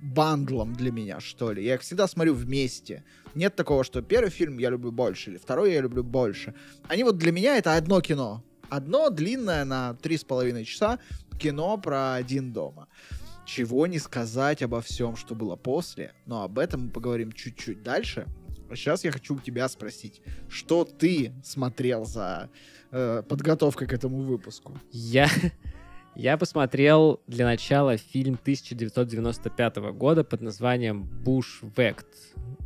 бандлом 0.03 0.73
для 0.73 0.91
меня, 0.91 1.19
что 1.19 1.51
ли. 1.51 1.65
Я 1.65 1.73
их 1.73 1.81
всегда 1.81 2.07
смотрю 2.07 2.35
вместе. 2.35 3.03
Нет 3.33 3.55
такого, 3.55 3.83
что 3.83 4.03
первый 4.03 4.29
фильм 4.29 4.59
я 4.59 4.69
люблю 4.69 4.91
больше, 4.91 5.31
или 5.31 5.37
второй 5.37 5.73
я 5.73 5.81
люблю 5.81 6.03
больше. 6.03 6.53
Они 6.87 7.03
вот 7.03 7.17
для 7.17 7.31
меня 7.31 7.57
это 7.57 7.75
одно 7.75 8.01
кино. 8.01 8.43
Одно 8.69 9.09
длинное 9.09 9.65
на 9.65 9.95
три 9.95 10.15
с 10.15 10.23
половиной 10.23 10.65
часа 10.65 10.99
кино 11.39 11.77
про 11.77 12.13
один 12.13 12.53
дома. 12.53 12.87
Чего 13.47 13.87
не 13.87 13.97
сказать 13.97 14.61
обо 14.61 14.81
всем, 14.81 15.15
что 15.15 15.33
было 15.33 15.55
после, 15.55 16.13
но 16.25 16.43
об 16.43 16.59
этом 16.59 16.87
мы 16.87 16.89
поговорим 16.91 17.31
чуть-чуть 17.31 17.81
дальше. 17.81 18.27
А 18.69 18.75
сейчас 18.75 19.05
я 19.05 19.11
хочу 19.11 19.35
у 19.35 19.39
тебя 19.39 19.69
спросить, 19.69 20.21
что 20.49 20.83
ты 20.83 21.31
смотрел 21.45 22.03
за 22.03 22.49
э, 22.91 23.23
подготовкой 23.25 23.87
к 23.87 23.93
этому 23.93 24.17
выпуску? 24.17 24.77
Я, 24.91 25.29
я 26.19 26.35
посмотрел 26.37 27.21
для 27.27 27.45
начала 27.45 27.95
фильм 27.97 28.39
1995 28.41 29.75
года 29.93 30.23
под 30.23 30.41
названием 30.41 31.03
«Бушвект». 31.03 32.07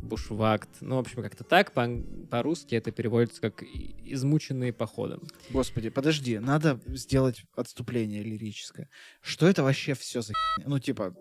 Бушвакт. 0.02 0.68
Ну, 0.80 0.96
в 0.96 0.98
общем, 1.00 1.22
как-то 1.22 1.44
так. 1.44 1.72
По- 1.72 1.88
По-русски 2.30 2.74
это 2.74 2.90
переводится 2.90 3.40
как 3.42 3.62
«И- 3.62 3.94
«измученные 4.04 4.72
походом». 4.72 5.22
Господи, 5.50 5.90
подожди, 5.90 6.38
надо 6.38 6.80
сделать 6.86 7.44
отступление 7.54 8.22
лирическое. 8.22 8.88
Что 9.20 9.46
это 9.46 9.62
вообще 9.62 9.94
все 9.94 10.22
за? 10.22 10.32
Ну, 10.64 10.78
типа, 10.78 11.14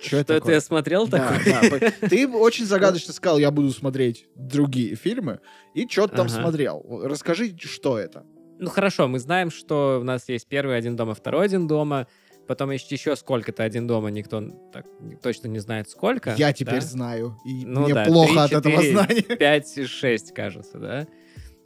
что 0.00 0.16
это 0.16 0.38
такое? 0.38 0.60
смотрел 0.60 1.06
Да, 1.06 1.36
такое? 1.38 1.92
да, 2.00 2.08
Ты 2.08 2.26
очень 2.28 2.64
загадочно 2.64 3.12
сказал, 3.12 3.38
я 3.38 3.50
буду 3.50 3.70
смотреть 3.72 4.26
другие 4.36 4.94
фильмы, 4.94 5.40
и 5.74 5.86
что 5.88 6.06
ты 6.06 6.16
там 6.16 6.26
Ага. 6.28 6.40
смотрел? 6.40 6.82
Расскажи, 7.04 7.56
что 7.60 7.98
это? 7.98 8.24
Ну, 8.58 8.70
хорошо, 8.70 9.08
мы 9.08 9.18
знаем, 9.18 9.50
что 9.50 9.98
у 10.00 10.04
нас 10.04 10.28
есть 10.28 10.48
первый 10.48 10.76
«Один 10.76 10.96
дома», 10.96 11.14
второй 11.14 11.46
«Один 11.46 11.66
дома», 11.68 12.06
потом 12.46 12.70
есть 12.70 12.90
еще 12.90 13.14
сколько-то 13.14 13.62
«Один 13.62 13.86
дома», 13.86 14.10
никто 14.10 14.42
так 14.72 14.86
точно 15.22 15.48
не 15.48 15.60
знает 15.60 15.88
сколько. 15.88 16.34
Я 16.36 16.52
теперь 16.52 16.80
да? 16.80 16.86
знаю, 16.86 17.36
и 17.44 17.64
Ну 17.64 17.82
мне 17.82 17.94
да, 17.94 18.04
плохо 18.04 18.48
три, 18.48 18.56
от 18.56 18.66
этого 18.66 18.82
знания. 18.82 19.22
5 19.22 19.78
и 19.78 19.84
6, 19.86 20.34
кажется, 20.34 20.78
да? 20.78 21.06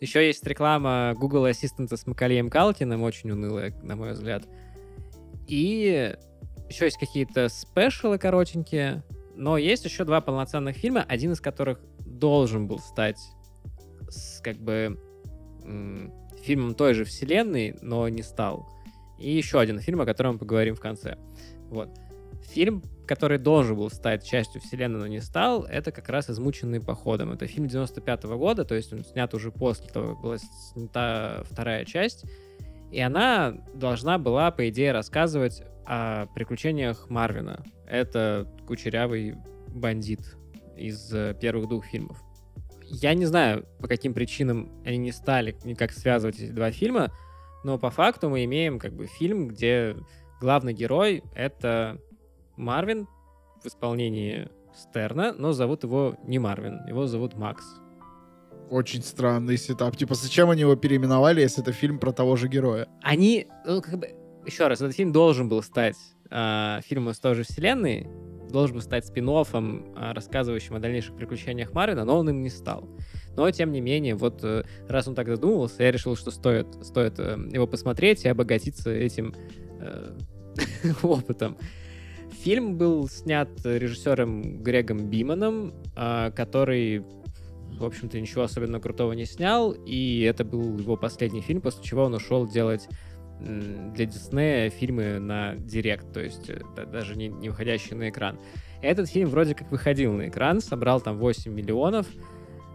Еще 0.00 0.26
есть 0.26 0.44
реклама 0.46 1.14
Google 1.16 1.44
Ассистента 1.44 1.96
с 1.96 2.06
Макалеем 2.06 2.50
Калкиным, 2.50 3.02
очень 3.02 3.30
унылая, 3.30 3.72
на 3.82 3.96
мой 3.96 4.12
взгляд. 4.12 4.44
И 5.46 6.14
еще 6.68 6.84
есть 6.86 6.98
какие-то 6.98 7.48
спешалы 7.48 8.18
коротенькие, 8.18 9.04
но 9.34 9.56
есть 9.56 9.84
еще 9.84 10.04
два 10.04 10.20
полноценных 10.20 10.76
фильма, 10.76 11.04
один 11.08 11.32
из 11.32 11.40
которых 11.40 11.80
должен 12.00 12.66
был 12.66 12.80
стать 12.80 13.18
с, 14.08 14.40
как 14.40 14.56
бы 14.56 14.98
фильмом 16.42 16.74
той 16.74 16.94
же 16.94 17.04
вселенной, 17.04 17.76
но 17.80 18.08
не 18.08 18.22
стал. 18.22 18.68
И 19.18 19.30
еще 19.30 19.60
один 19.60 19.78
фильм, 19.78 20.00
о 20.00 20.06
котором 20.06 20.34
мы 20.34 20.38
поговорим 20.40 20.74
в 20.74 20.80
конце. 20.80 21.16
Вот. 21.68 21.88
Фильм, 22.50 22.82
который 23.06 23.38
должен 23.38 23.76
был 23.76 23.88
стать 23.88 24.24
частью 24.26 24.60
вселенной, 24.60 24.98
но 24.98 25.06
не 25.06 25.20
стал, 25.20 25.64
это 25.64 25.92
как 25.92 26.08
раз 26.08 26.28
«Измученный 26.28 26.80
походом». 26.80 27.32
Это 27.32 27.46
фильм 27.46 27.68
95 27.68 28.24
года, 28.24 28.64
то 28.64 28.74
есть 28.74 28.92
он 28.92 29.04
снят 29.04 29.32
уже 29.32 29.52
после 29.52 29.88
того, 29.88 30.14
как 30.14 30.22
была 30.22 30.38
снята 30.38 31.44
вторая 31.48 31.84
часть. 31.84 32.24
И 32.90 33.00
она 33.00 33.54
должна 33.74 34.18
была, 34.18 34.50
по 34.50 34.68
идее, 34.68 34.92
рассказывать 34.92 35.62
о 35.86 36.26
приключениях 36.34 37.08
Марвина. 37.08 37.64
Это 37.86 38.46
кучерявый 38.66 39.36
бандит 39.68 40.36
из 40.76 41.12
э, 41.12 41.34
первых 41.40 41.68
двух 41.68 41.86
фильмов. 41.86 42.22
Я 42.94 43.14
не 43.14 43.24
знаю, 43.24 43.64
по 43.80 43.88
каким 43.88 44.12
причинам 44.12 44.70
они 44.84 44.98
не 44.98 45.12
стали 45.12 45.56
никак 45.64 45.92
связывать 45.92 46.38
эти 46.38 46.50
два 46.50 46.70
фильма, 46.70 47.10
но 47.64 47.78
по 47.78 47.90
факту 47.90 48.28
мы 48.28 48.44
имеем 48.44 48.78
как 48.78 48.92
бы 48.92 49.06
фильм, 49.06 49.48
где 49.48 49.96
главный 50.42 50.74
герой— 50.74 51.24
это 51.34 51.98
Марвин 52.56 53.08
в 53.64 53.66
исполнении 53.66 54.50
Стерна, 54.74 55.32
но 55.32 55.52
зовут 55.52 55.84
его 55.84 56.16
не 56.24 56.38
Марвин, 56.38 56.86
его 56.86 57.06
зовут 57.06 57.34
Макс. 57.34 57.64
Очень 58.68 59.02
странный 59.02 59.56
сетап. 59.56 59.96
Типа, 59.96 60.14
зачем 60.14 60.50
они 60.50 60.60
его 60.60 60.76
переименовали, 60.76 61.40
если 61.40 61.62
это 61.62 61.72
фильм 61.72 61.98
про 61.98 62.12
того 62.12 62.36
же 62.36 62.48
героя? 62.48 62.88
Они, 63.02 63.46
ну, 63.64 63.80
как 63.80 63.98
бы, 63.98 64.14
еще 64.44 64.66
раз, 64.66 64.82
этот 64.82 64.94
фильм 64.94 65.12
должен 65.12 65.48
был 65.48 65.62
стать 65.62 65.96
а, 66.30 66.80
фильмом 66.82 67.12
из 67.12 67.18
той 67.20 67.34
же 67.36 67.44
вселенной, 67.44 68.06
должен 68.52 68.76
был 68.76 68.82
стать 68.82 69.06
спин 69.06 69.28
рассказывающим 69.94 70.76
о 70.76 70.80
дальнейших 70.80 71.16
приключениях 71.16 71.72
Марвина, 71.72 72.04
но 72.04 72.18
он 72.18 72.28
им 72.30 72.42
не 72.42 72.50
стал. 72.50 72.88
Но, 73.36 73.50
тем 73.50 73.72
не 73.72 73.80
менее, 73.80 74.14
вот 74.14 74.44
э, 74.44 74.62
раз 74.88 75.08
он 75.08 75.14
так 75.14 75.26
задумывался, 75.28 75.82
я 75.82 75.90
решил, 75.90 76.16
что 76.16 76.30
стоит, 76.30 76.66
стоит 76.82 77.18
э, 77.18 77.38
его 77.50 77.66
посмотреть 77.66 78.24
и 78.24 78.28
обогатиться 78.28 78.90
этим 78.90 79.34
э, 79.80 80.18
опытом. 81.02 81.56
Фильм 82.42 82.76
был 82.76 83.08
снят 83.08 83.48
режиссером 83.64 84.62
Грегом 84.62 85.08
Биманом, 85.08 85.74
а, 85.94 86.30
который, 86.32 87.04
в 87.78 87.84
общем-то, 87.84 88.20
ничего 88.20 88.42
особенно 88.42 88.80
крутого 88.80 89.12
не 89.12 89.26
снял, 89.26 89.70
и 89.70 90.22
это 90.22 90.44
был 90.44 90.76
его 90.78 90.96
последний 90.96 91.40
фильм, 91.40 91.60
после 91.60 91.84
чего 91.84 92.04
он 92.04 92.14
ушел 92.14 92.48
делать 92.48 92.88
для 93.94 94.06
Диснея 94.06 94.70
фильмы 94.70 95.18
на 95.18 95.54
директ, 95.56 96.12
то 96.12 96.20
есть 96.20 96.48
э, 96.48 96.60
да- 96.76 96.84
даже 96.84 97.16
не, 97.16 97.28
не 97.28 97.48
выходящие 97.48 97.96
на 97.96 98.08
экран. 98.08 98.38
Этот 98.82 99.08
фильм 99.08 99.28
вроде 99.28 99.54
как 99.54 99.70
выходил 99.70 100.12
на 100.12 100.28
экран, 100.28 100.60
собрал 100.60 101.00
там 101.00 101.18
8 101.18 101.52
миллионов. 101.52 102.06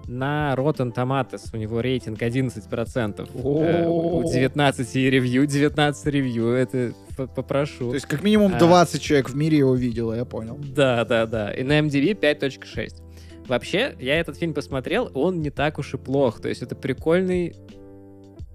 На 0.09 0.53
Rotten 0.55 0.93
Tomatoes 0.95 1.49
у 1.51 1.57
него 1.57 1.81
рейтинг 1.81 2.21
11%. 2.21 3.29
Э, 3.33 3.87
У 3.87 4.23
19 4.23 4.95
ревью, 4.95 5.45
19 5.45 6.05
ревью, 6.05 6.47
это 6.51 6.93
попрошу. 7.35 7.89
То 7.89 7.95
есть, 7.95 8.05
как 8.05 8.23
минимум, 8.23 8.53
А. 8.55 8.57
20 8.59 9.01
человек 9.01 9.29
в 9.29 9.35
мире 9.35 9.57
его 9.57 9.75
видело, 9.75 10.13
я 10.13 10.23
понял. 10.23 10.57
Да, 10.73 11.03
да, 11.03 11.25
да. 11.25 11.51
И 11.51 11.61
на 11.63 11.79
MDB 11.79 12.13
5.6. 12.17 13.01
Вообще, 13.47 13.95
я 13.99 14.17
этот 14.19 14.37
фильм 14.37 14.53
посмотрел, 14.53 15.11
он 15.13 15.41
не 15.41 15.49
так 15.49 15.77
уж 15.77 15.93
и 15.93 15.97
плох. 15.97 16.39
То 16.41 16.47
есть 16.47 16.61
это 16.61 16.75
прикольный, 16.75 17.53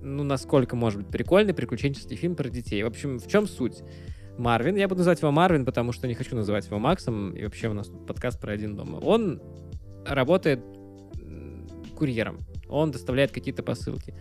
ну, 0.02 0.24
насколько 0.24 0.76
может 0.76 1.00
быть 1.00 1.08
прикольный 1.08 1.54
приключенческий 1.54 2.16
фильм 2.16 2.34
про 2.34 2.48
детей. 2.48 2.82
В 2.82 2.86
общем, 2.86 3.18
в 3.18 3.26
чем 3.28 3.46
суть? 3.46 3.82
Марвин, 4.38 4.76
я 4.76 4.88
буду 4.88 4.98
называть 4.98 5.20
его 5.20 5.30
Марвин, 5.30 5.64
потому 5.64 5.92
что 5.92 6.08
не 6.08 6.14
хочу 6.14 6.34
называть 6.34 6.66
его 6.66 6.78
Максом, 6.78 7.32
и 7.32 7.44
вообще 7.44 7.68
у 7.68 7.74
нас 7.74 7.88
тут 7.88 8.06
подкаст 8.06 8.40
про 8.40 8.52
один 8.52 8.76
дома. 8.76 8.96
Он 8.96 9.40
работает 10.06 10.60
курьером, 11.96 12.40
он 12.68 12.90
доставляет 12.90 13.30
какие-то 13.30 13.62
посылки. 13.62 14.14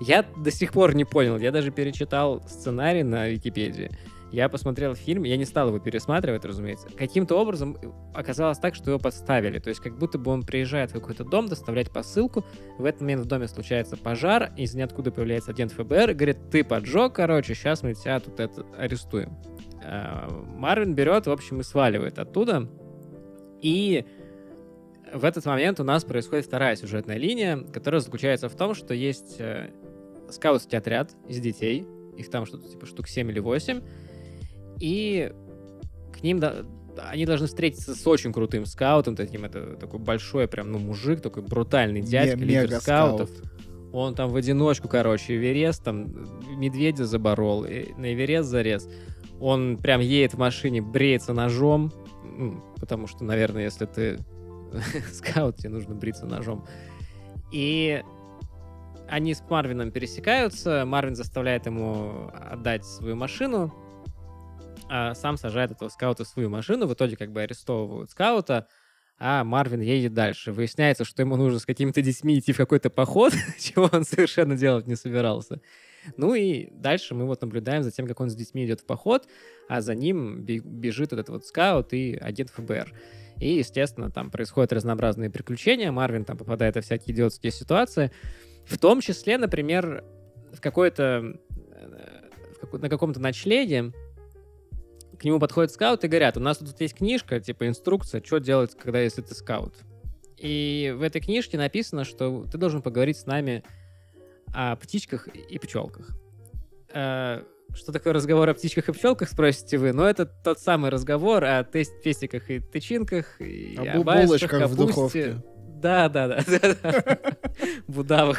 Я 0.00 0.24
до 0.36 0.50
сих 0.50 0.72
пор 0.72 0.94
не 0.94 1.04
понял, 1.04 1.38
я 1.38 1.50
даже 1.50 1.70
перечитал 1.70 2.42
сценарий 2.46 3.02
на 3.02 3.28
Википедии. 3.28 3.90
Я 4.30 4.48
посмотрел 4.48 4.94
фильм, 4.94 5.22
я 5.22 5.36
не 5.36 5.44
стал 5.44 5.68
его 5.68 5.78
пересматривать, 5.78 6.44
разумеется. 6.44 6.88
Каким-то 6.96 7.36
образом 7.36 7.78
оказалось 8.14 8.58
так, 8.58 8.74
что 8.74 8.90
его 8.90 8.98
подставили. 8.98 9.58
То 9.58 9.70
есть 9.70 9.80
как 9.80 9.96
будто 9.96 10.18
бы 10.18 10.30
он 10.30 10.42
приезжает 10.42 10.90
в 10.90 10.94
какой-то 10.94 11.24
дом 11.24 11.48
доставлять 11.48 11.90
посылку, 11.90 12.44
в 12.78 12.84
этот 12.84 13.00
момент 13.00 13.22
в 13.22 13.26
доме 13.26 13.48
случается 13.48 13.96
пожар, 13.96 14.52
из 14.56 14.74
ниоткуда 14.74 15.10
появляется 15.10 15.52
агент 15.52 15.72
ФБР, 15.72 16.14
говорит, 16.14 16.50
ты 16.50 16.62
поджег, 16.62 17.14
короче, 17.14 17.54
сейчас 17.54 17.82
мы 17.82 17.94
тебя 17.94 18.20
тут 18.20 18.38
это 18.38 18.66
арестуем. 18.76 19.36
А, 19.82 20.28
Марвин 20.56 20.94
берет, 20.94 21.26
в 21.26 21.30
общем, 21.30 21.60
и 21.60 21.62
сваливает 21.62 22.18
оттуда. 22.18 22.68
И 23.62 24.04
в 25.12 25.24
этот 25.24 25.46
момент 25.46 25.80
у 25.80 25.84
нас 25.84 26.04
происходит 26.04 26.44
вторая 26.44 26.76
сюжетная 26.76 27.16
линия, 27.16 27.58
которая 27.72 28.00
заключается 28.00 28.48
в 28.48 28.54
том, 28.54 28.74
что 28.74 28.92
есть 28.92 29.36
э, 29.38 29.70
скаутский 30.30 30.76
отряд 30.76 31.12
из 31.26 31.40
детей, 31.40 31.86
их 32.16 32.30
там 32.30 32.46
что-то 32.46 32.68
типа 32.68 32.86
штук 32.86 33.08
7 33.08 33.30
или 33.30 33.38
8, 33.38 33.80
и 34.80 35.32
к 36.12 36.22
ним 36.22 36.40
до- 36.40 36.66
они 37.10 37.26
должны 37.26 37.46
встретиться 37.46 37.94
с 37.94 38.06
очень 38.06 38.32
крутым 38.32 38.66
скаутом, 38.66 39.14
таким 39.14 39.44
это 39.44 39.76
такой 39.76 40.00
большой 40.00 40.48
прям, 40.48 40.72
ну, 40.72 40.78
мужик, 40.78 41.20
такой 41.20 41.42
брутальный 41.44 42.00
дядька, 42.02 42.36
Ме- 42.36 42.44
лидер 42.44 42.80
скаутов. 42.80 43.30
Он 43.92 44.14
там 44.14 44.30
в 44.30 44.36
одиночку, 44.36 44.88
короче, 44.88 45.36
Эверест, 45.36 45.84
там 45.84 46.06
медведя 46.58 47.06
заборол, 47.06 47.64
и 47.64 47.92
на 47.94 48.12
Эверест 48.12 48.48
зарез. 48.48 48.88
Он 49.40 49.76
прям 49.78 50.00
едет 50.00 50.34
в 50.34 50.38
машине, 50.38 50.82
бреется 50.82 51.32
ножом, 51.32 51.92
потому 52.80 53.06
что, 53.06 53.24
наверное, 53.24 53.62
если 53.64 53.86
ты 53.86 54.18
скаут, 55.12 55.56
тебе 55.56 55.70
нужно 55.70 55.94
бриться 55.94 56.26
ножом. 56.26 56.66
И 57.52 58.02
они 59.08 59.32
с 59.34 59.42
Марвином 59.48 59.90
пересекаются, 59.90 60.84
Марвин 60.84 61.14
заставляет 61.14 61.64
ему 61.66 62.30
отдать 62.34 62.84
свою 62.84 63.16
машину, 63.16 63.72
а 64.88 65.14
сам 65.14 65.36
сажает 65.36 65.70
этого 65.70 65.88
скаута 65.88 66.24
в 66.24 66.28
свою 66.28 66.50
машину, 66.50 66.86
в 66.86 66.94
итоге 66.94 67.16
как 67.16 67.32
бы 67.32 67.42
арестовывают 67.42 68.10
скаута, 68.10 68.68
а 69.18 69.42
Марвин 69.44 69.80
едет 69.80 70.14
дальше. 70.14 70.52
Выясняется, 70.52 71.04
что 71.04 71.22
ему 71.22 71.36
нужно 71.36 71.58
с 71.58 71.66
какими-то 71.66 72.00
детьми 72.02 72.38
идти 72.38 72.52
в 72.52 72.56
какой-то 72.56 72.88
поход, 72.88 73.32
чего 73.58 73.88
он 73.92 74.04
совершенно 74.04 74.56
делать 74.56 74.86
не 74.86 74.96
собирался. 74.96 75.60
Ну 76.16 76.34
и 76.34 76.70
дальше 76.70 77.14
мы 77.14 77.26
вот 77.26 77.42
наблюдаем 77.42 77.82
за 77.82 77.90
тем, 77.90 78.06
как 78.06 78.20
он 78.20 78.30
с 78.30 78.34
детьми 78.34 78.64
идет 78.64 78.80
в 78.80 78.86
поход, 78.86 79.28
а 79.68 79.80
за 79.80 79.94
ним 79.94 80.42
бе- 80.42 80.60
бежит 80.60 81.12
этот 81.12 81.28
вот 81.28 81.44
скаут 81.44 81.92
и 81.92 82.16
агент 82.16 82.50
ФБР. 82.50 82.92
И, 83.40 83.56
естественно, 83.56 84.10
там 84.10 84.30
происходят 84.30 84.72
разнообразные 84.72 85.30
приключения, 85.30 85.92
Марвин 85.92 86.24
там 86.24 86.36
попадает 86.36 86.76
во 86.76 86.80
всякие 86.80 87.14
идиотские 87.14 87.52
ситуации, 87.52 88.10
в 88.64 88.78
том 88.78 89.00
числе, 89.00 89.38
например, 89.38 90.04
в 90.52 90.60
какой-то 90.60 91.36
э, 91.72 92.28
в 92.62 92.78
на 92.78 92.88
каком-то 92.88 93.20
ночлеге 93.20 93.92
к 95.18 95.24
нему 95.24 95.38
подходят 95.38 95.72
скауты 95.72 96.06
и 96.06 96.10
говорят, 96.10 96.36
у 96.36 96.40
нас 96.40 96.58
тут 96.58 96.80
есть 96.80 96.94
книжка, 96.94 97.40
типа 97.40 97.66
инструкция, 97.66 98.22
что 98.24 98.38
делать, 98.38 98.76
когда 98.76 99.00
если 99.00 99.22
ты 99.22 99.34
скаут. 99.34 99.74
И 100.36 100.94
в 100.96 101.02
этой 101.02 101.20
книжке 101.20 101.58
написано, 101.58 102.04
что 102.04 102.44
ты 102.50 102.58
должен 102.58 102.80
поговорить 102.80 103.18
с 103.18 103.26
нами 103.26 103.64
о 104.54 104.76
птичках 104.76 105.26
и 105.28 105.58
пчелках. 105.58 106.10
Э, 106.92 107.42
Что 107.74 107.92
такое 107.92 108.12
разговор 108.12 108.48
о 108.48 108.54
птичках 108.54 108.88
и 108.88 108.92
пчелках, 108.92 109.28
спросите 109.28 109.78
вы? 109.78 109.92
Но 109.92 110.08
это 110.08 110.26
тот 110.26 110.60
самый 110.60 110.90
разговор 110.90 111.44
о 111.44 111.64
тест 111.64 112.00
пестиках 112.02 112.50
и 112.50 112.60
тычинках, 112.60 113.40
и 113.40 113.76
О 113.76 114.02
булочках 114.02 114.70
в 114.70 114.76
духовке. 114.76 115.42
Да, 115.78 116.08
да, 116.08 116.28
да. 116.28 117.18
Будавах. 117.88 118.38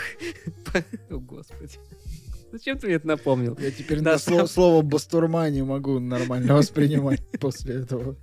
О, 1.10 1.20
Господи. 1.20 1.78
Зачем 2.52 2.78
ты 2.78 2.88
мне 2.88 2.96
это 2.96 3.08
напомнил? 3.08 3.58
Я 3.60 3.72
теперь 3.72 4.02
на 4.02 4.18
слово, 4.18 4.46
слово 4.48 4.82
бастурма 4.82 5.50
не 5.50 5.62
могу 5.62 6.00
нормально 6.00 6.56
воспринимать 6.56 7.22
после 7.40 7.76
этого. 7.82 8.16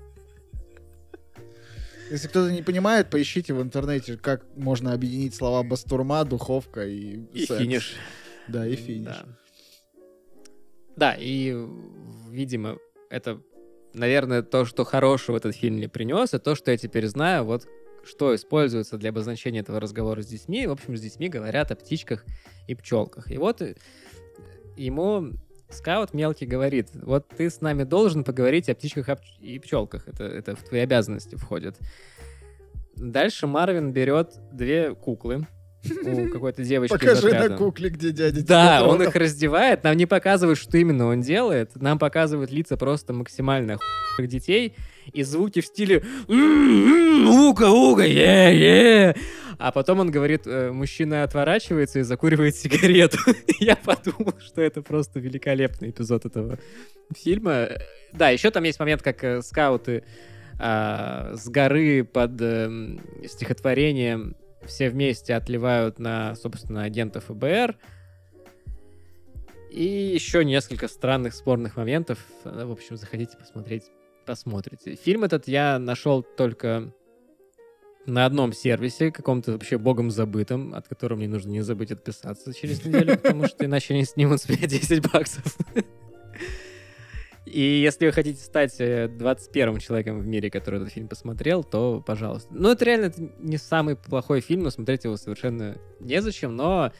Если 2.10 2.28
кто-то 2.28 2.52
не 2.52 2.62
понимает, 2.62 3.10
поищите 3.10 3.52
в 3.52 3.60
интернете, 3.60 4.16
как 4.16 4.44
можно 4.56 4.92
объединить 4.92 5.34
слова 5.34 5.62
бастурма, 5.64 6.24
духовка 6.24 6.86
и, 6.86 7.18
И 7.32 7.46
секс. 7.46 7.60
финиш. 7.60 7.94
Да, 8.46 8.66
и 8.66 8.76
финиш. 8.76 9.06
Да. 9.06 9.26
Да, 10.96 11.16
и, 11.18 11.54
видимо, 12.30 12.78
это, 13.10 13.40
наверное, 13.92 14.42
то, 14.42 14.64
что 14.64 14.84
хорошего 14.84 15.36
этот 15.36 15.54
фильм 15.56 15.76
мне 15.76 15.88
принес, 15.88 16.32
и 16.32 16.38
то, 16.38 16.54
что 16.54 16.70
я 16.70 16.76
теперь 16.76 17.06
знаю, 17.08 17.44
вот 17.44 17.66
что 18.06 18.34
используется 18.34 18.96
для 18.98 19.10
обозначения 19.10 19.60
этого 19.60 19.80
разговора 19.80 20.22
с 20.22 20.26
детьми. 20.26 20.66
В 20.66 20.72
общем, 20.72 20.96
с 20.96 21.00
детьми 21.00 21.28
говорят 21.28 21.72
о 21.72 21.76
птичках 21.76 22.24
и 22.68 22.74
пчелках. 22.74 23.30
И 23.32 23.36
вот 23.36 23.60
э, 23.62 23.74
ему 24.76 25.32
скаут 25.68 26.14
мелкий 26.14 26.46
говорит, 26.46 26.90
вот 26.94 27.28
ты 27.28 27.50
с 27.50 27.60
нами 27.60 27.82
должен 27.84 28.24
поговорить 28.24 28.68
о 28.68 28.74
птичках 28.74 29.08
и 29.40 29.58
пчелках. 29.58 30.08
Это, 30.08 30.24
это 30.24 30.56
в 30.56 30.62
твои 30.62 30.80
обязанности 30.80 31.36
входит. 31.36 31.78
Дальше 32.96 33.46
Марвин 33.46 33.92
берет 33.92 34.38
две 34.52 34.94
куклы 34.94 35.46
у 35.90 36.28
какой-то 36.30 36.62
девочки 36.62 36.92
Покажи 36.92 37.30
на 37.32 37.56
кукле, 37.56 37.90
где 37.90 38.12
дядя 38.12 38.44
Да, 38.44 38.84
он 38.84 39.02
их 39.02 39.14
раздевает, 39.14 39.84
нам 39.84 39.96
не 39.96 40.06
показывают, 40.06 40.58
что 40.58 40.76
именно 40.78 41.06
он 41.06 41.20
делает, 41.20 41.70
нам 41.76 41.98
показывают 41.98 42.50
лица 42.50 42.76
просто 42.76 43.12
максимально 43.12 43.74
охуенных 43.74 44.30
детей 44.30 44.74
и 45.12 45.22
звуки 45.22 45.60
в 45.60 45.66
стиле 45.66 46.02
«М-м-м, 46.28 47.28
«Уга, 47.28 47.70
уга, 47.70 48.04
е-е!» 48.04 49.16
А 49.58 49.72
потом 49.72 50.00
он 50.00 50.10
говорит, 50.10 50.42
э, 50.46 50.70
мужчина 50.70 51.22
отворачивается 51.22 52.00
и 52.00 52.02
закуривает 52.02 52.56
сигарету. 52.56 53.18
Я 53.58 53.76
подумал, 53.76 54.34
что 54.38 54.60
это 54.60 54.82
просто 54.82 55.18
великолепный 55.18 55.90
эпизод 55.90 56.26
этого 56.26 56.58
фильма. 57.16 57.68
Да, 58.12 58.28
еще 58.28 58.50
там 58.50 58.64
есть 58.64 58.78
момент, 58.78 59.02
как 59.02 59.24
э, 59.24 59.40
скауты 59.40 60.04
а, 60.58 61.34
с 61.34 61.48
горы 61.48 62.04
под 62.04 62.40
эм, 62.40 63.00
стихотворением 63.26 64.36
все 64.66 64.90
вместе 64.90 65.34
отливают 65.34 65.98
на, 65.98 66.34
собственно, 66.36 66.82
агента 66.84 67.20
ФБР. 67.20 67.76
И 69.70 69.84
еще 69.84 70.44
несколько 70.44 70.88
странных 70.88 71.34
спорных 71.34 71.76
моментов. 71.76 72.18
Э, 72.44 72.64
В 72.64 72.72
общем, 72.72 72.96
заходите 72.96 73.36
посмотреть, 73.36 73.84
посмотрите. 74.24 74.96
Фильм 74.96 75.24
этот 75.24 75.48
я 75.48 75.78
нашел 75.78 76.22
только 76.22 76.92
на 78.06 78.24
одном 78.24 78.52
сервисе, 78.52 79.10
каком-то 79.10 79.52
вообще 79.52 79.78
богом 79.78 80.10
забытом, 80.10 80.74
от 80.74 80.86
которого 80.86 81.18
мне 81.18 81.28
нужно 81.28 81.50
не 81.50 81.60
забыть 81.62 81.90
отписаться 81.90 82.54
через 82.54 82.84
неделю, 82.84 83.18
потому 83.18 83.46
что 83.48 83.64
иначе 83.64 83.94
они 83.94 84.04
снимут 84.04 84.40
с 84.40 84.48
меня 84.48 84.66
10 84.66 85.12
баксов. 85.12 85.56
И 87.46 87.60
если 87.60 88.06
вы 88.06 88.12
хотите 88.12 88.42
стать 88.42 88.74
э, 88.80 89.08
21 89.08 89.78
человеком 89.78 90.20
в 90.20 90.26
мире, 90.26 90.50
который 90.50 90.80
этот 90.80 90.92
фильм 90.92 91.06
посмотрел, 91.06 91.62
то 91.62 92.02
пожалуйста. 92.04 92.48
Ну, 92.52 92.72
это 92.72 92.84
реально 92.84 93.12
не 93.38 93.56
самый 93.56 93.94
плохой 93.94 94.40
фильм, 94.40 94.64
но 94.64 94.70
смотреть 94.70 95.04
его 95.04 95.16
совершенно 95.16 95.78
незачем, 96.00 96.56
но 96.56 96.92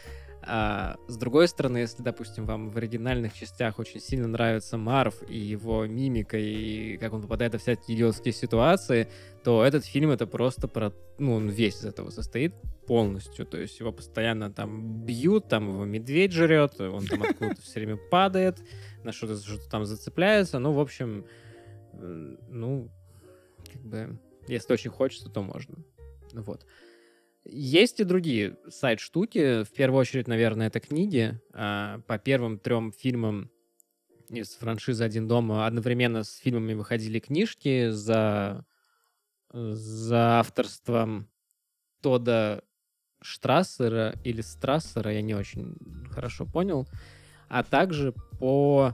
а, 0.47 0.97
с 1.09 1.17
другой 1.17 1.49
стороны, 1.49 1.79
если, 1.79 2.03
допустим, 2.03 2.47
вам 2.47 2.71
в 2.71 2.77
оригинальных 2.77 3.35
частях 3.35 3.79
очень 3.79 4.01
сильно 4.01 4.29
нравится 4.29 4.77
Марв 4.77 5.23
и 5.29 5.37
его 5.37 5.85
мимика, 5.87 6.39
и 6.39 6.97
как 6.99 7.13
он 7.13 7.23
попадает 7.23 7.55
в 7.55 7.59
всякие 7.59 7.97
идиотские 7.97 8.33
ситуации, 8.33 9.09
то 9.43 9.65
этот 9.65 9.85
фильм 9.85 10.11
это 10.11 10.27
просто 10.27 10.69
про... 10.69 10.93
Ну, 11.19 11.35
он 11.35 11.49
весь 11.49 11.81
из 11.81 11.85
этого 11.85 12.11
состоит 12.11 12.55
полностью. 12.87 13.45
То 13.45 13.59
есть 13.59 13.81
его 13.81 13.93
постоянно 13.93 14.53
там 14.53 15.05
бьют, 15.05 15.49
там 15.49 15.69
его 15.69 15.85
медведь 15.85 16.33
жрет, 16.33 16.81
он 16.81 17.07
там 17.07 17.23
откуда-то 17.25 17.61
все 17.63 17.81
время 17.81 17.97
падает, 17.97 18.59
на 19.03 19.13
что-то 19.13 19.37
что 19.37 19.69
там 19.69 19.85
зацепляется. 19.85 20.59
Ну, 20.61 20.73
в 20.73 20.81
общем, 20.81 21.27
ну, 21.93 22.89
как 23.73 23.83
бы, 23.83 24.19
если 24.47 24.73
очень 24.73 24.91
хочется, 24.91 25.29
то 25.29 25.43
можно. 25.43 25.77
Вот. 26.33 26.65
Есть 27.49 28.01
и 28.01 28.05
другие 28.05 28.57
сайт-штуки. 28.69 29.63
В 29.63 29.71
первую 29.71 30.01
очередь, 30.01 30.27
наверное, 30.27 30.67
это 30.67 30.81
книги. 30.81 31.41
А, 31.53 32.01
По 32.07 32.19
первым 32.19 32.59
трем 32.59 32.93
фильмам 32.93 33.51
из 34.29 34.55
франшизы 34.57 35.05
«Один 35.05 35.29
дома» 35.29 35.67
одновременно 35.67 36.25
с 36.25 36.37
фильмами 36.37 36.75
выходили 36.75 37.21
книжки 37.21 37.91
за, 37.91 38.65
за 39.53 40.41
авторством 40.41 41.29
Тода 42.03 42.63
Штрассера 43.23 44.15
или 44.25 44.41
Страссера, 44.41 45.13
я 45.13 45.23
не 45.23 45.35
очень 45.35 45.77
хорошо 46.11 46.47
понял. 46.47 46.89
А 47.49 47.63
также 47.63 48.13
по 48.41 48.93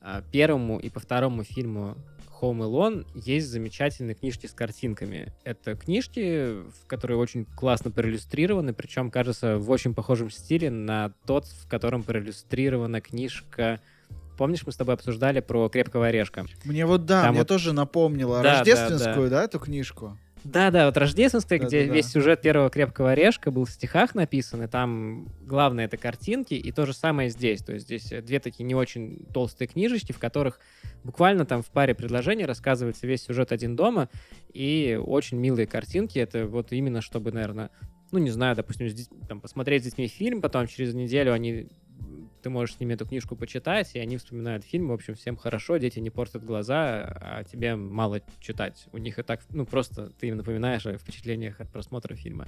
а, 0.00 0.22
первому 0.30 0.78
и 0.78 0.90
по 0.90 1.00
второму 1.00 1.42
фильму 1.42 1.96
Home 2.40 2.60
Alone 2.60 3.06
есть 3.14 3.48
замечательные 3.48 4.14
книжки 4.14 4.46
с 4.46 4.52
картинками. 4.52 5.32
Это 5.44 5.74
книжки, 5.74 6.62
в 6.70 6.86
которые 6.86 7.18
очень 7.18 7.44
классно 7.44 7.90
проиллюстрированы, 7.90 8.72
причем, 8.72 9.10
кажется, 9.10 9.58
в 9.58 9.70
очень 9.70 9.94
похожем 9.94 10.30
стиле 10.30 10.70
на 10.70 11.10
тот, 11.26 11.46
в 11.46 11.68
котором 11.68 12.02
проиллюстрирована 12.02 13.00
книжка 13.00 13.80
Помнишь, 14.38 14.64
мы 14.64 14.70
с 14.70 14.76
тобой 14.76 14.94
обсуждали 14.94 15.40
про 15.40 15.68
крепкого 15.68 16.06
орешка? 16.06 16.46
Мне 16.64 16.86
вот 16.86 17.04
да, 17.06 17.22
Там 17.22 17.32
мне 17.32 17.40
вот- 17.40 17.48
тоже 17.48 17.72
напомнило 17.72 18.36
Да, 18.36 18.42
да, 18.42 18.58
рождественскую, 18.58 19.28
да, 19.30 19.42
эту 19.42 19.58
книжку. 19.58 20.16
Да, 20.52 20.70
да, 20.70 20.86
вот 20.86 20.96
рождественская, 20.96 21.58
где 21.58 21.80
Да-да-да. 21.80 21.94
весь 21.94 22.06
сюжет 22.06 22.40
первого 22.40 22.70
крепкого 22.70 23.10
орешка 23.10 23.50
был 23.50 23.66
в 23.66 23.70
стихах 23.70 24.14
написан, 24.14 24.62
и 24.62 24.66
там 24.66 25.28
главное 25.42 25.84
это 25.84 25.98
картинки, 25.98 26.54
и 26.54 26.72
то 26.72 26.86
же 26.86 26.94
самое 26.94 27.28
здесь. 27.28 27.62
То 27.62 27.74
есть 27.74 27.84
здесь 27.84 28.10
э, 28.12 28.22
две 28.22 28.40
такие 28.40 28.64
не 28.64 28.74
очень 28.74 29.26
толстые 29.34 29.68
книжечки, 29.68 30.12
в 30.12 30.18
которых 30.18 30.60
буквально 31.04 31.44
там 31.44 31.62
в 31.62 31.66
паре 31.66 31.94
предложений 31.94 32.46
рассказывается 32.46 33.06
весь 33.06 33.22
сюжет 33.24 33.52
один 33.52 33.76
дома, 33.76 34.08
и 34.52 34.98
очень 35.02 35.36
милые 35.38 35.66
картинки. 35.66 36.18
Это 36.18 36.46
вот 36.46 36.72
именно 36.72 37.02
чтобы, 37.02 37.30
наверное, 37.30 37.70
ну 38.10 38.18
не 38.18 38.30
знаю, 38.30 38.56
допустим, 38.56 38.88
там, 39.28 39.42
посмотреть 39.42 39.82
с 39.82 39.84
детьми 39.86 40.08
фильм, 40.08 40.40
потом 40.40 40.66
через 40.66 40.94
неделю 40.94 41.34
они 41.34 41.68
ты 42.40 42.50
можешь 42.50 42.76
с 42.76 42.80
ними 42.80 42.94
эту 42.94 43.06
книжку 43.06 43.36
почитать, 43.36 43.94
и 43.94 43.98
они 43.98 44.16
вспоминают 44.16 44.64
фильм. 44.64 44.88
В 44.88 44.92
общем, 44.92 45.14
всем 45.14 45.36
хорошо, 45.36 45.76
дети 45.76 45.98
не 45.98 46.10
портят 46.10 46.44
глаза, 46.44 47.02
а 47.20 47.44
тебе 47.44 47.76
мало 47.76 48.20
читать. 48.40 48.86
У 48.92 48.98
них 48.98 49.18
и 49.18 49.22
так, 49.22 49.40
ну, 49.50 49.66
просто 49.66 50.10
ты 50.18 50.28
им 50.28 50.36
напоминаешь 50.36 50.86
о 50.86 50.96
впечатлениях 50.96 51.60
от 51.60 51.70
просмотра 51.70 52.14
фильма. 52.14 52.46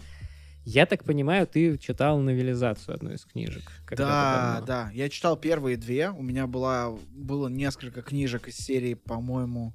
Я 0.64 0.84
так 0.86 1.05
понимаю, 1.05 1.47
ты 1.47 1.78
читал 1.78 2.20
новелизацию 2.20 2.95
одной 2.95 3.14
из 3.14 3.24
книжек. 3.24 3.62
Да, 3.91 4.62
да. 4.66 4.91
Я 4.93 5.09
читал 5.09 5.36
первые 5.36 5.76
две. 5.76 6.11
У 6.11 6.22
меня 6.22 6.47
была, 6.47 6.91
было 7.11 7.49
несколько 7.49 8.03
книжек 8.03 8.47
из 8.49 8.57
серии, 8.57 8.95
по-моему, 8.95 9.72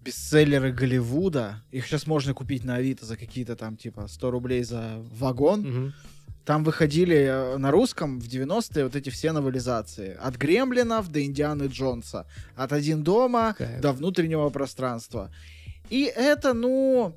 бестселлеры 0.00 0.70
Голливуда. 0.70 1.62
Их 1.70 1.86
сейчас 1.86 2.06
можно 2.06 2.34
купить 2.34 2.62
на 2.62 2.76
Авито 2.76 3.06
за 3.06 3.16
какие-то 3.16 3.56
там, 3.56 3.76
типа, 3.76 4.06
100 4.06 4.30
рублей 4.30 4.62
за 4.62 5.02
вагон. 5.12 5.60
Мгм. 5.62 5.94
Там 6.46 6.62
выходили 6.62 7.16
э, 7.16 7.56
на 7.58 7.72
русском 7.72 8.20
в 8.20 8.28
90-е 8.28 8.84
вот 8.84 8.94
эти 8.94 9.10
все 9.10 9.32
новелизации. 9.32 10.16
От 10.22 10.36
Гремлинов 10.36 11.10
до 11.10 11.20
Индианы 11.24 11.64
Джонса. 11.64 12.24
От 12.54 12.72
«Один 12.72 13.02
дома» 13.02 13.54
Кайф. 13.58 13.80
до 13.80 13.92
«Внутреннего 13.92 14.48
пространства». 14.50 15.32
И 15.90 16.04
это, 16.04 16.54
ну... 16.54 17.16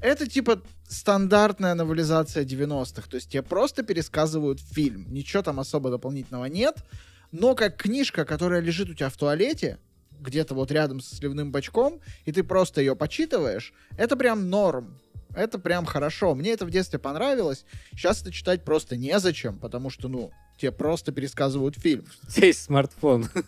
Это 0.00 0.28
типа 0.28 0.62
стандартная 0.88 1.74
новелизация 1.74 2.44
90-х. 2.44 3.08
То 3.10 3.16
есть 3.16 3.30
тебе 3.30 3.42
просто 3.42 3.82
пересказывают 3.82 4.60
фильм. 4.60 5.12
Ничего 5.12 5.42
там 5.42 5.58
особо 5.58 5.90
дополнительного 5.90 6.44
нет. 6.44 6.84
Но 7.32 7.56
как 7.56 7.76
книжка, 7.76 8.24
которая 8.24 8.60
лежит 8.60 8.88
у 8.88 8.94
тебя 8.94 9.08
в 9.08 9.16
туалете, 9.16 9.78
где-то 10.20 10.54
вот 10.54 10.70
рядом 10.70 11.00
со 11.00 11.16
сливным 11.16 11.50
бачком, 11.50 12.00
и 12.24 12.32
ты 12.32 12.44
просто 12.44 12.80
ее 12.80 12.94
почитываешь, 12.94 13.72
это 13.96 14.16
прям 14.16 14.50
норм. 14.50 15.00
Это 15.36 15.58
прям 15.58 15.84
хорошо. 15.84 16.34
Мне 16.34 16.52
это 16.52 16.64
в 16.64 16.70
детстве 16.70 16.98
понравилось. 16.98 17.66
Сейчас 17.92 18.22
это 18.22 18.32
читать 18.32 18.64
просто 18.64 18.96
незачем, 18.96 19.58
потому 19.58 19.90
что, 19.90 20.08
ну, 20.08 20.32
тебе 20.56 20.72
просто 20.72 21.12
пересказывают 21.12 21.76
фильм. 21.76 22.06
У 22.26 22.30
тебя 22.30 22.46
есть 22.48 22.62
смартфон. 22.62 23.28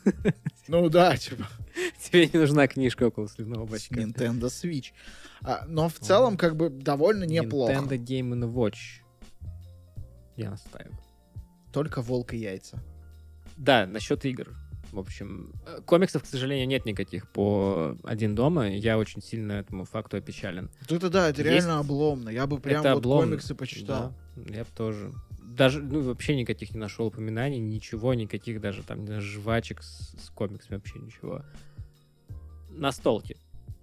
Ну 0.70 0.90
да, 0.90 1.16
типа, 1.16 1.48
Тебе 1.98 2.26
не 2.26 2.38
нужна 2.38 2.68
книжка 2.68 3.04
около 3.04 3.26
сливного 3.26 3.64
бачка. 3.64 3.94
Nintendo 3.94 4.48
Switch. 4.50 4.92
А, 5.40 5.64
но 5.66 5.88
в 5.88 5.94
целом, 5.94 6.36
как 6.36 6.56
бы, 6.56 6.68
довольно 6.68 7.24
неплохо. 7.24 7.72
Nintendo 7.72 7.96
Game 7.96 8.52
Watch. 8.52 9.00
Я 10.36 10.50
настаиваю. 10.50 10.98
Только 11.72 12.02
волк 12.02 12.34
и 12.34 12.36
яйца. 12.36 12.82
Да, 13.56 13.86
насчет 13.86 14.26
игр. 14.26 14.54
В 14.92 14.98
общем, 14.98 15.52
комиксов, 15.84 16.22
к 16.22 16.26
сожалению, 16.26 16.66
нет 16.66 16.86
никаких 16.86 17.28
по 17.30 17.96
«Один 18.04 18.34
дома». 18.34 18.68
Я 18.68 18.98
очень 18.98 19.22
сильно 19.22 19.52
этому 19.52 19.84
факту 19.84 20.16
опечален. 20.16 20.70
Вот 20.80 20.92
это 20.92 21.10
да, 21.10 21.28
это 21.28 21.42
Есть- 21.42 21.66
реально 21.66 21.80
обломно. 21.80 22.30
Я 22.30 22.46
бы 22.46 22.58
прям 22.58 22.80
Это 22.80 22.94
вот 22.94 22.98
обломно. 22.98 23.26
комиксы 23.26 23.54
почитал. 23.54 24.14
Да, 24.36 24.54
я 24.56 24.64
бы 24.64 24.70
тоже. 24.76 25.12
Даже, 25.42 25.82
ну, 25.82 26.00
вообще 26.02 26.36
никаких 26.36 26.72
не 26.72 26.78
нашел 26.78 27.06
упоминаний, 27.06 27.58
ничего, 27.58 28.14
никаких 28.14 28.60
даже 28.60 28.82
там 28.82 29.04
знаю, 29.06 29.20
жвачек 29.20 29.82
с, 29.82 30.14
с 30.26 30.30
комиксами, 30.30 30.76
вообще 30.76 30.98
ничего. 30.98 31.42
Настолки. 32.70 33.36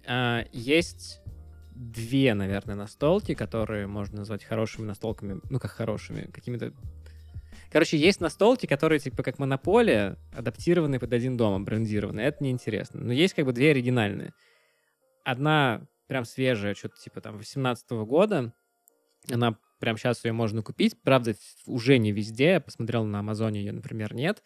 А, 0.06 0.44
есть 0.52 1.20
две, 1.74 2.34
наверное, 2.34 2.74
настолки, 2.74 3.34
которые 3.34 3.86
можно 3.86 4.18
назвать 4.18 4.44
хорошими 4.44 4.86
настолками, 4.86 5.40
ну, 5.50 5.58
как 5.60 5.70
хорошими, 5.70 6.30
какими-то... 6.32 6.72
Короче, 7.70 7.96
есть 7.96 8.20
настолки, 8.20 8.66
которые 8.66 8.98
типа 8.98 9.22
как 9.22 9.38
монополия, 9.38 10.16
адаптированные 10.34 11.00
под 11.00 11.12
один 11.12 11.36
дом, 11.36 11.64
брендированные. 11.64 12.26
Это 12.26 12.42
неинтересно. 12.42 13.00
Но 13.00 13.12
есть 13.12 13.34
как 13.34 13.44
бы 13.44 13.52
две 13.52 13.70
оригинальные. 13.70 14.32
Одна 15.24 15.86
прям 16.06 16.24
свежая, 16.24 16.74
что-то 16.74 16.96
типа 16.96 17.20
там 17.20 17.36
18 17.38 17.90
года. 17.90 18.52
Она 19.30 19.58
прям 19.80 19.96
сейчас 19.96 20.24
ее 20.24 20.32
можно 20.32 20.62
купить. 20.62 21.00
Правда, 21.02 21.34
уже 21.66 21.98
не 21.98 22.12
везде. 22.12 22.52
Я 22.52 22.60
посмотрел 22.60 23.04
на 23.04 23.20
Амазоне, 23.20 23.60
ее, 23.60 23.72
например, 23.72 24.14
нет. 24.14 24.42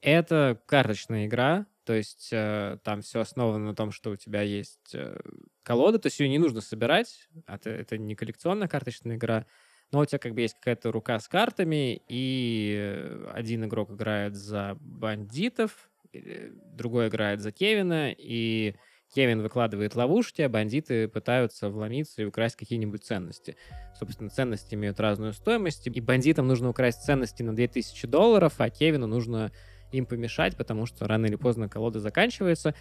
Это 0.00 0.60
карточная 0.66 1.26
игра. 1.26 1.66
То 1.84 1.92
есть 1.92 2.30
э, 2.32 2.78
там 2.82 3.02
все 3.02 3.20
основано 3.20 3.58
на 3.58 3.74
том, 3.74 3.92
что 3.92 4.10
у 4.10 4.16
тебя 4.16 4.40
есть 4.40 4.94
э, 4.94 5.18
колода. 5.62 5.98
То 5.98 6.06
есть 6.06 6.18
ее 6.20 6.28
не 6.28 6.38
нужно 6.38 6.60
собирать. 6.60 7.28
Это, 7.46 7.70
это 7.70 7.98
не 7.98 8.14
коллекционная 8.14 8.68
карточная 8.68 9.16
игра. 9.16 9.46
Но 9.92 10.00
у 10.00 10.04
тебя 10.04 10.18
как 10.18 10.34
бы 10.34 10.40
есть 10.40 10.54
какая-то 10.54 10.90
рука 10.92 11.18
с 11.18 11.28
картами, 11.28 12.02
и 12.08 13.20
один 13.32 13.64
игрок 13.64 13.90
играет 13.90 14.34
за 14.34 14.76
бандитов, 14.80 15.90
э, 16.12 16.50
другой 16.72 17.08
играет 17.08 17.40
за 17.40 17.52
Кевина, 17.52 18.10
и 18.10 18.74
Кевин 19.14 19.42
выкладывает 19.42 19.94
ловушки, 19.94 20.42
а 20.42 20.48
бандиты 20.48 21.06
пытаются 21.06 21.70
вломиться 21.70 22.22
и 22.22 22.24
украсть 22.24 22.56
какие-нибудь 22.56 23.04
ценности. 23.04 23.56
Собственно, 23.96 24.28
ценности 24.28 24.74
имеют 24.74 24.98
разную 24.98 25.32
стоимость, 25.32 25.86
и 25.86 26.00
бандитам 26.00 26.48
нужно 26.48 26.70
украсть 26.70 27.04
ценности 27.04 27.42
на 27.44 27.54
2000 27.54 28.06
долларов, 28.08 28.54
а 28.58 28.70
Кевину 28.70 29.06
нужно 29.06 29.52
им 29.92 30.06
помешать, 30.06 30.56
потому 30.56 30.86
что 30.86 31.06
рано 31.06 31.26
или 31.26 31.36
поздно 31.36 31.68
колода 31.68 32.00
заканчивается, 32.00 32.74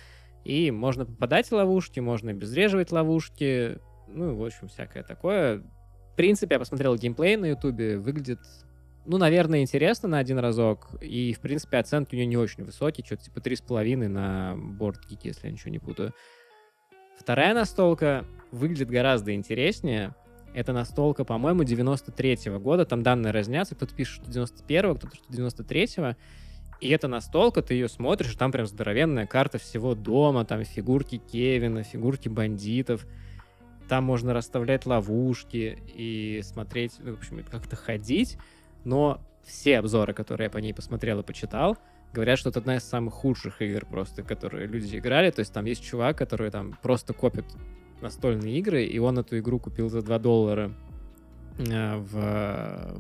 и 0.43 0.71
можно 0.71 1.05
попадать 1.05 1.49
в 1.49 1.53
ловушки, 1.53 1.99
можно 1.99 2.31
обезвреживать 2.31 2.91
ловушки, 2.91 3.79
ну, 4.07 4.35
в 4.35 4.43
общем, 4.43 4.67
всякое 4.67 5.03
такое. 5.03 5.63
В 6.13 6.15
принципе, 6.15 6.55
я 6.55 6.59
посмотрел 6.59 6.95
геймплей 6.95 7.37
на 7.37 7.47
ютубе, 7.47 7.97
выглядит, 7.97 8.39
ну, 9.07 9.17
наверное, 9.17 9.61
интересно 9.61 10.07
на 10.07 10.19
один 10.19 10.37
разок, 10.37 10.89
и, 11.01 11.33
в 11.33 11.39
принципе, 11.39 11.77
оценки 11.77 12.13
у 12.13 12.17
нее 12.17 12.27
не 12.27 12.37
очень 12.37 12.63
высокие, 12.63 13.03
что-то 13.03 13.23
типа 13.23 13.39
3,5 13.39 14.07
на 14.07 14.53
BoardGeek, 14.55 15.19
если 15.23 15.47
я 15.47 15.51
ничего 15.51 15.71
не 15.71 15.79
путаю. 15.79 16.13
Вторая 17.17 17.55
настолка 17.55 18.25
выглядит 18.51 18.89
гораздо 18.89 19.33
интереснее. 19.33 20.13
Это 20.53 20.71
настолка, 20.71 21.23
по-моему, 21.23 21.63
93-го 21.63 22.59
года. 22.59 22.85
Там 22.85 23.01
данные 23.01 23.31
разнятся. 23.31 23.73
Кто-то 23.73 23.95
пишет, 23.95 24.23
что 24.23 24.31
91-го, 24.31 24.95
кто-то, 24.95 25.15
что 25.15 25.33
93-го. 25.33 26.15
И 26.79 26.89
эта 26.89 27.07
настолка, 27.07 27.63
ты 27.63 27.73
ее 27.73 27.89
смотришь, 27.89 28.35
там 28.35 28.51
прям 28.51 28.67
здоровенная 28.67 29.25
карта 29.25 29.57
всего 29.57 29.95
дома, 29.95 30.45
там 30.45 30.63
фигурки 30.63 31.17
Кевина, 31.17 31.81
фигурки 31.81 32.29
бандитов. 32.29 33.07
Там 33.89 34.03
можно 34.03 34.33
расставлять 34.33 34.85
ловушки 34.85 35.79
и 35.93 36.41
смотреть, 36.43 36.93
ну, 36.99 37.15
в 37.15 37.17
общем, 37.19 37.43
как-то 37.49 37.75
ходить. 37.75 38.37
Но 38.83 39.21
все 39.43 39.79
обзоры, 39.79 40.13
которые 40.13 40.45
я 40.45 40.49
по 40.49 40.57
ней 40.57 40.73
посмотрел 40.73 41.19
и 41.19 41.23
почитал, 41.23 41.77
говорят, 42.13 42.39
что 42.39 42.49
это 42.49 42.59
одна 42.59 42.77
из 42.77 42.83
самых 42.83 43.13
худших 43.13 43.61
игр 43.61 43.85
просто, 43.85 44.23
которые 44.23 44.67
люди 44.67 44.97
играли. 44.97 45.31
То 45.31 45.39
есть 45.39 45.53
там 45.53 45.65
есть 45.65 45.83
чувак, 45.83 46.17
который 46.17 46.51
там 46.51 46.77
просто 46.81 47.13
копит 47.13 47.45
настольные 48.01 48.57
игры, 48.59 48.83
и 48.85 48.99
он 48.99 49.17
эту 49.17 49.39
игру 49.39 49.59
купил 49.59 49.89
за 49.89 50.01
2 50.01 50.19
доллара 50.19 50.73
э, 51.57 51.97
в 51.97 52.17
э, 52.17 52.97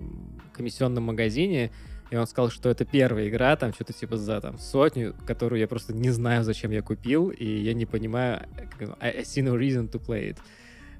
комиссионном 0.53 1.03
магазине, 1.03 1.71
и 2.09 2.15
он 2.15 2.27
сказал, 2.27 2.49
что 2.49 2.69
это 2.69 2.85
первая 2.85 3.27
игра, 3.27 3.55
там 3.55 3.73
что-то 3.73 3.93
типа 3.93 4.17
за 4.17 4.39
там 4.39 4.57
сотню, 4.57 5.15
которую 5.25 5.59
я 5.59 5.67
просто 5.67 5.93
не 5.93 6.09
знаю, 6.09 6.43
зачем 6.43 6.71
я 6.71 6.81
купил, 6.81 7.29
и 7.29 7.45
я 7.45 7.73
не 7.73 7.85
понимаю, 7.85 8.47
I 8.99 9.21
see 9.23 9.43
no 9.43 9.57
reason 9.57 9.89
to 9.91 9.99
play 9.99 10.29
it. 10.29 10.37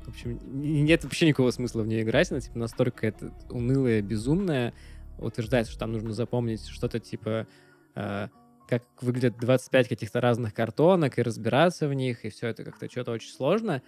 В 0.06 0.10
общем, 0.10 0.40
нет 0.62 1.04
вообще 1.04 1.28
никакого 1.28 1.52
смысла 1.52 1.82
в 1.82 1.88
нее 1.88 2.02
играть, 2.02 2.32
она 2.32 2.40
типа 2.40 2.58
настолько 2.58 3.08
это 3.08 3.34
унылая, 3.50 4.02
безумная. 4.02 4.74
Утверждается, 5.18 5.72
что 5.72 5.80
там 5.80 5.94
нужно 5.94 6.14
запомнить 6.14 6.66
что-то 6.68 7.00
типа 7.00 7.48
э, 7.96 8.28
как 8.68 8.84
выглядят 9.02 9.38
25 9.38 9.88
каких-то 9.88 10.22
разных 10.22 10.54
картонок 10.54 11.20
и 11.20 11.22
разбираться 11.22 11.88
в 11.88 11.94
них, 11.94 12.26
и 12.26 12.30
все 12.30 12.48
это 12.48 12.64
как-то 12.64 12.90
что-то 12.90 13.12
очень 13.12 13.32
сложно. 13.32 13.82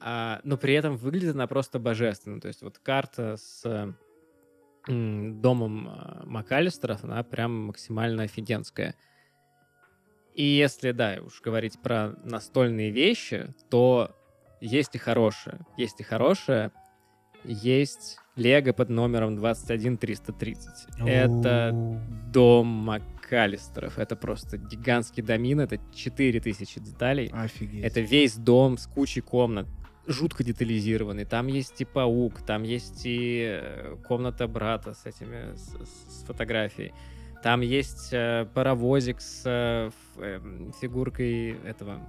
А, 0.00 0.40
но 0.44 0.56
при 0.56 0.74
этом 0.74 0.96
выглядит 0.96 1.34
она 1.34 1.46
просто 1.46 1.78
божественно. 1.78 2.40
То 2.40 2.48
есть 2.48 2.62
вот 2.62 2.78
карта 2.78 3.36
с 3.36 3.62
э, 3.64 3.92
домом 4.86 5.88
э, 5.88 6.24
МакАлистеров, 6.24 7.04
она 7.04 7.22
прям 7.22 7.66
максимально 7.66 8.24
офигенская. 8.24 8.94
И 10.34 10.44
если, 10.44 10.92
да, 10.92 11.18
уж 11.20 11.40
говорить 11.40 11.80
про 11.80 12.14
настольные 12.24 12.90
вещи, 12.90 13.54
то 13.70 14.14
есть 14.60 14.94
и 14.94 14.98
хорошее. 14.98 15.60
Есть 15.76 16.00
и 16.00 16.02
хорошее. 16.02 16.70
Есть 17.44 18.18
Лего 18.36 18.72
под 18.72 18.88
номером 18.90 19.36
21330. 19.36 20.86
Это 21.06 21.70
дом 22.32 22.66
МакАлистеров. 22.66 23.98
Это 23.98 24.16
просто 24.16 24.58
гигантский 24.58 25.22
домин, 25.22 25.60
это 25.60 25.78
4000 25.94 26.80
деталей. 26.80 27.30
Офигеть. 27.32 27.84
Это 27.84 28.00
весь 28.00 28.36
дом 28.36 28.76
с 28.78 28.86
кучей 28.86 29.20
комнат, 29.20 29.66
жутко 30.06 30.42
детализированный. 30.44 31.24
Там 31.24 31.46
есть 31.46 31.80
и 31.80 31.84
паук, 31.84 32.42
там 32.46 32.62
есть 32.62 33.02
и 33.04 33.60
э, 33.60 33.96
комната 34.06 34.48
брата 34.48 34.94
с 34.94 35.06
этими, 35.06 35.54
с, 35.56 35.68
с- 35.68 36.24
фотографией. 36.26 36.92
Там 37.42 37.60
есть 37.60 38.08
э, 38.12 38.46
паровозик 38.54 39.20
с 39.20 39.42
э, 39.46 39.90
эм, 40.20 40.72
фигуркой 40.80 41.56
этого... 41.64 42.00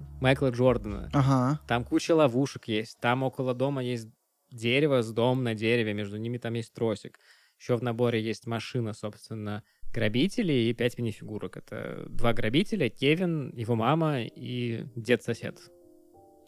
Господи, 0.00 0.20
Майкла 0.20 0.50
Джордана. 0.50 1.10
Ага. 1.12 1.60
Там 1.66 1.84
куча 1.84 2.14
ловушек 2.14 2.68
есть. 2.68 2.98
Там 3.00 3.22
около 3.22 3.54
дома 3.54 3.82
есть 3.82 4.08
дерево 4.50 5.02
с 5.02 5.12
дом 5.12 5.42
на 5.42 5.54
дереве. 5.54 5.94
Между 5.94 6.16
ними 6.16 6.38
там 6.38 6.54
есть 6.54 6.72
тросик. 6.72 7.18
Еще 7.58 7.76
в 7.76 7.82
наборе 7.82 8.20
есть 8.20 8.46
машина, 8.46 8.92
собственно, 8.92 9.62
грабителей 9.92 10.70
и 10.70 10.74
пять 10.74 10.98
мини-фигурок. 10.98 11.56
Это 11.56 12.06
два 12.08 12.32
грабителя, 12.32 12.88
Кевин, 12.88 13.52
его 13.54 13.74
мама 13.74 14.22
и 14.22 14.86
дед-сосед. 14.96 15.58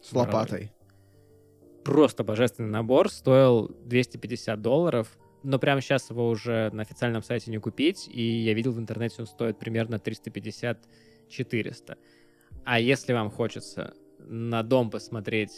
С 0.01 0.13
лопатой. 0.13 0.71
Просто 1.83 2.23
божественный 2.23 2.69
набор. 2.69 3.09
Стоил 3.09 3.69
250 3.85 4.61
долларов. 4.61 5.17
Но 5.43 5.59
прямо 5.59 5.79
сейчас 5.79 6.09
его 6.09 6.27
уже 6.27 6.71
на 6.73 6.81
официальном 6.81 7.21
сайте 7.21 7.51
не 7.51 7.59
купить. 7.59 8.09
И 8.11 8.21
я 8.21 8.53
видел 8.53 8.71
в 8.71 8.79
интернете, 8.79 9.17
он 9.19 9.27
стоит 9.27 9.59
примерно 9.59 9.95
350-400. 9.95 11.97
А 12.65 12.79
если 12.79 13.13
вам 13.13 13.29
хочется 13.29 13.93
на 14.19 14.63
дом 14.63 14.89
посмотреть 14.89 15.51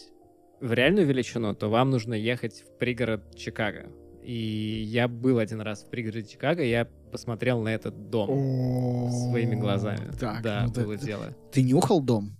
в 0.59 0.73
реальную 0.73 1.07
величину, 1.07 1.55
то 1.55 1.69
вам 1.69 1.89
нужно 1.89 2.13
ехать 2.13 2.61
в 2.61 2.77
пригород 2.77 3.33
Чикаго. 3.35 3.87
И 4.21 4.83
я 4.85 5.07
был 5.07 5.39
один 5.39 5.61
раз 5.61 5.83
в 5.83 5.89
пригороде 5.89 6.27
Чикаго, 6.27 6.61
я 6.61 6.85
посмотрел 7.13 7.61
на 7.61 7.69
этот 7.69 8.09
дом 8.09 9.09
своими 9.09 9.55
глазами. 9.55 10.11
Так, 10.19 10.41
да, 10.41 10.65
ну 10.67 10.83
было 10.83 10.97
дело. 10.97 11.33
Ты 11.53 11.63
нюхал 11.63 12.01
дом? 12.01 12.35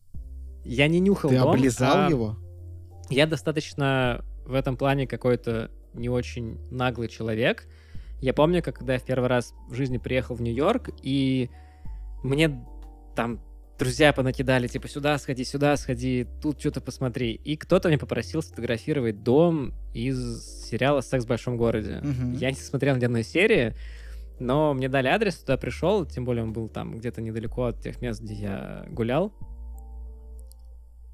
Я 0.66 0.90
не 0.90 1.00
нюхал 1.00 1.30
Ты 1.30 1.40
дом, 1.40 1.52
облизал 1.52 2.08
а 2.08 2.10
его? 2.10 2.38
Я 3.10 3.26
достаточно 3.26 4.26
в 4.46 4.54
этом 4.54 4.76
плане 4.76 5.08
какой-то 5.08 5.72
не 5.94 6.10
очень 6.10 6.60
наглый 6.72 7.08
человек. 7.08 7.68
Я 8.20 8.34
помню, 8.34 8.62
как 8.62 8.80
когда 8.80 8.96
я 8.96 9.00
в 9.00 9.06
первый 9.06 9.30
раз 9.30 9.54
в 9.70 9.74
жизни 9.74 9.98
приехал 9.98 10.36
в 10.36 10.42
Нью-Йорк, 10.42 10.90
и 11.04 11.50
мне 12.22 12.66
там 13.16 13.40
друзья 13.78 14.14
понакидали, 14.14 14.68
типа, 14.68 14.88
сюда 14.88 15.18
сходи, 15.18 15.44
сюда 15.44 15.78
сходи, 15.78 16.28
тут 16.42 16.60
что-то 16.60 16.82
посмотри. 16.82 17.34
И 17.34 17.56
кто-то 17.56 17.88
мне 17.88 17.98
попросил 17.98 18.42
сфотографировать 18.42 19.24
дом 19.24 19.74
из 19.94 20.66
сериала 20.68 21.02
«Секс 21.02 21.26
в 21.26 21.28
большом 21.28 21.58
городе». 21.58 22.00
Мгм. 22.02 22.34
Я 22.34 22.50
не 22.50 22.58
смотрел 22.58 22.96
ни 22.96 23.06
одной 23.06 23.24
серии, 23.24 23.76
но 24.40 24.74
мне 24.74 24.90
дали 24.90 25.08
адрес, 25.08 25.38
туда 25.38 25.58
пришел, 25.58 26.06
тем 26.06 26.26
более 26.26 26.44
он 26.44 26.54
был 26.54 26.70
там 26.70 26.98
где-то 26.98 27.22
недалеко 27.22 27.66
от 27.66 27.82
тех 27.82 28.02
мест, 28.02 28.22
где 28.22 28.34
я 28.34 28.86
гулял. 28.90 29.34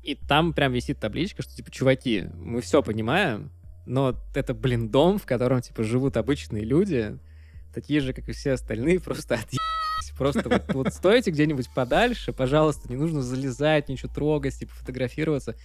И 0.01 0.15
там 0.15 0.53
прям 0.53 0.73
висит 0.73 0.99
табличка, 0.99 1.43
что, 1.43 1.55
типа, 1.55 1.71
чуваки, 1.71 2.25
мы 2.35 2.61
все 2.61 2.83
понимаем, 2.83 3.51
но 3.85 4.15
это, 4.33 4.53
блин, 4.53 4.89
дом, 4.89 5.17
в 5.17 5.25
котором, 5.25 5.61
типа, 5.61 5.83
живут 5.83 6.17
обычные 6.17 6.63
люди, 6.63 7.17
такие 7.73 8.01
же, 8.01 8.13
как 8.13 8.27
и 8.27 8.33
все 8.33 8.53
остальные, 8.53 8.99
просто 9.01 9.35
отъебись. 10.13 10.17
Просто 10.17 10.49
вот, 10.49 10.73
вот 10.73 10.93
стойте 10.93 11.31
где-нибудь 11.31 11.69
подальше, 11.73 12.33
пожалуйста, 12.33 12.89
не 12.89 12.95
нужно 12.95 13.21
залезать, 13.21 13.89
ничего 13.89 14.11
трогать, 14.13 14.57
типа, 14.57 14.73
фотографироваться. 14.73 15.55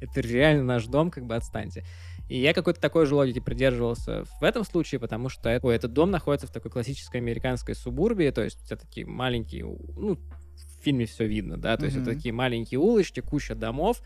Это 0.00 0.20
реально 0.20 0.62
наш 0.62 0.86
дом, 0.86 1.10
как 1.10 1.26
бы 1.26 1.34
отстаньте. 1.34 1.84
И 2.28 2.38
я 2.38 2.52
какой-то 2.52 2.80
такой 2.80 3.06
же 3.06 3.14
логики 3.14 3.40
придерживался 3.40 4.24
в 4.40 4.44
этом 4.44 4.64
случае, 4.64 5.00
потому 5.00 5.28
что 5.28 5.58
ой, 5.62 5.74
этот 5.74 5.92
дом 5.92 6.10
находится 6.10 6.46
в 6.46 6.50
такой 6.52 6.70
классической 6.70 7.16
американской 7.20 7.74
субурбии, 7.74 8.30
то 8.30 8.42
есть 8.42 8.62
у 8.62 8.66
тебя 8.66 8.76
такие 8.76 9.06
маленькие, 9.06 9.64
ну, 9.64 10.16
в 10.16 10.84
фильме 10.84 11.06
все 11.06 11.26
видно, 11.26 11.56
да, 11.56 11.76
то 11.76 11.86
есть 11.86 11.96
это 11.96 12.14
такие 12.14 12.32
маленькие 12.32 12.78
улочки, 12.78 13.20
куча 13.20 13.54
домов, 13.54 14.02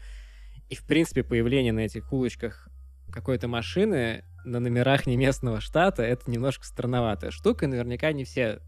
и, 0.71 0.77
в 0.77 0.85
принципе, 0.85 1.25
появление 1.25 1.73
на 1.73 1.81
этих 1.81 2.13
улочках 2.13 2.69
какой-то 3.11 3.49
машины 3.49 4.25
на 4.45 4.61
номерах 4.61 5.07
не 5.07 5.17
местного 5.17 5.61
штата, 5.61 6.03
это 6.03 6.31
немножко 6.31 6.65
странноватая 6.65 7.33
штука, 7.33 7.67
и 7.67 7.69
наверняка 7.69 8.13
не 8.13 8.25
все 8.25 8.61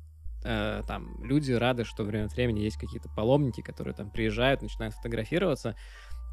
э, 0.44 0.82
там 0.86 1.22
люди 1.24 1.52
рады, 1.52 1.84
что 1.84 2.04
время 2.04 2.26
от 2.26 2.32
времени 2.34 2.60
есть 2.60 2.76
какие-то 2.76 3.08
паломники, 3.08 3.60
которые 3.60 3.94
там 3.94 4.10
приезжают, 4.10 4.62
начинают 4.62 4.94
фотографироваться, 4.94 5.74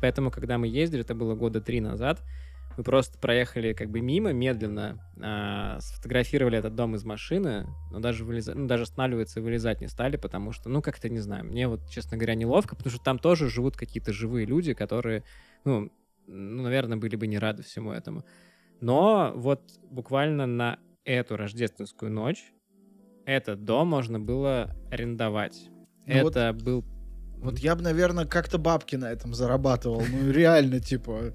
поэтому, 0.02 0.32
когда 0.32 0.58
мы 0.58 0.68
ездили, 0.68 1.02
это 1.02 1.16
было 1.16 1.36
года 1.36 1.62
три 1.62 1.82
назад, 1.82 2.22
мы 2.78 2.84
просто 2.84 3.18
проехали 3.20 3.74
как 3.74 3.90
бы 3.90 4.02
мимо, 4.02 4.32
медленно, 4.32 5.00
а, 5.22 5.80
сфотографировали 5.82 6.58
этот 6.58 6.76
дом 6.76 6.96
из 6.96 7.04
машины, 7.04 7.68
но 7.92 8.00
даже, 8.00 8.24
вылеза- 8.24 8.54
ну, 8.56 8.68
даже 8.68 8.84
останавливаться 8.84 9.40
и 9.40 9.44
вылезать 9.44 9.82
не 9.82 9.88
стали, 9.88 10.18
потому 10.18 10.52
что, 10.52 10.70
ну, 10.70 10.82
как-то, 10.82 11.10
не 11.10 11.20
знаю, 11.20 11.46
мне 11.46 11.68
вот, 11.68 11.90
честно 11.90 12.18
говоря, 12.18 12.36
неловко, 12.36 12.76
потому 12.76 12.94
что 12.94 13.04
там 13.04 13.20
тоже 13.20 13.50
живут 13.50 13.76
какие-то 13.76 14.14
живые 14.14 14.46
люди, 14.46 14.74
которые, 14.74 15.24
ну, 15.66 15.92
ну, 16.28 16.64
наверное, 16.64 16.98
были 16.98 17.16
бы 17.16 17.28
не 17.28 17.40
рады 17.40 17.64
всему 17.64 17.92
этому. 17.92 18.24
Но 18.80 19.34
вот 19.36 19.62
буквально 19.90 20.46
на 20.46 20.80
эту 21.04 21.36
рождественскую 21.36 22.12
ночь 22.12 22.52
этот 23.26 23.64
дом 23.64 23.88
можно 23.88 24.20
было 24.20 24.76
арендовать. 24.90 25.70
Ну 26.06 26.24
вот- 26.24 26.36
Это 26.36 26.54
был... 26.54 26.84
Вот 27.38 27.58
я 27.58 27.76
бы, 27.76 27.82
наверное, 27.82 28.26
как-то 28.26 28.58
бабки 28.60 28.96
на 28.96 29.12
этом 29.12 29.34
зарабатывал. 29.34 30.04
Ну, 30.08 30.32
реально, 30.32 30.80
типа... 30.80 31.34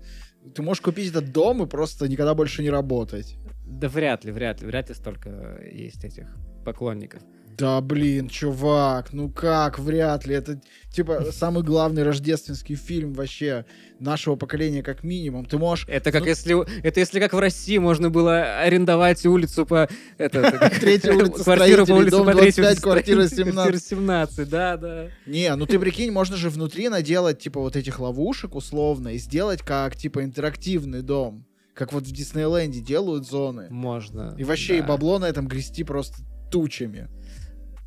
Ты 0.54 0.62
можешь 0.62 0.80
купить 0.80 1.10
этот 1.10 1.32
дом 1.32 1.62
и 1.64 1.66
просто 1.66 2.08
никогда 2.08 2.34
больше 2.34 2.62
не 2.62 2.70
работать. 2.70 3.36
Да 3.66 3.88
вряд 3.88 4.24
ли, 4.24 4.30
вряд 4.30 4.60
ли, 4.60 4.66
вряд 4.68 4.88
ли 4.88 4.94
столько 4.94 5.60
есть 5.64 6.04
этих 6.04 6.36
поклонников. 6.64 7.22
Да, 7.56 7.80
блин, 7.80 8.28
чувак, 8.28 9.12
ну 9.12 9.30
как, 9.30 9.78
вряд 9.78 10.26
ли. 10.26 10.34
Это, 10.34 10.60
типа, 10.92 11.26
самый 11.32 11.62
главный 11.62 12.02
рождественский 12.02 12.74
фильм 12.74 13.14
вообще 13.14 13.64
нашего 13.98 14.36
поколения, 14.36 14.82
как 14.82 15.02
минимум. 15.02 15.46
Ты 15.46 15.56
можешь... 15.56 15.86
Это 15.88 16.12
как 16.12 16.22
Ну- 16.22 16.28
если, 16.28 16.82
это 16.82 17.00
если 17.00 17.18
как 17.18 17.32
в 17.32 17.38
России 17.38 17.78
можно 17.78 18.10
было 18.10 18.58
арендовать 18.60 19.24
улицу 19.24 19.64
по 19.64 19.88
это, 20.18 20.70
Третья 20.80 21.12
улица 21.12 21.44
квартиру 21.44 21.86
по 21.86 21.92
улице 21.92 22.18
по 22.18 22.34
третьей 22.34 22.62
25, 22.62 22.66
улице 22.70 22.82
квартира 22.82 23.26
строителей, 23.26 23.52
17. 23.52 23.84
17, 23.84 24.48
да, 24.48 24.76
да. 24.76 25.06
Не, 25.24 25.54
ну 25.56 25.66
ты 25.66 25.78
прикинь, 25.78 26.10
можно 26.10 26.36
же 26.36 26.50
внутри 26.50 26.90
наделать, 26.90 27.38
типа, 27.38 27.60
вот 27.60 27.74
этих 27.74 28.00
ловушек 28.00 28.54
условно 28.54 29.14
и 29.14 29.18
сделать 29.18 29.62
как, 29.62 29.96
типа, 29.96 30.24
интерактивный 30.24 31.00
дом. 31.00 31.46
Как 31.74 31.92
вот 31.92 32.04
в 32.04 32.12
Диснейленде 32.12 32.80
делают 32.80 33.26
зоны. 33.26 33.68
Можно. 33.70 34.34
И 34.38 34.44
вообще, 34.44 34.78
и 34.78 34.82
бабло 34.82 35.18
на 35.18 35.26
этом 35.26 35.46
грести 35.46 35.84
просто 35.84 36.18
тучами. 36.50 37.08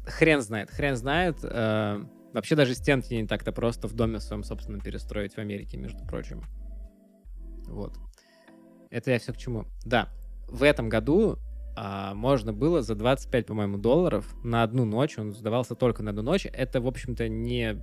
Хрен 0.09 0.41
знает, 0.41 0.69
хрен 0.69 0.95
знает. 0.95 1.37
Э, 1.43 2.03
Вообще 2.33 2.55
даже 2.55 2.75
стенки 2.75 3.13
не 3.13 3.25
так-то 3.25 3.51
просто 3.51 3.87
в 3.87 3.93
доме 3.93 4.19
своем, 4.19 4.43
собственно, 4.43 4.79
перестроить 4.79 5.33
в 5.33 5.39
Америке, 5.39 5.77
между 5.77 6.05
прочим. 6.05 6.43
Вот. 7.65 7.97
Это 8.91 9.11
я 9.11 9.19
все 9.19 9.33
к 9.33 9.37
чему. 9.37 9.65
Да, 9.83 10.09
в 10.47 10.63
этом 10.63 10.89
году 10.89 11.37
а, 11.75 12.13
можно 12.13 12.53
было 12.53 12.81
за 12.81 12.95
25, 12.95 13.47
по-моему, 13.47 13.77
долларов 13.77 14.31
на 14.43 14.63
одну 14.63 14.85
ночь, 14.85 15.17
он 15.17 15.31
сдавался 15.31 15.75
только 15.75 16.03
на 16.03 16.11
одну 16.11 16.21
ночь. 16.21 16.47
Это, 16.51 16.81
в 16.81 16.87
общем-то, 16.87 17.27
не 17.29 17.79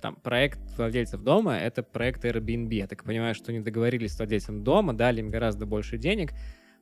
там 0.00 0.14
проект 0.14 0.60
владельцев 0.76 1.22
дома, 1.22 1.56
это 1.56 1.82
проект 1.82 2.24
Airbnb. 2.24 2.72
Я 2.74 2.86
так 2.86 3.02
понимаю, 3.02 3.34
что 3.34 3.50
они 3.50 3.60
договорились 3.60 4.14
с 4.14 4.18
владельцем 4.18 4.62
дома, 4.62 4.92
дали 4.92 5.20
им 5.20 5.30
гораздо 5.30 5.66
больше 5.66 5.98
денег, 5.98 6.30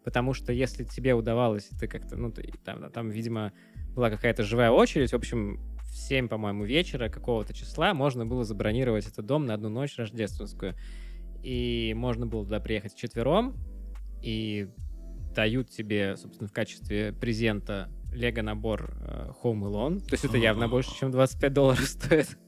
потому 0.06 0.34
что 0.34 0.52
если 0.52 0.84
тебе 0.84 1.14
удавалось, 1.14 1.64
ты 1.80 1.88
как-то, 1.88 2.14
ну, 2.14 2.30
ты, 2.30 2.52
там, 2.64 2.88
там, 2.92 3.10
видимо, 3.10 3.52
была 3.92 4.08
какая-то 4.08 4.44
живая 4.44 4.70
очередь, 4.70 5.10
в 5.10 5.16
общем, 5.16 5.58
в 5.82 5.96
7, 5.96 6.28
по-моему, 6.28 6.64
вечера 6.64 7.08
какого-то 7.08 7.52
числа 7.52 7.92
можно 7.92 8.24
было 8.24 8.44
забронировать 8.44 9.08
этот 9.08 9.26
дом 9.26 9.46
на 9.46 9.54
одну 9.54 9.68
ночь 9.68 9.96
рождественскую. 9.98 10.76
И 11.42 11.92
можно 11.96 12.24
было 12.24 12.44
туда 12.44 12.60
приехать 12.60 12.92
вчетвером, 12.92 13.56
и 14.22 14.68
дают 15.34 15.70
тебе, 15.70 16.16
собственно, 16.16 16.48
в 16.48 16.52
качестве 16.52 17.12
презента 17.12 17.88
лего-набор 18.12 18.94
э, 19.00 19.32
Home 19.42 19.62
Alone. 19.62 19.98
То 20.02 20.12
есть 20.12 20.24
это 20.24 20.36
явно 20.36 20.68
больше, 20.68 20.96
чем 20.96 21.10
25 21.10 21.52
долларов 21.52 21.80
стоит. 21.84 22.38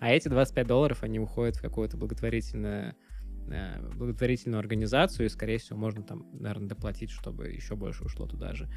А 0.00 0.12
эти 0.12 0.28
25 0.28 0.66
долларов, 0.66 1.02
они 1.02 1.18
уходят 1.18 1.56
в 1.56 1.60
какую-то 1.60 1.98
благотворительную, 1.98 2.92
э, 2.92 2.94
благотворительную 3.96 4.58
организацию, 4.58 5.26
и, 5.26 5.28
скорее 5.28 5.58
всего, 5.58 5.78
можно 5.78 6.02
там, 6.02 6.26
наверное, 6.32 6.68
доплатить, 6.68 7.10
чтобы 7.10 7.48
еще 7.48 7.76
больше 7.76 8.04
ушло 8.04 8.26
туда 8.26 8.54
же. 8.54 8.68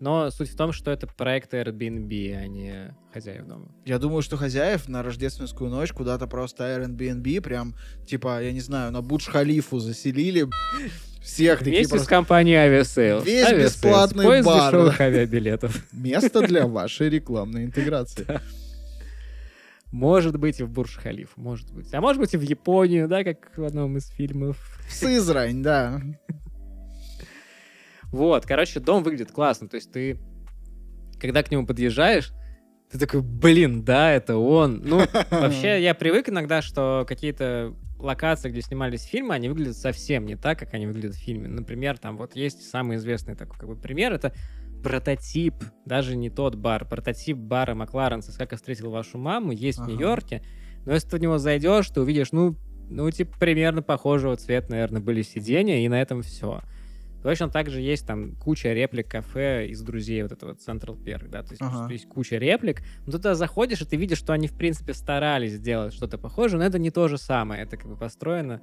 Но 0.00 0.30
суть 0.30 0.48
в 0.48 0.56
том, 0.56 0.72
что 0.72 0.90
это 0.90 1.06
проект 1.06 1.52
Airbnb, 1.52 2.34
а 2.34 2.46
не 2.46 2.96
хозяев 3.12 3.46
дома. 3.46 3.70
Я 3.84 3.98
думаю, 3.98 4.22
что 4.22 4.38
хозяев 4.38 4.88
на 4.88 5.02
рождественскую 5.02 5.70
ночь 5.70 5.92
куда-то 5.92 6.26
просто 6.26 6.64
Airbnb 6.64 7.42
прям, 7.42 7.74
типа, 8.06 8.42
я 8.42 8.50
не 8.52 8.60
знаю, 8.60 8.92
на 8.92 9.02
Бурдж-Халифу 9.02 9.78
заселили 9.78 10.46
всех 11.22 11.58
такие 11.58 11.72
Вместе 11.72 11.86
с 11.86 11.90
просто 11.90 12.08
компанией 12.08 12.56
Aviasales. 12.56 13.24
Весь 13.26 13.46
Aviasales, 13.46 13.62
бесплатный 13.64 14.24
поиск 14.24 14.46
бар, 14.46 14.72
дешевых 14.72 15.00
авиабилетов. 15.02 15.92
место 15.92 16.46
для 16.46 16.66
вашей 16.66 17.10
рекламной 17.10 17.64
интеграции. 17.64 18.26
Может 19.92 20.38
быть, 20.38 20.60
и 20.60 20.62
в 20.62 20.70
Бурж-Халиф, 20.70 21.36
может 21.36 21.72
быть. 21.72 21.92
А 21.92 22.00
может 22.00 22.20
быть, 22.20 22.34
и 22.34 22.36
в 22.36 22.42
Японию, 22.42 23.08
да, 23.08 23.24
как 23.24 23.56
в 23.56 23.64
одном 23.64 23.96
из 23.96 24.08
фильмов. 24.08 24.56
В 24.88 24.92
Сызрань, 24.92 25.62
да. 25.62 26.00
Вот, 28.12 28.46
короче, 28.46 28.80
дом 28.80 29.02
выглядит 29.02 29.32
классно. 29.32 29.68
То 29.68 29.76
есть 29.76 29.90
ты 29.92 30.18
когда 31.20 31.42
к 31.42 31.50
нему 31.50 31.66
подъезжаешь, 31.66 32.32
ты 32.90 32.98
такой, 32.98 33.22
блин, 33.22 33.84
да, 33.84 34.10
это 34.10 34.36
он. 34.36 34.82
Ну, 34.84 35.02
вообще, 35.30 35.82
я 35.82 35.94
привык 35.94 36.28
иногда, 36.28 36.62
что 36.62 37.04
какие-то 37.06 37.74
локации, 37.98 38.48
где 38.48 38.62
снимались 38.62 39.02
фильмы, 39.02 39.34
они 39.34 39.48
выглядят 39.48 39.76
совсем 39.76 40.24
не 40.24 40.34
так, 40.34 40.58
как 40.58 40.74
они 40.74 40.86
выглядят 40.86 41.14
в 41.14 41.18
фильме. 41.18 41.48
Например, 41.48 41.98
там 41.98 42.16
вот 42.16 42.34
есть 42.34 42.68
самый 42.68 42.96
известный 42.96 43.36
такой 43.36 43.58
как 43.58 43.68
бы 43.68 43.76
пример, 43.76 44.12
это 44.12 44.32
прототип, 44.82 45.54
даже 45.86 46.16
не 46.16 46.30
тот 46.30 46.54
бар, 46.56 46.84
прототип 46.86 47.36
бара 47.36 47.74
Макларенса 47.74 48.36
«Как 48.36 48.52
я 48.52 48.56
встретил 48.58 48.90
вашу 48.90 49.18
маму» 49.18 49.52
есть 49.52 49.78
Ага. 49.78 49.86
в 49.86 49.90
Нью-Йорке, 49.90 50.42
но 50.86 50.92
если 50.94 51.08
ты 51.08 51.16
в 51.16 51.20
него 51.20 51.38
зайдешь, 51.38 51.88
ты 51.90 52.00
увидишь, 52.00 52.32
ну, 52.32 52.56
ну, 52.88 53.10
типа, 53.10 53.36
примерно 53.38 53.82
похожего 53.82 54.36
цвета, 54.36 54.70
наверное, 54.72 55.00
были 55.00 55.22
сиденья, 55.22 55.78
и 55.78 55.88
на 55.88 56.00
этом 56.00 56.22
все. 56.22 56.60
Точно 57.22 57.50
так 57.50 57.68
же 57.68 57.80
есть 57.82 58.06
там 58.06 58.34
куча 58.36 58.72
реплик 58.72 59.08
кафе 59.10 59.66
из 59.68 59.82
друзей 59.82 60.22
вот 60.22 60.32
этого 60.32 60.54
Central 60.54 60.96
Perk, 61.02 61.28
да, 61.28 61.42
то 61.42 61.50
есть 61.50 61.60
Ага. 61.62 61.92
есть 61.92 62.06
куча 62.08 62.38
реплик, 62.38 62.80
но 63.06 63.12
ты 63.12 63.18
туда 63.18 63.34
заходишь, 63.34 63.82
и 63.82 63.84
ты 63.84 63.96
видишь, 63.96 64.18
что 64.18 64.32
они, 64.32 64.48
в 64.48 64.56
принципе, 64.56 64.94
старались 64.94 65.52
сделать 65.52 65.92
что-то 65.92 66.16
похожее, 66.18 66.58
но 66.58 66.64
это 66.64 66.78
не 66.78 66.90
то 66.90 67.08
же 67.08 67.18
самое, 67.18 67.62
это 67.62 67.76
как 67.76 67.88
бы 67.88 67.96
построено, 67.96 68.62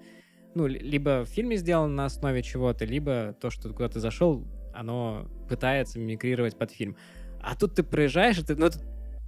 ну, 0.56 0.66
ли- 0.66 0.80
либо 0.80 1.24
в 1.24 1.30
фильме 1.30 1.56
сделано 1.56 1.94
на 1.94 2.06
основе 2.06 2.42
чего-то, 2.42 2.84
либо 2.84 3.36
то, 3.40 3.52
что 3.52 3.72
куда 3.72 3.90
ты 3.90 4.00
зашел, 4.00 4.44
оно 4.78 5.28
пытается 5.50 6.00
мимикрировать 6.00 6.58
под 6.58 6.72
фильм. 6.72 6.96
А 7.42 7.56
тут 7.56 7.76
ты 7.76 7.84
проезжаешь, 7.84 8.40
и 8.40 8.44
ты, 8.44 8.56
ну, 8.56 8.70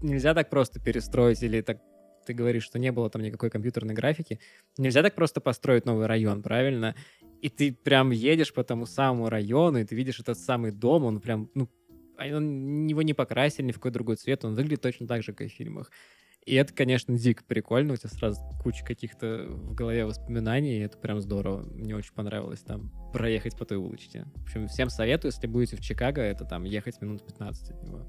нельзя 0.02 0.34
так 0.34 0.50
просто 0.50 0.80
перестроить, 0.80 1.42
или 1.44 1.62
так 1.62 1.80
ты 2.26 2.34
говоришь, 2.34 2.64
что 2.64 2.80
не 2.80 2.92
было 2.92 3.10
там 3.10 3.22
никакой 3.22 3.50
компьютерной 3.50 3.94
графики, 3.94 4.40
нельзя 4.78 5.02
так 5.02 5.16
просто 5.16 5.42
построить 5.42 5.86
новый 5.86 6.06
район, 6.06 6.44
правильно? 6.44 6.96
И 7.42 7.50
ты 7.50 7.74
прям 7.74 8.12
едешь 8.12 8.54
по 8.54 8.64
тому 8.64 8.86
самому 8.86 9.30
району, 9.30 9.80
и 9.80 9.86
ты 9.86 9.96
видишь 9.96 10.20
этот 10.20 10.38
самый 10.38 10.72
дом, 10.72 11.06
он 11.06 11.22
прям, 11.22 11.50
ну, 11.56 11.70
а 12.18 12.28
он- 12.36 12.88
его 12.88 13.02
не 13.02 13.14
покрасили 13.14 13.68
ни 13.68 13.72
в 13.72 13.76
какой 13.76 13.92
другой 13.92 14.18
цвет, 14.18 14.46
он 14.46 14.56
выглядит 14.56 14.82
точно 14.82 15.08
так 15.08 15.24
же, 15.24 15.32
как 15.32 15.48
и 15.48 15.50
в 15.50 15.54
фильмах. 15.54 15.92
И 16.50 16.56
это, 16.56 16.74
конечно, 16.74 17.16
дико 17.16 17.44
прикольно, 17.44 17.94
у 17.94 17.96
тебя 17.96 18.10
сразу 18.10 18.42
куча 18.64 18.84
каких-то 18.84 19.46
в 19.48 19.76
голове 19.76 20.04
воспоминаний, 20.06 20.80
и 20.80 20.80
это 20.80 20.98
прям 20.98 21.22
здорово. 21.22 21.62
Мне 21.62 21.96
очень 21.96 22.12
понравилось 22.16 22.62
там 22.62 22.92
проехать 23.14 23.56
по 23.56 23.66
той 23.66 23.78
улочке. 23.78 24.26
В 24.34 24.44
общем, 24.46 24.68
всем 24.68 24.90
советую, 24.90 25.32
если 25.32 25.46
будете 25.46 25.76
в 25.76 25.82
Чикаго, 25.82 26.24
это 26.24 26.46
там 26.46 26.64
ехать 26.64 27.04
минут 27.04 27.24
15 27.24 27.70
от 27.70 27.84
него. 27.84 28.08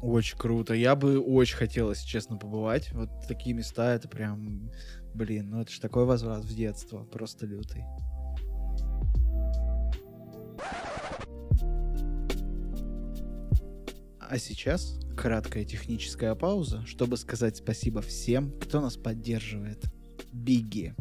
Очень 0.00 0.38
круто. 0.38 0.72
Я 0.72 0.94
бы 0.94 1.18
очень 1.18 1.56
хотел, 1.56 1.90
если 1.90 2.06
честно, 2.06 2.36
побывать. 2.36 2.92
Вот 2.92 3.08
такие 3.26 3.56
места, 3.56 3.92
это 3.92 4.06
прям, 4.06 4.70
блин, 5.12 5.50
ну 5.50 5.62
это 5.62 5.72
ж 5.72 5.80
такой 5.80 6.04
возврат 6.04 6.44
в 6.44 6.54
детство, 6.54 7.02
просто 7.02 7.44
лютый. 7.44 7.82
А 14.28 14.38
сейчас 14.38 14.98
краткая 15.16 15.64
техническая 15.64 16.34
пауза, 16.34 16.84
чтобы 16.84 17.16
сказать 17.16 17.58
спасибо 17.58 18.02
всем, 18.02 18.50
кто 18.60 18.80
нас 18.80 18.96
поддерживает. 18.96 19.84
Бигги, 20.32 20.94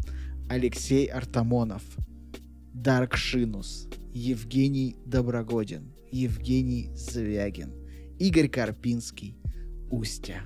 Алексей 0.48 1.08
Артамонов, 1.08 1.82
Дарк 2.72 3.16
Шинус, 3.18 3.88
Евгений 4.14 4.96
Доброгодин, 5.06 5.92
Евгений 6.12 6.92
Звягин, 6.94 7.74
Игорь 8.20 8.48
Карпинский, 8.48 9.36
Устя. 9.90 10.42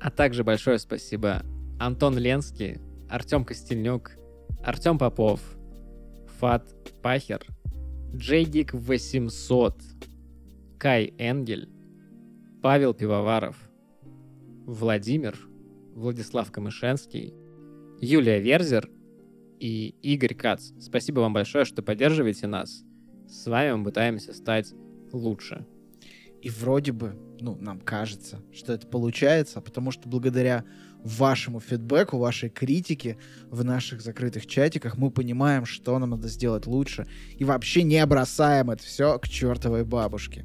А 0.00 0.10
также 0.12 0.44
большое 0.44 0.78
спасибо 0.78 1.42
Антон 1.80 2.16
Ленский, 2.16 2.78
Артем 3.10 3.44
Костельнюк, 3.44 4.12
Артем 4.62 4.98
Попов, 4.98 5.40
Фат 6.38 6.64
Пахер, 7.02 7.44
Джейдик 8.14 8.72
800, 8.72 9.82
Кай 10.78 11.12
Энгель, 11.18 11.68
Павел 12.60 12.92
Пивоваров, 12.92 13.56
Владимир, 14.66 15.38
Владислав 15.94 16.50
Камышенский, 16.50 17.32
Юлия 18.00 18.40
Верзер 18.40 18.90
и 19.60 19.94
Игорь 20.02 20.34
Кац. 20.34 20.72
Спасибо 20.80 21.20
вам 21.20 21.32
большое, 21.32 21.64
что 21.64 21.82
поддерживаете 21.82 22.48
нас. 22.48 22.82
С 23.28 23.46
вами 23.46 23.76
мы 23.76 23.84
пытаемся 23.84 24.32
стать 24.32 24.74
лучше. 25.12 25.66
И 26.42 26.50
вроде 26.50 26.90
бы, 26.90 27.14
ну, 27.40 27.56
нам 27.60 27.80
кажется, 27.80 28.42
что 28.52 28.72
это 28.72 28.88
получается, 28.88 29.60
потому 29.60 29.92
что 29.92 30.08
благодаря 30.08 30.64
вашему 31.08 31.60
фидбэку, 31.60 32.18
вашей 32.18 32.50
критике 32.50 33.18
в 33.50 33.64
наших 33.64 34.00
закрытых 34.00 34.46
чатиках 34.46 34.96
мы 34.96 35.10
понимаем, 35.10 35.64
что 35.64 35.98
нам 35.98 36.10
надо 36.10 36.28
сделать 36.28 36.66
лучше. 36.66 37.06
И 37.36 37.44
вообще 37.44 37.82
не 37.82 38.04
бросаем 38.06 38.70
это 38.70 38.82
все 38.82 39.18
к 39.18 39.28
чертовой 39.28 39.84
бабушке. 39.84 40.44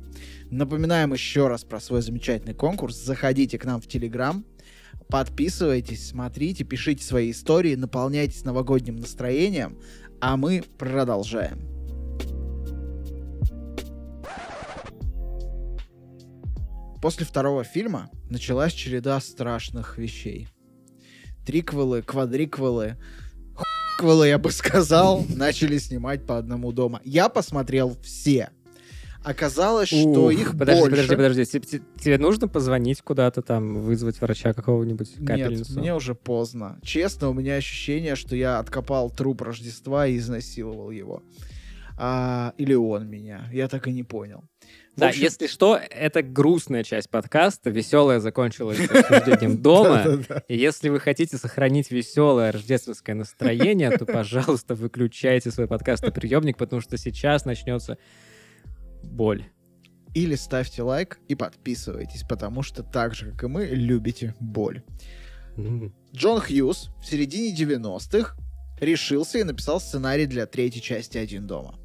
Напоминаем 0.50 1.14
еще 1.14 1.48
раз 1.48 1.64
про 1.64 1.80
свой 1.80 2.02
замечательный 2.02 2.54
конкурс. 2.54 2.96
Заходите 2.96 3.58
к 3.58 3.66
нам 3.66 3.82
в 3.82 3.88
Телеграм, 3.88 4.46
подписывайтесь, 5.10 6.10
смотрите, 6.10 6.64
пишите 6.64 7.04
свои 7.04 7.32
истории, 7.32 7.76
наполняйтесь 7.76 8.46
новогодним 8.46 8.96
настроением, 8.98 9.80
а 10.22 10.38
мы 10.38 10.64
продолжаем. 10.78 11.74
После 17.02 17.26
второго 17.26 17.66
фильма 17.66 18.10
началась 18.30 18.72
череда 18.72 19.20
страшных 19.20 19.98
вещей. 19.98 20.48
Триквелы, 21.46 22.02
квадриквелы, 22.02 22.96
хуйквелы, 23.56 24.28
я 24.28 24.38
бы 24.38 24.52
сказал, 24.52 25.26
начали 25.36 25.78
снимать 25.78 26.26
по 26.26 26.38
одному 26.38 26.72
дома. 26.72 27.02
Я 27.04 27.30
посмотрел 27.30 27.96
все. 28.04 28.50
Оказалось, 29.24 29.88
что 29.88 30.26
Ух, 30.26 30.32
их 30.34 30.58
подожди, 30.58 30.82
больше. 30.82 30.92
подожди, 30.92 31.16
подожди. 31.16 31.46
Те- 31.46 31.82
Тебе 31.98 32.18
нужно 32.18 32.50
позвонить 32.50 33.02
куда-то 33.02 33.42
там, 33.42 33.80
вызвать 33.80 34.20
врача 34.20 34.54
какого-нибудь, 34.54 35.18
Нет, 35.18 35.28
капельницу? 35.28 35.80
мне 35.80 35.96
уже 35.96 36.14
поздно. 36.14 36.78
Честно, 36.84 37.30
у 37.30 37.34
меня 37.34 37.56
ощущение, 37.56 38.16
что 38.18 38.36
я 38.36 38.60
откопал 38.60 39.10
труп 39.10 39.44
Рождества 39.44 40.08
и 40.08 40.18
изнасиловал 40.18 40.92
его. 40.92 41.24
А, 41.98 42.54
или 42.58 42.74
он 42.74 43.08
меня. 43.10 43.48
Я 43.54 43.70
так 43.70 43.88
и 43.88 43.94
не 43.94 44.04
понял. 44.04 44.44
Да, 44.96 45.08
общем, 45.08 45.24
если 45.24 45.48
что, 45.48 45.76
это 45.76 46.22
грустная 46.22 46.84
часть 46.84 47.10
подкаста. 47.10 47.72
Веселая 47.72 48.20
закончилась 48.20 48.80
обсуждением 48.80 49.58
дома. 49.62 50.24
И 50.48 50.56
если 50.56 50.90
вы 50.90 51.00
хотите 51.00 51.38
сохранить 51.38 51.90
веселое 51.90 52.52
рождественское 52.52 53.16
настроение, 53.16 53.90
то, 53.98 54.06
пожалуйста, 54.08 54.76
выключайте 54.76 55.50
свой 55.50 55.68
подкастоприемник, 55.68 56.58
потому 56.58 56.82
что 56.82 56.98
сейчас 56.98 57.46
начнется 57.46 57.98
боль. 59.04 59.46
Или 60.14 60.36
ставьте 60.36 60.84
лайк 60.84 61.18
и 61.28 61.34
подписывайтесь, 61.34 62.24
потому 62.30 62.62
что 62.62 62.84
так 62.84 63.16
же, 63.16 63.32
как 63.32 63.46
и 63.46 63.48
мы, 63.48 63.66
любите 63.66 64.36
боль. 64.40 64.84
Джон 66.14 66.40
Хьюз 66.40 66.90
в 67.02 67.06
середине 67.06 67.56
90-х 67.56 68.36
решился 68.80 69.40
и 69.40 69.44
написал 69.44 69.80
сценарий 69.80 70.28
для 70.28 70.46
третьей 70.46 70.82
части 70.82 71.18
«Один 71.18 71.48
дома». 71.48 71.80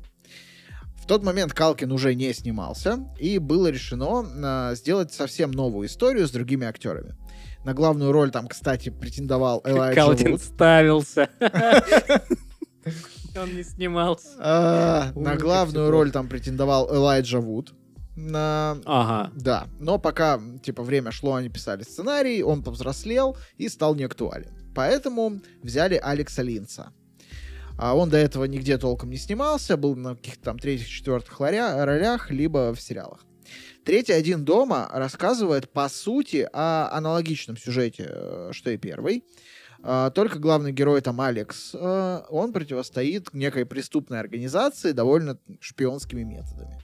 В 1.08 1.10
тот 1.10 1.22
момент 1.22 1.54
Калкин 1.54 1.90
уже 1.90 2.14
не 2.14 2.34
снимался, 2.34 2.98
и 3.18 3.38
было 3.38 3.68
решено 3.68 4.26
а, 4.44 4.74
сделать 4.74 5.10
совсем 5.10 5.52
новую 5.52 5.88
историю 5.88 6.28
с 6.28 6.30
другими 6.30 6.66
актерами. 6.66 7.16
На 7.64 7.72
главную 7.72 8.12
роль 8.12 8.30
там, 8.30 8.46
кстати, 8.46 8.90
претендовал 8.90 9.62
Элайджа 9.64 10.02
Калдин 10.02 10.32
Вуд. 10.32 10.42
ставился. 10.42 11.30
Он 13.40 13.56
не 13.56 13.62
снимался. 13.62 14.28
А, 14.38 15.12
На 15.14 15.36
главную 15.36 15.90
роль 15.90 16.10
там 16.10 16.28
претендовал 16.28 16.94
Элайджа 16.94 17.40
Вуд. 17.40 17.72
На... 18.14 18.76
Ага. 18.84 19.32
Да, 19.34 19.66
но 19.80 19.98
пока, 19.98 20.38
типа, 20.62 20.82
время 20.82 21.10
шло, 21.10 21.36
они 21.36 21.48
писали 21.48 21.84
сценарий, 21.84 22.42
он 22.42 22.62
повзрослел 22.62 23.34
и 23.56 23.70
стал 23.70 23.94
неактуален. 23.94 24.52
Поэтому 24.74 25.40
взяли 25.62 25.94
Алекса 25.94 26.42
Линца. 26.42 26.92
А 27.78 27.94
он 27.96 28.10
до 28.10 28.16
этого 28.16 28.44
нигде 28.44 28.76
толком 28.76 29.10
не 29.10 29.16
снимался, 29.16 29.76
был 29.76 29.94
на 29.96 30.16
каких-то 30.16 30.42
там 30.42 30.58
третьих, 30.58 30.88
четвертых 30.88 31.40
ларя- 31.40 31.84
ролях, 31.84 32.30
либо 32.30 32.74
в 32.74 32.80
сериалах. 32.80 33.24
Третий 33.84 34.12
«Один 34.12 34.44
дома» 34.44 34.88
рассказывает, 34.92 35.70
по 35.72 35.88
сути, 35.88 36.46
о 36.52 36.90
аналогичном 36.92 37.56
сюжете, 37.56 38.06
э, 38.10 38.48
что 38.52 38.70
и 38.70 38.76
первый. 38.76 39.24
А, 39.80 40.10
Только 40.10 40.40
главный 40.40 40.72
герой 40.72 41.00
там 41.00 41.20
Алекс, 41.20 41.70
э, 41.72 42.20
он 42.28 42.52
противостоит 42.52 43.32
некой 43.32 43.64
преступной 43.64 44.18
организации 44.20 44.90
довольно 44.92 45.38
шпионскими 45.60 46.24
методами. 46.24 46.82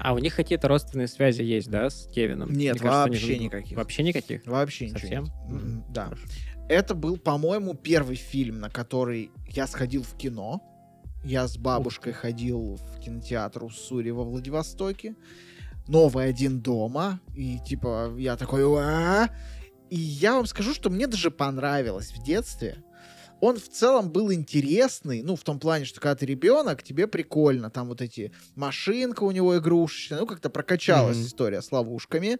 А 0.00 0.12
у 0.12 0.18
них 0.18 0.34
какие-то 0.34 0.66
родственные 0.68 1.06
связи 1.06 1.42
есть, 1.42 1.70
да, 1.70 1.88
с 1.88 2.08
Кевином? 2.12 2.50
Нет, 2.52 2.74
Мне 2.74 2.82
кажется, 2.90 3.08
вообще 3.08 3.26
же- 3.26 3.38
никаких. 3.38 3.78
Вообще 3.78 4.02
никаких? 4.02 4.46
Вообще 4.46 4.86
ничего 4.86 4.98
Совсем? 4.98 5.24
нет. 5.24 5.32
М, 5.48 5.84
Да. 5.90 6.04
Хорошо. 6.06 6.26
Это 6.68 6.94
был, 6.94 7.18
по-моему, 7.18 7.74
первый 7.74 8.16
фильм, 8.16 8.60
на 8.60 8.70
который 8.70 9.30
я 9.48 9.66
сходил 9.66 10.02
в 10.02 10.16
кино. 10.16 10.62
Я 11.22 11.46
с 11.46 11.56
бабушкой 11.56 12.12
ходил 12.12 12.76
в 12.76 13.00
кинотеатр 13.00 13.64
Уссури 13.64 14.10
во 14.10 14.24
Владивостоке. 14.24 15.14
Новый 15.88 16.26
один 16.26 16.60
дома. 16.60 17.20
И 17.34 17.58
типа 17.66 18.14
я 18.16 18.36
такой... 18.36 18.64
«Уа!» 18.64 19.28
И 19.90 19.96
я 19.96 20.34
вам 20.34 20.46
скажу, 20.46 20.72
что 20.74 20.90
мне 20.90 21.06
даже 21.06 21.30
понравилось 21.30 22.12
в 22.12 22.22
детстве. 22.24 22.82
он 23.40 23.58
в 23.58 23.68
целом 23.68 24.10
был 24.10 24.32
интересный, 24.32 25.22
ну, 25.22 25.36
в 25.36 25.42
том 25.42 25.58
плане, 25.58 25.84
что 25.84 26.00
когда 26.00 26.16
ты 26.16 26.24
ребенок, 26.24 26.82
тебе 26.82 27.06
прикольно, 27.06 27.68
там 27.68 27.88
вот 27.88 28.00
эти 28.00 28.32
машинка 28.54 29.22
у 29.24 29.30
него 29.32 29.58
игрушечная, 29.58 30.20
ну, 30.20 30.26
как-то 30.26 30.48
прокачалась 30.48 31.18
Мгм. 31.18 31.26
история 31.26 31.60
с 31.60 31.70
ловушками. 31.70 32.38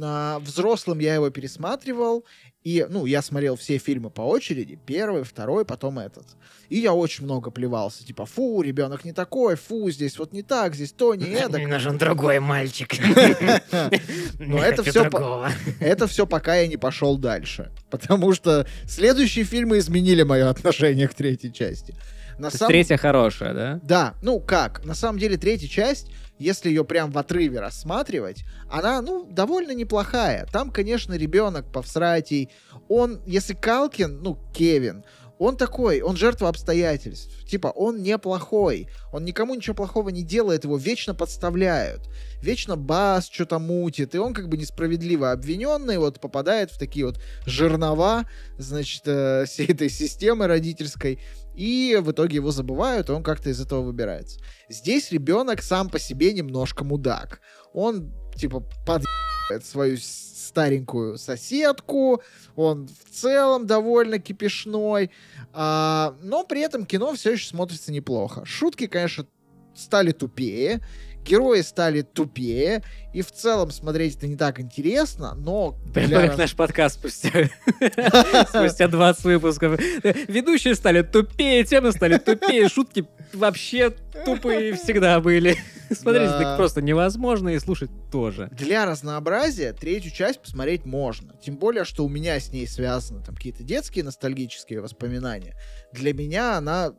А, 0.00 0.38
взрослым 0.40 0.98
я 0.98 1.14
его 1.14 1.30
пересматривал, 1.30 2.24
и, 2.64 2.86
ну, 2.88 3.06
я 3.06 3.22
смотрел 3.22 3.56
все 3.56 3.78
фильмы 3.78 4.10
по 4.10 4.22
очереди, 4.22 4.78
первый, 4.84 5.22
второй, 5.22 5.64
потом 5.64 5.98
этот. 5.98 6.26
И 6.68 6.78
я 6.78 6.92
очень 6.92 7.24
много 7.24 7.50
плевался, 7.50 8.04
типа, 8.04 8.26
фу, 8.26 8.60
ребенок 8.62 9.04
не 9.04 9.12
такой, 9.12 9.56
фу, 9.56 9.88
здесь 9.90 10.18
вот 10.18 10.32
не 10.32 10.42
так, 10.42 10.74
здесь 10.74 10.92
то, 10.92 11.14
не 11.14 11.30
это. 11.30 11.50
Мне 11.58 11.66
нужен 11.66 11.96
другой 11.96 12.40
мальчик. 12.40 12.94
Но 14.38 14.62
это 14.62 14.82
другого. 14.92 15.50
Это 15.80 16.06
все 16.06 16.26
пока 16.26 16.56
я 16.56 16.66
не 16.66 16.76
пошел 16.76 17.16
дальше. 17.16 17.72
Потому 17.90 18.34
что 18.34 18.66
следующие 18.86 19.44
фильмы 19.44 19.78
изменили 19.78 20.22
мое 20.22 20.50
отношение 20.50 21.08
к 21.08 21.14
третьей 21.14 21.52
части. 21.52 21.94
На 22.38 22.50
самом- 22.50 22.70
третья 22.70 22.96
хорошая, 22.96 23.54
да? 23.54 23.80
Да, 23.82 24.14
ну 24.22 24.40
как? 24.40 24.84
На 24.84 24.94
самом 24.94 25.18
деле 25.18 25.36
третья 25.36 25.68
часть, 25.68 26.10
если 26.38 26.68
ее 26.68 26.84
прям 26.84 27.10
в 27.10 27.18
отрыве 27.18 27.60
рассматривать, 27.60 28.44
она, 28.70 29.02
ну, 29.02 29.26
довольно 29.30 29.72
неплохая. 29.72 30.46
Там, 30.52 30.70
конечно, 30.70 31.14
ребенок 31.14 31.70
повсратий. 31.72 32.50
Он, 32.88 33.20
если 33.26 33.54
Калкин, 33.54 34.22
ну, 34.22 34.38
Кевин, 34.54 35.04
он 35.38 35.56
такой, 35.56 36.00
он 36.00 36.16
жертва 36.16 36.48
обстоятельств. 36.48 37.44
Типа, 37.46 37.68
он 37.68 38.02
неплохой. 38.02 38.88
Он 39.12 39.24
никому 39.24 39.54
ничего 39.54 39.74
плохого 39.74 40.08
не 40.08 40.22
делает, 40.22 40.64
его 40.64 40.76
вечно 40.76 41.14
подставляют. 41.14 42.08
Вечно 42.42 42.76
бас 42.76 43.28
что-то 43.28 43.58
мутит, 43.58 44.14
и 44.14 44.18
он 44.18 44.34
как 44.34 44.48
бы 44.48 44.56
несправедливо 44.56 45.30
обвиненный, 45.30 45.98
вот 45.98 46.20
попадает 46.20 46.72
в 46.72 46.78
такие 46.78 47.06
вот 47.06 47.20
жернова, 47.46 48.26
значит, 48.58 49.02
э, 49.06 49.44
всей 49.46 49.66
этой 49.68 49.88
системы 49.90 50.46
родительской, 50.48 51.20
и 51.58 51.98
в 52.00 52.12
итоге 52.12 52.36
его 52.36 52.52
забывают, 52.52 53.08
и 53.08 53.12
он 53.12 53.24
как-то 53.24 53.50
из 53.50 53.60
этого 53.60 53.82
выбирается. 53.82 54.38
Здесь 54.68 55.10
ребенок 55.10 55.60
сам 55.60 55.90
по 55.90 55.98
себе 55.98 56.32
немножко 56.32 56.84
мудак. 56.84 57.40
Он, 57.72 58.12
типа, 58.36 58.60
подъебывает 58.86 59.64
свою 59.64 59.96
старенькую 59.98 61.18
соседку, 61.18 62.22
он 62.54 62.86
в 62.86 63.12
целом 63.12 63.66
довольно 63.66 64.20
кипишной, 64.20 65.10
а, 65.52 66.16
но 66.22 66.44
при 66.44 66.60
этом 66.60 66.86
кино 66.86 67.12
все 67.14 67.32
еще 67.32 67.48
смотрится 67.48 67.90
неплохо. 67.90 68.44
Шутки, 68.44 68.86
конечно, 68.86 69.26
стали 69.74 70.12
тупее, 70.12 70.80
герои 71.24 71.60
стали 71.62 72.02
тупее, 72.02 72.82
и 73.12 73.22
в 73.22 73.30
целом 73.32 73.70
смотреть 73.70 74.16
это 74.16 74.26
не 74.26 74.36
так 74.36 74.60
интересно, 74.60 75.34
но... 75.34 75.76
Прямо 75.92 76.08
для- 76.08 76.28
как 76.28 76.38
наш 76.38 76.54
подкаст 76.54 76.96
спустя, 76.96 77.30
спустя 78.48 78.88
20 78.88 79.24
выпусков. 79.24 79.80
Ведущие 80.28 80.74
стали 80.74 81.02
тупее, 81.02 81.64
темы 81.64 81.92
стали 81.92 82.18
тупее, 82.18 82.68
шутки 82.68 83.06
вообще 83.32 83.90
тупые 84.24 84.74
всегда 84.74 85.20
были. 85.20 85.56
Смотреть 85.90 86.28
Да. 86.28 86.38
так 86.42 86.56
просто 86.58 86.82
невозможно 86.82 87.48
и 87.48 87.58
слушать 87.58 87.90
тоже. 88.12 88.48
Для 88.52 88.84
разнообразия 88.84 89.72
третью 89.72 90.10
часть 90.12 90.40
посмотреть 90.42 90.84
можно. 90.84 91.34
Тем 91.42 91.56
более, 91.56 91.84
что 91.84 92.04
у 92.04 92.08
меня 92.10 92.38
с 92.38 92.52
ней 92.52 92.66
связаны 92.66 93.24
там 93.24 93.34
какие-то 93.34 93.62
детские 93.62 94.04
ностальгические 94.04 94.82
воспоминания. 94.82 95.56
Для 95.94 96.12
меня 96.12 96.58
она 96.58 96.92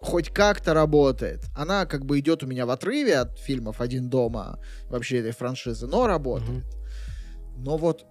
хоть 0.00 0.30
как-то 0.30 0.74
работает. 0.74 1.44
Она 1.56 1.86
как 1.86 2.04
бы 2.04 2.18
идет 2.18 2.42
у 2.42 2.46
меня 2.46 2.66
в 2.66 2.70
отрыве 2.70 3.18
от 3.18 3.38
фильмов 3.38 3.80
«Один 3.80 4.08
дома», 4.08 4.58
вообще 4.88 5.18
этой 5.18 5.32
франшизы, 5.32 5.86
но 5.86 6.06
работает. 6.06 6.64
Но 7.56 7.76
вот 7.76 8.06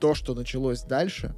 то, 0.00 0.14
что 0.14 0.34
началось 0.34 0.82
дальше... 0.82 1.34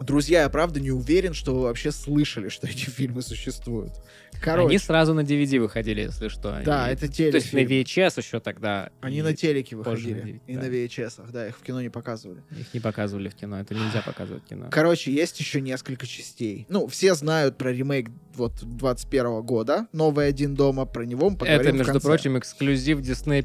Друзья, 0.00 0.42
я 0.42 0.48
правда 0.48 0.80
не 0.80 0.90
уверен, 0.90 1.34
что 1.34 1.54
вы 1.54 1.62
вообще 1.62 1.92
слышали, 1.92 2.48
что 2.48 2.66
эти 2.66 2.84
фильмы 2.90 3.22
существуют. 3.22 3.92
Короче, 4.40 4.68
Они 4.68 4.78
сразу 4.78 5.14
на 5.14 5.20
DVD 5.20 5.60
выходили, 5.60 6.00
если 6.02 6.28
что. 6.28 6.60
да, 6.66 6.84
Они- 6.86 6.94
это 6.94 7.08
То 7.08 7.22
есть 7.22 7.52
на. 7.52 7.58
VHS 7.60 8.14
еще 8.20 8.40
тогда. 8.40 8.90
Они 9.00 9.18
и 9.18 9.22
на 9.22 9.32
телеке 9.34 9.76
выходили. 9.76 10.12
на 10.12 10.18
DVD, 10.26 10.40
и 10.48 10.54
да. 10.56 10.60
на 10.62 10.66
VHS, 10.66 11.30
да, 11.32 11.48
их 11.48 11.56
в 11.56 11.62
кино 11.62 11.80
не 11.80 11.88
показывали. 11.88 12.42
Их 12.58 12.74
не 12.74 12.80
показывали 12.80 13.28
в 13.28 13.34
кино, 13.36 13.60
это 13.60 13.74
нельзя 13.74 14.02
показывать 14.04 14.42
в 14.42 14.46
кино. 14.46 14.66
Короче, 14.70 15.12
есть 15.12 15.38
еще 15.38 15.60
несколько 15.60 16.06
частей. 16.06 16.66
Ну, 16.68 16.88
все 16.88 17.14
знают 17.14 17.56
про 17.56 17.72
ремейк 17.72 18.10
вот 18.34 18.52
21 18.62 19.42
года. 19.42 19.86
Новый 19.92 20.26
один 20.26 20.54
дома. 20.54 20.84
Про 20.84 21.04
него 21.06 21.30
мы 21.30 21.36
поговорим 21.36 21.60
Это, 21.62 21.70
в 21.70 21.78
между 21.78 21.92
конце. 21.92 22.06
прочим, 22.08 22.36
эксклюзив 22.38 22.98
Disney+, 23.00 23.44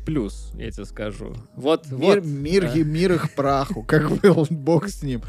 я 0.60 0.72
тебе 0.72 0.86
скажу. 0.86 1.36
Вот, 1.56 1.90
Мир, 1.92 2.20
вот. 2.22 2.26
мир, 2.26 2.64
да. 2.74 2.84
мир 2.84 3.14
их 3.14 3.34
праху. 3.36 3.84
Как 3.84 4.10
был 4.22 4.48
бог 4.50 4.90
с 4.90 5.04
ним. 5.04 5.22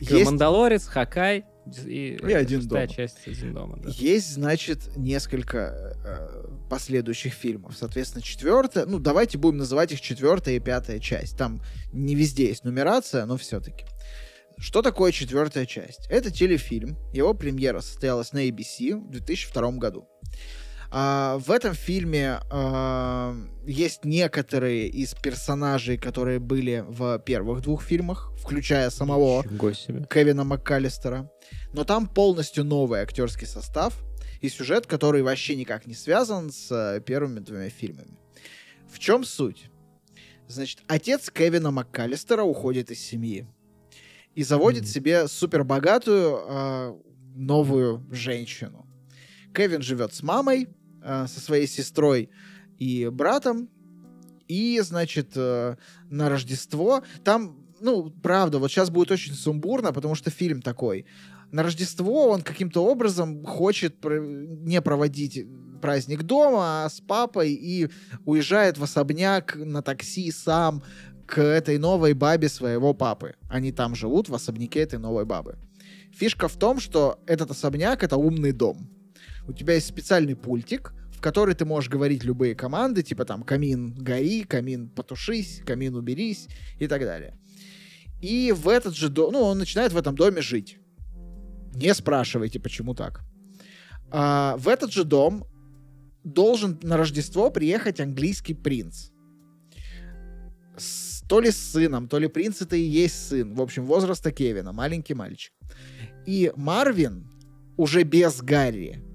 Есть, 0.00 0.26
Мандалорец, 0.26 0.86
Хакай 0.86 1.44
и, 1.86 2.18
И 2.20 2.32
«Один 2.32 2.60
шестая 2.60 2.86
дома». 2.86 2.94
часть 2.94 3.18
«Один 3.26 3.54
дома». 3.54 3.78
да. 3.82 3.90
есть, 3.90 4.34
значит, 4.34 4.96
несколько 4.96 5.94
э, 6.04 6.68
последующих 6.70 7.32
фильмов. 7.32 7.76
Соответственно, 7.76 8.22
четвертая. 8.22 8.86
Ну, 8.86 8.98
давайте 8.98 9.38
будем 9.38 9.58
называть 9.58 9.92
их 9.92 10.00
четвертая 10.00 10.56
и 10.56 10.60
пятая 10.60 11.00
часть. 11.00 11.36
Там 11.36 11.60
не 11.92 12.14
везде 12.14 12.48
есть 12.48 12.64
нумерация, 12.64 13.26
но 13.26 13.36
все-таки. 13.36 13.84
Что 14.58 14.80
такое 14.80 15.12
четвертая 15.12 15.66
часть? 15.66 16.06
Это 16.08 16.30
телефильм. 16.30 16.96
Его 17.12 17.34
премьера 17.34 17.80
состоялась 17.80 18.32
на 18.32 18.48
ABC 18.48 18.94
в 18.94 19.10
2002 19.10 19.72
году. 19.72 20.08
А, 20.98 21.36
в 21.36 21.50
этом 21.50 21.74
фильме 21.74 22.40
а, 22.50 23.36
есть 23.66 24.06
некоторые 24.06 24.88
из 24.88 25.12
персонажей, 25.14 25.98
которые 25.98 26.38
были 26.38 26.82
в 26.88 27.18
первых 27.18 27.60
двух 27.60 27.82
фильмах, 27.82 28.32
включая 28.38 28.88
самого. 28.88 29.42
Кевина 29.42 30.44
МакКаллистера. 30.44 31.30
Но 31.74 31.84
там 31.84 32.06
полностью 32.06 32.64
новый 32.64 33.00
актерский 33.00 33.46
состав 33.46 34.02
и 34.40 34.48
сюжет, 34.48 34.86
который 34.86 35.20
вообще 35.20 35.54
никак 35.54 35.86
не 35.86 35.92
связан 35.92 36.50
с 36.50 37.02
первыми 37.04 37.40
двумя 37.40 37.68
фильмами. 37.68 38.16
В 38.90 38.98
чем 38.98 39.24
суть? 39.24 39.66
Значит, 40.48 40.78
отец 40.86 41.28
Кевина 41.28 41.72
МакКаллистера 41.72 42.42
уходит 42.42 42.90
из 42.90 43.00
семьи 43.00 43.46
и 44.34 44.42
заводит 44.42 44.84
Мгм. 44.84 44.88
себе 44.88 45.28
супербогатую 45.28 46.40
э, 46.48 46.96
новую 47.34 48.02
женщину. 48.10 48.86
Кевин 49.54 49.82
живет 49.82 50.14
с 50.14 50.22
мамой, 50.22 50.68
э, 51.06 51.26
со 51.28 51.40
своей 51.40 51.66
сестрой 51.66 52.28
и 52.78 53.08
братом. 53.08 53.68
И, 54.48 54.80
значит, 54.80 55.32
э, 55.36 55.76
на 56.10 56.28
Рождество 56.28 57.02
там, 57.24 57.56
ну, 57.80 58.10
правда, 58.22 58.58
вот 58.58 58.70
сейчас 58.70 58.90
будет 58.90 59.10
очень 59.10 59.34
сумбурно, 59.34 59.92
потому 59.92 60.14
что 60.14 60.30
фильм 60.30 60.62
такой. 60.62 61.06
На 61.52 61.62
Рождество 61.62 62.28
он 62.28 62.42
каким-то 62.42 62.84
образом 62.84 63.44
хочет 63.44 64.00
про- 64.00 64.20
не 64.20 64.82
проводить 64.82 65.46
праздник 65.80 66.22
дома, 66.22 66.84
а 66.84 66.88
с 66.88 67.00
папой 67.00 67.52
и 67.52 67.88
уезжает 68.24 68.78
в 68.78 68.82
особняк 68.84 69.56
на 69.56 69.82
такси 69.82 70.32
сам 70.32 70.82
к 71.26 71.40
этой 71.40 71.78
новой 71.78 72.14
бабе 72.14 72.48
своего 72.48 72.94
папы. 72.94 73.34
Они 73.48 73.72
там 73.72 73.94
живут 73.94 74.28
в 74.28 74.34
особняке 74.34 74.80
этой 74.80 74.98
новой 74.98 75.24
бабы. 75.24 75.56
Фишка 76.12 76.48
в 76.48 76.56
том, 76.56 76.80
что 76.80 77.18
этот 77.26 77.50
особняк— 77.50 78.02
это 78.04 78.16
умный 78.16 78.52
дом. 78.52 78.88
У 79.48 79.52
тебя 79.52 79.74
есть 79.74 79.86
специальный 79.86 80.34
пультик, 80.34 80.92
в 81.16 81.20
который 81.20 81.54
ты 81.54 81.64
можешь 81.64 81.90
говорить 81.90 82.24
любые 82.24 82.54
команды, 82.54 83.02
типа 83.02 83.24
там 83.24 83.42
«камин 83.42 83.94
гори», 83.94 84.44
«камин 84.44 84.90
потушись», 84.90 85.62
«камин 85.66 85.94
уберись» 85.94 86.48
и 86.78 86.86
так 86.86 87.00
далее. 87.00 87.38
И 88.20 88.52
в 88.52 88.68
этот 88.68 88.94
же 88.94 89.08
дом, 89.08 89.32
ну, 89.32 89.40
он 89.40 89.58
начинает 89.58 89.92
в 89.92 89.96
этом 89.96 90.14
доме 90.14 90.42
жить. 90.42 90.78
Не 91.74 91.94
спрашивайте, 91.94 92.60
почему 92.60 92.94
так. 92.94 93.22
А, 94.10 94.56
в 94.58 94.68
этот 94.68 94.92
же 94.92 95.04
дом 95.04 95.44
должен 96.24 96.78
на 96.82 96.96
Рождество 96.96 97.50
приехать 97.50 98.00
английский 98.00 98.54
принц. 98.54 99.10
С- 100.76 101.22
то 101.28 101.40
ли 101.40 101.50
с 101.50 101.56
сыном, 101.72 102.08
то 102.08 102.18
ли 102.18 102.28
принц 102.28 102.62
это 102.62 102.76
и 102.76 102.80
есть 102.80 103.28
сын. 103.28 103.54
В 103.54 103.60
общем, 103.60 103.84
возраста 103.84 104.30
Кевина, 104.32 104.72
маленький 104.72 105.14
мальчик. 105.14 105.52
И 106.26 106.52
Марвин 106.56 107.30
уже 107.76 108.02
без 108.02 108.40
Гарри 108.42 109.05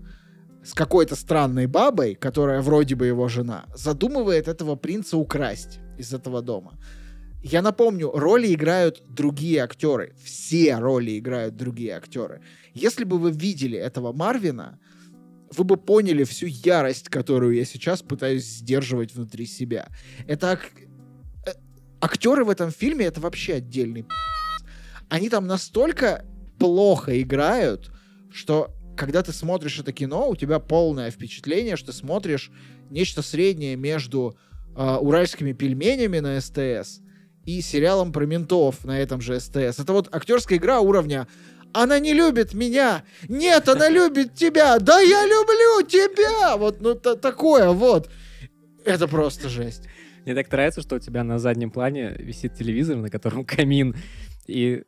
с 0.63 0.73
какой-то 0.73 1.15
странной 1.15 1.65
бабой, 1.67 2.15
которая 2.15 2.61
вроде 2.61 2.95
бы 2.95 3.07
его 3.07 3.27
жена, 3.27 3.65
задумывает 3.75 4.47
этого 4.47 4.75
принца 4.75 5.17
украсть 5.17 5.79
из 5.97 6.13
этого 6.13 6.41
дома. 6.41 6.79
Я 7.43 7.61
напомню, 7.63 8.11
роли 8.11 8.53
играют 8.53 9.01
другие 9.09 9.63
актеры. 9.63 10.13
Все 10.23 10.77
роли 10.77 11.17
играют 11.17 11.55
другие 11.55 11.93
актеры. 11.93 12.41
Если 12.73 13.03
бы 13.03 13.17
вы 13.17 13.31
видели 13.31 13.77
этого 13.77 14.13
Марвина, 14.13 14.79
вы 15.57 15.63
бы 15.63 15.77
поняли 15.77 16.23
всю 16.23 16.45
ярость, 16.45 17.09
которую 17.09 17.55
я 17.55 17.65
сейчас 17.65 18.03
пытаюсь 18.03 18.45
сдерживать 18.45 19.15
внутри 19.15 19.47
себя. 19.47 19.87
Это 20.27 20.51
ак- 20.51 20.71
э, 21.47 21.51
актеры 21.99 22.45
в 22.45 22.49
этом 22.49 22.69
фильме 22.69 23.05
это 23.05 23.19
вообще 23.19 23.55
отдельный. 23.55 24.05
Они 25.09 25.27
там 25.29 25.47
настолько 25.47 26.23
плохо 26.59 27.19
играют, 27.19 27.91
что 28.31 28.71
когда 28.95 29.23
ты 29.23 29.31
смотришь 29.31 29.79
это 29.79 29.91
кино, 29.91 30.29
у 30.29 30.35
тебя 30.35 30.59
полное 30.59 31.11
впечатление, 31.11 31.75
что 31.75 31.87
ты 31.87 31.93
смотришь 31.97 32.51
нечто 32.89 33.21
среднее 33.21 33.75
между 33.75 34.35
э, 34.75 34.95
уральскими 34.95 35.53
пельменями 35.53 36.19
на 36.19 36.39
СТС 36.39 37.01
и 37.45 37.61
сериалом 37.61 38.11
про 38.11 38.25
ментов 38.25 38.85
на 38.85 38.99
этом 38.99 39.21
же 39.21 39.39
СТС. 39.39 39.79
Это 39.79 39.93
вот 39.93 40.13
актерская 40.13 40.57
игра 40.57 40.79
уровня 40.79 41.27
она 41.73 41.99
не 41.99 42.13
любит 42.13 42.53
меня. 42.53 43.03
Нет, 43.27 43.69
она 43.69 43.89
любит 43.89 44.35
тебя. 44.35 44.77
Да 44.79 44.99
я 44.99 45.25
люблю 45.25 45.87
тебя. 45.87 46.57
Вот, 46.57 46.81
ну, 46.81 46.95
та- 46.95 47.15
такое 47.15 47.69
вот. 47.69 48.09
Это 48.83 49.07
просто 49.07 49.49
жесть. 49.49 49.83
Мне 50.25 50.35
так 50.35 50.51
нравится, 50.51 50.81
что 50.81 50.95
у 50.95 50.99
тебя 50.99 51.23
на 51.23 51.39
заднем 51.39 51.71
плане 51.71 52.15
висит 52.19 52.55
телевизор, 52.55 52.97
на 52.97 53.09
котором 53.09 53.45
камин, 53.45 53.95
и 54.47 54.83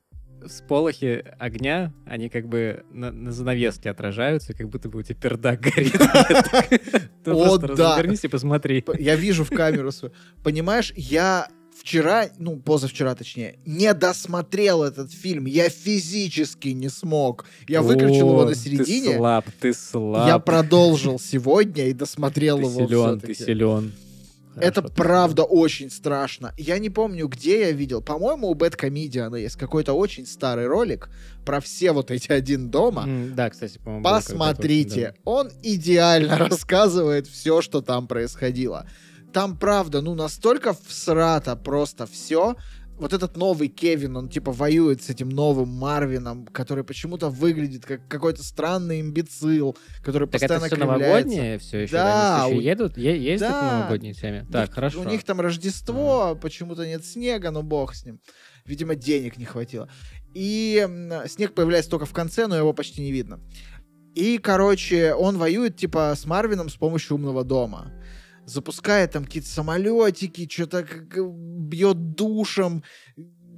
всполохи 0.47 1.23
огня, 1.39 1.93
они 2.05 2.29
как 2.29 2.47
бы 2.47 2.83
на, 2.91 3.11
на 3.11 3.31
занавеске 3.31 3.89
отражаются, 3.89 4.53
как 4.53 4.69
будто 4.69 4.89
бы 4.89 4.99
у 4.99 5.01
тебя 5.03 5.15
пердак 5.15 5.59
горит. 5.61 5.93
Ты 7.23 7.31
О, 7.31 7.57
да. 7.57 7.95
развернись 7.95 8.23
и 8.23 8.27
посмотри. 8.27 8.83
Я 8.97 9.15
вижу 9.15 9.43
в 9.43 9.49
камеру 9.49 9.91
свою. 9.91 10.13
Понимаешь, 10.43 10.93
я 10.95 11.47
вчера, 11.77 12.27
ну, 12.37 12.57
позавчера 12.57 13.15
точнее, 13.15 13.59
не 13.65 13.93
досмотрел 13.93 14.83
этот 14.83 15.11
фильм. 15.11 15.45
Я 15.45 15.69
физически 15.69 16.69
не 16.69 16.89
смог. 16.89 17.45
Я 17.67 17.81
выключил 17.81 18.29
его 18.29 18.45
на 18.45 18.51
Ты 18.51 18.55
середине. 18.55 19.17
слаб, 19.17 19.45
ты 19.59 19.73
слаб. 19.73 20.27
Я 20.27 20.39
продолжил 20.39 21.19
сегодня 21.19 21.87
и 21.87 21.93
досмотрел 21.93 22.57
Ты 22.57 22.63
его 22.63 22.87
силен, 22.87 23.19
ты 23.19 23.33
силен. 23.33 23.91
Это 24.55 24.81
Хорошо, 24.81 24.93
правда 24.95 25.43
очень 25.43 25.89
страшно. 25.89 26.53
Я 26.57 26.77
не 26.79 26.89
помню, 26.89 27.27
где 27.27 27.61
я 27.61 27.71
видел. 27.71 28.01
По-моему, 28.01 28.49
у 28.49 28.55
Bad 28.55 28.77
Comedian 28.77 29.39
есть 29.39 29.55
какой-то 29.55 29.93
очень 29.93 30.25
старый 30.25 30.67
ролик 30.67 31.09
про 31.45 31.59
все 31.59 31.91
вот 31.91 32.11
эти 32.11 32.31
один 32.31 32.69
дома. 32.69 33.03
М, 33.03 33.35
Да, 33.35 33.49
кстати, 33.49 33.77
по-моему. 33.77 34.03
Посмотрите, 34.03 35.15
он 35.25 35.49
идеально 35.63 36.37
рассказывает 36.49 37.27
все, 37.27 37.61
что 37.61 37.81
там 37.81 38.07
происходило. 38.07 38.87
Там, 39.33 39.57
правда, 39.57 40.01
ну 40.01 40.13
настолько 40.13 40.75
всрато 40.87 41.55
просто 41.55 42.05
все. 42.05 42.55
Вот 42.99 43.11
этот 43.11 43.35
новый 43.37 43.67
Кевин, 43.69 44.15
он 44.15 44.29
типа 44.29 44.51
воюет 44.51 45.01
с 45.01 45.09
этим 45.09 45.29
новым 45.29 45.69
Марвином, 45.69 46.45
который 46.45 46.83
почему-то 46.83 47.29
выглядит 47.29 47.85
как 47.85 48.07
какой-то 48.07 48.43
странный 48.43 49.01
имбецил, 49.01 49.75
который 50.03 50.27
да. 50.27 50.31
Так 50.37 50.43
это 50.43 50.59
постоянно 50.59 50.67
все 50.67 50.75
кривляется. 50.75 51.07
новогодние 51.09 51.59
все 51.59 51.77
еще? 51.79 51.91
Да, 51.93 52.35
Они 52.35 52.51
всё 52.51 52.55
у- 52.57 52.59
еще 52.59 52.69
едут? 52.69 52.97
Е- 52.97 53.23
ездят 53.23 53.49
Да. 53.49 53.61
на 53.61 53.77
новогодние 53.79 54.13
теме? 54.13 54.45
Так, 54.51 54.67
них- 54.69 54.75
хорошо. 54.75 55.01
У 55.01 55.03
них 55.05 55.23
там 55.23 55.41
Рождество, 55.41 56.27
а 56.27 56.35
почему-то 56.35 56.85
нет 56.85 57.03
снега, 57.03 57.51
но 57.51 57.63
бог 57.63 57.95
с 57.95 58.05
ним. 58.05 58.19
Видимо, 58.65 58.95
денег 58.95 59.37
не 59.37 59.45
хватило. 59.45 59.89
И 60.35 60.87
снег 61.27 61.53
появляется 61.53 61.89
только 61.91 62.05
в 62.05 62.13
конце, 62.13 62.47
но 62.47 62.55
его 62.55 62.73
почти 62.73 63.01
не 63.01 63.11
видно. 63.11 63.39
И, 64.15 64.37
короче, 64.37 65.15
он 65.15 65.37
воюет, 65.39 65.75
типа, 65.75 66.13
с 66.15 66.25
Марвином 66.25 66.69
с 66.69 66.75
помощью 66.75 67.15
умного 67.15 67.43
дома. 67.43 67.91
Запускает 68.45 69.11
там 69.11 69.25
какие-то 69.25 69.49
самолетики, 69.49 70.47
что-то 70.51 70.83
бьет 70.83 72.15
душем, 72.15 72.83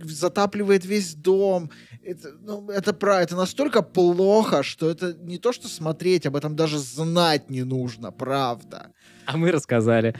затапливает 0.03 0.85
весь 0.85 1.15
дом. 1.15 1.71
Это, 2.03 2.29
ну, 2.41 2.69
это, 2.69 2.93
про, 2.93 3.21
это 3.21 3.35
настолько 3.35 3.81
плохо, 3.81 4.61
что 4.63 4.89
это 4.89 5.13
не 5.13 5.37
то, 5.39 5.51
что 5.53 5.67
смотреть, 5.67 6.25
об 6.25 6.35
этом 6.35 6.55
даже 6.55 6.77
знать 6.77 7.49
не 7.49 7.63
нужно, 7.63 8.11
правда. 8.11 8.91
А 9.25 9.37
мы 9.37 9.51
рассказали. 9.51 10.15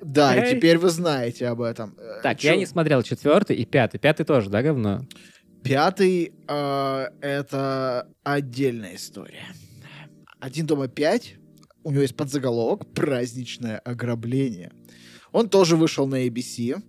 Да, 0.00 0.34
и 0.36 0.54
теперь 0.56 0.78
вы 0.78 0.90
знаете 0.90 1.48
об 1.48 1.60
этом. 1.60 1.94
Э, 1.98 2.20
Так, 2.22 2.38
чё- 2.38 2.48
я 2.50 2.56
не 2.56 2.66
смотрел 2.66 3.02
четвертый 3.02 3.56
и 3.56 3.64
пятый. 3.64 3.98
Пятый 3.98 4.24
тоже, 4.24 4.48
да, 4.48 4.62
говно? 4.62 5.04
Пятый 5.64 6.32
э, 6.48 7.06
это 7.20 8.08
отдельная 8.22 8.94
история. 8.94 9.46
Один 10.40 10.66
дома 10.66 10.86
пять. 10.88 11.34
У 11.88 11.90
него 11.90 12.02
есть 12.02 12.16
подзаголовок 12.16 12.86
«Праздничное 12.92 13.78
ограбление». 13.78 14.72
Он 15.32 15.48
тоже 15.48 15.74
вышел 15.74 16.06
на 16.06 16.26
ABC. 16.26 16.82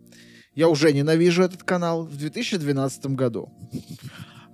Я 0.55 0.67
уже 0.67 0.91
ненавижу 0.91 1.41
этот 1.41 1.63
канал 1.63 2.05
в 2.05 2.17
2012 2.17 3.05
году. 3.15 3.49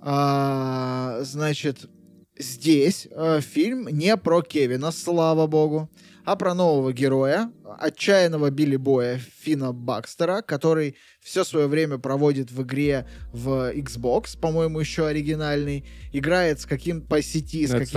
А, 0.00 1.18
значит, 1.22 1.90
здесь 2.38 3.08
э, 3.10 3.40
фильм 3.40 3.88
не 3.88 4.16
про 4.16 4.40
Кевина, 4.40 4.92
слава 4.92 5.48
богу, 5.48 5.90
а 6.26 6.34
про 6.34 6.54
нового 6.54 6.92
героя, 6.92 7.52
отчаянного 7.78 8.50
Билли 8.50 8.74
Боя 8.74 9.20
Фина 9.38 9.72
Бакстера, 9.72 10.42
который 10.42 10.96
все 11.20 11.44
свое 11.44 11.68
время 11.68 11.98
проводит 11.98 12.50
в 12.50 12.62
игре 12.62 13.06
в 13.32 13.72
Xbox, 13.72 14.36
по-моему, 14.38 14.80
еще 14.80 15.06
оригинальный, 15.06 15.86
играет 16.12 16.60
с 16.60 16.66
каким 16.66 17.00
по 17.00 17.22
сети, 17.22 17.64
с 17.64 17.70
каким-то 17.70 17.94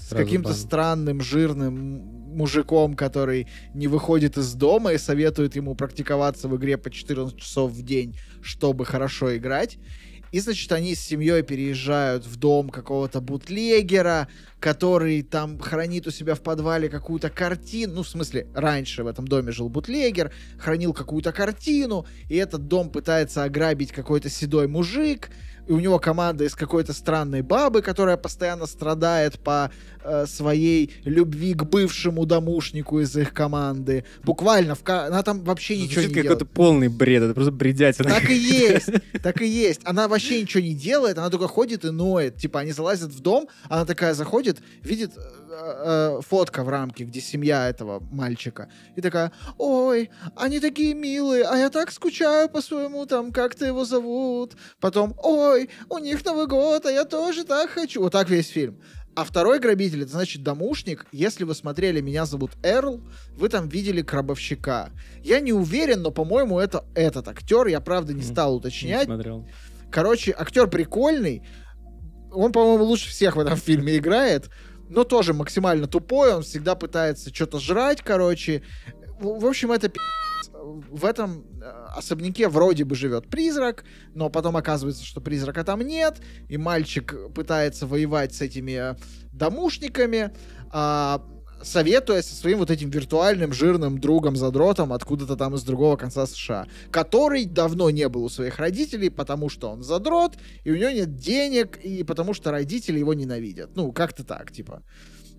с 0.00 0.08
каким-то 0.14 0.54
странным 0.54 1.20
жирным 1.20 2.22
мужиком, 2.32 2.94
который 2.94 3.48
не 3.74 3.88
выходит 3.88 4.38
из 4.38 4.54
дома 4.54 4.92
и 4.92 4.98
советует 4.98 5.56
ему 5.56 5.74
практиковаться 5.74 6.46
в 6.46 6.56
игре 6.56 6.78
по 6.78 6.90
14 6.90 7.36
часов 7.36 7.72
в 7.72 7.82
день, 7.82 8.16
чтобы 8.40 8.84
хорошо 8.84 9.36
играть. 9.36 9.78
И, 10.32 10.40
значит, 10.40 10.72
они 10.72 10.94
с 10.94 11.00
семьей 11.00 11.42
переезжают 11.42 12.26
в 12.26 12.36
дом 12.36 12.70
какого-то 12.70 13.20
бутлегера, 13.20 14.28
который 14.60 15.22
там 15.22 15.58
хранит 15.58 16.06
у 16.06 16.10
себя 16.10 16.34
в 16.34 16.40
подвале 16.40 16.88
какую-то 16.88 17.28
картину. 17.28 17.96
Ну, 17.96 18.02
в 18.02 18.08
смысле, 18.08 18.46
раньше 18.54 19.04
в 19.04 19.06
этом 19.06 19.28
доме 19.28 19.52
жил 19.52 19.68
бутлегер, 19.68 20.32
хранил 20.58 20.94
какую-то 20.94 21.32
картину, 21.32 22.06
и 22.30 22.36
этот 22.36 22.66
дом 22.66 22.90
пытается 22.90 23.44
ограбить 23.44 23.92
какой-то 23.92 24.30
седой 24.30 24.68
мужик, 24.68 25.30
и 25.66 25.72
у 25.72 25.78
него 25.80 25.98
команда 25.98 26.44
из 26.44 26.54
какой-то 26.54 26.92
странной 26.92 27.42
бабы, 27.42 27.82
которая 27.82 28.16
постоянно 28.16 28.66
страдает 28.66 29.38
по 29.38 29.70
э, 30.02 30.26
своей 30.26 30.92
любви 31.04 31.54
к 31.54 31.64
бывшему 31.64 32.26
домушнику 32.26 33.00
из 33.00 33.16
их 33.16 33.32
команды. 33.32 34.04
Буквально, 34.24 34.74
в 34.74 34.82
она 34.88 35.22
там 35.22 35.42
вообще 35.44 35.76
ничего 35.76 36.02
Звучит 36.02 36.08
не 36.10 36.14
как 36.14 36.22
делает. 36.24 36.38
какой-то 36.40 36.54
полный 36.54 36.88
бред, 36.88 37.22
это 37.22 37.34
просто 37.34 37.52
бредятина. 37.52 38.10
Так 38.10 38.28
и 38.30 38.34
есть, 38.36 38.90
так 39.22 39.40
и 39.40 39.46
есть. 39.46 39.80
Она 39.84 40.08
вообще 40.08 40.42
ничего 40.42 40.62
не 40.62 40.74
делает, 40.74 41.18
она 41.18 41.30
только 41.30 41.48
ходит 41.48 41.84
и 41.84 41.90
ноет. 41.90 42.36
Типа, 42.36 42.60
они 42.60 42.72
залазят 42.72 43.10
в 43.10 43.20
дом, 43.20 43.48
она 43.68 43.84
такая 43.84 44.14
заходит, 44.14 44.58
видит 44.82 45.12
э, 45.54 46.20
фотка 46.22 46.64
в 46.64 46.68
рамке, 46.68 47.04
где 47.04 47.20
семья 47.20 47.68
этого 47.68 48.02
мальчика. 48.10 48.70
И 48.96 49.00
такая, 49.00 49.32
ой, 49.58 50.10
они 50.36 50.60
такие 50.60 50.94
милые, 50.94 51.44
а 51.44 51.56
я 51.56 51.70
так 51.70 51.92
скучаю 51.92 52.48
по 52.48 52.60
своему 52.62 53.06
там, 53.06 53.32
как-то 53.32 53.66
его 53.66 53.84
зовут. 53.84 54.54
Потом, 54.80 55.14
ой, 55.22 55.70
у 55.88 55.98
них 55.98 56.24
Новый 56.24 56.46
год, 56.46 56.86
а 56.86 56.90
я 56.90 57.04
тоже 57.04 57.44
так 57.44 57.70
хочу. 57.70 58.00
Вот 58.00 58.12
так 58.12 58.28
весь 58.30 58.48
фильм. 58.48 58.80
А 59.14 59.24
второй 59.24 59.58
грабитель, 59.58 60.02
это 60.02 60.12
значит 60.12 60.42
домушник. 60.42 61.06
Если 61.12 61.44
вы 61.44 61.54
смотрели 61.54 62.00
«Меня 62.00 62.24
зовут 62.24 62.52
Эрл», 62.62 63.02
вы 63.36 63.50
там 63.50 63.68
видели 63.68 64.00
крабовщика. 64.00 64.90
Я 65.22 65.40
не 65.40 65.52
уверен, 65.52 66.00
но, 66.00 66.10
по-моему, 66.10 66.58
это 66.58 66.84
этот 66.94 67.28
актер. 67.28 67.66
Я, 67.66 67.80
правда, 67.80 68.14
не 68.14 68.22
стал 68.22 68.52
Не 68.52 68.58
уточнять. 68.58 69.04
смотрел. 69.04 69.46
Короче, 69.90 70.34
актер 70.36 70.66
прикольный. 70.68 71.46
Он, 72.32 72.52
по-моему, 72.52 72.84
лучше 72.84 73.10
всех 73.10 73.36
в 73.36 73.40
этом 73.40 73.58
фильме 73.58 73.98
играет. 73.98 74.48
Но 74.92 75.04
тоже 75.04 75.32
максимально 75.32 75.86
тупой. 75.86 76.34
Он 76.34 76.42
всегда 76.42 76.74
пытается 76.74 77.34
что-то 77.34 77.58
жрать, 77.58 78.02
короче. 78.02 78.62
В, 79.18 79.46
общем, 79.46 79.72
это 79.72 79.88
пи***ц. 79.88 80.50
В 80.52 81.06
этом 81.06 81.46
э, 81.62 81.86
особняке 81.96 82.48
вроде 82.48 82.84
бы 82.84 82.94
живет 82.94 83.28
призрак, 83.28 83.84
но 84.14 84.28
потом 84.28 84.56
оказывается, 84.56 85.04
что 85.04 85.20
призрака 85.20 85.64
там 85.64 85.80
нет, 85.80 86.20
и 86.48 86.58
мальчик 86.58 87.14
пытается 87.34 87.86
воевать 87.86 88.34
с 88.34 88.42
этими 88.42 88.92
э, 88.92 88.96
домушниками, 89.32 90.30
а, 90.70 91.24
советуясь 91.62 92.26
со 92.26 92.34
своим 92.34 92.58
вот 92.58 92.70
этим 92.70 92.90
виртуальным 92.90 93.52
жирным 93.52 93.98
другом-задротом 93.98 94.92
откуда-то 94.92 95.36
там 95.36 95.54
из 95.54 95.62
другого 95.62 95.96
конца 95.96 96.26
США, 96.26 96.66
который 96.90 97.44
давно 97.44 97.90
не 97.90 98.08
был 98.08 98.24
у 98.24 98.28
своих 98.28 98.58
родителей, 98.58 99.10
потому 99.10 99.48
что 99.48 99.70
он 99.70 99.82
задрот, 99.82 100.36
и 100.64 100.70
у 100.70 100.76
него 100.76 100.90
нет 100.90 101.16
денег, 101.16 101.78
и 101.82 102.02
потому 102.02 102.34
что 102.34 102.50
родители 102.50 102.98
его 102.98 103.14
ненавидят. 103.14 103.76
Ну, 103.76 103.92
как-то 103.92 104.24
так, 104.24 104.52
типа. 104.52 104.82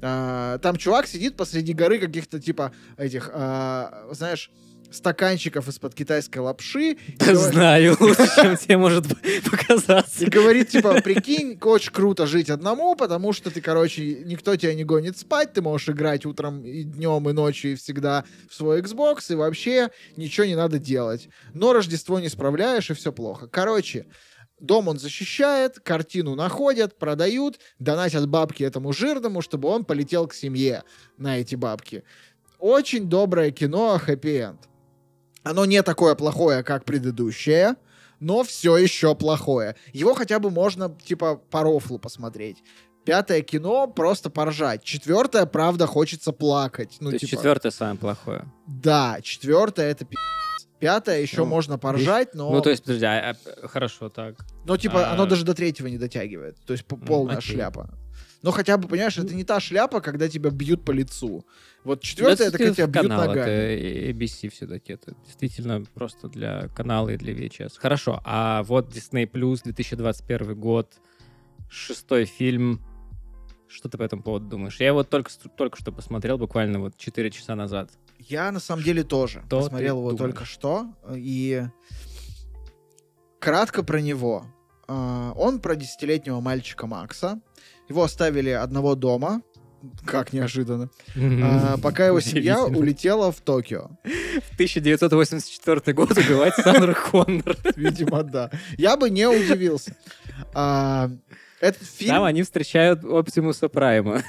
А, 0.02 0.58
там 0.58 0.76
чувак 0.76 1.08
сидит 1.08 1.38
посреди 1.38 1.74
горы 1.74 2.00
каких-то, 2.00 2.40
типа, 2.40 2.74
этих, 2.98 3.30
а, 3.34 4.10
знаешь, 4.12 4.52
стаканчиков 4.94 5.68
из-под 5.68 5.96
китайской 5.96 6.40
лапши. 6.40 6.98
Да 7.18 7.36
знаю, 7.36 7.98
лучше, 8.00 8.30
чем 8.36 8.58
тебе 8.58 8.78
может 8.78 9.06
показаться. 9.50 10.26
и 10.26 10.30
говорит, 10.30 10.70
типа, 10.70 11.02
прикинь, 11.02 11.58
очень 11.62 11.92
круто 11.92 12.28
жить 12.28 12.50
одному, 12.50 12.96
потому 12.96 13.34
что 13.34 13.52
ты, 13.52 13.62
короче, 13.62 14.24
никто 14.26 14.56
тебя 14.56 14.74
не 14.74 14.84
гонит 14.84 15.18
спать, 15.18 15.54
ты 15.54 15.62
можешь 15.62 15.90
играть 15.90 16.26
утром 16.26 16.64
и 16.64 16.84
днем, 16.84 17.30
и 17.30 17.34
ночью, 17.34 17.74
и 17.74 17.76
всегда 17.76 18.24
в 18.50 18.56
свой 18.56 18.82
Xbox, 18.82 19.32
и 19.32 19.36
вообще 19.36 19.90
ничего 20.16 20.46
не 20.46 20.56
надо 20.56 20.80
делать. 20.80 21.30
Но 21.54 21.74
Рождество 21.74 22.20
не 22.20 22.30
справляешь, 22.30 22.90
и 22.90 22.94
все 22.94 23.12
плохо. 23.12 23.48
Короче, 23.48 24.06
дом 24.60 24.88
он 24.88 25.00
защищает, 25.00 25.80
картину 25.80 26.36
находят, 26.36 26.98
продают, 26.98 27.60
донатят 27.80 28.28
бабки 28.28 28.64
этому 28.64 28.94
жирному, 28.94 29.42
чтобы 29.42 29.70
он 29.70 29.86
полетел 29.86 30.28
к 30.28 30.34
семье 30.34 30.84
на 31.18 31.40
эти 31.40 31.56
бабки. 31.56 32.04
Очень 32.60 33.10
доброе 33.10 33.52
кино, 33.52 34.00
хэппи-энд. 34.00 34.58
Оно 35.44 35.66
не 35.66 35.82
такое 35.84 36.16
плохое, 36.16 36.64
как 36.64 36.86
предыдущее, 36.86 37.76
но 38.20 38.44
все 38.44 38.78
еще 38.78 39.16
плохое. 39.16 39.76
Его 39.92 40.14
хотя 40.14 40.40
бы 40.40 40.50
можно, 40.50 40.96
типа, 41.06 41.36
по 41.36 41.64
рофлу 41.64 42.00
посмотреть. 42.00 42.64
Пятое 43.06 43.42
кино 43.42 43.88
просто 43.88 44.30
поржать. 44.30 44.84
Четвертое, 44.84 45.46
правда, 45.46 45.88
хочется 45.88 46.32
плакать. 46.32 46.98
Ну, 47.02 47.12
То 47.12 47.20
типа, 47.20 47.32
четвертое 47.32 47.72
самое 47.72 47.98
плохое. 47.98 48.46
Да, 48.66 49.18
четвертое 49.22 49.92
это 49.92 50.06
пи***ц. 50.06 50.68
Пятое 50.80 51.22
еще 51.22 51.38
Ну, 51.40 51.46
можно 51.46 51.78
поржать, 51.78 52.34
но... 52.34 52.50
Ну, 52.52 52.62
то 52.62 52.70
есть, 52.70 52.84
подожди, 52.84 53.06
а- 53.06 53.36
а, 53.64 53.68
хорошо, 53.68 54.10
так. 54.10 54.36
Но, 54.66 54.76
типа, 54.78 55.08
А. 55.10 55.14
оно 55.14 55.26
даже 55.26 55.44
до 55.46 55.54
третьего 55.54 55.88
не 55.88 55.98
дотягивает. 55.98 56.58
То 56.66 56.74
есть 56.74 56.86
полная 56.86 57.38
окей. 57.38 57.56
шляпа. 57.56 57.90
Но 58.44 58.52
хотя 58.52 58.78
бы, 58.78 58.88
понимаешь, 58.90 59.18
это 59.18 59.34
не 59.34 59.44
та 59.46 59.60
шляпа, 59.60 60.02
когда 60.02 60.28
тебя 60.30 60.50
бьют 60.52 60.84
по 60.86 60.92
лицу. 60.92 61.46
Вот 61.84 62.02
Да, 62.02 62.06
четвертое, 62.06 62.48
это 62.50 62.58
когда 62.58 62.74
тебя 62.74 62.88
бьют 62.88 63.08
канал, 63.08 63.28
ногами. 63.28 63.50
это 63.50 64.12
ABC 64.12 64.50
все-таки. 64.50 64.94
Это 64.94 65.16
действительно 65.26 65.84
просто 65.94 66.28
для 66.28 66.68
канала 66.68 67.10
и 67.10 67.18
для 67.18 67.34
VHS. 67.34 67.74
Хорошо, 67.78 68.22
а 68.26 68.64
вот 68.64 68.90
Disney 68.94 69.26
Plus 69.32 69.62
2021 69.64 70.60
год, 70.60 70.94
шестой 71.70 72.26
фильм. 72.26 72.82
Что 73.68 73.90
ты 73.90 73.98
по 73.98 74.04
этому 74.04 74.22
поводу 74.22 74.46
думаешь? 74.48 74.80
Я 74.80 74.88
его 74.88 75.04
только, 75.04 75.32
только 75.58 75.78
что 75.80 75.92
посмотрел, 75.92 76.38
буквально 76.38 76.80
вот 76.80 76.96
4 76.98 77.32
часа 77.32 77.56
назад. 77.56 77.90
Я 78.20 78.52
на 78.52 78.60
самом 78.60 78.84
деле 78.84 79.04
тоже 79.04 79.42
Что 79.48 79.62
посмотрел 79.62 79.98
его 80.00 80.12
думаешь? 80.12 80.34
только 80.34 80.46
что. 80.46 80.94
И 81.16 81.64
кратко 83.40 83.84
про 83.84 84.00
него. 84.02 84.46
А, 84.88 85.32
Он 85.36 85.60
про 85.60 85.76
десятилетнего 85.76 86.40
мальчика 86.40 86.88
Макса. 86.88 87.42
Его 87.90 88.04
оставили 88.04 88.50
одного 88.50 88.96
дома. 88.96 89.42
Как 90.06 90.32
неожиданно. 90.32 90.90
А, 91.16 91.78
Пока 91.78 92.08
его 92.08 92.22
семья 92.22 92.64
улетела 92.64 93.32
в 93.32 93.42
Токио. 93.42 93.92
В 94.04 94.54
1984 94.54 95.94
год 95.94 96.12
убивать 96.12 96.56
Сандра 96.56 96.94
Коннор. 96.94 97.58
Видимо, 97.76 98.24
да. 98.24 98.50
Я 98.78 98.96
бы 98.96 99.10
не 99.10 99.28
удивился. 99.28 99.96
А, 100.54 101.10
Этот 101.60 101.84
фильм... 101.86 102.12
Там 102.12 102.24
они 102.24 102.44
встречают 102.44 103.04
Оптимуса 103.04 103.68
Прайма. 103.68 104.24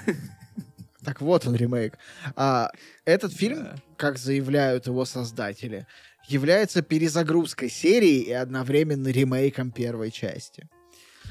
Так 1.05 1.21
вот 1.21 1.47
он 1.47 1.55
ремейк. 1.55 1.99
А, 2.35 2.71
этот 3.05 3.33
фильм, 3.33 3.69
как 3.97 4.19
заявляют 4.19 4.87
его 4.87 5.05
создатели, 5.05 5.87
является 6.27 6.83
перезагрузкой 6.83 7.71
серии 7.71 8.23
и 8.23 8.33
одновременно 8.33 9.09
ремейком 9.09 9.71
первой 9.71 10.11
части. 10.11 10.67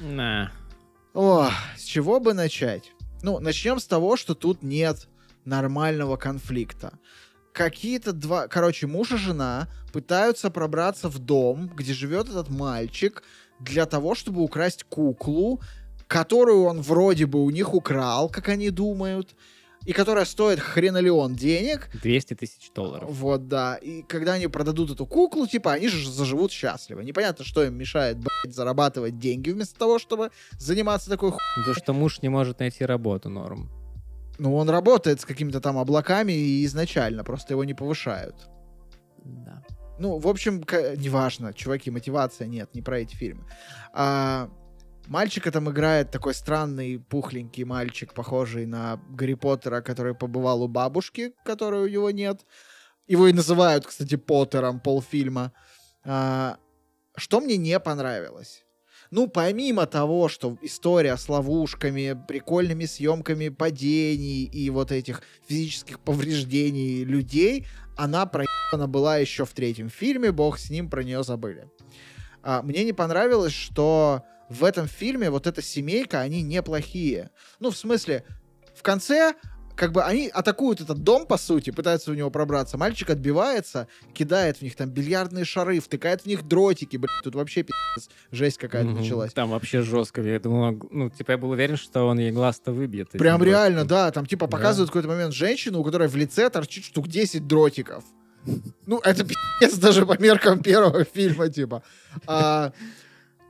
На. 0.00 0.52
О, 1.14 1.48
с 1.76 1.82
чего 1.84 2.18
бы 2.18 2.34
начать? 2.34 2.90
Ну, 3.22 3.38
начнем 3.38 3.78
с 3.78 3.86
того, 3.86 4.16
что 4.16 4.34
тут 4.34 4.64
нет 4.64 5.06
нормального 5.44 6.16
конфликта. 6.16 6.98
Какие-то 7.52 8.12
два... 8.12 8.48
Короче, 8.48 8.88
муж 8.88 9.12
и 9.12 9.16
жена 9.16 9.68
пытаются 9.92 10.50
пробраться 10.50 11.08
в 11.08 11.20
дом, 11.20 11.68
где 11.68 11.94
живет 11.94 12.28
этот 12.28 12.50
мальчик, 12.50 13.22
для 13.60 13.86
того, 13.86 14.16
чтобы 14.16 14.42
украсть 14.42 14.82
куклу, 14.82 15.60
которую 16.08 16.64
он 16.64 16.82
вроде 16.82 17.26
бы 17.26 17.44
у 17.44 17.50
них 17.50 17.74
украл, 17.74 18.28
как 18.28 18.48
они 18.48 18.70
думают, 18.70 19.36
и 19.84 19.92
которая 19.92 20.24
стоит 20.24 20.60
хренолеон 20.60 21.34
денег. 21.34 21.88
200 22.02 22.34
тысяч 22.34 22.70
долларов. 22.74 23.08
Вот, 23.10 23.48
да. 23.48 23.76
И 23.76 24.02
когда 24.02 24.34
они 24.34 24.46
продадут 24.46 24.90
эту 24.90 25.06
куклу, 25.06 25.46
типа, 25.46 25.72
они 25.72 25.88
же 25.88 26.10
заживут 26.10 26.52
счастливо. 26.52 27.00
Непонятно, 27.00 27.44
что 27.44 27.64
им 27.64 27.76
мешает, 27.76 28.18
блядь, 28.18 28.54
зарабатывать 28.54 29.18
деньги 29.18 29.50
вместо 29.50 29.78
того, 29.78 29.98
чтобы 29.98 30.30
заниматься 30.58 31.10
такой 31.10 31.32
ху... 31.32 31.38
То, 31.64 31.74
что 31.74 31.92
муж 31.92 32.22
не 32.22 32.28
может 32.28 32.60
найти 32.60 32.84
работу, 32.84 33.28
норм. 33.28 33.70
Ну, 34.38 34.56
он 34.56 34.68
работает 34.68 35.20
с 35.20 35.24
какими-то 35.24 35.60
там 35.60 35.78
облаками 35.78 36.32
и 36.32 36.64
изначально, 36.64 37.22
просто 37.22 37.54
его 37.54 37.64
не 37.64 37.74
повышают. 37.74 38.48
Да. 39.24 39.64
Ну, 39.98 40.18
в 40.18 40.26
общем, 40.26 40.60
неважно, 40.96 41.52
чуваки, 41.52 41.90
мотивация 41.90 42.48
нет, 42.48 42.74
не 42.74 42.82
про 42.82 42.98
эти 42.98 43.14
фильмы. 43.14 43.44
А, 43.92 44.50
мальчика 45.06 45.50
там 45.50 45.70
играет 45.70 46.10
такой 46.10 46.34
странный, 46.34 46.98
пухленький 46.98 47.64
мальчик, 47.64 48.14
похожий 48.14 48.66
на 48.66 49.00
Гарри 49.10 49.34
Поттера, 49.34 49.80
который 49.80 50.14
побывал 50.14 50.62
у 50.62 50.68
бабушки, 50.68 51.32
которой 51.44 51.82
у 51.84 51.88
него 51.88 52.10
нет. 52.10 52.44
Его 53.06 53.28
и 53.28 53.32
называют, 53.32 53.86
кстати, 53.86 54.16
Поттером 54.16 54.80
полфильма. 54.80 55.52
А, 56.04 56.56
что 57.16 57.40
мне 57.40 57.56
не 57.56 57.78
понравилось? 57.80 58.64
Ну, 59.10 59.28
помимо 59.28 59.86
того, 59.86 60.28
что 60.28 60.56
история 60.62 61.16
с 61.16 61.28
ловушками, 61.28 62.18
прикольными 62.26 62.84
съемками 62.86 63.48
падений 63.48 64.44
и 64.44 64.70
вот 64.70 64.90
этих 64.90 65.22
физических 65.46 66.00
повреждений 66.00 67.04
людей, 67.04 67.66
она 67.96 68.26
проебана 68.26 68.88
была 68.88 69.18
еще 69.18 69.44
в 69.44 69.52
третьем 69.52 69.88
фильме, 69.88 70.32
бог 70.32 70.58
с 70.58 70.70
ним, 70.70 70.90
про 70.90 71.04
нее 71.04 71.22
забыли. 71.22 71.70
А, 72.42 72.62
мне 72.62 72.84
не 72.84 72.92
понравилось, 72.92 73.52
что 73.52 74.22
в 74.54 74.64
этом 74.64 74.86
фильме 74.88 75.30
вот 75.30 75.46
эта 75.46 75.60
семейка, 75.62 76.20
они 76.20 76.42
неплохие. 76.42 77.30
Ну, 77.60 77.70
в 77.70 77.76
смысле, 77.76 78.24
в 78.76 78.82
конце 78.82 79.34
как 79.76 79.90
бы 79.90 80.04
они 80.04 80.28
атакуют 80.28 80.80
этот 80.80 80.98
дом, 81.02 81.26
по 81.26 81.36
сути, 81.36 81.70
пытаются 81.70 82.12
в 82.12 82.14
него 82.14 82.30
пробраться. 82.30 82.78
Мальчик 82.78 83.10
отбивается, 83.10 83.88
кидает 84.12 84.58
в 84.58 84.62
них 84.62 84.76
там 84.76 84.88
бильярдные 84.88 85.44
шары, 85.44 85.80
втыкает 85.80 86.20
в 86.22 86.26
них 86.26 86.46
дротики, 86.46 86.96
блядь, 86.96 87.10
тут 87.24 87.34
вообще 87.34 87.64
пиздец, 87.64 88.08
жесть 88.30 88.58
какая-то 88.58 88.90
Мгм. 88.90 89.00
началась. 89.00 89.32
Там 89.32 89.50
вообще 89.50 89.82
жестко. 89.82 90.22
Я 90.22 90.38
думал, 90.38 90.78
ну, 90.92 91.10
типа, 91.10 91.32
я 91.32 91.38
был 91.38 91.50
уверен, 91.50 91.76
что 91.76 92.04
он 92.04 92.20
ей 92.20 92.30
глаз-то 92.30 92.70
выбьет. 92.70 93.10
Прям 93.10 93.42
реально, 93.42 93.78
дротиком. 93.84 93.88
да, 93.96 94.10
там 94.12 94.26
типа 94.26 94.46
Да. 94.46 94.52
показывают 94.56 94.90
в 94.90 94.92
какой-то 94.92 95.08
момент 95.08 95.34
женщину, 95.34 95.80
у 95.80 95.84
которой 95.84 96.06
в 96.06 96.14
лице 96.14 96.48
торчит 96.50 96.84
штук 96.84 97.08
10 97.08 97.48
дротиков. 97.48 98.04
Ну, 98.86 99.00
это 99.00 99.24
пиздец 99.24 99.76
даже 99.78 100.06
по 100.06 100.16
меркам 100.22 100.62
первого 100.62 101.02
фильма, 101.14 101.48
типа. 101.48 101.82
А, 102.28 102.72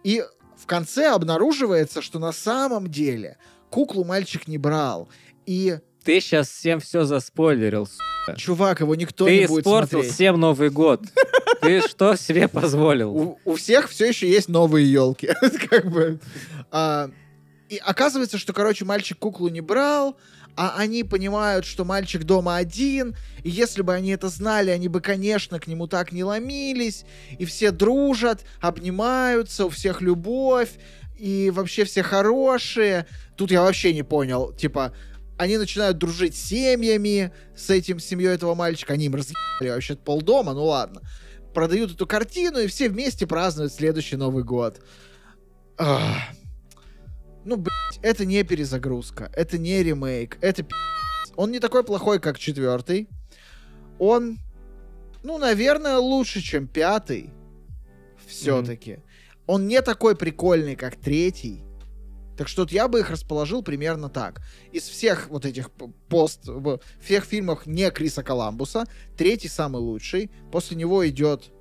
и 0.04 0.24
в 0.64 0.66
конце 0.66 1.10
обнаруживается, 1.10 2.00
что 2.00 2.18
на 2.18 2.32
самом 2.32 2.88
деле 2.90 3.36
куклу 3.68 4.02
мальчик 4.02 4.48
не 4.48 4.56
брал. 4.56 5.10
И, 5.44 5.76
Ты 6.02 6.20
сейчас 6.22 6.48
всем 6.48 6.80
все 6.80 7.04
заспойлерил. 7.04 7.86
с***. 7.86 7.98
чувак, 8.38 8.80
его 8.80 8.94
никто 8.94 9.26
Ты 9.26 9.40
не 9.40 9.46
будет 9.46 9.60
испортил 9.66 9.98
смотреть. 9.98 10.14
всем 10.14 10.40
Новый 10.40 10.70
год. 10.70 11.02
Ты 11.60 11.82
что 11.86 12.16
себе 12.16 12.48
позволил? 12.48 13.14
У, 13.14 13.38
у 13.44 13.54
всех 13.56 13.90
все 13.90 14.06
еще 14.08 14.26
есть 14.26 14.48
новые 14.48 14.90
елки. 14.90 15.28
как 15.68 15.90
бы. 15.90 16.18
А, 16.70 17.10
и 17.68 17.76
оказывается, 17.76 18.38
что, 18.38 18.54
короче, 18.54 18.86
мальчик 18.86 19.18
куклу 19.18 19.48
не 19.48 19.60
брал, 19.60 20.16
а 20.56 20.74
они 20.76 21.04
понимают, 21.04 21.64
что 21.64 21.84
мальчик 21.84 22.24
дома 22.24 22.56
один, 22.56 23.16
и 23.42 23.50
если 23.50 23.82
бы 23.82 23.94
они 23.94 24.10
это 24.10 24.28
знали, 24.28 24.70
они 24.70 24.88
бы, 24.88 25.00
конечно, 25.00 25.58
к 25.58 25.66
нему 25.66 25.86
так 25.86 26.12
не 26.12 26.24
ломились, 26.24 27.04
и 27.38 27.44
все 27.44 27.70
дружат, 27.70 28.44
обнимаются, 28.60 29.66
у 29.66 29.68
всех 29.68 30.00
любовь, 30.00 30.70
и 31.18 31.50
вообще 31.50 31.84
все 31.84 32.02
хорошие. 32.02 33.06
Тут 33.36 33.50
я 33.50 33.62
вообще 33.62 33.92
не 33.92 34.02
понял, 34.02 34.52
типа, 34.52 34.94
они 35.36 35.58
начинают 35.58 35.98
дружить 35.98 36.36
с 36.36 36.44
семьями, 36.44 37.32
с 37.56 37.70
этим 37.70 37.98
семьей 37.98 38.34
этого 38.34 38.54
мальчика, 38.54 38.92
они 38.92 39.06
им 39.06 39.14
разъебали 39.14 39.70
вообще 39.70 39.96
полдома, 39.96 40.52
ну 40.52 40.64
ладно 40.64 41.02
продают 41.54 41.92
эту 41.92 42.06
картину, 42.06 42.58
и 42.58 42.66
все 42.66 42.90
вместе 42.90 43.26
празднуют 43.26 43.72
следующий 43.72 44.16
Новый 44.16 44.44
год. 44.44 44.80
Ах. 45.78 46.18
Ну, 47.44 47.56
блядь, 47.56 47.93
это 48.02 48.24
не 48.24 48.42
перезагрузка, 48.44 49.30
это 49.34 49.58
не 49.58 49.82
ремейк, 49.82 50.38
это. 50.40 50.66
Он 51.36 51.50
не 51.50 51.58
такой 51.58 51.84
плохой, 51.84 52.20
как 52.20 52.38
четвертый. 52.38 53.08
Он, 53.98 54.38
ну, 55.22 55.38
наверное, 55.38 55.98
лучше, 55.98 56.40
чем 56.40 56.68
пятый. 56.68 57.30
Все-таки. 58.26 59.00
Он 59.46 59.66
не 59.66 59.82
такой 59.82 60.16
прикольный, 60.16 60.76
как 60.76 60.96
третий. 60.96 61.64
Так 62.36 62.48
что 62.48 62.62
вот 62.62 62.72
я 62.72 62.88
бы 62.88 63.00
их 63.00 63.10
расположил 63.10 63.62
примерно 63.62 64.08
так. 64.08 64.42
Из 64.72 64.82
всех 64.82 65.28
вот 65.28 65.44
этих 65.44 65.70
пост... 66.08 66.48
Всех 67.00 67.24
фильмах 67.24 67.66
не 67.66 67.90
Криса 67.90 68.22
Коламбуса, 68.22 68.84
третий 69.16 69.48
самый 69.48 69.80
лучший. 69.80 70.30
После 70.50 70.76
него 70.76 71.06
идет 71.08 71.52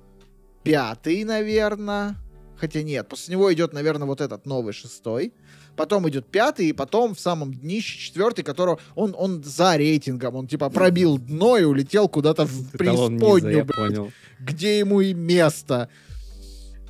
пятый, 0.62 1.22
наверное. 1.24 2.16
Хотя 2.56 2.82
нет, 2.82 3.08
после 3.08 3.32
него 3.32 3.52
идет, 3.52 3.72
наверное, 3.72 4.06
вот 4.06 4.20
этот 4.20 4.46
новый 4.46 4.72
шестой. 4.72 5.32
Потом 5.76 6.08
идет 6.08 6.26
пятый, 6.26 6.66
и 6.66 6.72
потом 6.72 7.14
в 7.14 7.20
самом 7.20 7.52
днище 7.52 7.98
четвертый, 7.98 8.42
которого 8.42 8.78
он, 8.94 9.14
он 9.16 9.42
за 9.42 9.76
рейтингом. 9.76 10.36
Он 10.36 10.46
типа 10.46 10.70
пробил 10.70 11.18
дно 11.18 11.56
и 11.56 11.64
улетел 11.64 12.08
куда-то 12.08 12.46
в 12.46 12.70
преисподнюю, 12.70 13.64
блядь, 13.64 13.76
понял. 13.76 14.12
где 14.38 14.78
ему 14.78 15.00
и 15.00 15.12
место. 15.14 15.88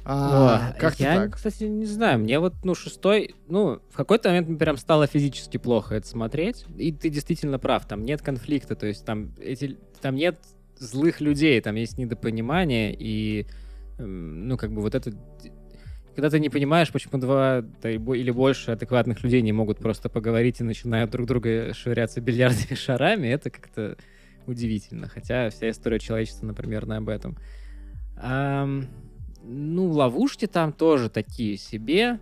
А, 0.07 0.75
О, 0.75 0.79
как-то 0.79 1.03
я, 1.03 1.15
так. 1.15 1.37
кстати, 1.37 1.65
не 1.65 1.87
знаю. 1.87 2.19
Мне 2.19 2.39
вот, 2.39 2.53
ну, 2.63 2.75
шестой, 2.75 3.35
ну, 3.49 3.81
в 3.91 3.97
какой-то 3.97 4.29
момент 4.29 4.49
мне 4.49 4.59
прям 4.59 4.77
стало 4.77 5.07
физически 5.07 5.57
плохо 5.57 5.95
это 5.95 6.07
смотреть. 6.07 6.67
И 6.77 6.93
ты 6.93 7.09
действительно 7.09 7.59
прав, 7.59 7.87
там 7.87 8.05
нет 8.05 8.21
конфликта, 8.21 8.77
то 8.77 8.87
есть 8.87 9.05
там 9.07 9.35
эти, 9.41 9.79
там 10.03 10.17
нет 10.17 10.39
злых 10.79 11.23
людей, 11.23 11.59
там 11.63 11.77
есть 11.77 11.97
недопонимание 11.97 12.95
и, 12.99 13.47
ну, 13.99 14.59
как 14.59 14.73
бы 14.73 14.83
вот 14.83 14.95
это... 14.95 15.15
Когда 16.15 16.31
ты 16.31 16.39
не 16.39 16.49
понимаешь, 16.49 16.93
почему 16.93 17.19
два 17.19 17.63
да, 17.83 17.91
или 17.91 18.31
больше 18.31 18.71
адекватных 18.71 19.25
людей 19.25 19.43
не 19.43 19.53
могут 19.53 19.79
просто 19.79 20.09
поговорить 20.09 20.61
и 20.61 20.65
начинают 20.65 21.11
друг 21.11 21.27
друга 21.27 21.75
швыряться 21.75 22.21
бильярдными 22.21 22.75
шарами, 22.75 23.29
это 23.29 23.51
как-то 23.51 23.97
удивительно. 24.47 25.09
Хотя 25.09 25.51
вся 25.51 25.71
история 25.71 25.99
человечества, 25.99 26.47
например, 26.47 26.91
об 26.91 27.09
этом. 27.09 27.37
Ам, 28.17 28.87
ну, 29.43 29.89
ловушки 29.91 30.47
там 30.47 30.73
тоже 30.73 31.11
такие 31.11 31.57
себе. 31.57 32.21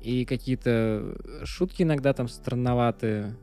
И 0.00 0.24
какие-то 0.26 1.16
шутки 1.44 1.82
иногда 1.82 2.12
там 2.12 2.28
странноватые. 2.28 3.36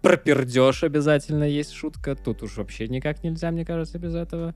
Про 0.00 0.16
пердеж 0.16 0.82
обязательно 0.82 1.44
есть 1.44 1.72
шутка. 1.72 2.16
Тут 2.16 2.42
уж 2.42 2.56
вообще 2.56 2.88
никак 2.88 3.22
нельзя, 3.22 3.50
мне 3.50 3.66
кажется, 3.66 3.98
без 3.98 4.14
этого. 4.14 4.54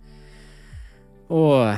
О, 1.28 1.74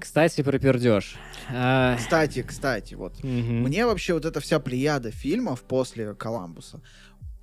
Кстати, 0.00 0.42
про 0.42 0.58
пердеж. 0.58 1.16
А, 1.50 1.96
Кстати, 1.96 2.42
кстати, 2.42 2.94
вот. 2.94 3.22
мгм. 3.22 3.62
Мне 3.62 3.86
вообще 3.86 4.14
вот 4.14 4.24
эта 4.24 4.40
вся 4.40 4.60
плеяда 4.60 5.10
фильмов 5.10 5.62
после 5.62 6.14
Коламбуса, 6.14 6.80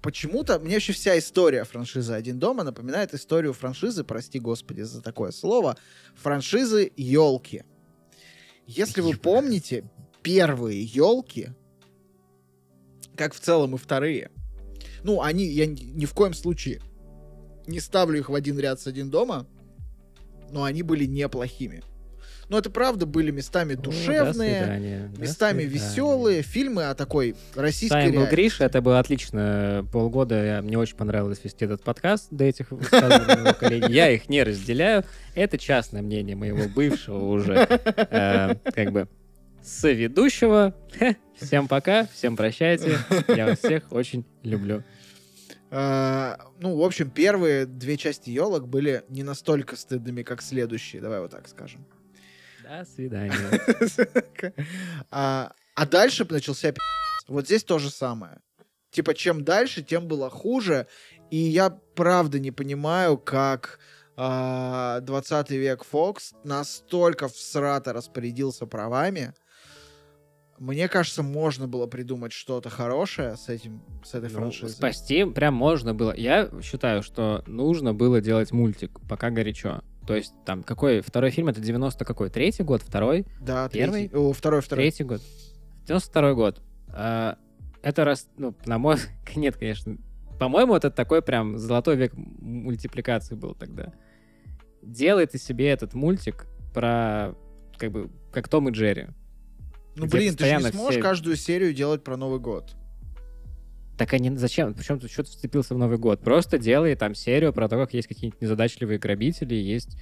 почему-то 0.01 0.59
мне 0.59 0.75
вообще 0.75 0.93
вся 0.93 1.17
история 1.17 1.63
франшизы 1.63 2.13
«Один 2.13 2.37
дома» 2.39 2.63
напоминает 2.63 3.13
историю 3.13 3.53
франшизы, 3.53 4.03
прости 4.03 4.39
господи 4.39 4.81
за 4.81 5.01
такое 5.01 5.31
слово, 5.31 5.77
франшизы 6.15 6.91
«Елки». 6.95 7.63
Если 8.67 9.01
вы 9.01 9.15
помните, 9.17 9.89
первые 10.21 10.83
«Елки», 10.83 11.49
как 13.15 13.33
в 13.33 13.39
целом 13.39 13.75
и 13.75 13.77
вторые, 13.77 14.31
ну, 15.03 15.21
они, 15.21 15.45
я 15.45 15.65
ни 15.65 16.05
в 16.05 16.13
коем 16.13 16.33
случае 16.33 16.81
не 17.67 17.79
ставлю 17.79 18.19
их 18.19 18.29
в 18.29 18.35
один 18.35 18.59
ряд 18.59 18.79
с 18.79 18.87
«Один 18.87 19.09
дома», 19.09 19.47
но 20.51 20.63
они 20.63 20.83
были 20.83 21.05
неплохими. 21.05 21.83
Но 22.49 22.59
это 22.59 22.69
правда 22.69 23.05
были 23.05 23.31
местами 23.31 23.73
до 23.73 23.83
душевные, 23.83 24.59
свидания, 24.59 25.11
до 25.15 25.21
местами 25.21 25.63
веселые 25.63 26.41
фильмы 26.43 26.85
о 26.85 26.95
такой 26.95 27.35
российской 27.55 28.09
С 28.09 28.11
был. 28.13 28.27
Гриша, 28.27 28.65
это 28.65 28.81
было 28.81 28.99
отлично. 28.99 29.85
Полгода 29.91 30.43
я- 30.45 30.61
мне 30.61 30.77
очень 30.77 30.95
понравилось 30.95 31.39
вести 31.43 31.65
этот 31.65 31.81
подкаст 31.83 32.27
до 32.31 32.43
этих 32.43 32.69
коллеги. 33.59 33.91
Я 33.91 34.11
их 34.11 34.29
не 34.29 34.43
разделяю. 34.43 35.03
Это 35.33 35.57
частное 35.57 36.01
мнение 36.01 36.35
моего 36.35 36.67
бывшего 36.69 37.25
уже 37.25 37.53
э, 37.55 38.55
как 38.73 38.91
бы 38.91 39.07
соведущего. 39.63 40.75
Всем 41.39 41.67
пока, 41.67 42.05
всем 42.13 42.37
прощайте. 42.37 42.97
Я 43.27 43.47
вас 43.47 43.59
всех 43.59 43.91
очень 43.91 44.23
люблю. 44.43 44.83
А, 45.71 46.37
ну, 46.59 46.77
в 46.77 46.83
общем, 46.83 47.09
первые 47.09 47.65
две 47.65 47.97
части 47.97 48.29
елок 48.29 48.67
были 48.69 49.03
не 49.09 49.23
настолько 49.23 49.75
стыдными, 49.75 50.23
как 50.23 50.41
следующие, 50.41 51.01
давай 51.01 51.19
вот 51.19 51.31
так 51.31 51.47
скажем. 51.49 51.85
До 52.67 52.85
свидания. 52.85 54.53
А, 55.11 55.53
а 55.75 55.85
дальше 55.85 56.25
начался. 56.29 56.73
Вот 57.27 57.45
здесь 57.45 57.63
то 57.63 57.79
же 57.79 57.89
самое. 57.89 58.39
Типа, 58.91 59.13
чем 59.13 59.43
дальше, 59.43 59.83
тем 59.83 60.07
было 60.07 60.29
хуже. 60.29 60.87
И 61.31 61.37
я 61.37 61.69
правда 61.69 62.39
не 62.39 62.51
понимаю, 62.51 63.17
как 63.17 63.79
а, 64.15 65.01
20 65.01 65.51
век 65.51 65.83
Фокс 65.83 66.33
настолько 66.43 67.27
всрато 67.27 67.93
распорядился 67.93 68.65
правами. 68.65 69.33
Мне 70.57 70.87
кажется, 70.87 71.21
можно 71.21 71.67
было 71.67 71.85
придумать 71.85 72.31
что-то 72.31 72.69
хорошее 72.69 73.35
с 73.35 73.49
этим, 73.49 73.81
с 74.03 74.13
этой 74.15 74.29
Ну, 74.29 74.35
франшизой. 74.39 74.69
спасти 74.69 75.25
прям 75.25 75.53
можно 75.53 75.93
было. 75.93 76.15
Я 76.15 76.49
считаю, 76.61 77.03
что 77.03 77.43
нужно 77.45 77.93
было 77.93 78.21
делать 78.21 78.51
мультик, 78.53 78.99
пока 79.09 79.31
горячо. 79.31 79.81
То 80.07 80.15
есть 80.15 80.33
там 80.45 80.63
какой 80.63 81.01
второй 81.01 81.31
фильм, 81.31 81.49
это 81.49 81.59
90 81.59 82.05
какой? 82.05 82.29
Третий 82.29 82.63
год, 82.63 82.81
второй? 82.81 83.25
Да, 83.41 83.67
Первый? 83.69 84.07
третий. 84.07 84.15
О, 84.15 84.31
второй, 84.31 84.61
второй. 84.61 84.83
Третий 84.83 85.03
год. 85.03 85.21
92 85.87 86.33
год. 86.33 86.61
А, 86.89 87.37
это 87.81 88.05
раз, 88.05 88.29
ну, 88.37 88.55
на 88.65 88.77
мой... 88.77 88.97
Нет, 89.35 89.57
конечно. 89.57 89.97
По-моему, 90.39 90.75
это 90.75 90.89
такой 90.89 91.21
прям 91.21 91.57
золотой 91.57 91.95
век 91.97 92.13
мультипликации 92.15 93.35
был 93.35 93.55
тогда. 93.55 93.93
Делай 94.81 95.25
ты 95.25 95.37
себе 95.37 95.67
этот 95.69 95.93
мультик 95.93 96.45
про, 96.73 97.35
как 97.77 97.91
бы, 97.91 98.09
как 98.31 98.47
Том 98.47 98.69
и 98.69 98.71
Джерри. 98.71 99.07
Ну, 99.95 100.07
блин, 100.07 100.35
ты 100.35 100.45
же 100.45 100.55
не 100.55 100.71
сможешь 100.71 100.95
все- 100.95 101.01
каждую 101.01 101.35
серию 101.35 101.73
делать 101.73 102.03
про 102.03 102.17
Новый 102.17 102.39
год. 102.39 102.75
Так 103.97 104.13
они 104.13 104.35
зачем? 104.35 104.73
Причем 104.73 104.99
тут 104.99 105.09
что-то 105.09 105.31
вцепился 105.31 105.73
в 105.73 105.77
Новый 105.77 105.97
год? 105.97 106.21
Просто 106.21 106.57
делай 106.57 106.95
там 106.95 107.15
серию 107.15 107.53
про 107.53 107.69
то, 107.69 107.77
как 107.77 107.93
есть 107.93 108.07
какие-нибудь 108.07 108.41
незадачливые 108.41 108.99
грабители, 108.99 109.55
есть, 109.55 109.97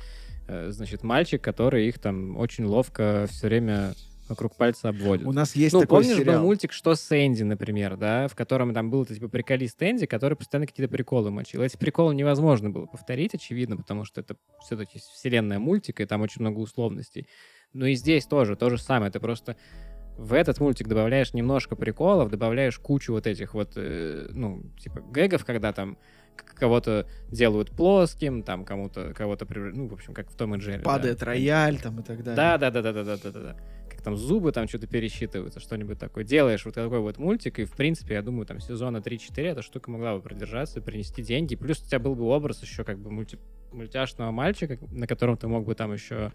э, 0.47 0.71
значит, 0.71 1.03
мальчик, 1.03 1.41
который 1.41 1.87
их 1.87 1.99
там 1.99 2.37
очень 2.37 2.65
ловко 2.65 3.27
все 3.29 3.47
время 3.47 3.93
вокруг 4.29 4.55
пальца 4.55 4.89
обводит. 4.89 5.25
У 5.27 5.31
нас 5.31 5.55
есть 5.55 5.73
ну, 5.73 5.81
такой 5.81 6.01
помнишь, 6.01 6.17
сериал. 6.17 6.37
был 6.37 6.45
мультик 6.45 6.71
«Что 6.71 6.95
с 6.95 7.11
Энди», 7.11 7.43
например, 7.43 7.97
да, 7.97 8.27
в 8.27 8.35
котором 8.35 8.73
там 8.73 8.89
был 8.89 9.05
типа 9.05 9.27
приколист 9.27 9.81
Энди, 9.83 10.05
который 10.05 10.35
постоянно 10.35 10.65
какие-то 10.65 10.91
приколы 10.91 11.29
мочил. 11.29 11.61
Эти 11.61 11.77
приколы 11.77 12.15
невозможно 12.15 12.69
было 12.69 12.85
повторить, 12.85 13.35
очевидно, 13.35 13.77
потому 13.77 14.05
что 14.05 14.21
это 14.21 14.35
все-таки 14.65 14.99
вселенная 14.99 15.59
мультика, 15.59 16.03
и 16.03 16.05
там 16.05 16.21
очень 16.21 16.41
много 16.41 16.59
условностей. 16.59 17.27
Ну 17.73 17.85
и 17.85 17.95
здесь 17.95 18.25
тоже 18.25 18.55
то 18.55 18.69
же 18.69 18.77
самое. 18.77 19.11
Ты 19.11 19.19
просто 19.19 19.57
в 20.17 20.33
этот 20.33 20.59
мультик 20.59 20.87
добавляешь 20.87 21.33
немножко 21.33 21.75
приколов, 21.75 22.29
добавляешь 22.29 22.77
кучу 22.77 23.13
вот 23.13 23.25
этих 23.25 23.53
вот, 23.53 23.73
э, 23.75 24.27
ну, 24.31 24.63
типа, 24.79 25.01
гэгов, 25.01 25.43
когда 25.43 25.73
там 25.73 25.97
кого-то 26.55 27.07
делают 27.29 27.71
плоским, 27.71 28.43
там 28.43 28.65
кому-то, 28.65 29.13
кого-то, 29.13 29.47
ну, 29.49 29.87
в 29.87 29.93
общем, 29.93 30.13
как 30.13 30.29
в 30.29 30.35
Том 30.35 30.55
и 30.55 30.59
Джерри. 30.59 30.79
да. 30.79 30.83
Падает 30.83 31.23
рояль 31.23 31.79
там 31.79 31.99
и 31.99 32.03
так 32.03 32.23
далее. 32.23 32.35
Да, 32.35 32.57
да, 32.57 32.71
да, 32.71 32.81
да, 32.81 32.93
да, 32.93 33.03
да, 33.03 33.17
да, 33.17 33.31
да, 33.31 33.39
да. 33.39 33.55
Как 33.89 34.01
там 34.01 34.15
зубы 34.15 34.51
там 34.51 34.67
что-то 34.67 34.87
пересчитываются, 34.87 35.59
что-нибудь 35.59 35.99
такое. 35.99 36.23
Делаешь 36.23 36.65
вот 36.65 36.75
такой 36.75 36.99
вот 36.99 37.17
мультик, 37.17 37.59
и 37.59 37.65
в 37.65 37.73
принципе, 37.73 38.15
я 38.15 38.21
думаю, 38.21 38.45
там 38.45 38.59
сезона 38.59 38.97
3-4 38.97 39.41
эта 39.43 39.61
штука 39.61 39.91
могла 39.91 40.15
бы 40.15 40.21
продержаться, 40.21 40.81
принести 40.81 41.23
деньги. 41.23 41.55
Плюс 41.55 41.81
у 41.81 41.87
тебя 41.87 41.99
был 41.99 42.15
бы 42.15 42.23
образ 42.25 42.61
еще 42.61 42.83
как 42.83 42.99
бы 42.99 43.11
мульти... 43.11 43.39
мультяшного 43.71 44.31
мальчика, 44.31 44.77
на 44.91 45.07
котором 45.07 45.37
ты 45.37 45.47
мог 45.47 45.65
бы 45.65 45.75
там 45.75 45.93
еще 45.93 46.31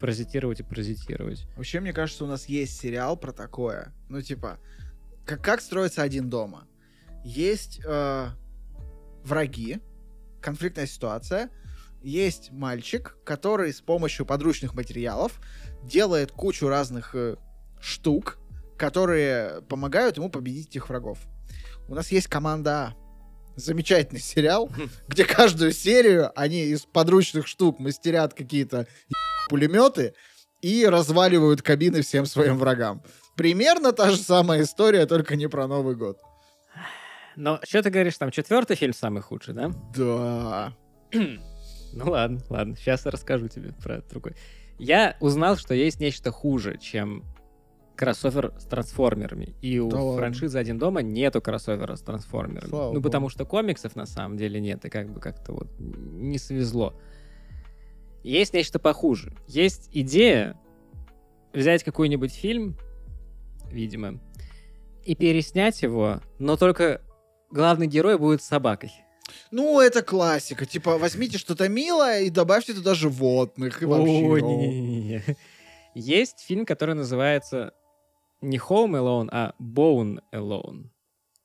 паразитировать 0.00 0.60
и 0.60 0.62
паразитировать. 0.64 1.46
Вообще, 1.56 1.80
мне 1.80 1.92
кажется, 1.92 2.24
у 2.24 2.26
нас 2.26 2.46
есть 2.46 2.80
сериал 2.80 3.16
про 3.16 3.32
такое. 3.32 3.92
Ну, 4.08 4.20
типа, 4.22 4.58
как, 5.24 5.42
как 5.44 5.60
строится 5.60 6.02
один 6.02 6.28
дома. 6.28 6.66
Есть 7.22 7.80
э, 7.84 8.28
враги, 9.22 9.78
конфликтная 10.40 10.86
ситуация. 10.86 11.50
Есть 12.02 12.50
мальчик, 12.50 13.16
который 13.24 13.72
с 13.72 13.82
помощью 13.82 14.24
подручных 14.24 14.74
материалов 14.74 15.38
делает 15.84 16.32
кучу 16.32 16.66
разных 16.66 17.14
э, 17.14 17.36
штук, 17.78 18.38
которые 18.78 19.60
помогают 19.62 20.16
ему 20.16 20.30
победить 20.30 20.68
этих 20.68 20.88
врагов. 20.88 21.18
У 21.88 21.94
нас 21.94 22.10
есть 22.10 22.28
команда 22.28 22.70
А. 22.70 22.99
Замечательный 23.60 24.20
сериал, 24.20 24.70
где 25.08 25.24
каждую 25.24 25.72
серию 25.72 26.32
они 26.34 26.62
из 26.64 26.82
подручных 26.82 27.46
штук 27.46 27.78
мастерят 27.78 28.34
какие-то 28.34 28.86
пулеметы 29.48 30.14
и 30.62 30.86
разваливают 30.86 31.62
кабины 31.62 32.02
всем 32.02 32.26
своим 32.26 32.56
врагам. 32.58 33.02
Примерно 33.36 33.92
та 33.92 34.10
же 34.10 34.16
самая 34.16 34.62
история, 34.62 35.06
только 35.06 35.36
не 35.36 35.48
про 35.48 35.66
Новый 35.66 35.94
год. 35.94 36.18
Но 37.36 37.60
что 37.62 37.82
ты 37.82 37.90
говоришь, 37.90 38.18
там 38.18 38.30
четвертый 38.30 38.76
фильм 38.76 38.92
самый 38.92 39.22
худший, 39.22 39.54
да? 39.54 39.70
Да. 39.94 40.72
Ну 41.92 42.08
ладно, 42.08 42.38
ладно, 42.48 42.76
сейчас 42.76 43.04
расскажу 43.04 43.48
тебе 43.48 43.72
про 43.72 44.00
другой. 44.02 44.36
Я 44.78 45.16
узнал, 45.18 45.56
что 45.56 45.74
есть 45.74 45.98
нечто 45.98 46.30
хуже, 46.30 46.78
чем 46.78 47.24
кроссовер 48.00 48.54
с 48.58 48.64
трансформерами. 48.64 49.54
И 49.60 49.78
у 49.78 49.88
ладно. 49.88 50.16
франшизы 50.16 50.56
«Один 50.56 50.78
дома» 50.78 51.02
нету 51.02 51.42
кроссовера 51.42 51.96
с 51.96 52.00
трансформерами. 52.00 52.70
Слава 52.70 52.86
ну, 52.86 52.92
богу. 52.94 53.02
потому 53.02 53.28
что 53.28 53.44
комиксов 53.44 53.94
на 53.94 54.06
самом 54.06 54.38
деле 54.38 54.58
нет, 54.58 54.82
и 54.86 54.88
как 54.88 55.12
бы 55.12 55.20
как-то 55.20 55.52
вот 55.52 55.68
не 55.78 56.38
свезло. 56.38 56.94
Есть 58.24 58.54
нечто 58.54 58.78
похуже. 58.78 59.34
Есть 59.46 59.90
идея 59.92 60.58
взять 61.52 61.84
какой-нибудь 61.84 62.32
фильм, 62.32 62.78
видимо, 63.70 64.18
и 65.04 65.14
переснять 65.14 65.82
его, 65.82 66.22
но 66.38 66.56
только 66.56 67.02
главный 67.50 67.86
герой 67.86 68.16
будет 68.16 68.42
собакой. 68.42 68.92
Ну, 69.50 69.78
это 69.78 70.00
классика. 70.00 70.64
Типа, 70.64 70.96
возьмите 70.96 71.36
что-то 71.36 71.68
милое 71.68 72.22
и 72.22 72.30
добавьте 72.30 72.72
туда 72.72 72.94
животных. 72.94 73.82
И 73.82 73.84
вообще, 73.84 74.10
о. 74.10 74.38
не-не-не. 74.38 75.22
Есть 75.94 76.40
фильм, 76.40 76.64
который 76.64 76.94
называется 76.94 77.74
не 78.40 78.58
Home 78.58 78.92
Alone, 78.98 79.28
а 79.32 79.54
Bone 79.60 80.20
Alone. 80.32 80.90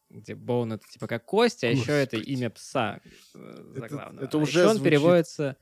Где 0.09 0.33
Bone 0.33 0.75
это 0.75 0.87
типа 0.87 1.07
как 1.07 1.25
кость, 1.25 1.63
а 1.63 1.67
еще 1.69 1.91
это 1.91 2.17
имя 2.17 2.49
пса 2.49 2.99
э, 3.33 3.73
Это- 3.77 4.13
это 4.21 4.37
А 4.37 4.41
уже 4.41 4.59
еще 4.59 4.67
он 4.69 4.75
звучит- 4.77 4.83
переводится 4.83 5.57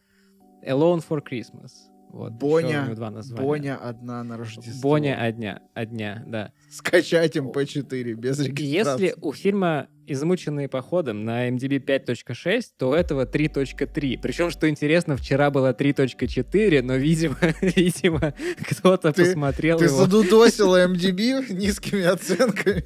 Alone 0.65 1.03
for 1.07 1.21
Christmas. 1.23 1.71
Вот, 2.13 2.33
Боня, 2.33 2.85
два 2.93 3.09
названия. 3.09 3.43
Боня 3.43 3.75
одна 3.75 4.23
на 4.23 4.37
Рождество. 4.37 4.87
Боня 4.87 5.15
одня, 5.19 5.61
одня, 5.73 6.23
да. 6.27 6.51
Скачать 6.69 7.35
MP4 7.35 8.13
без 8.13 8.39
И 8.39 8.43
регистрации. 8.49 9.03
Если 9.05 9.15
у 9.19 9.33
фильма 9.33 9.87
«Измученные 10.05 10.69
походом» 10.69 11.25
на 11.25 11.49
MDB 11.49 11.83
5.6, 11.83 12.61
то 12.77 12.91
у 12.91 12.93
этого 12.93 13.25
3.3. 13.25 14.19
Причем, 14.21 14.51
что 14.51 14.69
интересно, 14.69 15.17
вчера 15.17 15.49
было 15.49 15.73
3.4, 15.73 16.83
но, 16.83 16.95
видимо, 16.97 17.37
видимо 17.61 18.35
кто-то 18.69 19.11
Ты- 19.11 19.25
посмотрел 19.25 19.79
Ты 19.79 19.85
его. 19.85 19.97
задудосила 19.97 20.85
MDB 20.93 21.51
низкими 21.51 22.03
оценками. 22.03 22.85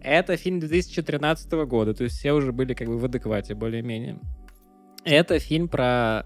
Это 0.00 0.38
фильм 0.38 0.60
2013 0.60 1.52
года, 1.66 1.92
то 1.92 2.04
есть 2.04 2.16
все 2.16 2.32
уже 2.32 2.52
были 2.52 2.72
как 2.72 2.88
бы 2.88 2.98
в 2.98 3.04
адеквате 3.04 3.54
более-менее. 3.54 4.18
Это 5.04 5.38
фильм 5.38 5.68
про 5.68 6.24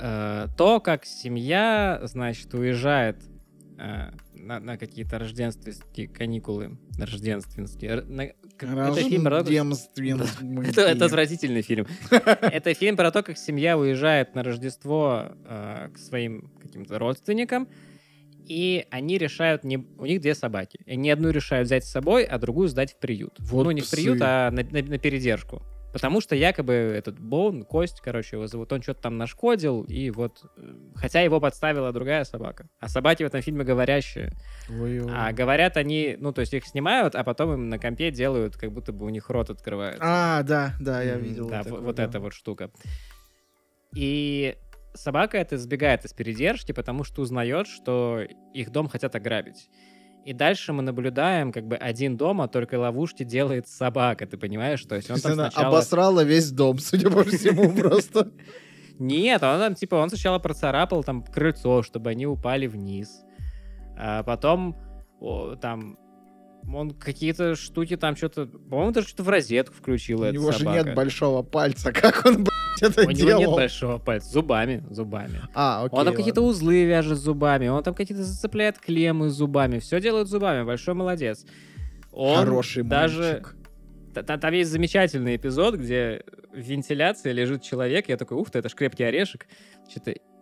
э, 0.00 0.46
то, 0.56 0.80
как 0.80 1.04
семья, 1.04 2.00
значит, 2.04 2.52
уезжает 2.54 3.16
э, 3.78 4.10
на, 4.34 4.60
на 4.60 4.78
какие-то 4.78 5.18
рождественские 5.18 6.08
каникулы, 6.08 6.78
рождественские, 6.98 8.02
на 8.02 8.30
Это 9.00 9.08
фильм 9.08 9.24
про. 9.24 9.42
Это, 10.68 10.80
это 10.82 11.04
отвратительный 11.04 11.62
фильм. 11.62 11.86
Это 12.10 12.74
фильм 12.74 12.96
про 12.96 13.10
то, 13.10 13.22
как 13.22 13.36
семья 13.36 13.76
уезжает 13.76 14.34
на 14.34 14.42
Рождество 14.42 15.32
э, 15.44 15.90
к 15.92 15.98
своим 15.98 16.50
каким-то 16.62 16.98
родственникам, 16.98 17.68
и 18.46 18.86
они 18.90 19.18
решают, 19.18 19.64
не... 19.64 19.76
у 19.76 20.06
них 20.06 20.20
две 20.20 20.34
собаки. 20.34 20.78
Они 20.86 21.10
одну 21.10 21.30
решают 21.30 21.66
взять 21.66 21.84
с 21.84 21.90
собой, 21.90 22.24
а 22.24 22.38
другую 22.38 22.68
сдать 22.68 22.92
в 22.92 22.98
приют. 22.98 23.34
Вот 23.40 23.64
ну, 23.64 23.70
не 23.72 23.80
в 23.80 23.84
псы. 23.84 23.96
приют, 23.96 24.18
а 24.22 24.50
на, 24.50 24.62
на- 24.62 24.82
на 24.82 24.98
передержку. 24.98 25.62
Потому 25.96 26.20
что 26.20 26.34
якобы 26.34 26.74
этот 26.74 27.18
Боун, 27.18 27.64
Кость, 27.64 28.00
короче, 28.02 28.36
его 28.36 28.46
зовут, 28.46 28.70
он 28.72 28.82
что-то 28.82 29.00
там 29.00 29.16
нашкодил, 29.16 29.82
и 29.82 30.10
вот... 30.10 30.44
э, 30.58 30.74
Хотя 30.94 31.22
его 31.22 31.40
подставила 31.40 31.90
другая 31.90 32.24
собака. 32.24 32.68
А 32.80 32.88
собаки 32.88 33.22
в 33.22 33.26
этом 33.26 33.40
фильме 33.40 33.64
говорящие. 33.64 34.32
Ой-ой. 34.68 35.10
А 35.10 35.32
говорят 35.32 35.78
они, 35.78 36.16
ну, 36.18 36.32
то 36.32 36.42
есть 36.42 36.52
их 36.52 36.66
снимают, 36.66 37.14
а 37.14 37.24
потом 37.24 37.54
им 37.54 37.68
на 37.70 37.78
компе 37.78 38.10
делают, 38.10 38.56
как 38.56 38.72
будто 38.72 38.92
бы 38.92 39.06
у 39.06 39.08
них 39.08 39.30
рот 39.30 39.48
открывается. 39.48 40.02
А, 40.04 40.42
да, 40.42 40.74
да, 40.80 41.02
я 41.02 41.14
видел. 41.14 41.48
Да, 41.48 41.62
такое, 41.62 41.80
вот 41.80 41.96
да. 41.96 42.04
эта 42.04 42.20
вот 42.20 42.34
штука. 42.34 42.70
И 43.94 44.54
собака 44.92 45.38
это 45.38 45.56
сбегает 45.56 46.04
из 46.04 46.12
передержки, 46.12 46.72
потому 46.72 47.04
что 47.04 47.22
узнает, 47.22 47.66
что 47.66 48.20
их 48.52 48.70
дом 48.70 48.88
хотят 48.88 49.14
ограбить. 49.14 49.68
И 50.26 50.32
дальше 50.32 50.72
мы 50.72 50.82
наблюдаем, 50.82 51.52
как 51.52 51.68
бы 51.68 51.76
один 51.76 52.16
дома, 52.16 52.48
только 52.48 52.80
ловушки 52.80 53.22
делает 53.22 53.68
собака, 53.68 54.26
ты 54.26 54.36
понимаешь? 54.36 54.82
То 54.82 54.96
есть 54.96 55.08
он 55.08 55.20
там 55.20 55.34
сначала... 55.34 55.68
обосрала 55.68 56.24
весь 56.24 56.50
дом, 56.50 56.80
судя 56.80 57.10
по 57.10 57.22
всему, 57.22 57.72
просто. 57.80 58.32
Нет, 58.98 59.44
он 59.44 59.60
там, 59.60 59.74
типа, 59.76 59.94
он 59.94 60.08
сначала 60.08 60.40
процарапал 60.40 61.04
там 61.04 61.22
крыльцо, 61.22 61.84
чтобы 61.84 62.10
они 62.10 62.26
упали 62.26 62.66
вниз. 62.66 63.22
А 63.96 64.24
потом 64.24 64.76
о, 65.20 65.54
там 65.54 65.96
он 66.74 66.90
какие-то 66.90 67.54
штуки 67.54 67.96
там 67.96 68.16
что-то... 68.16 68.46
По-моему, 68.46 68.90
даже 68.90 69.06
что-то 69.06 69.22
в 69.22 69.28
розетку 69.28 69.76
включил 69.76 70.22
У 70.22 70.24
эта 70.24 70.34
него 70.34 70.50
же 70.50 70.58
собака. 70.58 70.82
нет 70.82 70.94
большого 70.96 71.44
пальца. 71.44 71.92
Как 71.92 72.26
он, 72.26 72.44
это 72.80 73.06
У 73.06 73.10
него 73.10 73.38
нет 73.38 73.50
большого 73.50 73.98
пальца. 73.98 74.28
Зубами, 74.30 74.82
зубами. 74.90 75.40
А, 75.54 75.84
окей. 75.84 75.98
он 75.98 76.04
там 76.06 76.14
какие-то 76.14 76.42
узлы 76.42 76.84
вяжет 76.84 77.18
зубами, 77.18 77.68
он 77.68 77.82
там 77.82 77.94
какие-то 77.94 78.22
зацепляет 78.24 78.78
клеммы 78.78 79.30
зубами. 79.30 79.78
Все 79.78 80.00
делает 80.00 80.28
зубами. 80.28 80.64
Большой 80.64 80.94
молодец. 80.94 81.44
Он 82.12 82.38
Хороший 82.38 82.82
даже... 82.82 83.22
мальчик. 83.22 83.56
Та- 84.14 84.22
та- 84.22 84.38
Там 84.38 84.54
есть 84.54 84.70
замечательный 84.70 85.36
эпизод, 85.36 85.74
где 85.74 86.22
в 86.52 86.58
вентиляции 86.58 87.32
лежит 87.32 87.62
человек. 87.62 88.08
Я 88.08 88.16
такой, 88.16 88.38
ух 88.38 88.50
ты, 88.50 88.58
это 88.60 88.68
ж 88.70 88.74
крепкий 88.74 89.04
орешек. 89.04 89.46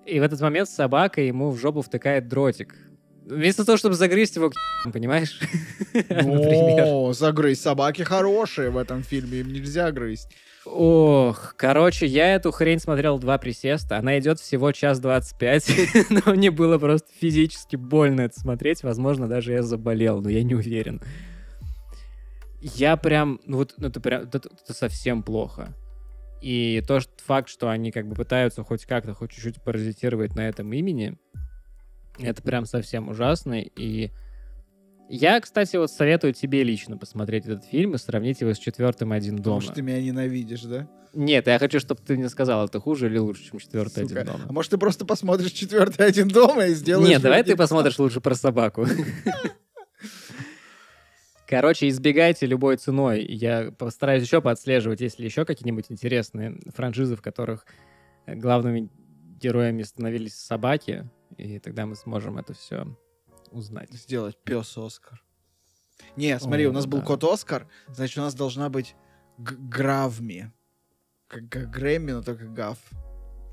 И 0.07 0.21
в 0.21 0.23
этот 0.23 0.41
момент 0.41 0.69
собака 0.69 1.21
ему 1.21 1.51
в 1.51 1.59
жопу 1.59 1.83
втыкает 1.83 2.29
дротик. 2.29 2.77
Вместо 3.25 3.65
того, 3.65 3.79
чтобы 3.79 3.95
загрызть 3.95 4.37
его, 4.37 4.53
понимаешь? 4.93 5.41
О, 6.11 7.13
загрызть. 7.13 7.63
Собаки 7.63 8.03
хорошие 8.03 8.71
в 8.71 8.77
этом 8.77 9.03
фильме, 9.03 9.41
им 9.41 9.53
нельзя 9.53 9.91
грызть. 9.93 10.29
Ох, 10.67 11.55
короче, 11.57 12.07
я 12.07 12.35
эту 12.35 12.51
хрень 12.51 12.79
смотрел 12.79 13.19
два 13.19 13.39
присеста. 13.39 13.99
Она 13.99 14.19
идет 14.19 14.41
всего 14.41 14.73
час 14.73 14.99
двадцать 14.99 15.39
пять, 15.39 15.71
но 16.11 16.33
мне 16.33 16.51
было 16.51 16.79
просто 16.79 17.09
физически 17.19 17.77
больно 17.77 18.23
это 18.23 18.39
смотреть. 18.39 18.83
Возможно, 18.83 19.29
даже 19.29 19.53
я 19.53 19.63
заболел, 19.63 20.21
но 20.21 20.31
я 20.31 20.43
не 20.43 20.55
уверен. 20.55 21.03
Я 22.61 22.97
прям, 22.97 23.41
ну 23.45 23.59
вот 23.59 23.75
ну 23.77 23.89
это 23.89 24.01
прям, 24.01 24.23
это, 24.23 24.39
это 24.39 24.73
совсем 24.73 25.23
плохо. 25.23 25.75
И 26.41 26.83
то 26.87 27.01
что, 27.01 27.13
факт, 27.25 27.49
что 27.49 27.69
они 27.69 27.91
как 27.91 28.07
бы 28.07 28.15
пытаются 28.15 28.65
хоть 28.65 28.85
как-то, 28.87 29.15
хоть 29.15 29.33
чуть-чуть 29.33 29.63
паразитировать 29.63 30.35
на 30.35 30.49
этом 30.49 30.73
имени, 30.73 31.19
это 32.19 32.43
прям 32.43 32.67
совсем 32.67 33.09
ужасно. 33.09 33.61
И 33.61 34.11
я, 35.09 35.41
кстати, 35.41 35.77
вот 35.77 35.91
советую 35.91 36.33
тебе 36.33 36.63
лично 36.65 36.97
посмотреть 36.97 37.47
этот 37.47 37.65
фильм 37.65 37.95
и 37.95 37.99
сравнить 37.99 38.41
его 38.41 38.55
с 38.55 38.59
четвертым 38.59 39.13
«Один 39.13 39.37
Потому 39.39 39.57
дома». 39.57 39.63
что 39.63 39.73
ты 39.75 39.83
меня 39.83 40.01
ненавидишь, 40.01 40.63
да? 40.63 40.89
Нет, 41.13 41.47
я 41.47 41.59
хочу, 41.59 41.79
чтобы 41.79 42.01
ты 42.05 42.17
мне 42.17 42.29
сказал, 42.29 42.67
это 42.67 42.81
хуже 42.81 43.07
или 43.07 43.19
лучше, 43.19 43.45
чем 43.45 43.59
четвертый 43.59 44.09
Сука. 44.09 44.21
один 44.21 44.33
дома. 44.33 44.45
А 44.49 44.53
может, 44.53 44.71
ты 44.73 44.79
просто 44.79 45.05
посмотришь 45.05 45.53
четвертый 45.53 46.07
один 46.07 46.29
дома 46.29 46.67
и 46.67 46.75
сделаешь... 46.75 47.09
Нет, 47.09 47.23
давай 47.23 47.45
ты 47.45 47.57
посмотришь 47.57 47.99
лучше 47.99 48.21
про 48.21 48.35
собаку. 48.35 48.87
Короче, 51.47 51.89
избегайте 51.89 52.47
любой 52.47 52.79
ценой. 52.79 53.25
Я 53.25 53.71
постараюсь 53.71 54.25
еще 54.25 54.41
поотслеживать, 54.41 55.03
есть 55.03 55.19
ли 55.19 55.27
еще 55.27 55.45
какие-нибудь 55.45 55.87
интересные 55.89 56.59
франшизы, 56.75 57.15
в 57.15 57.23
которых 57.23 57.67
главными 58.27 58.89
героями 59.39 59.83
становились 59.83 60.35
собаки, 60.35 61.09
и 61.37 61.59
тогда 61.59 61.87
мы 61.87 61.97
сможем 61.97 62.39
это 62.39 62.55
все 62.55 62.87
узнать. 63.51 63.93
Сделать 63.93 64.37
пес 64.45 64.77
Оскар. 64.77 65.23
Не, 66.17 66.39
смотри, 66.39 66.67
О, 66.67 66.71
у 66.71 66.73
нас 66.73 66.87
был 66.87 66.99
да. 66.99 67.05
кот 67.05 67.25
Оскар, 67.25 67.69
значит, 67.89 68.19
у 68.19 68.23
нас 68.23 68.35
должна 68.35 68.69
быть 68.69 68.95
Гравми. 69.39 70.53
Как, 71.29 71.71
Грэмми, 71.71 72.13
но 72.13 72.23
только 72.23 72.47
Гав. 72.47 72.79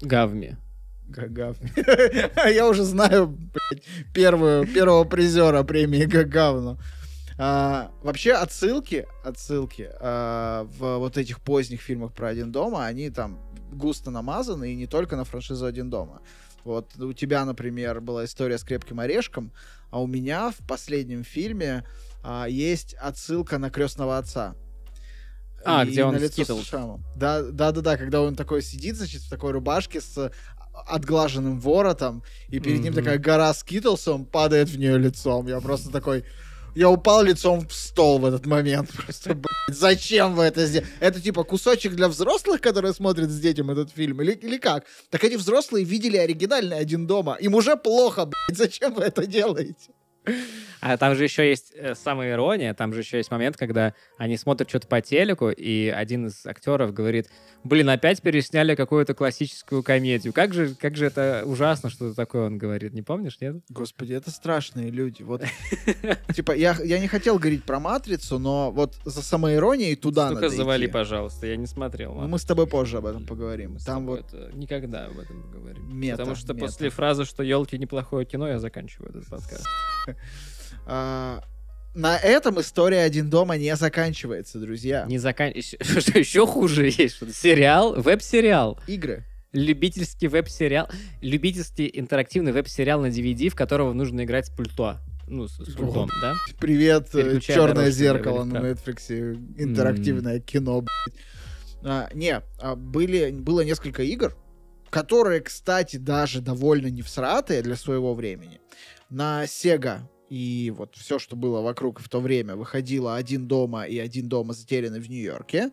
Гавми. 0.02 0.58
Г- 1.08 1.28
Гавми. 1.28 1.72
А 2.36 2.50
Я 2.50 2.68
уже 2.68 2.84
знаю 2.84 3.28
блядь, 3.28 3.84
первую, 4.14 4.68
первого 4.68 5.04
призера 5.04 5.64
премии 5.64 6.06
Гагавну. 6.06 6.80
А, 7.38 7.92
вообще 8.04 8.34
отсылки, 8.34 9.08
отсылки 9.24 9.90
а, 10.00 10.66
в 10.66 10.98
вот 10.98 11.18
этих 11.18 11.40
поздних 11.42 11.82
фильмах 11.82 12.14
про 12.14 12.30
Один 12.30 12.52
дома, 12.52 12.86
они 12.86 13.10
там 13.10 13.40
густо 13.72 14.12
намазаны 14.12 14.74
и 14.74 14.76
не 14.76 14.86
только 14.86 15.16
на 15.16 15.24
франшизу 15.24 15.66
Один 15.66 15.90
дома. 15.90 16.22
Вот 16.64 16.96
у 16.98 17.14
тебя, 17.14 17.46
например, 17.46 18.02
была 18.02 18.26
история 18.26 18.58
с 18.58 18.64
крепким 18.64 19.00
орешком, 19.00 19.52
а 19.90 20.02
у 20.02 20.08
меня 20.08 20.52
в 20.52 20.66
последнем 20.68 21.24
фильме 21.24 21.86
а, 22.24 22.46
есть 22.48 22.94
отсылка 22.96 23.58
на 23.58 23.70
крестного 23.70 24.18
отца. 24.18 24.56
А, 25.64 25.86
И 25.86 25.90
где 25.90 26.04
он 26.04 26.16
на 26.16 26.64
шрамом. 26.64 27.04
Да, 27.16 27.44
да, 27.44 27.72
да, 27.72 27.82
да, 27.82 27.98
когда 27.98 28.22
он 28.22 28.36
такой 28.36 28.62
сидит, 28.62 28.96
значит, 28.96 29.22
в 29.22 29.30
такой 29.30 29.52
рубашке 29.52 30.02
с 30.02 30.32
отглаженным 30.88 31.60
воротом, 31.60 32.24
и 32.48 32.60
перед 32.60 32.80
ним 32.80 32.94
Мгм. 32.94 33.04
такая 33.04 33.18
гора 33.18 33.54
скитлс, 33.54 34.08
он 34.08 34.26
падает 34.26 34.70
в 34.70 34.78
нее 34.78 34.98
лицом. 34.98 35.48
Я 35.48 35.60
просто 35.60 35.92
такой... 35.92 36.26
Я 36.74 36.90
упал 36.90 37.24
лицом 37.24 37.68
в 37.68 37.74
стол 37.74 38.20
в 38.20 38.26
этот 38.26 38.46
момент. 38.46 38.90
Просто, 38.96 39.36
блядь, 39.36 39.78
зачем 39.78 40.36
вы 40.36 40.44
это 40.44 40.66
сделали? 40.66 40.88
Это 41.02 41.20
типа 41.20 41.44
кусочек 41.44 41.96
для 41.96 42.08
взрослых, 42.08 42.62
которые 42.62 42.94
смотрят 42.94 43.30
с 43.30 43.40
детям 43.40 43.70
этот 43.72 43.92
фильм? 43.92 44.22
Или, 44.22 44.32
или 44.32 44.58
как? 44.58 44.86
Так 45.10 45.24
эти 45.24 45.36
взрослые 45.36 45.84
видели 45.84 46.16
оригинальный 46.16 46.78
«Один 46.78 47.08
дома». 47.08 47.36
Им 47.42 47.56
уже 47.56 47.76
плохо, 47.76 48.26
блядь. 48.26 48.58
Зачем 48.58 48.94
вы 48.94 49.04
это 49.04 49.26
делаете? 49.26 49.92
А 50.82 50.98
там 50.98 51.16
же 51.16 51.24
еще 51.24 51.48
есть 51.48 51.74
э, 51.76 51.94
самая 51.94 52.32
ирония, 52.32 52.74
там 52.74 52.92
же 52.92 53.02
еще 53.02 53.18
есть 53.18 53.30
момент, 53.30 53.56
когда 53.56 53.94
они 54.18 54.36
смотрят 54.36 54.68
что-то 54.68 54.88
по 54.88 55.00
телеку, 55.00 55.50
и 55.50 55.90
один 55.90 56.26
из 56.26 56.44
актеров 56.46 56.92
говорит, 56.92 57.30
блин, 57.64 57.90
опять 57.90 58.20
пересняли 58.24 58.74
какую-то 58.74 59.14
классическую 59.14 59.84
комедию. 59.84 60.34
Как 60.34 60.56
же, 60.56 60.74
как 60.74 60.98
же 60.98 61.06
это 61.06 61.44
ужасно, 61.46 61.92
что 61.92 62.16
такое 62.16 62.48
он 62.48 62.58
говорит, 62.58 62.94
не 62.94 63.04
помнишь, 63.04 63.38
нет? 63.42 63.58
Господи, 63.70 64.14
это 64.14 64.32
страшные 64.32 64.90
люди. 64.90 65.22
Вот, 65.22 65.44
типа, 66.36 66.54
я, 66.54 66.76
я 66.84 66.98
не 66.98 67.08
хотел 67.08 67.38
говорить 67.38 67.64
про 67.64 67.80
«Матрицу», 67.80 68.40
но 68.40 68.72
вот 68.72 68.96
за 69.06 69.22
самоиронией 69.22 69.96
туда 69.96 70.30
Ну-ка 70.30 70.42
надо 70.42 70.56
завали, 70.56 70.88
пожалуйста, 70.88 71.46
я 71.46 71.58
не 71.58 71.68
смотрел. 71.68 72.14
Мы 72.16 72.40
с 72.40 72.44
тобой 72.44 72.66
позже 72.66 72.98
об 72.98 73.06
этом 73.06 73.28
поговорим. 73.28 73.78
Там 73.86 74.08
вот 74.08 74.34
никогда 74.54 75.06
об 75.06 75.20
этом 75.20 75.44
не 75.44 75.52
говорим. 75.52 75.96
Мета, 75.96 76.18
Потому 76.18 76.36
что 76.36 76.56
после 76.56 76.90
фразы, 76.90 77.26
что 77.26 77.44
елки 77.44 77.78
неплохое 77.78 78.26
кино, 78.26 78.48
я 78.48 78.58
заканчиваю 78.58 79.12
этот 79.12 79.28
подкаст. 79.28 79.68
А, 80.86 81.44
на 81.94 82.18
этом 82.18 82.60
история 82.62 83.02
«Один 83.02 83.30
дома» 83.30 83.58
не 83.58 83.76
заканчивается, 83.76 84.60
друзья. 84.60 85.06
Не 85.08 85.18
закан... 85.18 85.54
Что 85.82 86.20
еще 86.20 86.48
хуже 86.48 86.88
есть? 86.88 87.16
Что 87.16 87.32
сериал, 87.34 87.96
веб-сериал. 88.02 88.80
Игры. 88.88 89.26
Любительский 89.52 90.28
веб-сериал. 90.28 90.88
Любительский 91.22 91.90
интерактивный 91.94 92.54
веб-сериал 92.54 93.02
на 93.02 93.08
DVD, 93.08 93.50
в 93.50 93.56
которого 93.56 93.92
нужно 93.94 94.24
играть 94.24 94.48
с 94.48 94.50
пульто. 94.50 95.02
Ну, 95.28 95.48
с, 95.48 95.58
с 95.58 95.76
пультом, 95.76 96.10
да? 96.22 96.36
Привет, 96.60 97.14
э, 97.16 97.40
черное 97.40 97.74
дорожку 97.74 97.92
зеркало 97.92 98.44
на 98.44 98.58
Netflix, 98.58 99.34
интерактивное 99.58 100.40
кино. 100.40 100.82
блядь. 100.82 101.16
А, 101.84 102.10
не, 102.14 102.42
а, 102.60 102.76
были, 102.76 103.32
было 103.32 103.62
несколько 103.62 104.04
игр, 104.04 104.36
которые, 104.90 105.42
кстати, 105.42 105.98
даже 105.98 106.42
довольно 106.42 106.88
не 106.88 107.02
всратые 107.02 107.62
для 107.62 107.76
своего 107.76 108.14
времени. 108.14 108.60
На 109.12 109.44
Sega 109.44 110.02
и 110.30 110.74
вот 110.74 110.96
все, 110.96 111.20
что 111.20 111.36
было 111.36 111.60
вокруг 111.60 112.00
в 112.00 112.08
то 112.08 112.22
время, 112.22 112.56
выходило 112.56 113.18
«Один 113.18 113.50
дома» 113.50 113.84
и 113.84 114.00
«Один 114.00 114.30
дома 114.30 114.54
затерянный 114.54 115.02
в 115.02 115.10
Нью-Йорке». 115.10 115.72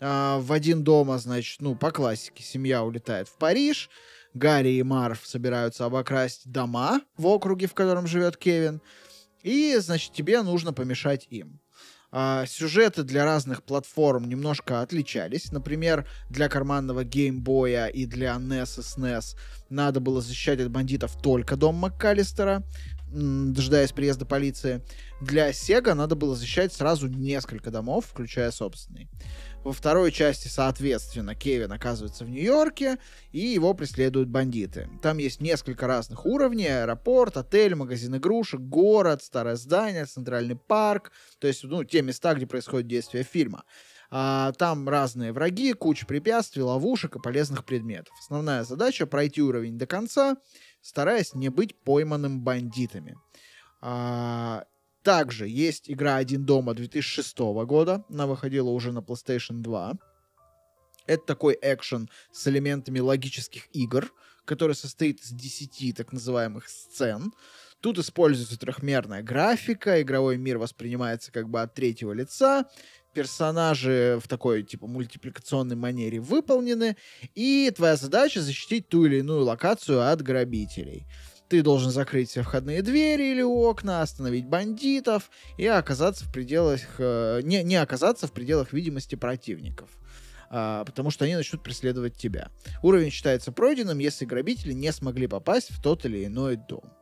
А, 0.00 0.38
в 0.40 0.52
«Один 0.52 0.84
дома», 0.84 1.16
значит, 1.16 1.62
ну, 1.62 1.74
по 1.74 1.90
классике, 1.90 2.42
семья 2.42 2.84
улетает 2.84 3.28
в 3.28 3.38
Париж, 3.38 3.88
Гарри 4.34 4.72
и 4.72 4.82
Марв 4.82 5.26
собираются 5.26 5.86
обокрасть 5.86 6.52
дома 6.52 7.00
в 7.16 7.26
округе, 7.26 7.66
в 7.66 7.72
котором 7.72 8.06
живет 8.06 8.36
Кевин, 8.36 8.82
и, 9.42 9.76
значит, 9.78 10.12
тебе 10.12 10.42
нужно 10.42 10.74
помешать 10.74 11.26
им. 11.30 11.58
А, 12.18 12.46
сюжеты 12.46 13.02
для 13.02 13.26
разных 13.26 13.62
платформ 13.62 14.26
немножко 14.26 14.80
отличались. 14.80 15.52
Например, 15.52 16.08
для 16.30 16.48
карманного 16.48 17.04
геймбоя 17.04 17.88
и 17.88 18.06
для 18.06 18.36
NES 18.36 18.80
и 18.80 18.80
SNES 18.80 19.36
надо 19.68 20.00
было 20.00 20.22
защищать 20.22 20.58
от 20.60 20.70
бандитов 20.70 21.20
только 21.20 21.56
дом 21.56 21.74
МакКаллистера. 21.74 22.64
дожидаясь 23.12 23.92
приезда 23.92 24.24
полиции. 24.24 24.82
Для 25.20 25.52
Сега 25.52 25.94
надо 25.94 26.16
было 26.16 26.34
защищать 26.34 26.72
сразу 26.72 27.06
несколько 27.06 27.70
домов, 27.70 28.06
включая 28.06 28.50
собственный. 28.50 29.10
Во 29.66 29.72
второй 29.72 30.12
части, 30.12 30.46
соответственно, 30.46 31.34
Кевин 31.34 31.72
оказывается 31.72 32.24
в 32.24 32.30
Нью-Йорке, 32.30 32.98
и 33.32 33.40
его 33.40 33.74
преследуют 33.74 34.28
бандиты. 34.28 34.88
Там 35.02 35.18
есть 35.18 35.40
несколько 35.40 35.88
разных 35.88 36.24
уровней. 36.24 36.68
Аэропорт, 36.68 37.36
отель, 37.36 37.74
магазин 37.74 38.14
игрушек, 38.14 38.60
город, 38.60 39.24
старое 39.24 39.56
здание, 39.56 40.04
центральный 40.04 40.54
парк. 40.54 41.10
То 41.40 41.48
есть, 41.48 41.64
ну, 41.64 41.82
те 41.82 42.02
места, 42.02 42.34
где 42.34 42.46
происходит 42.46 42.86
действие 42.86 43.24
фильма. 43.24 43.64
А, 44.08 44.52
там 44.52 44.88
разные 44.88 45.32
враги, 45.32 45.72
куча 45.72 46.06
препятствий, 46.06 46.62
ловушек 46.62 47.16
и 47.16 47.20
полезных 47.20 47.64
предметов. 47.64 48.14
Основная 48.20 48.62
задача— 48.62 49.04
пройти 49.08 49.42
уровень 49.42 49.78
до 49.78 49.88
конца, 49.88 50.36
стараясь 50.80 51.34
не 51.34 51.48
быть 51.48 51.76
пойманным 51.82 52.40
бандитами. 52.40 53.16
А, 53.80 54.64
также 55.06 55.46
есть 55.46 55.88
игра 55.88 56.16
«Один 56.16 56.44
дома» 56.44 56.74
2006 56.74 57.38
года. 57.64 58.04
Она 58.10 58.26
выходила 58.26 58.70
уже 58.70 58.90
на 58.90 58.98
PlayStation 58.98 59.60
2. 59.62 59.94
Это 61.06 61.24
такой 61.24 61.56
экшен 61.62 62.10
с 62.32 62.48
элементами 62.48 62.98
логических 62.98 63.68
игр, 63.72 64.12
который 64.44 64.74
состоит 64.74 65.20
из 65.20 65.30
10 65.30 65.96
так 65.96 66.12
называемых 66.12 66.68
сцен. 66.68 67.32
Тут 67.80 67.98
используется 67.98 68.58
трехмерная 68.58 69.22
графика, 69.22 70.02
игровой 70.02 70.38
мир 70.38 70.58
воспринимается 70.58 71.30
как 71.30 71.48
бы 71.48 71.62
от 71.62 71.72
третьего 71.72 72.12
лица, 72.12 72.64
персонажи 73.14 74.18
в 74.20 74.26
такой, 74.26 74.64
типа, 74.64 74.88
мультипликационной 74.88 75.76
манере 75.76 76.18
выполнены, 76.18 76.96
и 77.36 77.72
твоя 77.76 77.94
задача 77.94 78.40
защитить 78.40 78.88
ту 78.88 79.06
или 79.06 79.18
иную 79.18 79.44
локацию 79.44 80.10
от 80.10 80.20
грабителей. 80.22 81.06
Ты 81.48 81.62
должен 81.62 81.90
закрыть 81.90 82.30
все 82.30 82.42
входные 82.42 82.82
двери 82.82 83.30
или 83.30 83.42
окна, 83.42 84.02
остановить 84.02 84.46
бандитов 84.46 85.30
и 85.56 85.66
оказаться 85.66 86.24
в 86.24 86.32
пределах... 86.32 86.80
э, 86.98 87.40
не, 87.44 87.62
не 87.62 87.76
оказаться 87.76 88.26
в 88.26 88.32
пределах 88.32 88.72
видимости 88.72 89.14
противников. 89.14 89.90
А, 90.50 90.84
потому 90.84 91.10
что 91.10 91.24
они 91.24 91.34
начнут 91.34 91.62
преследовать 91.62 92.16
тебя. 92.16 92.50
Уровень 92.82 93.10
считается 93.10 93.52
пройденным, 93.52 93.98
если 93.98 94.24
грабители 94.24 94.72
не 94.72 94.92
смогли 94.92 95.26
попасть 95.26 95.70
в 95.70 95.80
тот 95.80 96.04
или 96.04 96.24
иной 96.24 96.56
дом. 96.56 96.92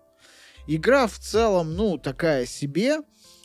Игра 0.67 1.07
в 1.07 1.19
целом, 1.19 1.75
ну, 1.75 1.99
такая 1.99 2.47
себе. 2.47 3.01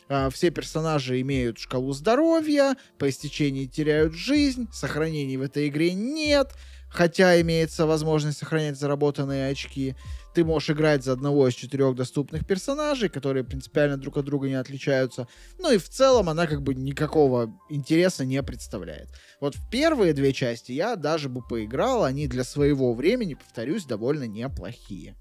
А, 0.08 0.30
Все 0.30 0.50
персонажи 0.50 1.20
имеют 1.20 1.58
шкалу 1.58 1.92
здоровья, 1.92 2.76
по 2.98 3.08
истечении 3.08 3.66
теряют 3.66 4.14
жизнь, 4.14 4.68
сохранений 4.72 5.36
в 5.36 5.42
этой 5.42 5.68
игре 5.68 5.92
нет, 5.92 6.52
хотя 6.88 7.40
имеется 7.40 7.86
возможность 7.86 8.38
сохранять 8.38 8.78
заработанные 8.78 9.50
очки. 9.50 9.94
Ты 10.34 10.44
можешь 10.44 10.70
играть 10.70 11.02
за 11.02 11.12
одного 11.12 11.48
из 11.48 11.54
четырех 11.54 11.94
доступных 11.94 12.46
персонажей, 12.46 13.08
которые 13.08 13.44
принципиально 13.44 13.96
друг 13.96 14.16
от 14.16 14.24
друга 14.24 14.48
не 14.48 14.54
отличаются. 14.54 15.26
Ну 15.58 15.72
и 15.72 15.78
в 15.78 15.88
целом 15.88 16.28
она 16.28 16.46
как 16.46 16.62
бы 16.62 16.74
никакого 16.74 17.52
интереса 17.68 18.24
не 18.24 18.42
представляет. 18.42 19.08
Вот 19.40 19.56
в 19.56 19.70
первые 19.70 20.12
две 20.12 20.32
части 20.32 20.72
я 20.72 20.96
даже 20.96 21.28
бы 21.28 21.42
поиграл, 21.42 22.04
они 22.04 22.28
для 22.28 22.44
своего 22.44 22.94
времени, 22.94 23.34
повторюсь, 23.34 23.84
довольно 23.84 24.24
неплохие. 24.24 25.16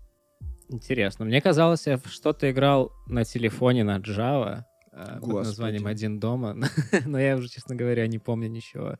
Интересно. 0.70 1.26
Мне 1.26 1.42
казалось, 1.42 1.88
я 1.88 2.00
что-то 2.06 2.50
играл 2.52 2.92
на 3.08 3.26
телефоне 3.26 3.84
на 3.84 3.98
Java 3.98 4.66
э, 4.92 5.06
под 5.06 5.20
Господи. 5.22 5.48
названием 5.48 5.88
«Один 5.88 6.20
дома», 6.20 6.56
но 7.06 7.20
я 7.20 7.36
уже, 7.36 7.50
честно 7.50 7.76
говоря, 7.76 8.06
не 8.06 8.20
помню 8.20 8.50
ничего. 8.50 8.98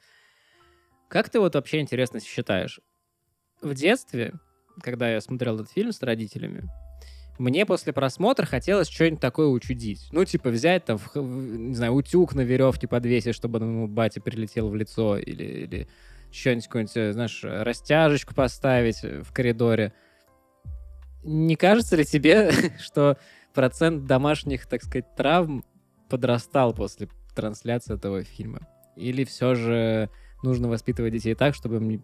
Как 1.10 1.30
ты 1.30 1.40
вот 1.40 1.54
вообще, 1.54 1.80
интересно, 1.80 2.20
считаешь? 2.20 2.80
В 3.62 3.76
детстве, 3.76 4.34
когда 4.82 5.10
я 5.10 5.22
смотрел 5.22 5.56
этот 5.56 5.72
фильм 5.72 5.92
с 5.92 6.02
родителями, 6.02 6.70
мне 7.40 7.66
после 7.66 7.94
просмотра 7.94 8.46
хотелось 8.46 8.90
что-нибудь 8.90 9.22
такое 9.22 9.48
учудить. 9.48 10.10
Ну, 10.12 10.26
типа 10.26 10.50
взять 10.50 10.86
там, 10.86 11.00
не 11.16 11.74
знаю, 11.74 11.94
утюг 11.94 12.36
на 12.36 12.42
веревке 12.42 12.88
подвесить, 12.88 13.34
чтобы 13.34 13.60
ему 13.60 13.88
батя 13.88 14.20
прилетел 14.20 14.70
в 14.70 14.76
лицо, 14.76 15.18
или, 15.18 15.44
или 15.44 15.88
что-нибудь, 16.32 16.66
какую-нибудь, 16.66 16.98
э, 16.98 17.14
знаешь, 17.14 17.40
растяжечку 17.44 18.36
поставить 18.36 19.04
э, 19.04 19.24
в 19.24 19.32
коридоре. 19.32 19.94
Не 21.24 21.56
кажется 21.56 21.96
ли 21.96 22.04
тебе, 22.04 22.52
что 22.80 23.18
процент 23.54 24.06
домашних, 24.06 24.68
так 24.68 24.84
сказать, 24.84 25.16
травм 25.16 25.64
подрастал 26.10 26.74
после 26.74 27.08
трансляции 27.36 27.96
этого 27.96 28.24
фильма? 28.24 28.68
Или 28.98 29.24
все 29.24 29.56
же 29.56 30.10
нужно 30.44 30.68
воспитывать 30.68 31.14
детей 31.14 31.36
так, 31.36 31.56
чтобы... 31.56 32.02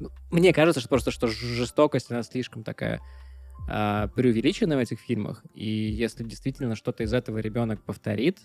ну, 0.00 0.10
мне 0.30 0.52
кажется, 0.52 0.80
что 0.80 0.88
просто 0.88 1.10
что 1.10 1.26
жестокость, 1.28 2.10
она 2.10 2.22
слишком 2.22 2.64
такая 2.64 3.00
а, 3.68 4.08
преувеличена 4.08 4.76
в 4.76 4.80
этих 4.80 5.00
фильмах. 5.00 5.44
И 5.54 5.68
если 5.68 6.24
действительно 6.24 6.74
что-то 6.74 7.04
из 7.04 7.12
этого 7.12 7.38
ребенок 7.38 7.82
повторит, 7.82 8.40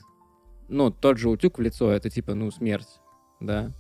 ну, 0.70 0.91
тот 0.91 1.18
же 1.18 1.30
утюг 1.30 1.57
в 1.57 1.61
лицо, 1.61 1.91
это 1.91 2.10
типа, 2.10 2.34
ну, 2.34 2.52
смерть, 2.52 2.99
да? 3.40 3.72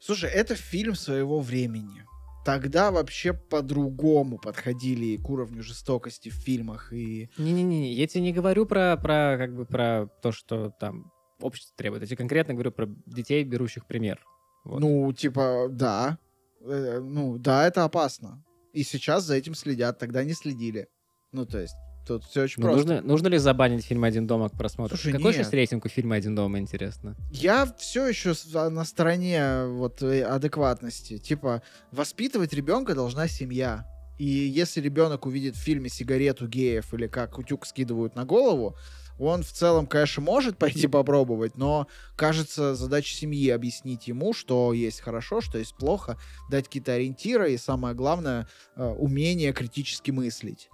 Слушай, 0.00 0.30
это 0.30 0.54
фильм 0.54 0.94
своего 0.94 1.40
времени. 1.40 2.04
Тогда 2.44 2.90
вообще 2.90 3.32
по-другому 3.32 4.36
подходили 4.36 5.16
к 5.16 5.30
уровню 5.30 5.62
жестокости 5.62 6.28
в 6.28 6.34
фильмах 6.34 6.92
и... 6.92 7.30
Не-не-не, 7.38 7.92
я 7.92 8.06
тебе 8.08 8.22
не 8.22 8.32
говорю 8.32 8.66
про, 8.66 8.96
про, 8.96 9.36
как 9.38 9.54
бы, 9.54 9.64
про 9.64 10.08
то, 10.22 10.32
что 10.32 10.70
там 10.70 11.12
общество 11.40 11.76
требует. 11.76 12.02
Я 12.02 12.08
тебе 12.08 12.16
конкретно 12.16 12.54
говорю 12.54 12.72
про 12.72 12.88
детей, 13.06 13.44
берущих 13.44 13.86
пример. 13.86 14.18
Вот. 14.64 14.80
Ну, 14.80 15.12
типа, 15.12 15.68
да. 15.70 16.18
Э, 16.60 17.00
ну, 17.02 17.38
да, 17.38 17.66
это 17.66 17.84
опасно. 17.84 18.42
И 18.72 18.84
сейчас 18.84 19.24
за 19.24 19.34
этим 19.34 19.54
следят, 19.54 19.98
тогда 19.98 20.24
не 20.24 20.32
следили. 20.32 20.88
Ну, 21.32 21.46
то 21.46 21.58
есть, 21.58 21.74
тут 22.06 22.24
все 22.24 22.42
очень 22.42 22.62
Ну, 22.62 22.68
просто. 22.68 22.86
нужно, 22.94 23.06
нужно 23.06 23.28
ли 23.28 23.38
забанить 23.38 23.84
фильм 23.84 24.04
«Один 24.04 24.26
дома» 24.26 24.48
к 24.48 24.52
просмотру? 24.56 24.96
Слушай, 24.96 25.12
Какой 25.12 25.32
нет. 25.32 25.36
сейчас 25.36 25.52
рейтинг 25.52 25.84
у 25.84 25.88
фильма 25.88 26.16
«Один 26.16 26.34
дома», 26.34 26.58
интересно? 26.58 27.16
Я 27.32 27.66
все 27.78 28.06
еще 28.06 28.34
на 28.70 28.84
стороне 28.84 29.66
вот 29.66 30.02
э, 30.02 30.22
адекватности. 30.22 31.18
Типа, 31.18 31.62
воспитывать 31.90 32.52
ребенка 32.52 32.94
должна 32.94 33.28
семья. 33.28 33.86
И 34.18 34.26
если 34.26 34.80
ребенок 34.80 35.26
увидит 35.26 35.56
в 35.56 35.58
фильме 35.60 35.88
сигарету 35.88 36.46
геев 36.46 36.94
или 36.94 37.08
как 37.08 37.38
утюг 37.38 37.66
скидывают 37.66 38.14
на 38.14 38.24
голову, 38.24 38.76
он 39.18 39.42
в 39.42 39.52
целом, 39.52 39.86
конечно, 39.86 40.22
может 40.22 40.58
пойти 40.58 40.86
попробовать, 40.88 41.56
но, 41.56 41.86
кажется, 42.16 42.74
задача 42.74 43.14
семьи 43.14 43.50
объяснить 43.50 44.08
ему, 44.08 44.32
что 44.32 44.72
есть 44.72 45.00
хорошо, 45.00 45.40
что 45.40 45.58
есть 45.58 45.76
плохо, 45.76 46.18
дать 46.50 46.66
какие-то 46.66 46.92
ориентиры 46.94 47.52
и, 47.52 47.56
самое 47.58 47.94
главное, 47.94 48.48
э, 48.76 48.84
умение 48.84 49.52
критически 49.52 50.10
мыслить 50.10 50.68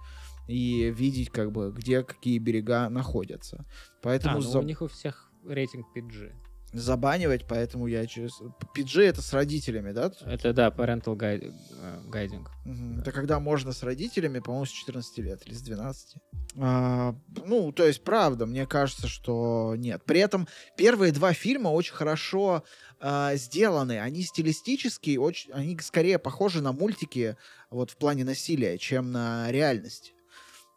и 0.47 0.91
видеть, 0.95 1.29
как 1.29 1.51
бы, 1.51 1.71
где 1.75 2.01
какие 2.03 2.39
берега 2.39 2.89
находятся. 2.89 3.65
Поэтому 4.01 4.37
а, 4.37 4.41
ну, 4.41 4.49
за- 4.49 4.59
у 4.59 4.63
них 4.63 4.81
у 4.81 4.87
всех 4.87 5.29
рейтинг 5.47 5.85
PG. 5.95 6.31
Забанивать, 6.73 7.45
поэтому 7.47 7.87
я 7.87 8.05
через... 8.05 8.39
PG 8.75 9.01
это 9.01 9.21
с 9.21 9.33
родителями, 9.33 9.91
да? 9.91 10.11
Это, 10.25 10.53
да, 10.53 10.69
parental 10.69 11.15
guide- 11.15 11.53
э, 11.81 12.01
guiding. 12.07 12.47
Мгм. 12.65 12.99
Это 12.99 13.11
когда 13.11 13.39
можно 13.39 13.71
с 13.71 13.83
родителями, 13.83 14.39
по-моему, 14.39 14.65
с 14.65 14.69
14 14.71 15.17
лет 15.19 15.41
или 15.45 15.53
с 15.53 15.61
12. 15.61 16.15
А, 16.57 17.15
ну, 17.45 17.71
то 17.71 17.85
есть, 17.85 18.03
правда, 18.03 18.45
мне 18.45 18.65
кажется, 18.65 19.07
что 19.07 19.75
нет. 19.77 20.03
При 20.05 20.19
этом 20.19 20.47
первые 20.77 21.11
два 21.11 21.33
фильма 21.33 21.69
очень 21.69 21.93
хорошо 21.93 22.63
а, 22.99 23.35
сделаны. 23.35 23.99
Они 23.99 24.21
стилистически, 24.21 25.17
очень, 25.17 25.51
они 25.51 25.77
скорее 25.79 26.19
похожи 26.19 26.61
на 26.61 26.71
мультики 26.71 27.37
вот 27.69 27.91
в 27.91 27.97
плане 27.97 28.23
насилия, 28.23 28.77
чем 28.77 29.11
на 29.11 29.51
реальность. 29.51 30.13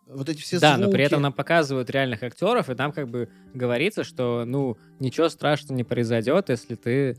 Вот 0.07 0.29
эти 0.29 0.41
все 0.41 0.59
да, 0.59 0.75
звуки. 0.75 0.87
но 0.87 0.93
при 0.93 1.05
этом 1.05 1.23
нам 1.23 1.33
показывают 1.33 1.89
реальных 1.91 2.23
актеров, 2.23 2.69
и 2.69 2.75
там 2.75 2.93
как 2.93 3.09
бы 3.09 3.29
говорится, 3.55 4.05
что, 4.05 4.45
ну, 4.45 4.77
ничего 5.01 5.29
страшного 5.29 5.77
не 5.77 5.85
произойдет, 5.85 6.49
если 6.51 6.75
ты 6.75 7.17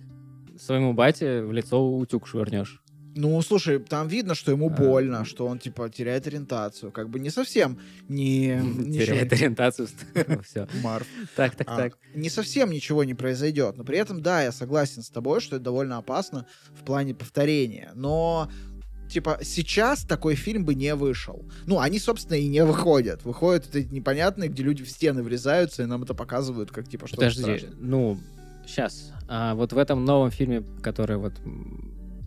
своему 0.59 0.93
бате 0.93 1.41
в 1.41 1.51
лицо 1.51 1.83
утюг 1.97 2.27
швырнешь. 2.27 2.83
Ну, 3.15 3.39
слушай, 3.43 3.77
там 3.79 4.07
видно, 4.07 4.33
что 4.33 4.51
ему 4.51 4.67
А. 4.67 4.69
больно, 4.69 5.23
что 5.23 5.45
он, 5.45 5.59
типа, 5.59 5.87
теряет 5.89 6.25
ориентацию. 6.25 6.91
Как 6.91 7.09
бы 7.09 7.19
не 7.19 7.29
совсем 7.29 7.79
не... 8.07 8.59
Теряет 8.91 9.31
ориентацию. 9.33 9.87
Все. 10.43 10.67
Марв. 10.81 11.07
Так, 11.35 11.55
так, 11.55 11.67
А, 11.69 11.77
так. 11.77 11.97
не 12.15 12.29
совсем 12.29 12.71
ничего 12.71 13.03
не 13.03 13.13
произойдет. 13.13 13.77
Но 13.77 13.83
при 13.83 13.99
этом, 13.99 14.21
да, 14.23 14.41
я 14.43 14.51
согласен 14.51 15.03
с 15.03 15.09
тобой, 15.09 15.41
что 15.41 15.57
это 15.57 15.65
довольно 15.65 15.97
опасно 15.97 16.47
в 16.71 16.83
плане 16.83 17.13
повторения. 17.13 17.91
Но 17.93 18.49
типа, 19.09 19.39
сейчас 19.41 20.03
такой 20.03 20.35
фильм 20.35 20.65
бы 20.65 20.75
не 20.75 20.93
вышел. 20.95 21.45
Ну, 21.65 21.79
они, 21.79 21.99
собственно, 21.99 22.37
и 22.37 22.47
не 22.47 22.63
выходят. 22.63 23.23
Выходят 23.23 23.65
вот 23.65 23.75
эти 23.75 23.93
непонятные, 23.93 24.49
где 24.49 24.63
люди 24.63 24.83
в 24.83 24.89
стены 24.89 25.23
врезаются, 25.23 25.83
и 25.83 25.85
нам 25.85 26.03
это 26.03 26.13
показывают, 26.13 26.71
как, 26.71 26.87
типа, 26.87 27.07
что 27.07 27.17
Подожди, 27.17 27.67
ну, 27.79 28.17
сейчас. 28.65 29.11
А 29.27 29.55
вот 29.55 29.73
в 29.73 29.77
этом 29.77 30.05
новом 30.05 30.31
фильме, 30.31 30.63
который 30.81 31.17
вот 31.17 31.33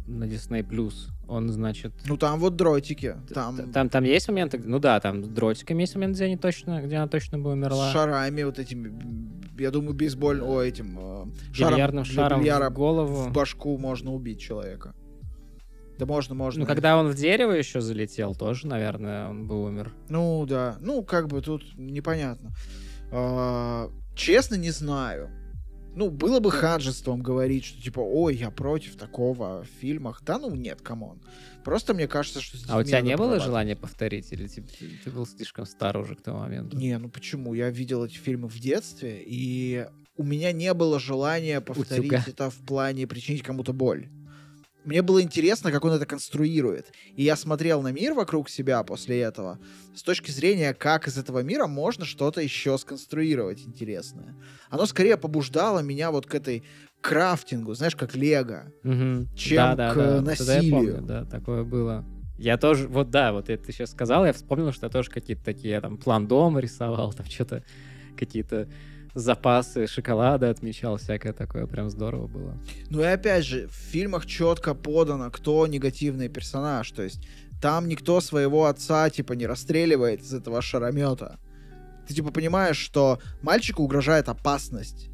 на 0.07 0.25
Disney 0.25 0.63
Plus, 0.63 1.09
он, 1.29 1.49
значит... 1.49 1.93
Ну, 2.07 2.17
там 2.17 2.39
вот 2.39 2.57
дротики. 2.57 3.17
Там, 3.35 3.73
Там, 3.73 3.89
там 3.89 4.05
есть 4.05 4.29
моменты, 4.29 4.61
ну 4.65 4.79
да, 4.79 5.01
там 5.01 5.25
с 5.25 5.29
дротиками 5.29 5.83
есть 5.83 5.95
момент, 5.97 6.15
где, 6.15 6.25
они 6.27 6.37
точно, 6.37 6.81
где 6.83 6.97
она 6.97 7.09
точно 7.09 7.39
бы 7.39 7.51
с 7.51 7.53
умерла. 7.53 7.93
шарами 7.93 8.45
вот 8.45 8.59
этими, 8.59 8.93
я 9.59 9.71
думаю, 9.71 9.95
бейсболь, 9.95 10.41
о, 10.41 10.63
этим, 10.63 10.97
э, 10.99 11.27
шаром 11.53 11.75
Бильярдным 11.75 12.05
шаром 12.05 12.41
бильяра 12.41 12.71
в 12.71 12.75
голову. 12.75 13.15
в 13.25 13.33
башку 13.33 13.77
можно 13.79 14.15
убить 14.15 14.41
человека. 14.41 14.95
Да 15.99 16.07
можно, 16.07 16.35
можно. 16.35 16.61
Ну, 16.61 16.67
когда 16.67 16.99
он 16.99 17.09
в 17.09 17.15
дерево 17.15 17.53
еще 17.53 17.81
залетел, 17.81 18.35
тоже, 18.35 18.67
наверное, 18.67 19.29
он 19.29 19.47
бы 19.47 19.63
умер. 19.65 19.93
Ну, 20.09 20.45
да. 20.47 20.77
Ну, 20.81 21.03
как 21.03 21.29
бы 21.29 21.41
тут 21.41 21.63
непонятно. 21.77 22.53
А, 23.11 23.91
честно, 24.15 24.57
не 24.57 24.71
знаю. 24.71 25.31
Ну, 25.95 26.11
было 26.11 26.41
бы 26.41 26.51
ханжеством 26.51 27.23
говорить, 27.23 27.65
что 27.65 27.81
типа, 27.81 28.01
ой, 28.01 28.37
я 28.37 28.51
против 28.51 28.97
такого 28.97 29.63
в 29.63 29.81
фильмах. 29.81 30.23
Да 30.27 30.39
ну 30.39 30.55
нет, 30.55 30.83
come 30.83 31.06
on. 31.06 31.23
Просто 31.65 31.95
мне 31.95 32.07
кажется, 32.07 32.43
что... 32.43 32.59
А 32.69 32.77
у 32.77 32.83
тебя 32.83 33.01
не 33.01 33.17
было 33.17 33.41
желания 33.41 33.77
повторить? 33.77 34.31
Или 34.31 34.47
ты, 34.47 34.63
ты 35.03 35.11
был 35.11 35.27
слишком 35.27 35.65
стар 35.65 35.97
уже 35.97 36.15
к 36.15 36.21
тому 36.21 36.41
моменту? 36.41 36.77
Не, 36.77 36.99
ну 36.99 37.09
почему? 37.09 37.55
Я 37.55 37.71
видел 37.71 38.05
эти 38.05 38.17
фильмы 38.17 38.49
в 38.49 38.59
детстве, 38.61 39.23
и 39.25 39.87
у 40.19 40.23
меня 40.23 40.53
не 40.53 40.73
было 40.75 41.01
желания 41.01 41.63
повторить 41.63 42.13
Утюга. 42.13 42.25
это 42.27 42.51
в 42.51 42.57
плане 42.57 43.07
причинить 43.07 43.43
кому-то 43.43 43.73
боль. 43.73 44.09
Мне 44.87 45.03
было 45.03 45.21
интересно, 45.21 45.73
как 45.73 45.85
он 45.85 45.93
это 45.93 46.07
конструирует. 46.07 46.93
И 47.17 47.25
я 47.25 47.35
смотрел 47.37 47.83
на 47.83 47.91
мир 47.93 48.15
вокруг 48.15 48.49
себя 48.49 48.83
после 48.85 49.21
этого 49.21 49.59
с 49.95 50.03
точки 50.03 50.31
зрения, 50.31 50.73
как 50.75 51.09
из 51.09 51.19
этого 51.19 51.43
мира 51.43 51.67
можно 51.67 52.05
что-то 52.05 52.41
еще 52.41 52.79
сконструировать 52.79 53.63
интересное. 53.67 54.37
Оно 54.71 54.87
скорее 54.87 55.17
побуждало 55.17 55.81
меня 55.81 56.13
вот 56.13 56.27
к 56.27 56.35
этой 56.37 56.63
крафтингу, 57.01 57.75
знаешь, 57.75 57.97
как 57.97 58.15
лего. 58.15 58.73
Мгм. 58.85 59.29
чем 59.37 59.77
к 59.77 59.95
Вот 59.95 60.03
это 60.03 60.21
насилию. 60.21 60.63
я 60.63 60.71
помню, 60.71 61.03
да, 61.03 61.25
такое 61.25 61.65
было. 61.65 62.05
Я 62.39 62.57
тоже, 62.57 62.87
вот 62.87 63.11
да, 63.11 63.33
вот 63.33 63.49
это 63.49 63.65
ты 63.65 63.73
сейчас 63.73 63.91
сказал, 63.91 64.25
я 64.25 64.33
вспомнил, 64.33 64.71
что 64.71 64.87
я 64.87 64.91
тоже 64.91 65.11
какие-то 65.11 65.45
такие, 65.45 65.71
я 65.71 65.81
там 65.81 65.97
план 65.97 66.29
дома 66.29 66.61
рисовал, 66.61 67.13
там 67.13 67.27
что-то, 67.27 67.65
какие-то 68.17 68.69
запасы 69.17 69.87
шоколада 69.87 70.51
отмечал, 70.51 70.99
всякое 70.99 71.33
такое, 71.33 71.67
прям 71.67 71.91
здорово 71.91 72.27
было. 72.27 72.59
Ну 72.91 73.01
и 73.01 73.07
опять 73.07 73.45
же, 73.45 73.67
в 73.67 73.73
фильмах 73.73 74.27
четко 74.27 74.75
подано, 74.75 75.31
кто 75.31 75.67
негативный 75.67 76.29
персонаж. 76.29 76.91
То 76.91 77.03
есть 77.03 77.27
там 77.61 77.89
никто 77.89 78.21
своего 78.21 78.67
отца, 78.67 79.09
типа, 79.09 79.33
не 79.33 79.47
расстреливает 79.47 80.21
из 80.21 80.35
этого 80.35 80.61
шаромета. 80.61 81.39
Ты, 82.07 82.15
типа, 82.15 82.31
понимаешь, 82.31 82.77
что 82.77 83.19
мальчику 83.43 83.83
угрожает 83.83 84.29
опасность. 84.29 85.09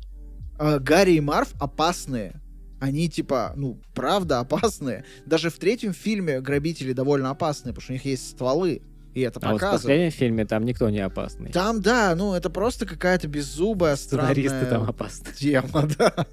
А 0.58 0.78
Гарри 0.80 1.12
и 1.12 1.20
Марв 1.20 1.54
опасные. 1.60 2.40
Они, 2.80 3.08
типа, 3.08 3.52
ну, 3.54 3.80
правда 3.94 4.40
опасные. 4.40 5.04
Даже 5.24 5.48
в 5.50 5.58
третьем 5.58 5.92
фильме 5.92 6.40
грабители 6.40 6.92
довольно 6.92 7.30
опасные, 7.30 7.72
потому 7.72 7.82
что 7.82 7.92
у 7.92 7.94
них 7.94 8.04
есть 8.04 8.30
стволы. 8.30 8.82
И 9.14 9.20
это 9.20 9.40
А 9.42 9.50
вот 9.52 9.56
в 9.56 9.60
показывает. 9.60 9.82
последнем 9.82 10.10
фильме 10.10 10.44
там 10.46 10.64
никто 10.64 10.88
не 10.88 11.00
опасный. 11.00 11.52
Там, 11.52 11.82
да, 11.82 12.14
ну, 12.16 12.34
это 12.34 12.48
просто 12.48 12.86
какая-то 12.86 13.28
беззубая, 13.28 13.96
Сценаристы 13.96 14.48
странная 14.48 14.70
там 14.70 14.82
опасны. 14.88 15.26
тема, 15.38 15.86
да. 15.98 16.26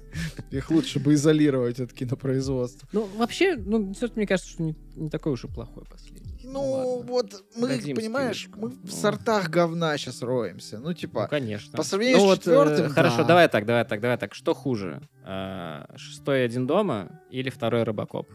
Их 0.50 0.70
лучше 0.70 0.98
бы 0.98 1.12
изолировать 1.14 1.78
от 1.78 1.92
кинопроизводства. 1.92 2.88
Ну, 2.92 3.06
вообще, 3.16 3.56
ну, 3.56 3.92
все 3.92 4.08
мне 4.14 4.26
кажется, 4.26 4.50
что 4.50 4.62
не, 4.62 4.74
не 4.96 5.10
такой 5.10 5.32
уж 5.32 5.44
и 5.44 5.48
плохой 5.48 5.84
последний. 5.84 6.38
Ну, 6.42 6.62
ладно. 6.70 7.06
вот 7.12 7.44
мы, 7.56 7.68
Дадим 7.68 7.96
понимаешь, 7.96 8.38
скидочку. 8.44 8.60
мы 8.60 8.68
в 8.70 8.84
Ну. 8.84 8.90
сортах 8.90 9.50
говна 9.50 9.96
сейчас 9.98 10.22
роемся. 10.22 10.78
Ну, 10.78 10.88
Ну, 10.88 10.94
типа, 10.94 11.26
конечно. 11.28 11.76
по 11.76 11.82
сравнению 11.82 12.16
Ну 12.18 12.24
с 12.24 12.26
вот, 12.28 12.38
э, 12.38 12.40
четвертым, 12.40 12.88
Хорошо, 12.90 13.18
да. 13.18 13.24
давай 13.24 13.48
так, 13.50 13.66
давай 13.66 13.84
так, 13.84 14.00
давай 14.00 14.16
так. 14.16 14.34
Что 14.34 14.54
хуже? 14.54 15.02
А, 15.22 15.86
Шестой 15.96 16.44
один 16.46 16.66
дома 16.66 17.20
или 17.30 17.50
второй 17.50 17.82
Робокоп? 17.84 18.26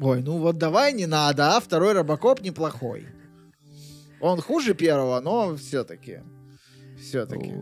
Ой, 0.00 0.22
ну 0.22 0.38
вот 0.38 0.58
давай 0.58 0.92
не 0.92 1.06
надо, 1.06 1.56
а 1.56 1.60
второй 1.60 1.92
Робокоп 1.92 2.40
неплохой. 2.40 3.06
Он 4.20 4.40
хуже 4.40 4.74
первого, 4.74 5.20
но 5.20 5.56
все-таки. 5.56 6.20
Все-таки. 6.98 7.54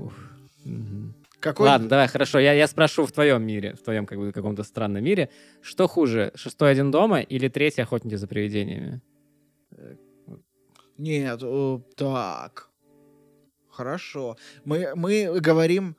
Какой... 1.40 1.66
Ладно, 1.66 1.88
давай, 1.88 2.08
хорошо. 2.08 2.38
Я, 2.38 2.54
я 2.54 2.66
спрошу 2.66 3.06
в 3.06 3.12
твоем 3.12 3.42
мире, 3.42 3.74
в 3.74 3.82
твоем 3.82 4.06
как 4.06 4.18
бы 4.18 4.32
каком-то 4.32 4.64
странном 4.64 5.04
мире, 5.04 5.28
что 5.60 5.86
хуже, 5.86 6.32
шестой 6.34 6.72
один 6.72 6.90
дома 6.90 7.20
или 7.20 7.48
третий 7.48 7.82
охотники 7.82 8.14
за 8.16 8.26
привидениями? 8.26 9.00
Нет, 10.98 11.40
э, 11.42 11.78
так. 11.96 12.70
Хорошо. 13.68 14.36
Мы, 14.64 14.92
мы 14.94 15.40
говорим 15.40 15.96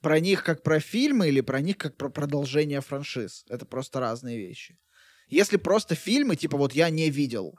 про 0.00 0.18
них 0.18 0.42
как 0.42 0.62
про 0.62 0.80
фильмы 0.80 1.28
или 1.28 1.40
про 1.40 1.60
них 1.60 1.78
как 1.78 1.96
про 1.96 2.10
продолжение 2.10 2.80
франшиз. 2.80 3.44
Это 3.48 3.64
просто 3.64 4.00
разные 4.00 4.36
вещи. 4.36 4.76
Если 5.28 5.56
просто 5.56 5.94
фильмы, 5.94 6.36
типа 6.36 6.56
вот 6.56 6.74
я 6.74 6.90
не 6.90 7.10
видел 7.10 7.54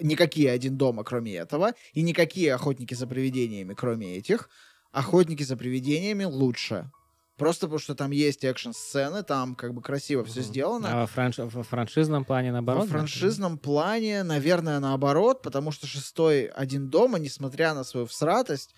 никакие 0.00 0.50
«Один 0.50 0.76
дома», 0.78 1.04
кроме 1.04 1.34
этого, 1.34 1.72
и 1.92 2.02
никакие 2.02 2.54
«Охотники 2.54 2.94
за 2.94 3.06
привидениями», 3.06 3.74
кроме 3.74 4.16
этих, 4.16 4.48
«Охотники 4.92 5.42
за 5.42 5.56
привидениями» 5.56 6.24
лучше. 6.24 6.90
Просто 7.36 7.66
потому 7.66 7.78
что 7.78 7.94
там 7.94 8.10
есть 8.10 8.44
экшн-сцены, 8.44 9.22
там 9.22 9.54
как 9.54 9.72
бы 9.72 9.80
красиво 9.80 10.24
все 10.24 10.42
сделано. 10.42 10.92
А 10.92 11.00
во, 11.00 11.06
франш- 11.06 11.38
во 11.50 11.62
франшизном 11.62 12.24
плане 12.24 12.52
наоборот? 12.52 12.84
Во 12.84 12.90
франшизном 12.90 13.56
плане, 13.58 14.22
наверное, 14.22 14.78
наоборот, 14.78 15.42
потому 15.42 15.70
что 15.70 15.86
шестой 15.86 16.46
один 16.46 16.90
дома, 16.90 17.18
несмотря 17.18 17.72
на 17.72 17.82
свою 17.84 18.04
всратость, 18.06 18.74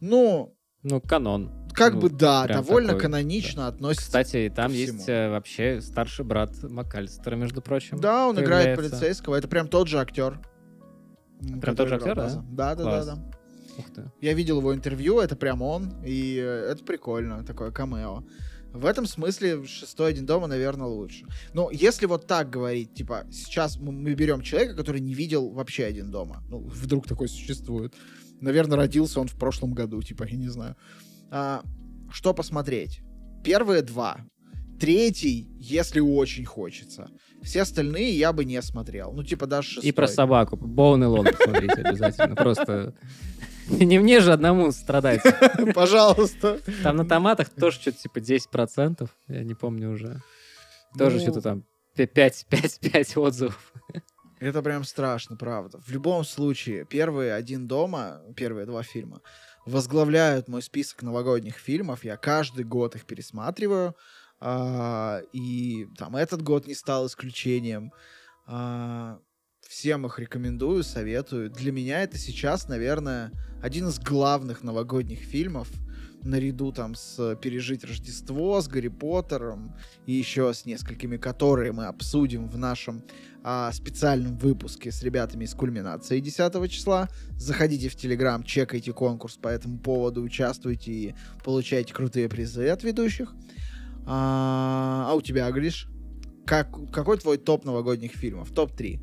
ну, 0.00 0.56
Ну, 0.84 1.00
канон. 1.00 1.50
как 1.72 1.94
Ну, 1.94 2.02
бы 2.02 2.10
да, 2.10 2.46
довольно 2.46 2.90
такой, 2.90 3.02
канонично 3.02 3.66
относится. 3.66 4.04
Кстати, 4.06 4.36
и 4.36 4.48
там 4.50 4.70
есть 4.72 5.08
э, 5.08 5.30
вообще 5.30 5.80
старший 5.80 6.24
брат 6.24 6.62
МакАлистера, 6.62 7.34
между 7.36 7.62
прочим. 7.62 7.98
да, 7.98 8.28
он 8.28 8.38
играет 8.38 8.76
появляется. 8.76 8.98
полицейского, 8.98 9.34
это 9.36 9.48
прям 9.48 9.66
тот 9.68 9.88
же 9.88 9.98
актер. 9.98 10.40
Прям 11.60 11.74
тот 11.74 11.88
же 11.88 11.96
актер, 11.96 12.14
да? 12.14 12.28
Да, 12.50 12.74
да, 12.74 12.74
да, 12.76 12.82
Класс. 12.84 13.06
да. 13.06 13.18
Ух 13.78 13.86
ты. 13.94 14.10
Я 14.20 14.34
видел 14.34 14.58
его 14.60 14.72
интервью, 14.74 15.18
это 15.20 15.36
прям 15.36 15.62
он, 15.62 15.92
и 16.04 16.36
э, 16.38 16.70
это 16.72 16.84
прикольно, 16.84 17.44
такое 17.44 17.70
камео. 17.72 18.22
В 18.72 18.86
этом 18.86 19.06
смысле 19.06 19.64
шестой 19.66 20.10
один 20.10 20.26
дома, 20.26 20.48
наверное, 20.48 20.86
лучше. 20.88 21.24
Но 21.54 21.70
если 21.70 22.06
вот 22.06 22.26
так 22.26 22.50
говорить, 22.50 22.92
типа, 22.92 23.24
сейчас 23.30 23.78
мы 23.78 24.14
берем 24.14 24.42
человека, 24.42 24.74
который 24.74 25.00
не 25.00 25.14
видел 25.14 25.48
вообще 25.50 25.84
один 25.84 26.10
дома. 26.10 26.42
Ну, 26.48 26.58
вдруг 26.58 27.06
такой 27.06 27.28
существует. 27.28 27.94
Наверное, 28.40 28.76
родился 28.76 29.20
он 29.20 29.28
в 29.28 29.36
прошлом 29.36 29.72
году, 29.72 30.02
типа, 30.02 30.24
я 30.24 30.36
не 30.36 30.48
знаю. 30.48 30.76
А, 31.30 31.62
что 32.10 32.34
посмотреть? 32.34 33.00
Первые 33.42 33.82
два. 33.82 34.18
Третий, 34.78 35.48
если 35.58 36.00
очень 36.00 36.44
хочется. 36.44 37.10
Все 37.42 37.62
остальные 37.62 38.16
я 38.16 38.32
бы 38.32 38.44
не 38.44 38.60
смотрел. 38.62 39.12
Ну, 39.12 39.22
типа, 39.22 39.46
даже 39.46 39.68
шестой. 39.68 39.88
И 39.88 39.92
про 39.92 40.08
собаку. 40.08 40.56
Боун 40.56 41.02
и 41.04 41.06
Лон 41.06 41.26
посмотрите 41.26 41.82
обязательно. 41.82 42.34
Просто 42.34 42.94
не 43.68 43.98
мне 43.98 44.20
же 44.20 44.32
одному 44.32 44.72
страдать. 44.72 45.20
Пожалуйста. 45.74 46.60
Там 46.82 46.96
на 46.96 47.04
томатах 47.04 47.50
тоже 47.50 47.78
что-то 47.80 47.98
типа 47.98 48.18
10%. 48.18 49.08
Я 49.28 49.44
не 49.44 49.54
помню 49.54 49.90
уже. 49.90 50.22
Тоже 50.98 51.16
Ну, 51.16 51.22
что-то 51.22 51.40
там 51.42 51.64
5-5-5 51.96 53.18
отзывов. 53.18 53.72
Это 54.44 54.62
прям 54.62 54.84
страшно, 54.84 55.36
правда. 55.36 55.80
В 55.80 55.88
любом 55.90 56.22
случае, 56.22 56.84
первые 56.84 57.32
«Один 57.32 57.66
дома», 57.66 58.20
первые 58.36 58.66
два 58.66 58.82
фильма, 58.82 59.22
возглавляют 59.64 60.48
мой 60.48 60.60
список 60.60 61.02
новогодних 61.02 61.56
фильмов. 61.56 62.04
Я 62.04 62.18
каждый 62.18 62.66
год 62.66 62.94
их 62.94 63.06
пересматриваю. 63.06 63.96
А, 64.40 65.22
и 65.32 65.86
там 65.96 66.14
этот 66.14 66.42
год 66.42 66.66
не 66.66 66.74
стал 66.74 67.06
исключением. 67.06 67.90
А, 68.46 69.18
всем 69.66 70.04
их 70.04 70.18
рекомендую, 70.18 70.82
советую. 70.82 71.48
Для 71.48 71.72
меня 71.72 72.02
это 72.02 72.18
сейчас, 72.18 72.68
наверное, 72.68 73.32
один 73.62 73.88
из 73.88 73.98
главных 73.98 74.62
новогодних 74.62 75.20
фильмов. 75.20 75.70
Наряду 76.24 76.72
там 76.72 76.94
с 76.94 77.36
«Пережить 77.36 77.84
Рождество», 77.84 78.60
с 78.60 78.66
«Гарри 78.68 78.88
Поттером» 78.88 79.74
и 80.06 80.12
еще 80.12 80.54
с 80.54 80.64
несколькими, 80.64 81.18
которые 81.18 81.72
мы 81.72 81.84
обсудим 81.86 82.48
в 82.48 82.56
нашем 82.56 83.02
а, 83.42 83.70
специальном 83.72 84.38
выпуске 84.38 84.90
с 84.90 85.02
ребятами 85.02 85.44
из 85.44 85.54
кульминации 85.54 86.20
10 86.20 86.70
числа. 86.70 87.08
Заходите 87.36 87.90
в 87.90 87.96
Телеграм, 87.96 88.42
чекайте 88.42 88.92
конкурс 88.94 89.36
по 89.36 89.48
этому 89.48 89.78
поводу, 89.78 90.22
участвуйте 90.22 90.92
и 90.92 91.14
получайте 91.44 91.92
крутые 91.92 92.28
призы 92.30 92.68
от 92.68 92.82
ведущих. 92.84 93.34
А, 94.06 95.06
а 95.10 95.14
у 95.14 95.20
тебя, 95.20 95.50
Гриш? 95.50 95.88
Как, 96.46 96.70
какой 96.90 97.18
твой 97.18 97.36
топ 97.38 97.64
новогодних 97.64 98.12
фильмов? 98.12 98.50
Топ-3 98.50 99.00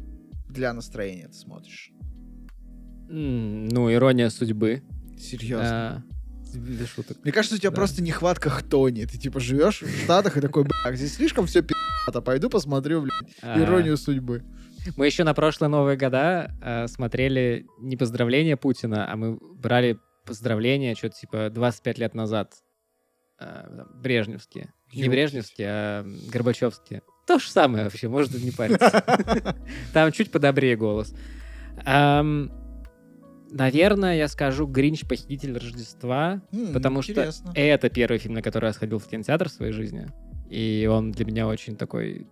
для 0.49 0.73
настроения 0.73 1.27
ты 1.27 1.34
смотришь. 1.34 1.91
М, 3.10 3.68
Ну, 3.68 3.91
ирония 3.91 4.30
судьбы. 4.30 4.81
Серьезно. 5.19 6.03
А, 6.53 6.57
Без 6.57 6.90
шуток. 6.90 7.18
Мне 7.23 7.32
кажется, 7.32 7.56
у 7.56 7.60
тебя 7.60 7.69
да. 7.69 7.76
просто 7.76 8.02
нехватка 8.02 8.49
хтони. 8.49 9.06
Ты 9.06 9.18
типа 9.18 9.40
живешь 9.40 9.82
в 9.82 10.03
Штатах 10.03 10.38
и 10.38 10.41
такой, 10.41 10.64
бля, 10.64 10.95
здесь 10.95 11.15
слишком 11.15 11.45
все 11.48 11.61
пи***то, 11.61 12.22
пойду 12.22 12.49
посмотрю, 12.49 13.02
блядь, 13.02 13.36
А, 13.41 13.60
иронию 13.60 13.98
судьбы. 13.98 14.44
Мы 14.95 15.06
еще 15.06 15.23
на 15.23 15.34
прошлые 15.34 15.69
Новые 15.69 15.95
года 15.95 16.52
э, 16.61 16.88
смотрели 16.88 17.68
не 17.80 17.98
поздравления 17.98 18.57
Путина, 18.57 19.11
а 19.11 19.15
мы 19.15 19.38
брали 19.38 19.99
поздравления 20.26 20.95
что-то 20.95 21.19
типа 21.19 21.49
25 21.52 21.98
лет 21.99 22.15
назад. 22.15 22.53
Э, 23.40 23.86
Брежневские. 23.94 24.73
Не. 24.94 25.07
Брежневские, 25.07 25.68
а 25.69 26.06
Горбачевские. 26.32 27.03
То 27.28 27.40
же 27.40 27.49
самое 27.49 27.84
вообще, 27.84 28.07
может 28.07 28.34
не 28.34 28.52
париться. 28.52 29.03
Там 29.94 30.11
чуть 30.11 30.32
подобрее 30.32 30.76
голос. 30.76 31.14
Наверное, 33.52 34.15
я 34.18 34.28
скажу 34.28 34.65
«Гринч. 34.65 35.06
Похититель 35.06 35.53
Рождества», 35.53 36.41
М, 36.53 36.73
потому 36.73 37.02
что 37.02 37.11
интересно. 37.11 37.52
это 37.53 37.90
первый 37.90 38.18
фильм, 38.18 38.36
на 38.36 38.41
который 38.41 38.68
я 38.68 38.73
сходил 38.73 38.98
в 38.98 39.07
кинотеатр 39.07 39.49
в 39.49 39.52
своей 39.52 39.73
жизни. 39.73 40.07
И 40.49 40.88
он 40.90 41.11
для 41.11 41.26
меня 41.26 41.48
очень 41.48 41.76
такой 41.76 42.28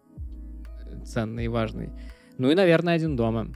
ценный 1.06 1.46
и 1.46 1.48
важный. 1.50 1.90
Ну 2.38 2.50
и, 2.50 2.56
наверное, 2.56 2.96
«Один 2.96 3.16
дома». 3.16 3.48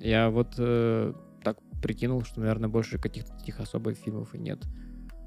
Я 0.00 0.30
вот 0.30 0.54
э, 0.58 1.12
так 1.44 1.58
прикинул, 1.82 2.22
что, 2.24 2.40
наверное, 2.40 2.68
больше 2.68 2.98
каких-то 2.98 3.32
таких 3.36 3.60
особых 3.60 3.96
фильмов 3.98 4.34
и 4.34 4.38
нет. 4.38 4.62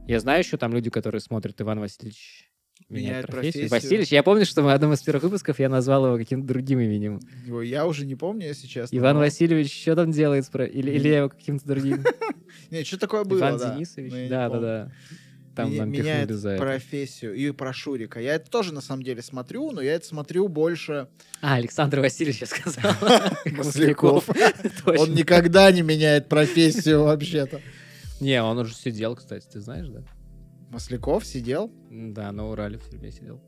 Я 0.08 0.20
знаю 0.20 0.40
еще 0.40 0.58
там 0.58 0.74
люди, 0.74 0.90
которые 0.90 1.22
смотрят 1.22 1.60
Иван 1.62 1.80
Васильевич 1.80 2.49
меняет 2.90 3.28
профессию. 3.28 3.70
профессию. 3.70 3.70
Васильевич, 3.70 4.12
я 4.12 4.24
помню, 4.24 4.46
что 4.46 4.62
в 4.64 4.68
одном 4.68 4.94
из 4.94 5.02
первых 5.02 5.24
выпусков 5.24 5.60
я 5.60 5.70
назвал 5.70 6.08
его 6.08 6.18
каким-то 6.18 6.48
другим 6.48 6.80
именем. 6.80 7.20
Его 7.46 7.62
Я 7.62 7.86
уже 7.86 8.06
не 8.06 8.16
помню, 8.16 8.48
если 8.48 8.68
честно. 8.68 8.96
Иван 8.98 9.16
но- 9.16 9.20
Васильевич, 9.22 9.72
что 9.82 9.96
там 9.96 10.12
делает? 10.12 10.46
спро- 10.46 10.68
Или, 10.68 10.92
или 10.92 11.08
я 11.08 11.18
его 11.20 11.30
каким-то 11.30 11.68
другим? 11.68 12.04
Не, 12.72 12.84
что 12.84 12.98
такое 13.00 13.24
было, 13.24 13.40
Иван. 13.40 13.76
Денисович? 13.76 14.12
но 14.12 14.18
я 14.18 14.24
не 14.24 14.30
Да, 14.30 14.48
да, 14.48 14.50
помню. 14.50 14.62
да. 14.68 14.92
Там 15.56 15.70
Меня- 15.72 15.80
нам 15.82 15.90
меняет 15.92 16.22
пихнули 16.30 16.40
за 16.40 16.50
это. 16.52 16.62
профессию. 16.64 17.34
И 17.36 17.52
про 17.52 17.74
Шурика. 17.74 18.20
Я 18.22 18.36
это 18.36 18.50
тоже, 18.50 18.74
на 18.74 18.82
самом 18.82 19.04
деле, 19.04 19.22
смотрю, 19.22 19.72
но 19.72 19.82
я 19.82 19.94
это 19.96 20.06
смотрю 20.06 20.48
больше... 20.48 21.08
А, 21.42 21.56
Александр 21.56 22.00
Васильевич 22.00 22.42
я 22.42 22.48
сказал. 22.48 22.94
Масляков. 23.46 24.30
Он 24.86 25.14
никогда 25.14 25.70
не 25.72 25.82
меняет 25.82 26.30
профессию 26.30 27.04
вообще-то. 27.04 27.60
Не, 28.22 28.42
он 28.42 28.58
уже 28.58 28.74
сидел, 28.74 29.16
кстати, 29.16 29.46
ты 29.52 29.60
знаешь, 29.60 29.88
да? 29.90 30.02
Масляков 30.70 31.26
сидел? 31.26 31.72
Да, 31.90 32.32
на 32.32 32.48
Урале 32.50 32.78
в 32.78 32.90
тюрьме 32.90 33.12
сидел. 33.12 33.42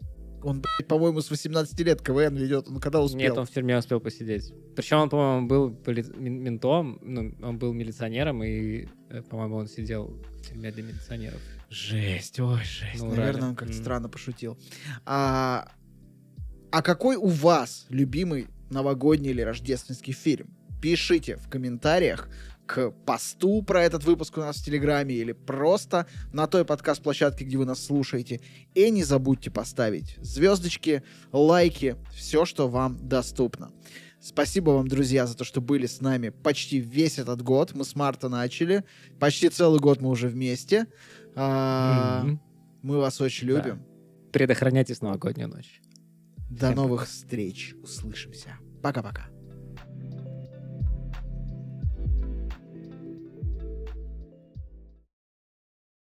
Он, 0.44 0.64
по-моему, 0.88 1.22
с 1.22 1.30
18 1.30 1.80
лет 1.82 2.02
КВН 2.02 2.36
ведет. 2.36 2.68
Он 2.68 2.80
когда 2.80 3.00
успел? 3.02 3.20
Нет, 3.20 3.38
он 3.38 3.46
в 3.46 3.52
тюрьме 3.52 3.78
успел 3.78 4.00
посидеть. 4.00 4.52
Причем 4.76 4.98
он, 4.98 5.10
по-моему, 5.10 5.48
был 5.48 5.70
поли- 5.70 6.18
ментом, 6.18 6.98
ну, 7.04 7.36
он 7.44 7.60
был 7.60 7.74
милиционером, 7.74 8.44
и, 8.44 8.88
э, 9.10 9.22
по-моему, 9.22 9.58
он 9.58 9.68
сидел 9.68 10.08
в 10.08 10.42
тюрьме 10.48 10.72
для 10.72 10.82
милиционеров. 10.82 11.40
Жесть, 11.70 12.40
ой, 12.40 12.60
жесть. 12.64 13.04
На 13.04 13.10
Наверное, 13.14 13.50
он 13.50 13.56
как-то 13.56 13.74
М. 13.76 13.80
странно 13.80 14.10
пошутил. 14.10 14.58
А, 15.06 15.72
а 16.72 16.82
какой 16.82 17.18
у 17.18 17.28
вас 17.28 17.86
любимый 17.90 18.48
новогодний 18.72 19.30
или 19.30 19.42
рождественский 19.42 20.14
фильм? 20.14 20.48
Пишите 20.82 21.36
в 21.36 21.48
комментариях 21.50 22.28
к 22.74 22.92
посту 23.06 23.62
про 23.64 23.84
этот 23.84 24.06
выпуск 24.06 24.38
у 24.38 24.40
нас 24.42 24.58
в 24.58 24.64
Телеграме 24.66 25.14
или 25.16 25.34
просто 25.34 26.06
на 26.32 26.48
той 26.48 26.64
подкаст-площадке, 26.64 27.44
где 27.44 27.58
вы 27.58 27.66
нас 27.66 27.84
слушаете. 27.84 28.40
И 28.74 28.90
не 28.90 29.04
забудьте 29.04 29.52
поставить 29.52 30.16
звездочки, 30.22 31.04
лайки, 31.34 31.98
все, 32.16 32.46
что 32.46 32.70
вам 32.70 32.98
доступно. 33.10 33.72
Спасибо 34.22 34.70
вам, 34.72 34.88
друзья, 34.88 35.26
за 35.28 35.36
то, 35.36 35.44
что 35.44 35.60
были 35.60 35.86
с 35.86 36.00
нами 36.00 36.30
почти 36.30 36.78
весь 36.80 37.20
этот 37.20 37.42
год. 37.42 37.74
Мы 37.74 37.84
с 37.84 37.96
марта 37.96 38.30
начали. 38.30 38.86
Почти 39.20 39.50
целый 39.50 39.80
год 39.82 40.00
мы 40.00 40.10
уже 40.10 40.30
вместе. 40.30 40.86
А, 41.36 42.24
Мгм. 42.24 42.42
Мы 42.84 42.98
вас 43.00 43.20
очень 43.20 43.48
Да. 43.48 43.54
любим. 43.58 43.84
Предохраняйтесь 44.32 45.00
в 45.00 45.02
новогоднюю 45.02 45.50
ночь. 45.50 45.82
До 46.50 46.68
Всем 46.68 46.76
новых 46.76 47.06
встреч. 47.08 47.74
Услышимся. 47.84 48.58
Пока-пока. 48.82 49.31